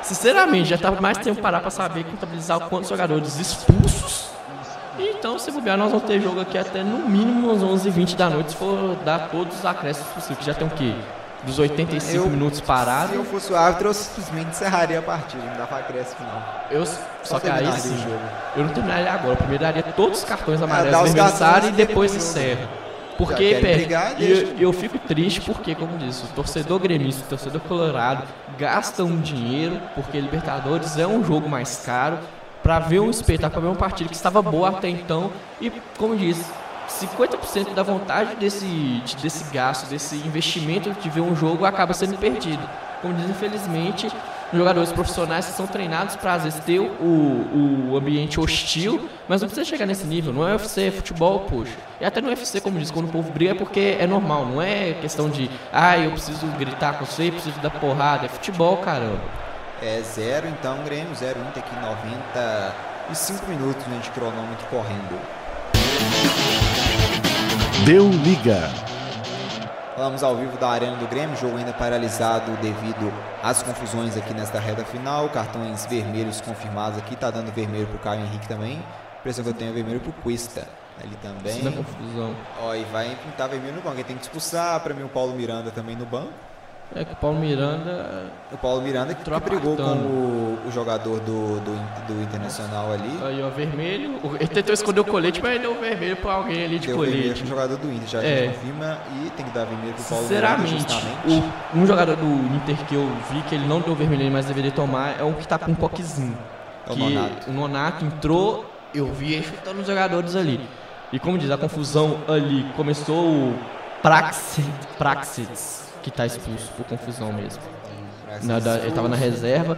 Sinceramente, 0.03 0.69
já 0.69 0.75
estava 0.75 1.01
mais 1.01 1.17
tempo 1.17 1.41
parar 1.41 1.61
para 1.61 1.71
saber 1.71 2.03
contabilizar 2.03 2.59
quantos 2.69 2.89
jogadores 2.89 3.39
expulsos. 3.39 4.38
Então, 4.99 5.37
se 5.39 5.51
bobear, 5.51 5.77
nós 5.77 5.91
vamos 5.91 6.05
ter 6.07 6.19
jogo 6.21 6.39
aqui 6.41 6.57
até 6.57 6.83
no 6.83 7.07
mínimo 7.09 7.51
às 7.51 7.59
11h20 7.61 8.15
da 8.15 8.29
noite, 8.29 8.51
se 8.51 8.57
for 8.57 8.95
dar 9.05 9.29
todos 9.29 9.57
os 9.59 9.65
acréscimos 9.65 10.09
possíveis. 10.13 10.45
Já 10.45 10.53
tem 10.53 10.67
o 10.67 10.71
quê? 10.71 10.93
Dos 11.43 11.57
85 11.57 12.25
Eu- 12.25 12.29
minutos 12.29 12.59
parados. 12.59 13.11
Se 13.11 13.15
eu 13.15 13.23
fosse 13.23 13.53
o 13.53 13.55
árbitro, 13.55 13.87
eu 13.89 13.93
simplesmente 13.93 14.49
encerraria 14.49 14.99
a 14.99 15.01
partida, 15.01 15.41
não 15.45 15.57
dava 15.57 15.77
acréscimo 15.79 16.27
não. 16.27 16.77
Eu, 16.77 16.85
só 17.23 17.39
que 17.39 17.49
aí 17.49 17.71
sim, 17.79 17.95
o 17.95 17.97
jogo. 17.97 18.19
eu 18.57 18.63
não 18.65 18.73
terminaria 18.73 19.11
agora. 19.13 19.31
Eu 19.33 19.37
primeiro 19.37 19.63
daria 19.63 19.83
todos 19.83 20.19
os 20.19 20.25
cartões 20.25 20.61
amarelos 20.61 20.91
dá 20.91 21.01
os 21.03 21.11
vermelhos 21.13 21.39
cartões 21.39 21.69
e 21.69 21.71
depois 21.71 22.13
encerra. 22.15 22.67
Porque, 23.17 23.55
brigar, 23.55 24.15
deixa. 24.15 24.43
eu, 24.53 24.57
eu 24.59 24.73
fico 24.73 24.97
triste 24.97 25.41
porque, 25.41 25.75
como 25.75 25.97
disse, 25.97 26.23
o 26.23 26.27
torcedor 26.27 26.79
gremista, 26.79 27.21
o 27.25 27.27
torcedor 27.27 27.59
colorado 27.61 28.23
gasta 28.57 29.03
um 29.03 29.19
dinheiro, 29.19 29.77
porque 29.93 30.19
Libertadores 30.19 30.97
é 30.97 31.05
um 31.05 31.21
jogo 31.23 31.49
mais 31.49 31.83
caro, 31.85 32.17
para 32.69 32.77
ver 32.77 32.99
um 32.99 33.09
espetáculo, 33.09 33.63
ver 33.63 33.67
uma 33.69 33.75
partida 33.75 34.07
que 34.07 34.15
estava 34.15 34.43
boa 34.43 34.69
até 34.69 34.87
então. 34.87 35.31
E, 35.59 35.71
como 35.97 36.15
disse, 36.15 36.45
50% 36.87 37.73
da 37.73 37.81
vontade 37.81 38.35
desse, 38.35 38.63
de- 38.63 39.15
desse 39.15 39.51
gasto, 39.51 39.89
desse 39.89 40.15
investimento 40.17 40.91
de 40.91 41.09
ver 41.09 41.21
um 41.21 41.35
jogo 41.35 41.65
acaba 41.65 41.95
sendo 41.95 42.15
perdido. 42.19 42.61
Como 43.01 43.15
diz, 43.15 43.27
infelizmente, 43.27 44.07
jogadores 44.53 44.91
profissionais 44.91 45.47
que 45.47 45.53
são 45.53 45.65
treinados 45.65 46.15
para 46.15 46.33
às 46.35 46.43
vezes 46.43 46.59
ter 46.59 46.79
o, 46.79 47.89
o 47.91 47.97
ambiente 47.97 48.39
hostil, 48.39 49.09
mas 49.27 49.41
não 49.41 49.47
precisa 49.49 49.67
chegar 49.67 49.87
nesse 49.87 50.05
nível. 50.05 50.31
Não 50.31 50.47
é 50.47 50.51
UFC, 50.51 50.89
é 50.89 50.91
futebol, 50.91 51.39
poxa. 51.49 51.73
E 51.99 52.05
até 52.05 52.21
no 52.21 52.27
UFC, 52.29 52.61
como 52.61 52.77
diz, 52.77 52.91
quando 52.91 53.05
o 53.05 53.11
povo 53.11 53.31
briga 53.31 53.49
é 53.49 53.55
porque 53.55 53.97
é 53.99 54.05
normal, 54.05 54.45
não 54.45 54.61
é 54.61 54.93
questão 55.01 55.27
de, 55.27 55.49
ah, 55.73 55.97
eu 55.97 56.11
preciso 56.11 56.45
gritar 56.59 56.99
com 56.99 57.05
você, 57.05 57.31
preciso 57.31 57.59
dar 57.61 57.71
porrada. 57.71 58.27
É 58.27 58.29
futebol, 58.29 58.77
caramba. 58.77 59.48
É 59.81 60.01
zero, 60.01 60.45
então, 60.47 60.83
Grêmio, 60.83 61.15
zero 61.15 61.39
Inter 61.39 61.63
aqui, 61.63 61.73
95 61.79 63.47
minutos 63.47 63.85
né, 63.87 63.97
de 64.03 64.09
cronômetro 64.11 64.67
correndo. 64.67 65.17
Deu 67.85 68.09
liga. 68.09 68.69
Falamos 69.95 70.21
ao 70.21 70.35
vivo 70.35 70.57
da 70.57 70.69
Arena 70.69 70.97
do 70.97 71.07
Grêmio, 71.07 71.35
jogo 71.37 71.57
ainda 71.57 71.71
paralisado 71.71 72.51
devido 72.61 73.11
às 73.41 73.63
confusões 73.63 74.17
aqui 74.17 74.33
nesta 74.33 74.59
reta 74.59 74.83
final. 74.83 75.29
Cartões 75.29 75.85
vermelhos 75.85 76.41
confirmados 76.41 76.97
aqui, 76.97 77.15
tá 77.15 77.31
dando 77.31 77.49
vermelho 77.53 77.87
pro 77.87 77.99
Caio 77.99 78.21
Henrique 78.21 78.49
também. 78.49 78.83
Impressão 79.19 79.45
que 79.45 79.49
eu 79.49 79.53
tenho 79.53 79.71
é 79.71 79.73
vermelho 79.73 80.01
pro 80.01 80.11
Cuesta 80.11 80.67
ali 81.01 81.15
também. 81.21 81.57
Isso 81.57 81.71
confusão. 81.71 82.35
Ó, 82.61 82.75
e 82.75 82.83
vai 82.85 83.17
pintar 83.23 83.47
vermelho 83.47 83.75
no 83.75 83.81
banco. 83.81 83.95
Quem 83.95 84.05
tem 84.05 84.17
que 84.17 84.23
expulsar, 84.23 84.77
pra 84.81 84.93
mim, 84.93 85.03
o 85.03 85.09
Paulo 85.09 85.33
Miranda 85.33 85.71
também 85.71 85.95
no 85.95 86.05
banco. 86.05 86.33
É 86.95 87.05
que 87.05 87.13
o 87.13 87.15
Paulo 87.17 87.37
Miranda 87.39 88.25
O 88.51 88.57
Paulo 88.57 88.81
Miranda 88.81 89.13
que, 89.13 89.23
que 89.23 89.29
Entrou 89.29 89.39
brigou 89.39 89.75
com 89.75 89.83
o, 89.83 90.57
o 90.67 90.71
jogador 90.71 91.19
do, 91.19 91.59
do, 91.59 92.07
do 92.07 92.23
Internacional 92.23 92.91
ali. 92.91 93.19
Aí, 93.23 93.43
ó, 93.43 93.49
vermelho. 93.49 94.19
O- 94.23 94.35
Ele 94.35 94.47
tentou 94.47 94.73
esconder 94.73 95.01
o 95.01 95.05
colete, 95.05 95.39
mas 95.41 95.51
ele 95.51 95.59
deu 95.59 95.79
vermelho 95.79 96.15
pra 96.17 96.33
alguém 96.33 96.65
ali 96.65 96.79
de 96.79 96.87
Deu 96.87 96.97
vermelho 96.99 97.21
colete. 97.21 97.39
pro 97.41 97.47
jogador 97.49 97.77
do 97.77 97.91
Inter, 97.93 98.07
já 98.07 98.23
É. 98.23 98.47
confirma. 98.47 98.97
E 99.15 99.29
tem 99.29 99.45
que 99.45 99.51
dar 99.51 99.65
vermelho 99.65 99.93
pro 99.93 100.03
Paulo 100.03 100.27
Miranda, 100.27 100.57
Sinceramente, 100.57 100.93
justamente. 100.93 101.43
o- 101.75 101.77
um 101.79 101.85
jogador 101.85 102.15
do 102.15 102.55
Inter 102.55 102.75
que 102.87 102.95
eu 102.95 103.07
vi 103.31 103.41
que 103.43 103.53
ele 103.53 103.67
não 103.67 103.81
deu 103.81 103.93
vermelho, 103.93 104.31
mas 104.31 104.45
deveria 104.47 104.71
tomar, 104.71 105.19
é 105.19 105.23
um 105.23 105.33
que 105.33 105.47
tá 105.47 105.59
com 105.59 105.71
um 105.71 105.75
coquezinho. 105.75 106.35
É 106.87 106.91
o 106.91 106.95
que 106.95 106.99
Nonato. 107.13 107.49
O 107.51 107.53
Nonato 107.53 108.03
entrou, 108.05 108.65
eu 108.95 109.05
vi 109.13 109.33
ele 109.33 109.43
chutando 109.43 109.79
os 109.81 109.85
jogadores 109.85 110.35
ali. 110.35 110.59
E 111.13 111.19
como 111.19 111.37
diz, 111.37 111.51
a 111.51 111.57
confusão 111.57 112.17
ali 112.27 112.65
começou 112.75 113.27
o 113.27 113.55
Praxi- 114.01 114.63
Praxis, 114.97 115.88
que 116.11 116.17
tá 116.17 116.25
expulso 116.25 116.69
por 116.77 116.85
confusão 116.85 117.31
mesmo. 117.33 117.61
Na- 118.43 118.59
da- 118.59 118.77
ele 118.79 118.91
tava 118.91 119.07
na 119.09 119.15
reserva. 119.15 119.77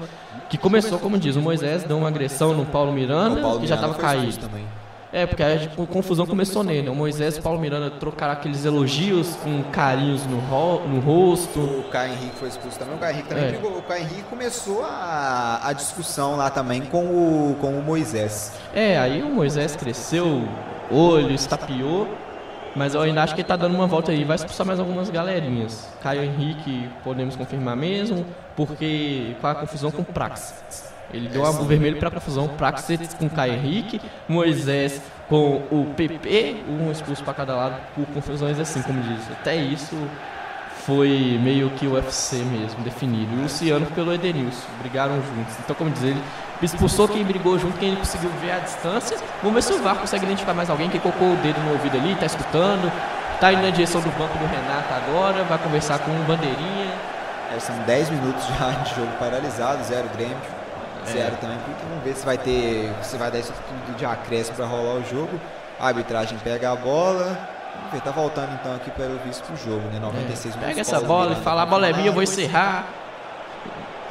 Que 0.50 0.58
começou, 0.58 1.00
como 1.00 1.18
diz, 1.18 1.36
o 1.38 1.42
Moisés 1.42 1.84
deu 1.84 1.98
uma 1.98 2.10
agressão 2.10 2.54
no 2.54 2.66
Paulo 2.66 2.92
Miranda, 2.92 3.40
O 3.40 3.42
Paulo 3.42 3.60
que 3.62 3.68
já 3.68 3.76
Miranda 3.78 3.94
tava 3.96 4.08
caído. 4.16 4.38
também. 4.38 4.66
É, 5.14 5.26
porque 5.26 5.44
a 5.44 5.58
tipo, 5.60 5.86
confusão 5.88 6.26
começou 6.26 6.64
nele. 6.64 6.84
né? 6.84 6.90
O 6.90 6.96
Moisés 6.96 7.36
e 7.36 7.40
o 7.40 7.44
Paulo 7.44 7.60
Miranda 7.60 7.90
trocaram 7.92 8.32
aqueles 8.34 8.64
elogios 8.64 9.36
com 9.44 9.62
carinhos 9.64 10.26
no, 10.26 10.40
ro- 10.40 10.88
no 10.88 11.00
rosto. 11.02 11.60
O 11.60 11.84
Caio 11.92 12.14
Henrique 12.14 12.36
foi 12.38 12.48
expulso 12.48 12.80
também. 12.80 12.96
O 12.96 12.98
Caio 12.98 13.14
Henrique 13.14 13.28
também 13.30 13.44
É. 13.46 13.48
brigou. 13.50 13.78
O 13.78 13.82
Caio 13.82 14.04
Henrique 14.04 14.24
começou 14.24 14.84
a, 14.86 15.60
a 15.64 15.74
discussão 15.74 16.38
lá 16.38 16.50
também 16.50 16.82
com 16.82 17.04
o, 17.06 17.58
com 17.60 17.78
o 17.78 17.82
Moisés. 17.84 18.54
É, 18.74 18.98
aí 18.98 19.22
o 19.22 19.28
Moisés 19.30 19.76
cresceu, 19.76 20.44
olho, 20.90 21.32
estapeou. 21.34 22.08
Mas 22.76 22.96
eu 22.96 23.02
ainda 23.02 23.22
acho 23.24 23.36
que 23.36 23.42
ele 23.42 23.48
tá 23.48 23.56
dando 23.56 23.76
uma 23.76 23.88
volta 23.88 24.12
aí. 24.12 24.24
Vai 24.24 24.36
expulsar 24.36 24.66
mais 24.66 24.80
algumas 24.80 25.10
galerinhas. 25.10 25.90
Caio 26.02 26.24
Henrique, 26.24 26.90
podemos 27.04 27.36
confirmar 27.36 27.76
mesmo, 27.76 28.26
porque 28.56 29.36
com 29.42 29.48
a 29.48 29.56
confusão 29.56 29.92
com 29.92 30.02
o 30.02 30.06
Praxis. 30.06 30.92
Ele 31.14 31.28
deu 31.28 31.44
o 31.44 31.66
vermelho 31.66 31.98
para 31.98 32.10
confusão 32.10 32.48
Praxis 32.48 33.14
com 33.14 33.30
Caio 33.30 33.54
Henrique, 33.54 34.00
Moisés 34.30 35.02
com 35.28 35.62
o 35.70 35.94
PP, 35.96 36.64
um 36.70 36.90
expulso 36.92 37.24
para 37.24 37.34
cada 37.34 37.56
lado 37.56 37.76
por 37.94 38.06
confusões 38.08 38.58
assim, 38.60 38.82
como 38.82 39.02
diz. 39.02 39.30
Até 39.32 39.56
isso 39.56 39.96
foi 40.86 41.40
meio 41.42 41.70
que 41.72 41.86
o 41.86 41.94
UFC 41.94 42.38
mesmo, 42.38 42.82
definido. 42.84 43.34
E 43.36 43.40
o 43.40 43.42
Luciano 43.44 43.86
pelo 43.88 44.14
Edenilson, 44.14 44.68
brigaram 44.80 45.16
juntos. 45.16 45.56
Então, 45.64 45.76
como 45.76 45.90
diz 45.92 46.04
ele, 46.04 46.22
expulsou 46.66 47.08
quem 47.08 47.24
brigou 47.24 47.58
junto, 47.58 47.78
quem 47.78 47.90
ele 47.90 47.98
conseguiu 47.98 48.30
ver 48.42 48.52
à 48.52 48.60
distância. 48.60 49.18
Vamos 49.42 49.54
ver 49.56 49.62
se 49.64 49.74
o 49.80 49.82
VAR 49.84 49.96
consegue 49.98 50.26
identificar 50.26 50.54
mais 50.54 50.70
alguém 50.70 50.90
que 50.90 51.00
colocou 51.00 51.34
o 51.34 51.36
dedo 51.38 51.60
no 51.62 51.72
ouvido 51.72 51.98
ali, 51.98 52.16
tá 52.16 52.26
escutando, 52.26 52.92
tá 53.40 53.52
indo 53.52 53.64
na 53.64 53.70
direção 53.70 54.02
do 54.02 54.10
banco 54.12 54.38
do 54.38 54.46
Renato 54.46 54.94
agora, 54.94 55.44
vai 55.44 55.58
conversar 55.58 56.00
com 56.00 56.12
o 56.12 56.24
Bandeirinha. 56.24 56.92
É, 57.56 57.60
são 57.60 57.76
10 57.80 58.10
minutos 58.12 58.46
já 58.46 58.70
de 58.84 58.96
jogo 58.96 59.12
paralisado, 59.20 59.84
zero 59.84 60.08
Grêmio, 60.16 60.38
É. 61.06 61.12
zero 61.12 61.36
também. 61.42 61.58
Porque 61.66 61.84
Vamos 61.90 62.04
ver 62.04 62.16
se 62.16 62.26
vai 62.26 62.38
ter. 62.38 62.94
Se 63.02 63.18
vai 63.18 63.30
dar 63.32 63.40
isso 63.40 63.52
tudo 63.68 63.98
de 63.98 64.06
acréscimo 64.06 64.56
para 64.58 64.66
rolar 64.66 64.96
o 65.00 65.04
jogo. 65.04 65.40
A 65.80 65.88
arbitragem 65.88 66.38
pega 66.44 66.72
a 66.72 66.76
bola. 66.76 67.38
Vamos 67.76 67.92
ver, 67.94 68.02
tá 68.02 68.12
voltando 68.12 68.50
então 68.54 68.76
aqui 68.76 68.92
pelo 68.92 69.18
visto 69.26 69.44
pro 69.44 69.56
jogo, 69.58 69.82
né? 69.92 70.00
96 70.00 70.56
minutos. 70.56 70.64
É. 70.64 70.68
Pega 70.68 70.82
essa 70.82 71.00
bola 71.02 71.34
e 71.34 71.44
fala, 71.44 71.64
a 71.64 71.66
bola 71.66 71.88
é 71.88 71.94
minha, 71.94 72.08
eu 72.08 72.14
vou 72.14 72.24
confirmado. 72.24 72.86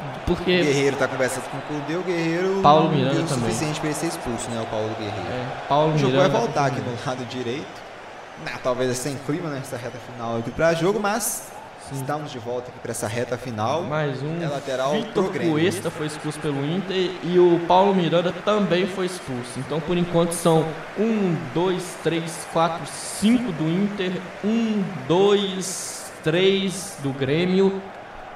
Encerrar. 0.01 0.21
O 0.21 0.25
Porque 0.25 0.63
Guerreiro 0.63 0.95
tá 0.97 1.07
conversando 1.07 1.43
com 1.49 1.57
o 1.57 1.61
Cudê, 1.61 1.95
o 1.95 2.01
Guerreiro 2.01 2.59
Paulo 2.61 2.85
não 2.89 2.91
Miranda 2.95 3.15
deu 3.15 3.23
o 3.23 3.27
também. 3.27 3.43
suficiente 3.45 3.79
para 3.79 3.89
ele 3.89 3.97
ser 3.99 4.07
expulso, 4.07 4.49
né? 4.49 4.61
O 4.61 4.65
Paulo 4.67 4.89
Guerreiro. 4.97 5.27
é, 5.29 5.67
Paulo 5.67 5.93
O 5.93 5.97
jogo 5.97 6.11
vai 6.13 6.27
Miranda. 6.27 6.39
voltar 6.39 6.65
aqui 6.67 6.81
no 6.81 6.91
lado 7.05 7.25
direito. 7.25 7.81
Não, 8.45 8.57
talvez 8.63 8.97
sem 8.97 9.15
clima 9.25 9.49
nessa 9.49 9.77
reta 9.77 9.97
final 10.13 10.37
aqui 10.37 10.49
para 10.51 10.73
jogo, 10.73 10.99
mas 10.99 11.51
estamos 11.91 12.31
de 12.31 12.39
volta 12.39 12.69
aqui 12.69 12.79
para 12.79 12.89
essa 12.91 13.07
reta 13.07 13.37
final. 13.37 13.83
Mais 13.83 14.23
um. 14.23 14.41
É 14.41 14.47
lateral 14.47 14.93
Vitor. 14.93 15.29
Cuesta 15.31 15.91
foi 15.91 16.07
expulso 16.07 16.39
pelo 16.39 16.65
Inter 16.65 17.11
e 17.23 17.37
o 17.37 17.59
Paulo 17.67 17.93
Miranda 17.93 18.33
também 18.43 18.87
foi 18.87 19.05
expulso. 19.05 19.51
Então, 19.57 19.79
por 19.79 19.95
enquanto, 19.97 20.31
são 20.31 20.65
um, 20.97 21.35
dois, 21.53 21.83
três, 22.03 22.47
quatro, 22.51 22.81
cinco 22.87 23.51
do 23.51 23.69
Inter, 23.69 24.13
um, 24.43 24.83
dois, 25.07 26.11
três 26.23 26.97
do 27.03 27.11
Grêmio. 27.11 27.79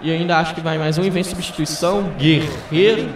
E 0.02 0.12
ainda 0.12 0.38
acho 0.38 0.54
que 0.54 0.62
vai 0.62 0.78
mais 0.78 0.98
um 0.98 1.04
e 1.04 1.10
vem 1.10 1.24
substituição. 1.24 2.12
Guerreiro. 2.18 3.10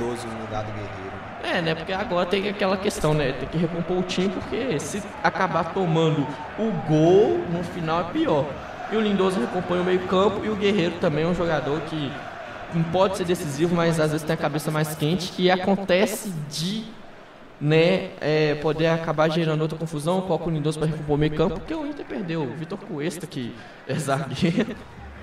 É, 1.43 1.61
né? 1.61 1.75
Porque 1.75 1.91
agora 1.91 2.25
tem 2.25 2.47
aquela 2.47 2.77
questão, 2.77 3.13
né? 3.13 3.33
Tem 3.33 3.49
que 3.49 3.57
recompor 3.57 3.97
o 3.97 4.03
time, 4.03 4.29
porque 4.29 4.79
se 4.79 5.01
acabar 5.23 5.73
tomando 5.73 6.25
o 6.57 6.71
gol 6.87 7.39
no 7.49 7.63
final 7.63 8.01
é 8.01 8.03
pior. 8.05 8.45
E 8.91 8.95
o 8.95 9.01
Lindoso 9.01 9.39
recompõe 9.39 9.79
o 9.79 9.83
meio-campo 9.83 10.43
e 10.43 10.49
o 10.49 10.55
Guerreiro 10.55 10.95
também 10.99 11.23
é 11.23 11.27
um 11.27 11.35
jogador 11.35 11.79
que 11.81 12.11
pode 12.91 13.17
ser 13.17 13.25
decisivo, 13.25 13.75
mas 13.75 13.99
às 13.99 14.11
vezes 14.11 14.25
tem 14.25 14.33
a 14.33 14.37
cabeça 14.37 14.71
mais 14.71 14.95
quente 14.95 15.33
e 15.39 15.49
acontece 15.49 16.31
de 16.49 16.83
né, 17.59 18.11
é, 18.21 18.55
poder 18.55 18.87
acabar 18.87 19.29
gerando 19.29 19.61
outra 19.61 19.77
confusão, 19.77 20.21
coloca 20.21 20.47
o 20.47 20.49
Lindoso 20.49 20.79
para 20.79 20.87
recompor 20.87 21.15
o 21.15 21.19
meio-campo, 21.19 21.55
porque 21.55 21.73
o 21.73 21.85
Inter 21.85 22.05
perdeu. 22.05 22.43
O 22.43 22.53
Vitor 22.55 22.77
Cuesta, 22.79 23.27
que 23.27 23.53
é 23.87 23.95
zagueiro, 23.95 24.75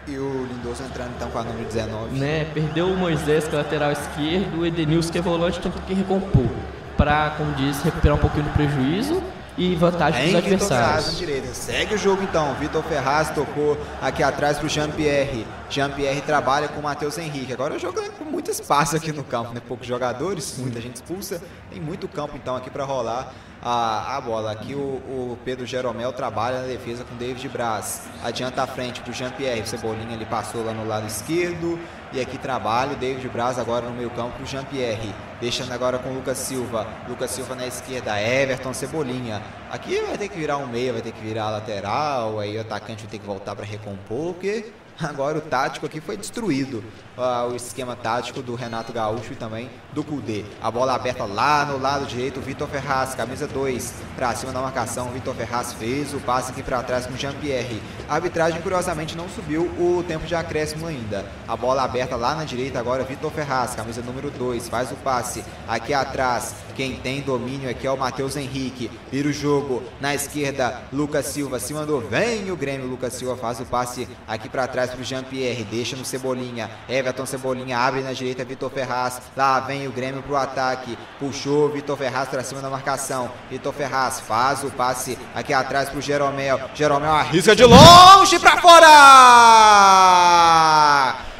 E 0.08 0.16
o 0.18 0.46
Lindoso 0.46 0.84
entrando 0.84 1.10
então 1.16 1.28
com 1.30 1.38
a 1.38 1.42
número 1.42 1.64
19. 1.66 2.18
né? 2.18 2.44
Perdeu 2.54 2.86
o 2.88 2.96
Moisés, 2.96 3.46
que 3.48 3.54
é 3.54 3.58
lateral 3.58 3.90
esquerdo, 3.90 4.60
o 4.60 4.66
Edenilson, 4.66 5.10
que 5.10 5.18
é 5.18 5.20
volante, 5.20 5.58
tem 5.60 5.72
que 5.72 5.94
recompor. 5.94 6.48
Pra, 6.96 7.34
como 7.36 7.52
disse, 7.54 7.84
recuperar 7.84 8.16
um 8.16 8.20
pouquinho 8.20 8.44
do 8.44 8.50
prejuízo 8.50 9.22
e 9.58 9.74
vantagem 9.74 10.26
dos 10.26 10.34
adversários. 10.36 11.18
direita. 11.18 11.48
Segue 11.54 11.94
o 11.94 11.98
jogo 11.98 12.22
então. 12.22 12.54
Vitor 12.54 12.82
Ferraz 12.84 13.30
tocou 13.30 13.76
aqui 14.00 14.22
atrás 14.22 14.58
pro 14.58 14.68
Jean-Pierre. 14.68 15.46
Jean-Pierre 15.68 16.20
trabalha 16.20 16.68
com 16.68 16.80
o 16.80 16.82
Matheus 16.82 17.18
Henrique. 17.18 17.52
Agora 17.52 17.74
o 17.74 17.78
jogo 17.78 17.98
é 18.00 18.08
com 18.08 18.24
muito 18.24 18.50
espaço 18.50 18.96
aqui 18.96 19.12
no 19.12 19.24
campo, 19.24 19.52
né? 19.52 19.60
Poucos 19.66 19.86
jogadores, 19.86 20.56
muita 20.58 20.80
gente 20.80 20.96
expulsa. 20.96 21.42
Tem 21.70 21.80
muito 21.80 22.06
campo 22.06 22.36
então 22.36 22.54
aqui 22.54 22.70
para 22.70 22.84
rolar 22.84 23.32
a, 23.68 24.16
a 24.16 24.20
bola. 24.20 24.52
Aqui 24.52 24.76
o, 24.76 24.78
o 24.78 25.38
Pedro 25.44 25.66
Jeromel 25.66 26.12
trabalha 26.12 26.60
na 26.60 26.68
defesa 26.68 27.02
com 27.02 27.16
o 27.16 27.18
David 27.18 27.48
Braz. 27.48 28.02
Adianta 28.22 28.62
à 28.62 28.66
frente 28.66 29.02
Jean-Pierre. 29.12 29.62
O 29.62 29.66
Cebolinha 29.66 30.14
ele 30.14 30.24
passou 30.24 30.64
lá 30.64 30.72
no 30.72 30.86
lado 30.86 31.09
esquerdo. 31.09 31.76
E 32.12 32.20
aqui 32.20 32.38
trabalha 32.38 32.93
o 32.93 32.97
David 32.97 33.28
Braz 33.28 33.59
agora 33.59 33.86
no 33.86 33.97
meio 33.97 34.10
campo 34.10 34.36
pro 34.36 34.47
Jean-Pierre. 34.47 35.12
Deixando 35.40 35.72
agora 35.72 35.98
com 35.98 36.10
o 36.10 36.14
Lucas 36.14 36.38
Silva. 36.38 36.86
Lucas 37.09 37.32
Silva 37.32 37.56
na 37.56 37.66
esquerda, 37.66 38.20
Everton, 38.20 38.72
Cebolinha. 38.72 39.43
Aqui 39.68 40.01
vai 40.01 40.16
ter 40.16 40.28
que 40.28 40.38
virar 40.38 40.59
um 40.59 40.66
meia, 40.68 40.93
vai 40.93 41.02
ter 41.02 41.10
que 41.10 41.20
virar 41.20 41.47
a 41.47 41.51
lateral. 41.51 42.38
Aí 42.38 42.56
o 42.56 42.60
atacante 42.60 43.02
vai 43.02 43.10
ter 43.10 43.18
que 43.18 43.26
voltar 43.26 43.56
para 43.56 43.64
recompor, 43.66 44.34
porque 44.34 44.72
Agora 45.01 45.38
o 45.38 45.40
tático 45.40 45.86
aqui 45.86 46.01
foi 46.01 46.16
destruído. 46.16 46.82
Uh, 47.16 47.51
o 47.51 47.56
esquema 47.56 47.97
tático 47.97 48.43
do 48.43 48.55
Renato 48.55 48.93
Gaúcho 48.93 49.32
e 49.32 49.36
também 49.36 49.70
do 49.94 50.05
Cudê. 50.05 50.44
A 50.60 50.70
bola 50.70 50.94
aberta 50.94 51.24
lá 51.24 51.64
no 51.64 51.78
lado 51.78 52.05
direito, 52.05 52.43
Vitor 52.43 52.68
Ferraz, 52.68 53.14
camisa 53.14 53.47
2, 53.47 53.94
para 54.14 54.34
cima 54.34 54.52
da 54.52 54.60
marcação. 54.60 55.09
Vitor 55.10 55.34
Ferraz 55.34 55.72
fez 55.72 56.12
o 56.12 56.20
passe 56.20 56.51
aqui 56.51 56.62
para 56.62 56.82
trás 56.82 57.06
com 57.06 57.16
Jean-Pierre. 57.16 57.80
A 58.06 58.16
arbitragem, 58.16 58.60
curiosamente, 58.60 59.16
não 59.16 59.30
subiu 59.30 59.62
o 59.62 60.05
tempo 60.06 60.26
de 60.26 60.34
acréscimo 60.34 60.86
ainda. 60.86 61.24
A 61.48 61.56
bola 61.56 61.84
aberta 61.84 62.16
lá 62.16 62.34
na 62.34 62.44
direita 62.44 62.78
agora, 62.78 63.02
Vitor 63.05 63.32
Ferraz, 63.32 63.74
camisa 63.74 64.02
número 64.02 64.30
2, 64.30 64.68
faz 64.68 64.93
o 64.93 64.97
passe 64.97 65.43
aqui 65.66 65.94
atrás. 65.94 66.55
Quem 66.76 66.97
tem 66.97 67.22
domínio 67.22 67.70
aqui 67.70 67.86
é 67.86 67.90
o 67.90 67.97
Matheus 67.97 68.36
Henrique. 68.36 68.90
Vira 69.10 69.28
o 69.28 69.32
jogo 69.32 69.82
na 69.98 70.14
esquerda, 70.14 70.82
Lucas 70.93 71.24
Silva 71.24 71.59
se 71.59 71.72
mandou. 71.72 72.02
Vem 72.02 72.51
o 72.51 72.56
Grêmio, 72.56 72.86
Lucas 72.86 73.14
Silva 73.14 73.34
faz 73.34 73.59
o 73.60 73.64
passe 73.64 74.06
aqui 74.28 74.47
para 74.47 74.68
trás 74.68 74.90
para 74.90 75.01
o 75.01 75.05
Jean-Pierre. 75.05 75.64
Deixa 75.64 75.97
no 75.97 76.05
Cebolinha. 76.05 76.70
Everton 77.06 77.24
Cebolinha 77.24 77.78
abre 77.78 78.00
na 78.02 78.12
direita, 78.12 78.44
Vitor 78.44 78.68
Ferraz. 78.70 79.22
Lá 79.36 79.60
vem 79.60 79.86
o 79.86 79.92
Grêmio 79.92 80.22
pro 80.22 80.34
ataque. 80.36 80.98
Puxou 81.20 81.68
Vitor 81.68 81.96
Ferraz 81.96 82.28
para 82.28 82.42
cima 82.42 82.60
da 82.60 82.68
marcação. 82.68 83.30
Vitor 83.48 83.72
Ferraz 83.72 84.18
faz 84.20 84.64
o 84.64 84.70
passe 84.70 85.16
aqui 85.34 85.52
atrás 85.52 85.88
para 85.88 85.98
o 85.98 86.02
Jeromel. 86.02 86.60
Jeromel 86.74 87.12
arrisca 87.12 87.54
de 87.54 87.64
longe 87.64 88.38
para 88.40 88.60
fora! 88.60 88.86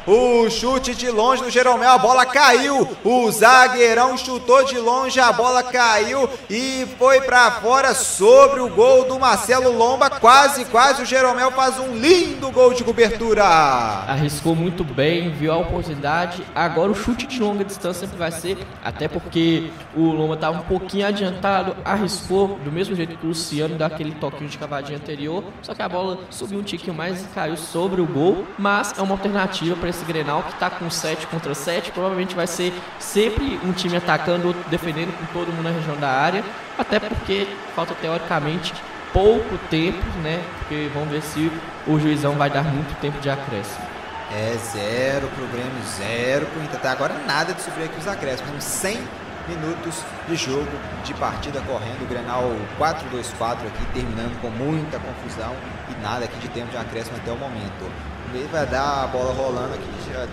O 0.07 0.49
chute 0.49 0.95
de 0.95 1.09
longe 1.09 1.43
do 1.43 1.49
Jeromel, 1.49 1.91
a 1.91 1.97
bola 1.97 2.25
caiu. 2.25 2.87
O 3.03 3.29
zagueirão 3.29 4.17
chutou 4.17 4.63
de 4.63 4.77
longe, 4.77 5.19
a 5.19 5.33
bola 5.33 5.61
caiu 5.61 6.29
e 6.49 6.87
foi 6.97 7.19
para 7.19 7.51
fora 7.51 7.93
sobre 7.93 8.61
o 8.61 8.69
gol 8.69 9.03
do 9.03 9.19
Marcelo 9.19 9.69
Lomba. 9.69 10.09
Quase, 10.09 10.63
quase 10.63 11.01
o 11.01 11.05
Jeromel 11.05 11.51
faz 11.51 11.77
um 11.77 11.93
lindo 11.97 12.49
gol 12.51 12.73
de 12.73 12.85
cobertura. 12.85 13.43
Arriscou 13.43 14.55
muito 14.55 14.81
bem, 14.81 15.29
viu 15.31 15.51
a 15.51 15.57
oportunidade. 15.57 16.41
Agora 16.55 16.89
o 16.89 16.95
chute 16.95 17.27
de 17.27 17.41
longa 17.41 17.65
distância 17.65 18.07
sempre 18.07 18.17
vai 18.17 18.31
ser, 18.31 18.57
até 18.81 19.09
porque 19.09 19.69
o 19.93 20.03
Lomba 20.03 20.35
estava 20.35 20.57
um 20.57 20.63
pouquinho 20.63 21.05
adiantado, 21.05 21.75
arriscou 21.83 22.57
do 22.63 22.71
mesmo 22.71 22.95
jeito 22.95 23.17
que 23.17 23.25
o 23.25 23.29
Luciano 23.29 23.75
dá 23.75 23.87
aquele 23.87 24.11
toquinho 24.11 24.49
de 24.49 24.57
cavadinha 24.57 24.97
anterior, 24.97 25.43
só 25.61 25.75
que 25.75 25.81
a 25.81 25.89
bola 25.89 26.19
subiu 26.29 26.59
um 26.59 26.63
tiquinho 26.63 26.95
mais 26.95 27.21
e 27.21 27.27
caiu 27.27 27.57
sobre 27.57 27.99
o 27.99 28.05
gol, 28.05 28.45
mas 28.57 28.97
é 28.97 29.01
uma 29.01 29.11
alternativa 29.11 29.75
para 29.75 29.96
esse 29.97 30.05
Grenal 30.05 30.43
que 30.43 30.53
está 30.53 30.69
com 30.69 30.89
7 30.89 31.27
contra 31.27 31.53
7, 31.53 31.91
provavelmente 31.91 32.35
vai 32.35 32.47
ser 32.47 32.73
sempre 32.99 33.59
um 33.63 33.71
time 33.71 33.97
atacando, 33.97 34.47
outro 34.47 34.63
defendendo 34.69 35.17
com 35.17 35.25
todo 35.33 35.51
mundo 35.51 35.63
na 35.63 35.71
região 35.71 35.97
da 35.97 36.09
área, 36.09 36.43
até 36.77 36.99
porque 36.99 37.47
falta 37.75 37.93
teoricamente 37.95 38.73
pouco 39.11 39.57
tempo, 39.69 40.03
né? 40.21 40.43
Porque 40.59 40.89
vamos 40.93 41.09
ver 41.09 41.21
se 41.21 41.51
o 41.87 41.99
juizão 41.99 42.35
vai 42.35 42.49
dar 42.49 42.63
muito 42.63 42.95
tempo 42.99 43.19
de 43.19 43.29
acréscimo. 43.29 43.85
É 44.31 44.55
zero 44.71 45.27
pro 45.29 45.47
Grêmio, 45.47 45.71
zero 45.97 46.45
pro 46.47 46.61
Inter. 46.61 46.75
Até 46.75 46.89
agora 46.89 47.15
nada 47.25 47.53
de 47.53 47.61
sofrer 47.61 47.85
aqui 47.85 47.97
os 47.97 48.07
acréscimos. 48.07 48.49
Temos 48.49 48.63
100 48.63 48.99
minutos 49.47 50.03
de 50.27 50.35
jogo, 50.35 50.69
de 51.05 51.13
partida 51.13 51.61
correndo. 51.61 52.03
O 52.03 52.07
Grenal 52.07 52.51
4-2-4 52.77 53.65
aqui, 53.67 53.85
terminando 53.93 54.39
com 54.41 54.49
muita 54.49 54.99
confusão 54.99 55.55
e 55.89 56.01
nada 56.03 56.25
aqui 56.25 56.37
de 56.39 56.49
tempo 56.49 56.69
de 56.69 56.77
acréscimo 56.77 57.15
até 57.15 57.31
o 57.31 57.37
momento. 57.37 57.89
Ele 58.33 58.47
vai 58.51 58.65
dar 58.67 59.03
a 59.03 59.07
bola 59.07 59.33
rolando 59.33 59.73
aqui 59.73 60.11
já 60.11 60.27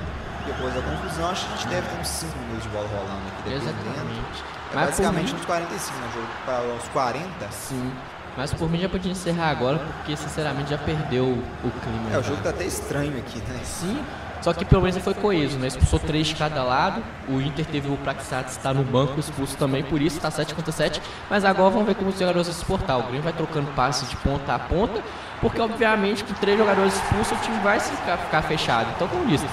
depois 0.46 0.74
da 0.74 0.82
confusão. 0.82 1.30
Acho 1.30 1.46
que 1.46 1.52
a 1.52 1.56
gente 1.56 1.68
deve 1.68 1.88
ter 1.88 2.00
uns 2.00 2.08
5 2.08 2.38
minutos 2.38 2.62
de 2.62 2.68
bola 2.70 2.88
rolando 2.88 3.22
aqui. 3.38 3.52
Exatamente. 3.52 4.44
É 4.72 4.74
basicamente 4.74 5.34
uns 5.34 5.44
45, 5.44 5.98
né? 6.00 6.08
Jogo 6.14 6.26
para 6.44 6.62
uns 6.62 6.88
40. 6.88 7.28
Sim. 7.52 7.92
Mas 8.36 8.52
por 8.52 8.68
mim 8.68 8.80
já 8.80 8.88
podia 8.88 9.12
encerrar 9.12 9.50
agora, 9.50 9.78
porque 9.78 10.16
sinceramente 10.16 10.70
já 10.70 10.78
perdeu 10.78 11.24
o 11.26 11.70
clima. 11.70 12.10
É, 12.12 12.18
o 12.18 12.22
jogo 12.22 12.42
tá 12.42 12.50
até 12.50 12.64
estranho 12.64 13.16
aqui, 13.16 13.38
né? 13.38 13.60
Sim. 13.62 14.04
Só 14.44 14.52
que 14.52 14.62
pelo 14.62 14.82
menos 14.82 14.98
foi 14.98 15.14
coeso, 15.14 15.58
né? 15.58 15.68
Expulsou 15.68 15.98
três 15.98 16.26
de 16.26 16.34
cada 16.34 16.62
lado. 16.62 17.02
O 17.26 17.40
Inter 17.40 17.64
teve 17.64 17.90
o 17.90 17.96
Praxates 17.96 18.58
está 18.58 18.74
no 18.74 18.84
banco 18.84 19.18
expulso 19.18 19.56
também, 19.56 19.82
por 19.82 20.02
isso 20.02 20.18
está 20.18 20.30
7 20.30 20.54
contra 20.54 20.70
7. 20.70 21.00
Mas 21.30 21.46
agora 21.46 21.70
vamos 21.70 21.86
ver 21.86 21.94
como 21.94 22.10
os 22.10 22.18
jogadores 22.18 22.48
vão 22.48 22.54
se 22.54 22.62
portar. 22.66 22.98
O 22.98 23.04
Grêmio 23.04 23.22
vai 23.22 23.32
trocando 23.32 23.70
passes 23.72 24.06
de 24.10 24.16
ponta 24.16 24.54
a 24.54 24.58
ponta, 24.58 25.02
porque 25.40 25.58
obviamente 25.58 26.22
com 26.24 26.34
três 26.34 26.58
jogadores 26.58 26.94
expulsos 26.94 27.32
o 27.32 27.40
time 27.40 27.56
vai 27.60 27.80
ficar, 27.80 28.18
ficar 28.18 28.42
fechado. 28.42 28.90
Então, 28.94 29.08
como 29.08 29.24
disse, 29.24 29.46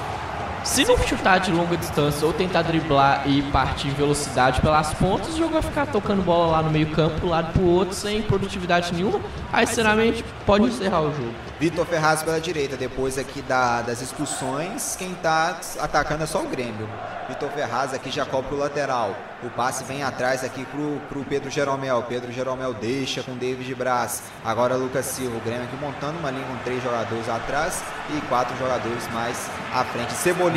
se 0.64 0.86
não 0.86 0.98
chutar 1.00 1.40
de 1.40 1.52
longa 1.52 1.76
distância 1.76 2.26
ou 2.26 2.34
tentar 2.34 2.62
driblar 2.62 3.28
e 3.28 3.42
partir 3.52 3.88
em 3.88 3.94
velocidade 3.94 4.62
pelas 4.62 4.94
pontas, 4.94 5.34
o 5.34 5.38
jogo 5.38 5.54
vai 5.54 5.62
ficar 5.62 5.88
tocando 5.88 6.22
bola 6.22 6.52
lá 6.52 6.62
no 6.62 6.70
meio 6.70 6.92
campo, 6.92 7.20
do 7.20 7.28
lado 7.28 7.52
pro 7.52 7.64
outro, 7.64 7.96
sem 7.96 8.22
produtividade 8.22 8.94
nenhuma. 8.94 9.20
Aí, 9.52 9.66
sinceramente, 9.66 10.24
pode 10.46 10.66
encerrar 10.66 11.02
o 11.02 11.12
jogo. 11.12 11.34
Vitor 11.60 11.86
Ferraz 11.86 12.24
pela 12.24 12.40
direita, 12.40 12.76
depois 12.76 13.18
aqui 13.18 13.42
da, 13.42 13.82
das 13.82 14.02
expulsões, 14.02 14.96
quem 14.96 15.14
tá 15.16 15.60
atacando 15.80 16.24
é 16.24 16.26
só 16.26 16.42
o 16.42 16.48
Grêmio. 16.48 16.88
Vitor 17.32 17.50
Ferraz 17.52 17.94
aqui 17.94 18.12
já 18.12 18.26
cobre 18.26 18.56
o 18.56 18.58
lateral. 18.58 19.16
O 19.44 19.50
passe 19.50 19.84
vem 19.86 20.04
atrás 20.04 20.44
aqui 20.44 20.66
pro, 20.66 21.00
pro 21.08 21.24
Pedro 21.24 21.50
Jeromel. 21.50 22.04
Pedro 22.04 22.32
Jeromel 22.32 22.74
deixa 22.74 23.24
com 23.24 23.38
David 23.38 23.74
Braz. 23.74 24.24
Agora 24.44 24.76
Lucas 24.76 25.06
Silva. 25.06 25.38
O 25.38 25.40
Grêmio 25.40 25.64
aqui 25.64 25.76
montando 25.78 26.20
uma 26.20 26.30
linha 26.30 26.46
com 26.46 26.58
três 26.64 26.84
jogadores 26.84 27.30
atrás 27.30 27.82
e 28.10 28.20
quatro 28.28 28.56
jogadores 28.58 29.08
mais 29.14 29.50
à 29.74 29.84
frente. 29.86 30.12
Cebolinha, 30.12 30.51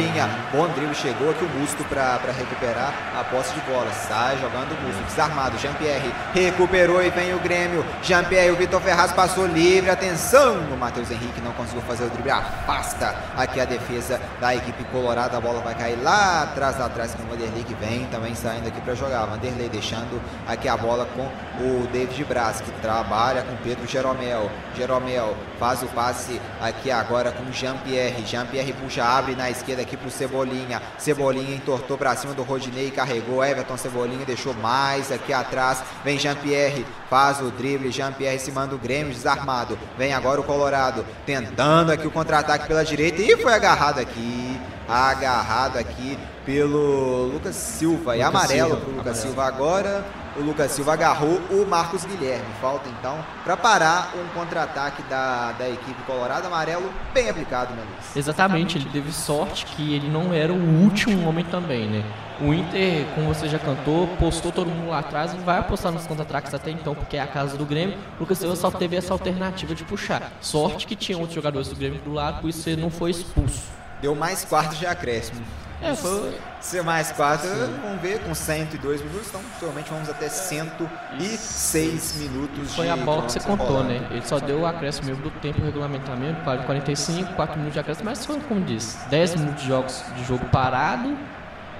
bom 0.53 0.69
drible, 0.69 0.95
chegou 0.95 1.31
aqui 1.31 1.45
o 1.45 1.49
Musto 1.49 1.85
para 1.85 2.33
recuperar 2.33 2.93
a 3.19 3.25
posse 3.25 3.53
de 3.55 3.61
bola. 3.61 3.91
Sai 3.93 4.37
jogando 4.39 4.73
o 4.73 4.83
Musto, 4.83 5.03
desarmado. 5.05 5.59
Jean-Pierre 5.59 6.13
recuperou 6.33 7.03
e 7.03 7.11
vem 7.11 7.35
o 7.35 7.39
Grêmio. 7.39 7.85
Jean-Pierre, 8.03 8.51
o 8.51 8.57
Vitor 8.57 8.81
Ferraz 8.81 9.13
passou 9.13 9.47
livre. 9.47 9.91
Atenção! 9.91 10.59
O 10.73 10.77
Matheus 10.77 11.11
Henrique 11.11 11.41
não 11.41 11.53
conseguiu 11.53 11.83
fazer 11.83 12.05
o 12.05 12.11
drible. 12.11 12.31
Afasta 12.31 13.15
aqui 13.37 13.61
a 13.61 13.65
defesa 13.65 14.21
da 14.41 14.55
equipe 14.55 14.83
colorada. 14.85 15.37
A 15.37 15.41
bola 15.41 15.61
vai 15.61 15.75
cair 15.75 15.97
lá 16.03 16.43
atrás, 16.43 16.79
lá 16.79 16.87
atrás 16.87 17.15
com 17.15 17.23
o 17.23 17.27
Vanderlei 17.27 17.63
que 17.63 17.75
vem 17.75 18.07
também 18.07 18.35
saindo 18.35 18.67
aqui 18.67 18.81
para 18.81 18.95
jogar. 18.95 19.27
Vanderlei 19.27 19.69
deixando 19.69 20.21
aqui 20.47 20.69
a 20.69 20.77
bola 20.77 21.07
com 21.15 21.23
o 21.63 21.87
David 21.93 22.25
Braz, 22.25 22.61
que 22.61 22.71
trabalha 22.81 23.43
com 23.43 23.55
Pedro 23.57 23.87
Jeromel. 23.87 24.51
Jeromel 24.77 25.37
faz 25.65 25.83
o 25.83 25.87
passe 25.87 26.39
aqui 26.61 26.91
agora 26.91 27.33
com 27.33 27.51
Jean-Pierre. 27.51 28.27
Jean-Pierre 28.27 28.75
puxa, 28.75 29.03
abre 29.03 29.35
na 29.35 29.49
esquerda 29.49 29.81
aqui 29.81 29.97
pro 29.97 30.11
Cebolinha. 30.11 30.83
Cebolinha 30.99 31.57
entortou 31.57 31.97
para 31.97 32.15
cima 32.15 32.35
do 32.35 32.43
Rodinei, 32.43 32.91
carregou. 32.91 33.43
Everton 33.43 33.79
Cebolinha 33.79 34.27
deixou 34.27 34.53
mais 34.53 35.11
aqui 35.11 35.33
atrás. 35.33 35.83
Vem 36.05 36.19
Jean-Pierre, 36.19 36.85
faz 37.09 37.41
o 37.41 37.51
drible. 37.51 37.91
Jean-Pierre 37.91 38.39
se 38.39 38.53
manda 38.53 38.75
o 38.75 38.79
Grêmio 38.79 39.15
desarmado. 39.15 39.79
Vem 39.97 40.13
agora 40.13 40.39
o 40.39 40.45
Colorado, 40.45 41.03
tentando 41.25 41.93
aqui 41.93 42.07
o 42.07 42.11
contra-ataque 42.11 42.69
pela 42.69 42.85
direita 42.85 43.23
e 43.23 43.35
foi 43.39 43.55
agarrado 43.55 44.01
aqui 44.01 44.61
agarrado 44.87 45.79
aqui 45.79 46.19
pelo 46.45 47.25
Lucas 47.33 47.57
Silva. 47.57 48.13
Lucas 48.13 48.19
e 48.19 48.23
amarelo 48.23 48.77
para 48.77 48.91
o 48.91 48.97
Lucas 48.97 49.01
amarelo. 49.01 49.17
Silva 49.17 49.45
agora. 49.47 50.05
O 50.37 50.41
Lucas 50.41 50.73
Silva 50.73 50.95
agarrou 50.95 51.41
o 51.51 51.67
Marcos 51.67 52.05
Guilherme. 52.05 52.47
Falta 52.61 52.89
então 52.89 53.25
para 53.45 53.57
parar 53.57 54.13
um 54.17 54.27
contra-ataque 54.39 55.03
da, 55.05 55.53
da 55.53 55.69
equipe 55.69 56.03
colorada. 56.03 56.47
Amarelo 56.47 56.91
bem 57.13 57.31
aplicado, 57.31 57.73
Luiz? 57.75 58.17
Exatamente, 58.17 58.79
ele 58.79 58.89
teve 58.91 59.13
sorte 59.13 59.65
que 59.67 59.95
ele 59.95 60.09
não 60.09 60.33
era 60.33 60.53
o 60.53 60.83
último 60.83 61.29
homem 61.29 61.45
também, 61.45 61.89
né? 61.89 62.05
O 62.41 62.53
Inter, 62.53 63.07
como 63.15 63.33
você 63.33 63.49
já 63.49 63.61
cantou, 63.61 64.09
postou 64.19 64.51
todo 64.51 64.69
mundo 64.69 64.91
lá 64.91 64.99
atrás 64.99 65.33
e 65.33 65.37
vai 65.37 65.59
apostar 65.59 65.93
nos 65.93 66.07
contra-ataques 66.07 66.53
até 66.53 66.71
então, 66.71 66.95
porque 66.95 67.17
é 67.17 67.21
a 67.21 67.27
casa 67.29 67.57
do 67.57 67.65
Grêmio. 67.65 67.97
O 68.17 68.21
Lucas 68.21 68.39
Silva 68.39 68.57
só 68.57 68.71
teve 68.73 68.97
essa 68.97 69.13
alternativa 69.13 69.75
de 69.75 69.85
puxar. 69.85 70.33
Sorte 70.41 70.87
que 70.87 70.97
tinha 70.97 71.17
outros 71.17 71.35
jogadores 71.35 71.69
do 71.69 71.77
Grêmio 71.77 72.01
do 72.01 72.13
lado, 72.13 72.41
por 72.41 72.51
isso 72.51 72.69
ele 72.69 72.83
não 72.83 72.91
foi 72.91 73.13
expulso 73.13 73.75
deu 74.05 74.15
mais 74.15 74.45
quartos 74.45 74.79
de 74.79 74.87
acréscimo. 74.87 75.41
É, 75.85 75.95
foi. 75.95 76.39
Ser 76.61 76.83
mais 76.83 77.13
quatro, 77.13 77.47
vamos 77.83 78.01
ver, 78.01 78.19
com 78.21 78.35
102 78.35 79.03
minutos, 79.03 79.29
então 79.29 79.43
provavelmente 79.59 79.91
vamos 79.91 80.09
até 80.09 80.31
106 80.31 82.17
minutos 82.17 82.75
Foi 82.75 82.89
a 82.89 82.97
bola 82.97 83.27
que 83.27 83.33
você 83.33 83.41
contou, 83.41 83.85
né? 83.85 84.09
Ele 84.11 84.27
só 84.27 84.39
deu 84.39 84.61
o 84.61 84.67
acréscimo 84.67 85.09
mesmo 85.09 85.23
do 85.23 85.31
tempo 85.41 85.63
regulamentamento, 85.63 86.41
45, 86.43 87.35
4 87.35 87.57
minutos 87.57 87.75
de 87.75 87.81
acréscimo, 87.81 88.07
mas 88.07 88.25
foi, 88.25 88.41
como 88.41 88.63
disse, 88.63 88.97
10 89.09 89.37
minutos 89.37 89.63
de, 89.63 89.69
jogos, 89.69 90.03
de 90.17 90.25
jogo 90.25 90.47
parado. 90.47 91.17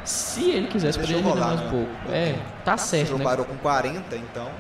Se 0.05 0.51
ele 0.51 0.67
quisesse, 0.67 0.99
poderia 0.99 1.23
mais 1.23 1.61
um 1.63 1.71
pouco. 1.71 1.91
É, 2.11 2.37
tá 2.63 2.77
certo. 2.77 3.05
O 3.05 3.09
jogo 3.13 3.19
né? 3.21 3.25
parou 3.25 3.47
com 3.47 3.57
40, 3.57 4.17
então. 4.17 4.51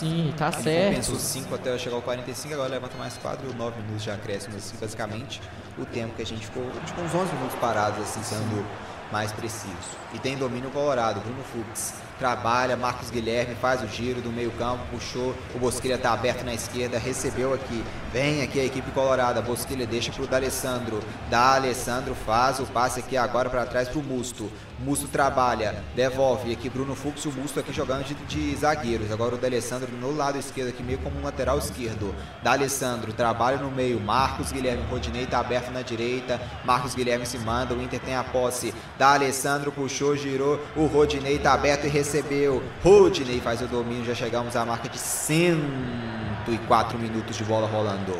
Sim, 0.00 0.32
tá 0.34 0.48
Ele 0.48 0.62
certo. 0.62 0.96
Pensou 0.96 1.16
5 1.16 1.54
até 1.54 1.76
chegar 1.76 1.96
ao 1.96 2.00
45, 2.00 2.54
agora 2.54 2.70
levanta 2.70 2.96
mais 2.96 3.18
4 3.18 3.50
e 3.50 3.54
9 3.54 3.82
minutos 3.82 4.02
de 4.02 4.10
acréscimo, 4.10 4.56
assim, 4.56 4.74
basicamente 4.80 5.42
o 5.78 5.84
tempo 5.84 6.14
que 6.14 6.22
a 6.22 6.26
gente 6.26 6.46
ficou, 6.46 6.62
a 6.62 6.72
gente 6.72 6.86
ficou 6.86 7.04
uns 7.04 7.14
11 7.14 7.34
minutos 7.34 7.58
parados, 7.58 8.00
assim, 8.00 8.22
sendo 8.22 8.66
mais 9.12 9.30
preciso. 9.30 9.74
E 10.14 10.18
tem 10.18 10.38
domínio 10.38 10.70
colorado, 10.70 11.20
Bruno 11.20 11.42
Fux 11.44 11.94
trabalha, 12.18 12.76
Marcos 12.76 13.10
Guilherme 13.10 13.54
faz 13.54 13.82
o 13.82 13.88
giro 13.88 14.20
do 14.20 14.30
meio 14.30 14.50
campo, 14.52 14.84
puxou, 14.90 15.34
o 15.54 15.58
Bosquilha 15.58 15.94
está 15.94 16.12
aberto 16.12 16.44
na 16.44 16.54
esquerda, 16.54 16.98
recebeu 16.98 17.52
aqui, 17.52 17.84
vem 18.12 18.42
aqui 18.42 18.60
a 18.60 18.64
equipe 18.64 18.90
colorada, 18.92 19.40
Bosquilha 19.42 19.86
deixa 19.86 20.12
para 20.12 20.22
o 20.22 20.26
D'Alessandro, 20.26 21.00
D'Alessandro 21.30 22.14
faz 22.14 22.58
o 22.60 22.66
passe 22.66 23.00
aqui 23.00 23.16
agora 23.16 23.48
para 23.50 23.66
trás 23.66 23.88
para 23.88 23.98
o 23.98 24.02
Musto, 24.02 24.50
Musto 24.80 25.08
trabalha, 25.08 25.82
devolve. 25.94 26.52
Aqui 26.52 26.68
Bruno 26.68 26.94
Fux, 26.94 27.24
o 27.26 27.32
Musto 27.32 27.60
aqui 27.60 27.72
jogando 27.72 28.04
de, 28.04 28.14
de 28.14 28.56
zagueiros, 28.56 29.12
agora 29.12 29.34
o 29.34 29.38
D'Alessandro 29.38 29.92
no 29.92 30.16
lado 30.16 30.38
esquerdo 30.38 30.70
aqui 30.70 30.82
meio 30.82 30.98
como 30.98 31.18
um 31.18 31.22
lateral 31.22 31.58
esquerdo, 31.58 32.14
D'Alessandro 32.42 33.12
trabalha 33.12 33.58
no 33.58 33.70
meio, 33.70 34.00
Marcos 34.00 34.52
Guilherme, 34.52 34.82
Rodinei 34.90 35.24
está 35.24 35.40
aberto 35.40 35.70
na 35.70 35.82
direita, 35.82 36.40
Marcos 36.64 36.94
Guilherme 36.94 37.26
se 37.26 37.36
manda, 37.38 37.74
o 37.74 37.82
Inter 37.82 38.00
tem 38.00 38.16
a 38.16 38.24
posse, 38.24 38.72
D'Alessandro 38.98 39.70
puxou, 39.70 40.16
girou, 40.16 40.58
o 40.74 40.86
Rodinei 40.86 41.36
está 41.36 41.52
aberto 41.52 41.86
e 41.86 41.88
recebeu. 41.88 42.62
Rodney 42.82 43.40
faz 43.40 43.60
o 43.60 43.66
domínio, 43.66 44.04
já 44.04 44.14
chegamos 44.14 44.56
à 44.56 44.64
marca 44.64 44.88
de 44.88 44.98
104 44.98 46.98
minutos 46.98 47.36
de 47.36 47.44
bola 47.44 47.66
rolando. 47.66 48.16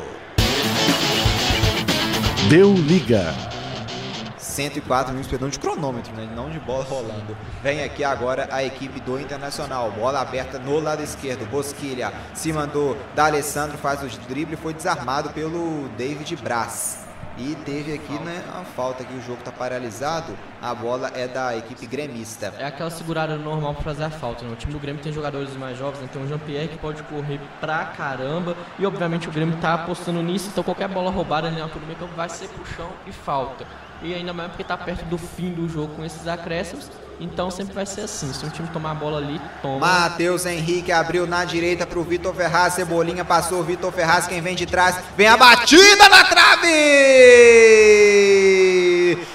Deu 2.49 2.75
liga. 2.75 3.35
104 4.51 5.13
minutos, 5.13 5.31
perdão, 5.31 5.49
de 5.49 5.59
cronômetro, 5.59 6.13
né? 6.15 6.29
não 6.35 6.51
de 6.51 6.59
bola 6.61 6.85
rolando. 6.85 7.37
Vem 7.63 7.83
aqui 7.83 8.05
agora 8.05 8.49
a 8.51 8.63
equipe 8.65 9.01
do 9.01 9.19
Internacional. 9.19 9.91
Bola 9.93 10.21
aberta 10.21 10.59
no 10.59 10.79
lado 10.81 11.03
esquerdo. 11.03 11.49
Bosquilha 11.51 12.13
se 12.35 12.53
mandou 12.53 12.97
da 13.15 13.27
Alessandro, 13.27 13.79
faz 13.79 14.03
o 14.03 14.21
drible, 14.29 14.57
foi 14.57 14.75
desarmado 14.75 15.31
pelo 15.31 15.89
David 15.97 16.37
Braz. 16.37 17.10
E 17.39 17.55
teve 17.65 17.95
aqui 17.95 18.13
né, 18.25 18.45
a 18.55 18.65
falta 18.65 19.05
que 19.05 19.15
o 19.15 19.21
jogo 19.23 19.39
está 19.39 19.53
paralisado. 19.53 20.37
A 20.61 20.75
bola 20.75 21.11
é 21.15 21.27
da 21.27 21.57
equipe 21.57 21.87
gremista. 21.87 22.53
É 22.59 22.67
aquela 22.67 22.91
segurada 22.91 23.37
normal 23.37 23.75
para 23.75 23.85
fazer 23.85 24.05
a 24.05 24.11
falta. 24.11 24.45
Né? 24.45 24.53
O 24.53 24.57
time 24.57 24.73
do 24.73 24.79
Grêmio 24.79 25.03
tem 25.03 25.13
jogadores 25.13 25.57
mais 25.57 25.79
jovens, 25.79 26.01
né? 26.01 26.09
tem 26.13 26.23
o 26.23 26.29
Jean-Pierre 26.29 26.69
que 26.69 26.79
pode 26.79 27.03
correr 27.05 27.41
pra 27.61 27.85
caramba. 27.87 28.57
E 28.79 28.85
obviamente 28.85 29.29
o 29.29 29.33
Grêmio 29.33 29.55
está 29.55 29.75
apostando 29.75 30.23
nisso, 30.23 30.49
então 30.51 30.63
qualquer 30.63 30.89
bola 30.89 31.11
roubada 31.11 31.49
ali 31.49 31.57
na 31.57 31.65
altura 31.65 31.85
campo 32.01 32.15
vai 32.15 32.29
ser 32.29 32.49
chão 32.77 32.91
e 33.07 33.13
falta. 33.13 33.67
E 34.03 34.15
ainda 34.15 34.33
mais 34.33 34.49
porque 34.49 34.63
está 34.63 34.77
perto 34.77 35.05
do 35.05 35.19
fim 35.19 35.53
do 35.53 35.69
jogo 35.69 35.95
com 35.95 36.05
esses 36.05 36.27
acréscimos. 36.27 36.91
Então 37.21 37.51
sempre 37.51 37.75
vai 37.75 37.85
ser 37.85 38.01
assim. 38.03 38.33
Se 38.33 38.47
um 38.47 38.49
time 38.49 38.67
tomar 38.69 38.93
a 38.93 38.95
bola 38.95 39.19
ali, 39.19 39.39
toma. 39.61 39.79
Matheus 39.79 40.47
Henrique 40.47 40.91
abriu 40.91 41.27
na 41.27 41.45
direita 41.45 41.87
para 41.87 41.99
o 41.99 42.03
Vitor 42.03 42.35
Ferraz. 42.35 42.73
Cebolinha 42.75 43.25
passou. 43.25 43.63
Vitor 43.63 43.93
Ferraz, 43.93 44.27
quem 44.27 44.41
vem 44.41 44.57
de 44.57 44.65
trás. 44.65 44.97
Vem 45.17 45.29
a 45.29 45.37
batida 45.37 46.09
na 46.09 46.25
trave! 46.25 46.71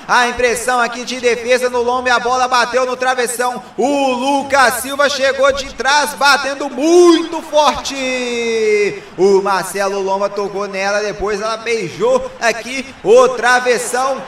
A 0.08 0.28
impressão 0.28 0.80
aqui 0.80 1.04
de 1.04 1.20
defesa 1.20 1.70
no 1.70 1.82
lombo 1.82 2.08
e 2.08 2.12
a 2.12 2.20
bola 2.20 2.48
bateu 2.48 2.86
no 2.86 2.96
travessão. 2.96 3.62
O 3.78 4.12
Lucas 4.12 4.76
Silva 4.76 5.10
chegou 5.10 5.52
de 5.52 5.74
trás, 5.74 6.14
batendo 6.14 6.70
muito 6.70 7.42
forte. 7.42 9.04
O 9.18 9.42
Marcelo 9.42 10.00
Lomba 10.02 10.30
tocou 10.30 10.68
nela, 10.68 11.02
depois 11.02 11.42
ela 11.42 11.58
beijou 11.58 12.30
aqui 12.40 12.86
o 13.04 13.30
travessão. 13.30 14.22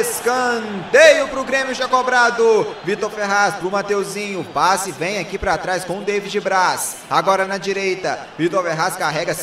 Escanteio 0.00 1.28
para 1.28 1.40
o 1.40 1.44
Grêmio 1.44 1.74
já 1.74 1.88
cobrado. 1.88 2.66
Vitor 2.84 3.10
Ferraz 3.10 3.54
pro 3.56 3.70
Mateuzinho. 3.70 4.44
Passe 4.52 4.92
vem 4.92 5.18
aqui 5.18 5.38
para 5.38 5.58
trás 5.58 5.84
com 5.84 5.98
o 5.98 6.02
David 6.02 6.40
Braz. 6.40 6.96
Agora 7.10 7.46
na 7.46 7.58
direita. 7.58 8.26
Vitor 8.38 8.62
Ferraz 8.62 8.96
carrega 8.96 9.34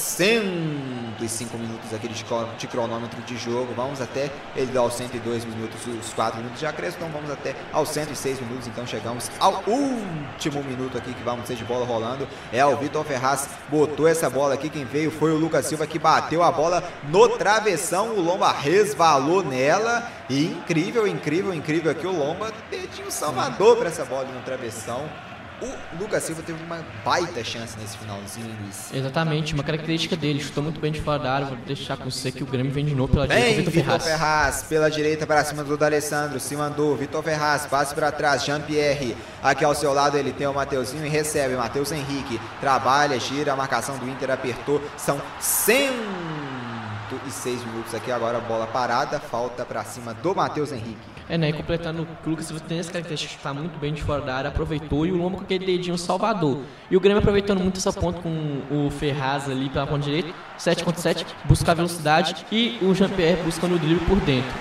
105 1.27 1.57
minutos 1.57 1.93
aqui 1.93 2.07
de, 2.07 2.67
cronômetro 2.67 3.21
de 3.21 3.37
jogo. 3.37 3.73
Vamos 3.75 4.01
até 4.01 4.31
ele 4.55 4.71
dá 4.71 4.81
os 4.83 4.93
102 4.93 5.45
minutos, 5.45 5.85
os 5.87 6.13
4 6.13 6.37
minutos 6.37 6.59
de 6.59 6.65
acréscimo. 6.65 7.05
Então 7.05 7.21
vamos 7.21 7.31
até 7.31 7.55
aos 7.71 7.89
106 7.89 8.39
minutos. 8.41 8.67
Então 8.67 8.85
chegamos 8.87 9.29
ao 9.39 9.63
último 9.67 10.63
minuto 10.63 10.97
aqui 10.97 11.13
que 11.13 11.23
vamos 11.23 11.47
ter 11.47 11.55
de 11.55 11.63
bola 11.63 11.85
rolando. 11.85 12.27
É 12.51 12.65
o 12.65 12.75
Vitor 12.77 13.03
Ferraz 13.05 13.49
botou 13.69 14.07
essa 14.07 14.29
bola 14.29 14.53
aqui. 14.53 14.69
Quem 14.69 14.85
veio 14.85 15.11
foi 15.11 15.31
o 15.31 15.37
Lucas 15.37 15.65
Silva 15.65 15.85
que 15.85 15.99
bateu 15.99 16.43
a 16.43 16.51
bola 16.51 16.83
no 17.09 17.29
travessão. 17.37 18.09
O 18.09 18.21
Lomba 18.21 18.51
resvalou 18.51 19.43
nela. 19.43 20.09
E 20.29 20.45
incrível, 20.45 21.07
incrível, 21.07 21.53
incrível 21.53 21.91
aqui 21.91 22.07
o 22.07 22.11
Lomba. 22.11 22.51
Dedinho 22.69 23.11
Salvador 23.11 23.77
para 23.77 23.89
essa 23.89 24.05
bola 24.05 24.25
no 24.25 24.41
travessão. 24.41 25.30
O 25.61 25.69
Lucas 25.99 26.23
Silva 26.23 26.41
teve 26.41 26.63
uma 26.63 26.83
baita 27.05 27.43
chance 27.43 27.77
nesse 27.77 27.95
finalzinho, 27.95 28.47
Luiz. 28.63 28.91
Exatamente, 28.91 29.53
uma 29.53 29.61
característica 29.63 30.15
dele. 30.15 30.41
Chutou 30.41 30.63
muito 30.63 30.79
bem 30.79 30.91
de 30.91 30.99
fora 30.99 31.19
da 31.19 31.31
área. 31.33 31.45
Vou 31.45 31.55
deixar 31.57 31.97
com 31.97 32.09
você 32.09 32.31
que 32.31 32.41
o 32.41 32.47
Grêmio 32.47 32.71
vem 32.71 32.83
de 32.83 32.95
novo 32.95 33.13
pela 33.13 33.27
Bem, 33.27 33.37
direita. 33.37 33.69
Vitor 33.69 33.83
Ferraz. 33.83 34.03
Ferraz. 34.03 34.63
pela 34.63 34.89
direita 34.89 35.27
para 35.27 35.45
cima 35.45 35.63
do 35.63 35.77
D'Alessandro. 35.77 36.39
Se 36.39 36.55
mandou. 36.55 36.97
Vitor 36.97 37.21
Ferraz, 37.21 37.67
passe 37.67 37.93
para 37.93 38.11
trás. 38.11 38.43
Jean-Pierre. 38.43 39.15
Aqui 39.43 39.63
ao 39.63 39.75
seu 39.75 39.93
lado 39.93 40.17
ele 40.17 40.33
tem 40.33 40.47
o 40.47 40.53
Mateuzinho 40.53 41.05
e 41.05 41.09
recebe. 41.09 41.55
Matheus 41.55 41.91
Henrique. 41.91 42.41
Trabalha, 42.59 43.19
gira. 43.19 43.53
A 43.53 43.55
marcação 43.55 43.95
do 43.99 44.09
Inter 44.09 44.31
apertou. 44.31 44.81
São 44.97 45.21
106 45.39 47.63
minutos 47.65 47.93
aqui. 47.93 48.11
Agora 48.11 48.39
bola 48.39 48.65
parada. 48.65 49.19
Falta 49.19 49.63
para 49.63 49.83
cima 49.83 50.11
do 50.11 50.33
Matheus 50.33 50.71
Henrique. 50.71 51.20
É, 51.31 51.37
né? 51.37 51.47
E 51.47 51.53
completando, 51.53 52.05
o 52.25 52.29
Lucas 52.29 52.47
Silva 52.47 52.61
tem 52.67 52.77
essa 52.77 52.91
característica 52.91 53.31
de 53.31 53.37
estar 53.37 53.53
muito 53.53 53.79
bem 53.79 53.93
de 53.93 54.03
fora 54.03 54.21
da 54.21 54.35
área, 54.35 54.49
aproveitou 54.49 55.05
e 55.05 55.13
o 55.13 55.15
Lombo 55.15 55.37
com 55.37 55.43
aquele 55.43 55.65
dedinho 55.65 55.97
salvador. 55.97 56.59
E 56.89 56.97
o 56.97 56.99
Grêmio 56.99 57.19
aproveitando 57.19 57.61
muito 57.61 57.77
essa 57.77 57.93
ponta 57.93 58.19
com 58.19 58.61
o 58.69 58.91
Ferraz 58.91 59.49
ali 59.49 59.69
pela 59.69 59.87
ponta 59.87 60.03
direita, 60.03 60.33
7 60.57 60.83
contra 60.83 61.01
7, 61.01 61.25
busca 61.45 61.71
a 61.71 61.73
velocidade 61.73 62.45
e 62.51 62.77
o 62.81 62.93
Jean-Pierre 62.93 63.43
buscando 63.43 63.75
o 63.75 63.79
drible 63.79 64.05
por 64.05 64.19
dentro. 64.19 64.51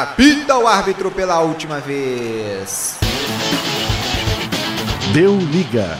Apita 0.00 0.56
o 0.56 0.66
árbitro 0.66 1.10
pela 1.10 1.40
última 1.40 1.78
vez. 1.78 2.98
Deu 5.12 5.36
liga. 5.36 5.98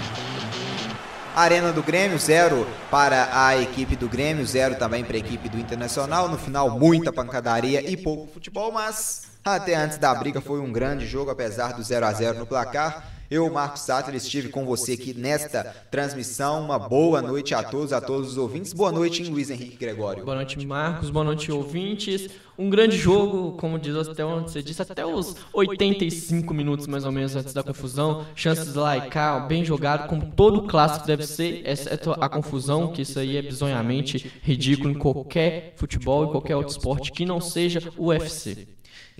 Arena 1.34 1.72
do 1.72 1.82
Grêmio, 1.82 2.18
zero 2.18 2.66
para 2.90 3.28
a 3.32 3.56
equipe 3.56 3.94
do 3.96 4.08
Grêmio, 4.08 4.44
zero 4.46 4.74
também 4.74 5.04
para 5.04 5.16
a 5.16 5.20
equipe 5.20 5.48
do 5.48 5.58
Internacional. 5.58 6.28
No 6.28 6.36
final, 6.36 6.70
muita 6.70 7.12
pancadaria 7.12 7.88
e 7.88 7.96
pouco 7.96 8.32
futebol, 8.32 8.72
mas 8.72 9.28
até 9.44 9.74
antes 9.74 9.96
da 9.98 10.14
briga 10.14 10.40
foi 10.40 10.60
um 10.60 10.72
grande 10.72 11.06
jogo, 11.06 11.30
apesar 11.30 11.72
do 11.72 11.82
0 11.82 12.06
a 12.06 12.12
0 12.12 12.38
no 12.38 12.46
placar. 12.46 13.19
Eu, 13.30 13.48
Marcos 13.48 13.82
Sattler, 13.82 14.16
estive 14.16 14.48
com 14.48 14.66
você 14.66 14.94
aqui 14.94 15.14
nesta 15.14 15.62
transmissão. 15.88 16.64
Uma 16.64 16.80
boa 16.80 17.22
noite 17.22 17.54
a 17.54 17.62
todos, 17.62 17.92
a 17.92 18.00
todos 18.00 18.30
os 18.30 18.36
ouvintes. 18.36 18.72
Boa 18.72 18.90
noite, 18.90 19.22
hein, 19.22 19.30
Luiz 19.30 19.48
Henrique 19.50 19.76
Gregório. 19.76 20.24
Boa 20.24 20.34
noite, 20.34 20.58
Marcos. 20.66 21.10
Boa 21.10 21.24
noite, 21.24 21.52
ouvintes. 21.52 22.28
Um 22.58 22.68
grande 22.68 22.98
jogo, 22.98 23.52
como 23.52 23.78
diz 23.78 23.94
até 23.94 24.24
onde 24.24 24.50
você 24.50 24.60
disse, 24.60 24.82
até 24.82 25.06
os 25.06 25.36
85 25.52 26.52
minutos 26.52 26.88
mais 26.88 27.04
ou 27.04 27.12
menos 27.12 27.36
antes 27.36 27.54
da 27.54 27.62
confusão. 27.62 28.26
Chances 28.34 28.74
lá 28.74 28.96
e 28.98 29.08
cá, 29.08 29.38
bem 29.38 29.64
jogado, 29.64 30.08
como 30.08 30.32
todo 30.32 30.62
clássico 30.62 31.06
deve 31.06 31.24
ser, 31.24 31.62
exceto 31.64 32.10
a 32.20 32.28
confusão, 32.28 32.88
que 32.88 33.02
isso 33.02 33.16
aí 33.20 33.36
é 33.36 33.42
bizonhamente 33.42 34.30
ridículo 34.42 34.90
em 34.90 34.98
qualquer 34.98 35.74
futebol 35.76 36.24
e 36.24 36.30
qualquer 36.32 36.56
outro 36.56 36.72
esporte 36.72 37.12
que 37.12 37.24
não 37.24 37.40
seja 37.40 37.80
o 37.96 38.06
UFC. 38.06 38.66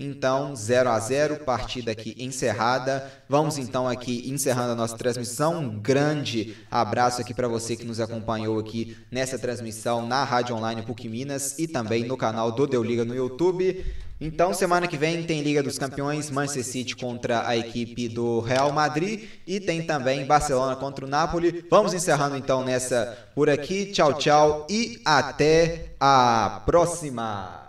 Então, 0.03 0.55
0 0.55 0.89
a 0.89 0.99
0 0.99 1.37
partida 1.45 1.91
aqui 1.91 2.15
encerrada. 2.17 3.07
Vamos 3.29 3.59
então 3.59 3.87
aqui 3.87 4.27
encerrando 4.31 4.71
a 4.71 4.75
nossa 4.75 4.97
transmissão. 4.97 5.59
Um 5.59 5.79
grande 5.79 6.57
abraço 6.71 7.21
aqui 7.21 7.35
para 7.35 7.47
você 7.47 7.75
que 7.75 7.85
nos 7.85 7.99
acompanhou 7.99 8.57
aqui 8.57 8.97
nessa 9.11 9.37
transmissão 9.37 10.07
na 10.07 10.23
Rádio 10.23 10.55
Online 10.55 10.81
PUC 10.81 11.07
Minas 11.07 11.59
e 11.59 11.67
também 11.67 12.03
no 12.03 12.17
canal 12.17 12.51
do 12.51 12.65
Deu 12.65 12.81
Liga 12.81 13.05
no 13.05 13.13
YouTube. 13.13 13.85
Então, 14.19 14.55
semana 14.55 14.87
que 14.87 14.97
vem 14.97 15.21
tem 15.21 15.43
Liga 15.43 15.61
dos 15.61 15.77
Campeões, 15.77 16.31
Manchester 16.31 16.63
City 16.63 16.95
contra 16.95 17.47
a 17.47 17.55
equipe 17.55 18.07
do 18.07 18.39
Real 18.39 18.71
Madrid 18.71 19.27
e 19.45 19.59
tem 19.59 19.83
também 19.83 20.25
Barcelona 20.25 20.75
contra 20.75 21.05
o 21.05 21.07
Napoli. 21.07 21.63
Vamos 21.69 21.93
encerrando 21.93 22.35
então 22.35 22.63
nessa 22.63 23.17
por 23.35 23.51
aqui. 23.51 23.87
Tchau, 23.87 24.15
tchau 24.15 24.65
e 24.67 24.99
até 25.05 25.93
a 25.99 26.63
próxima. 26.65 27.60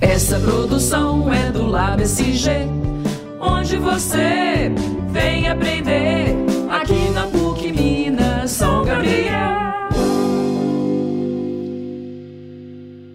Essa 0.00 0.40
produção 0.40 1.32
é 1.32 1.52
do 1.52 1.66
Lab 1.66 2.02
SG, 2.02 2.50
onde 3.38 3.76
você 3.76 4.72
vem 5.12 5.46
aprender. 5.46 6.19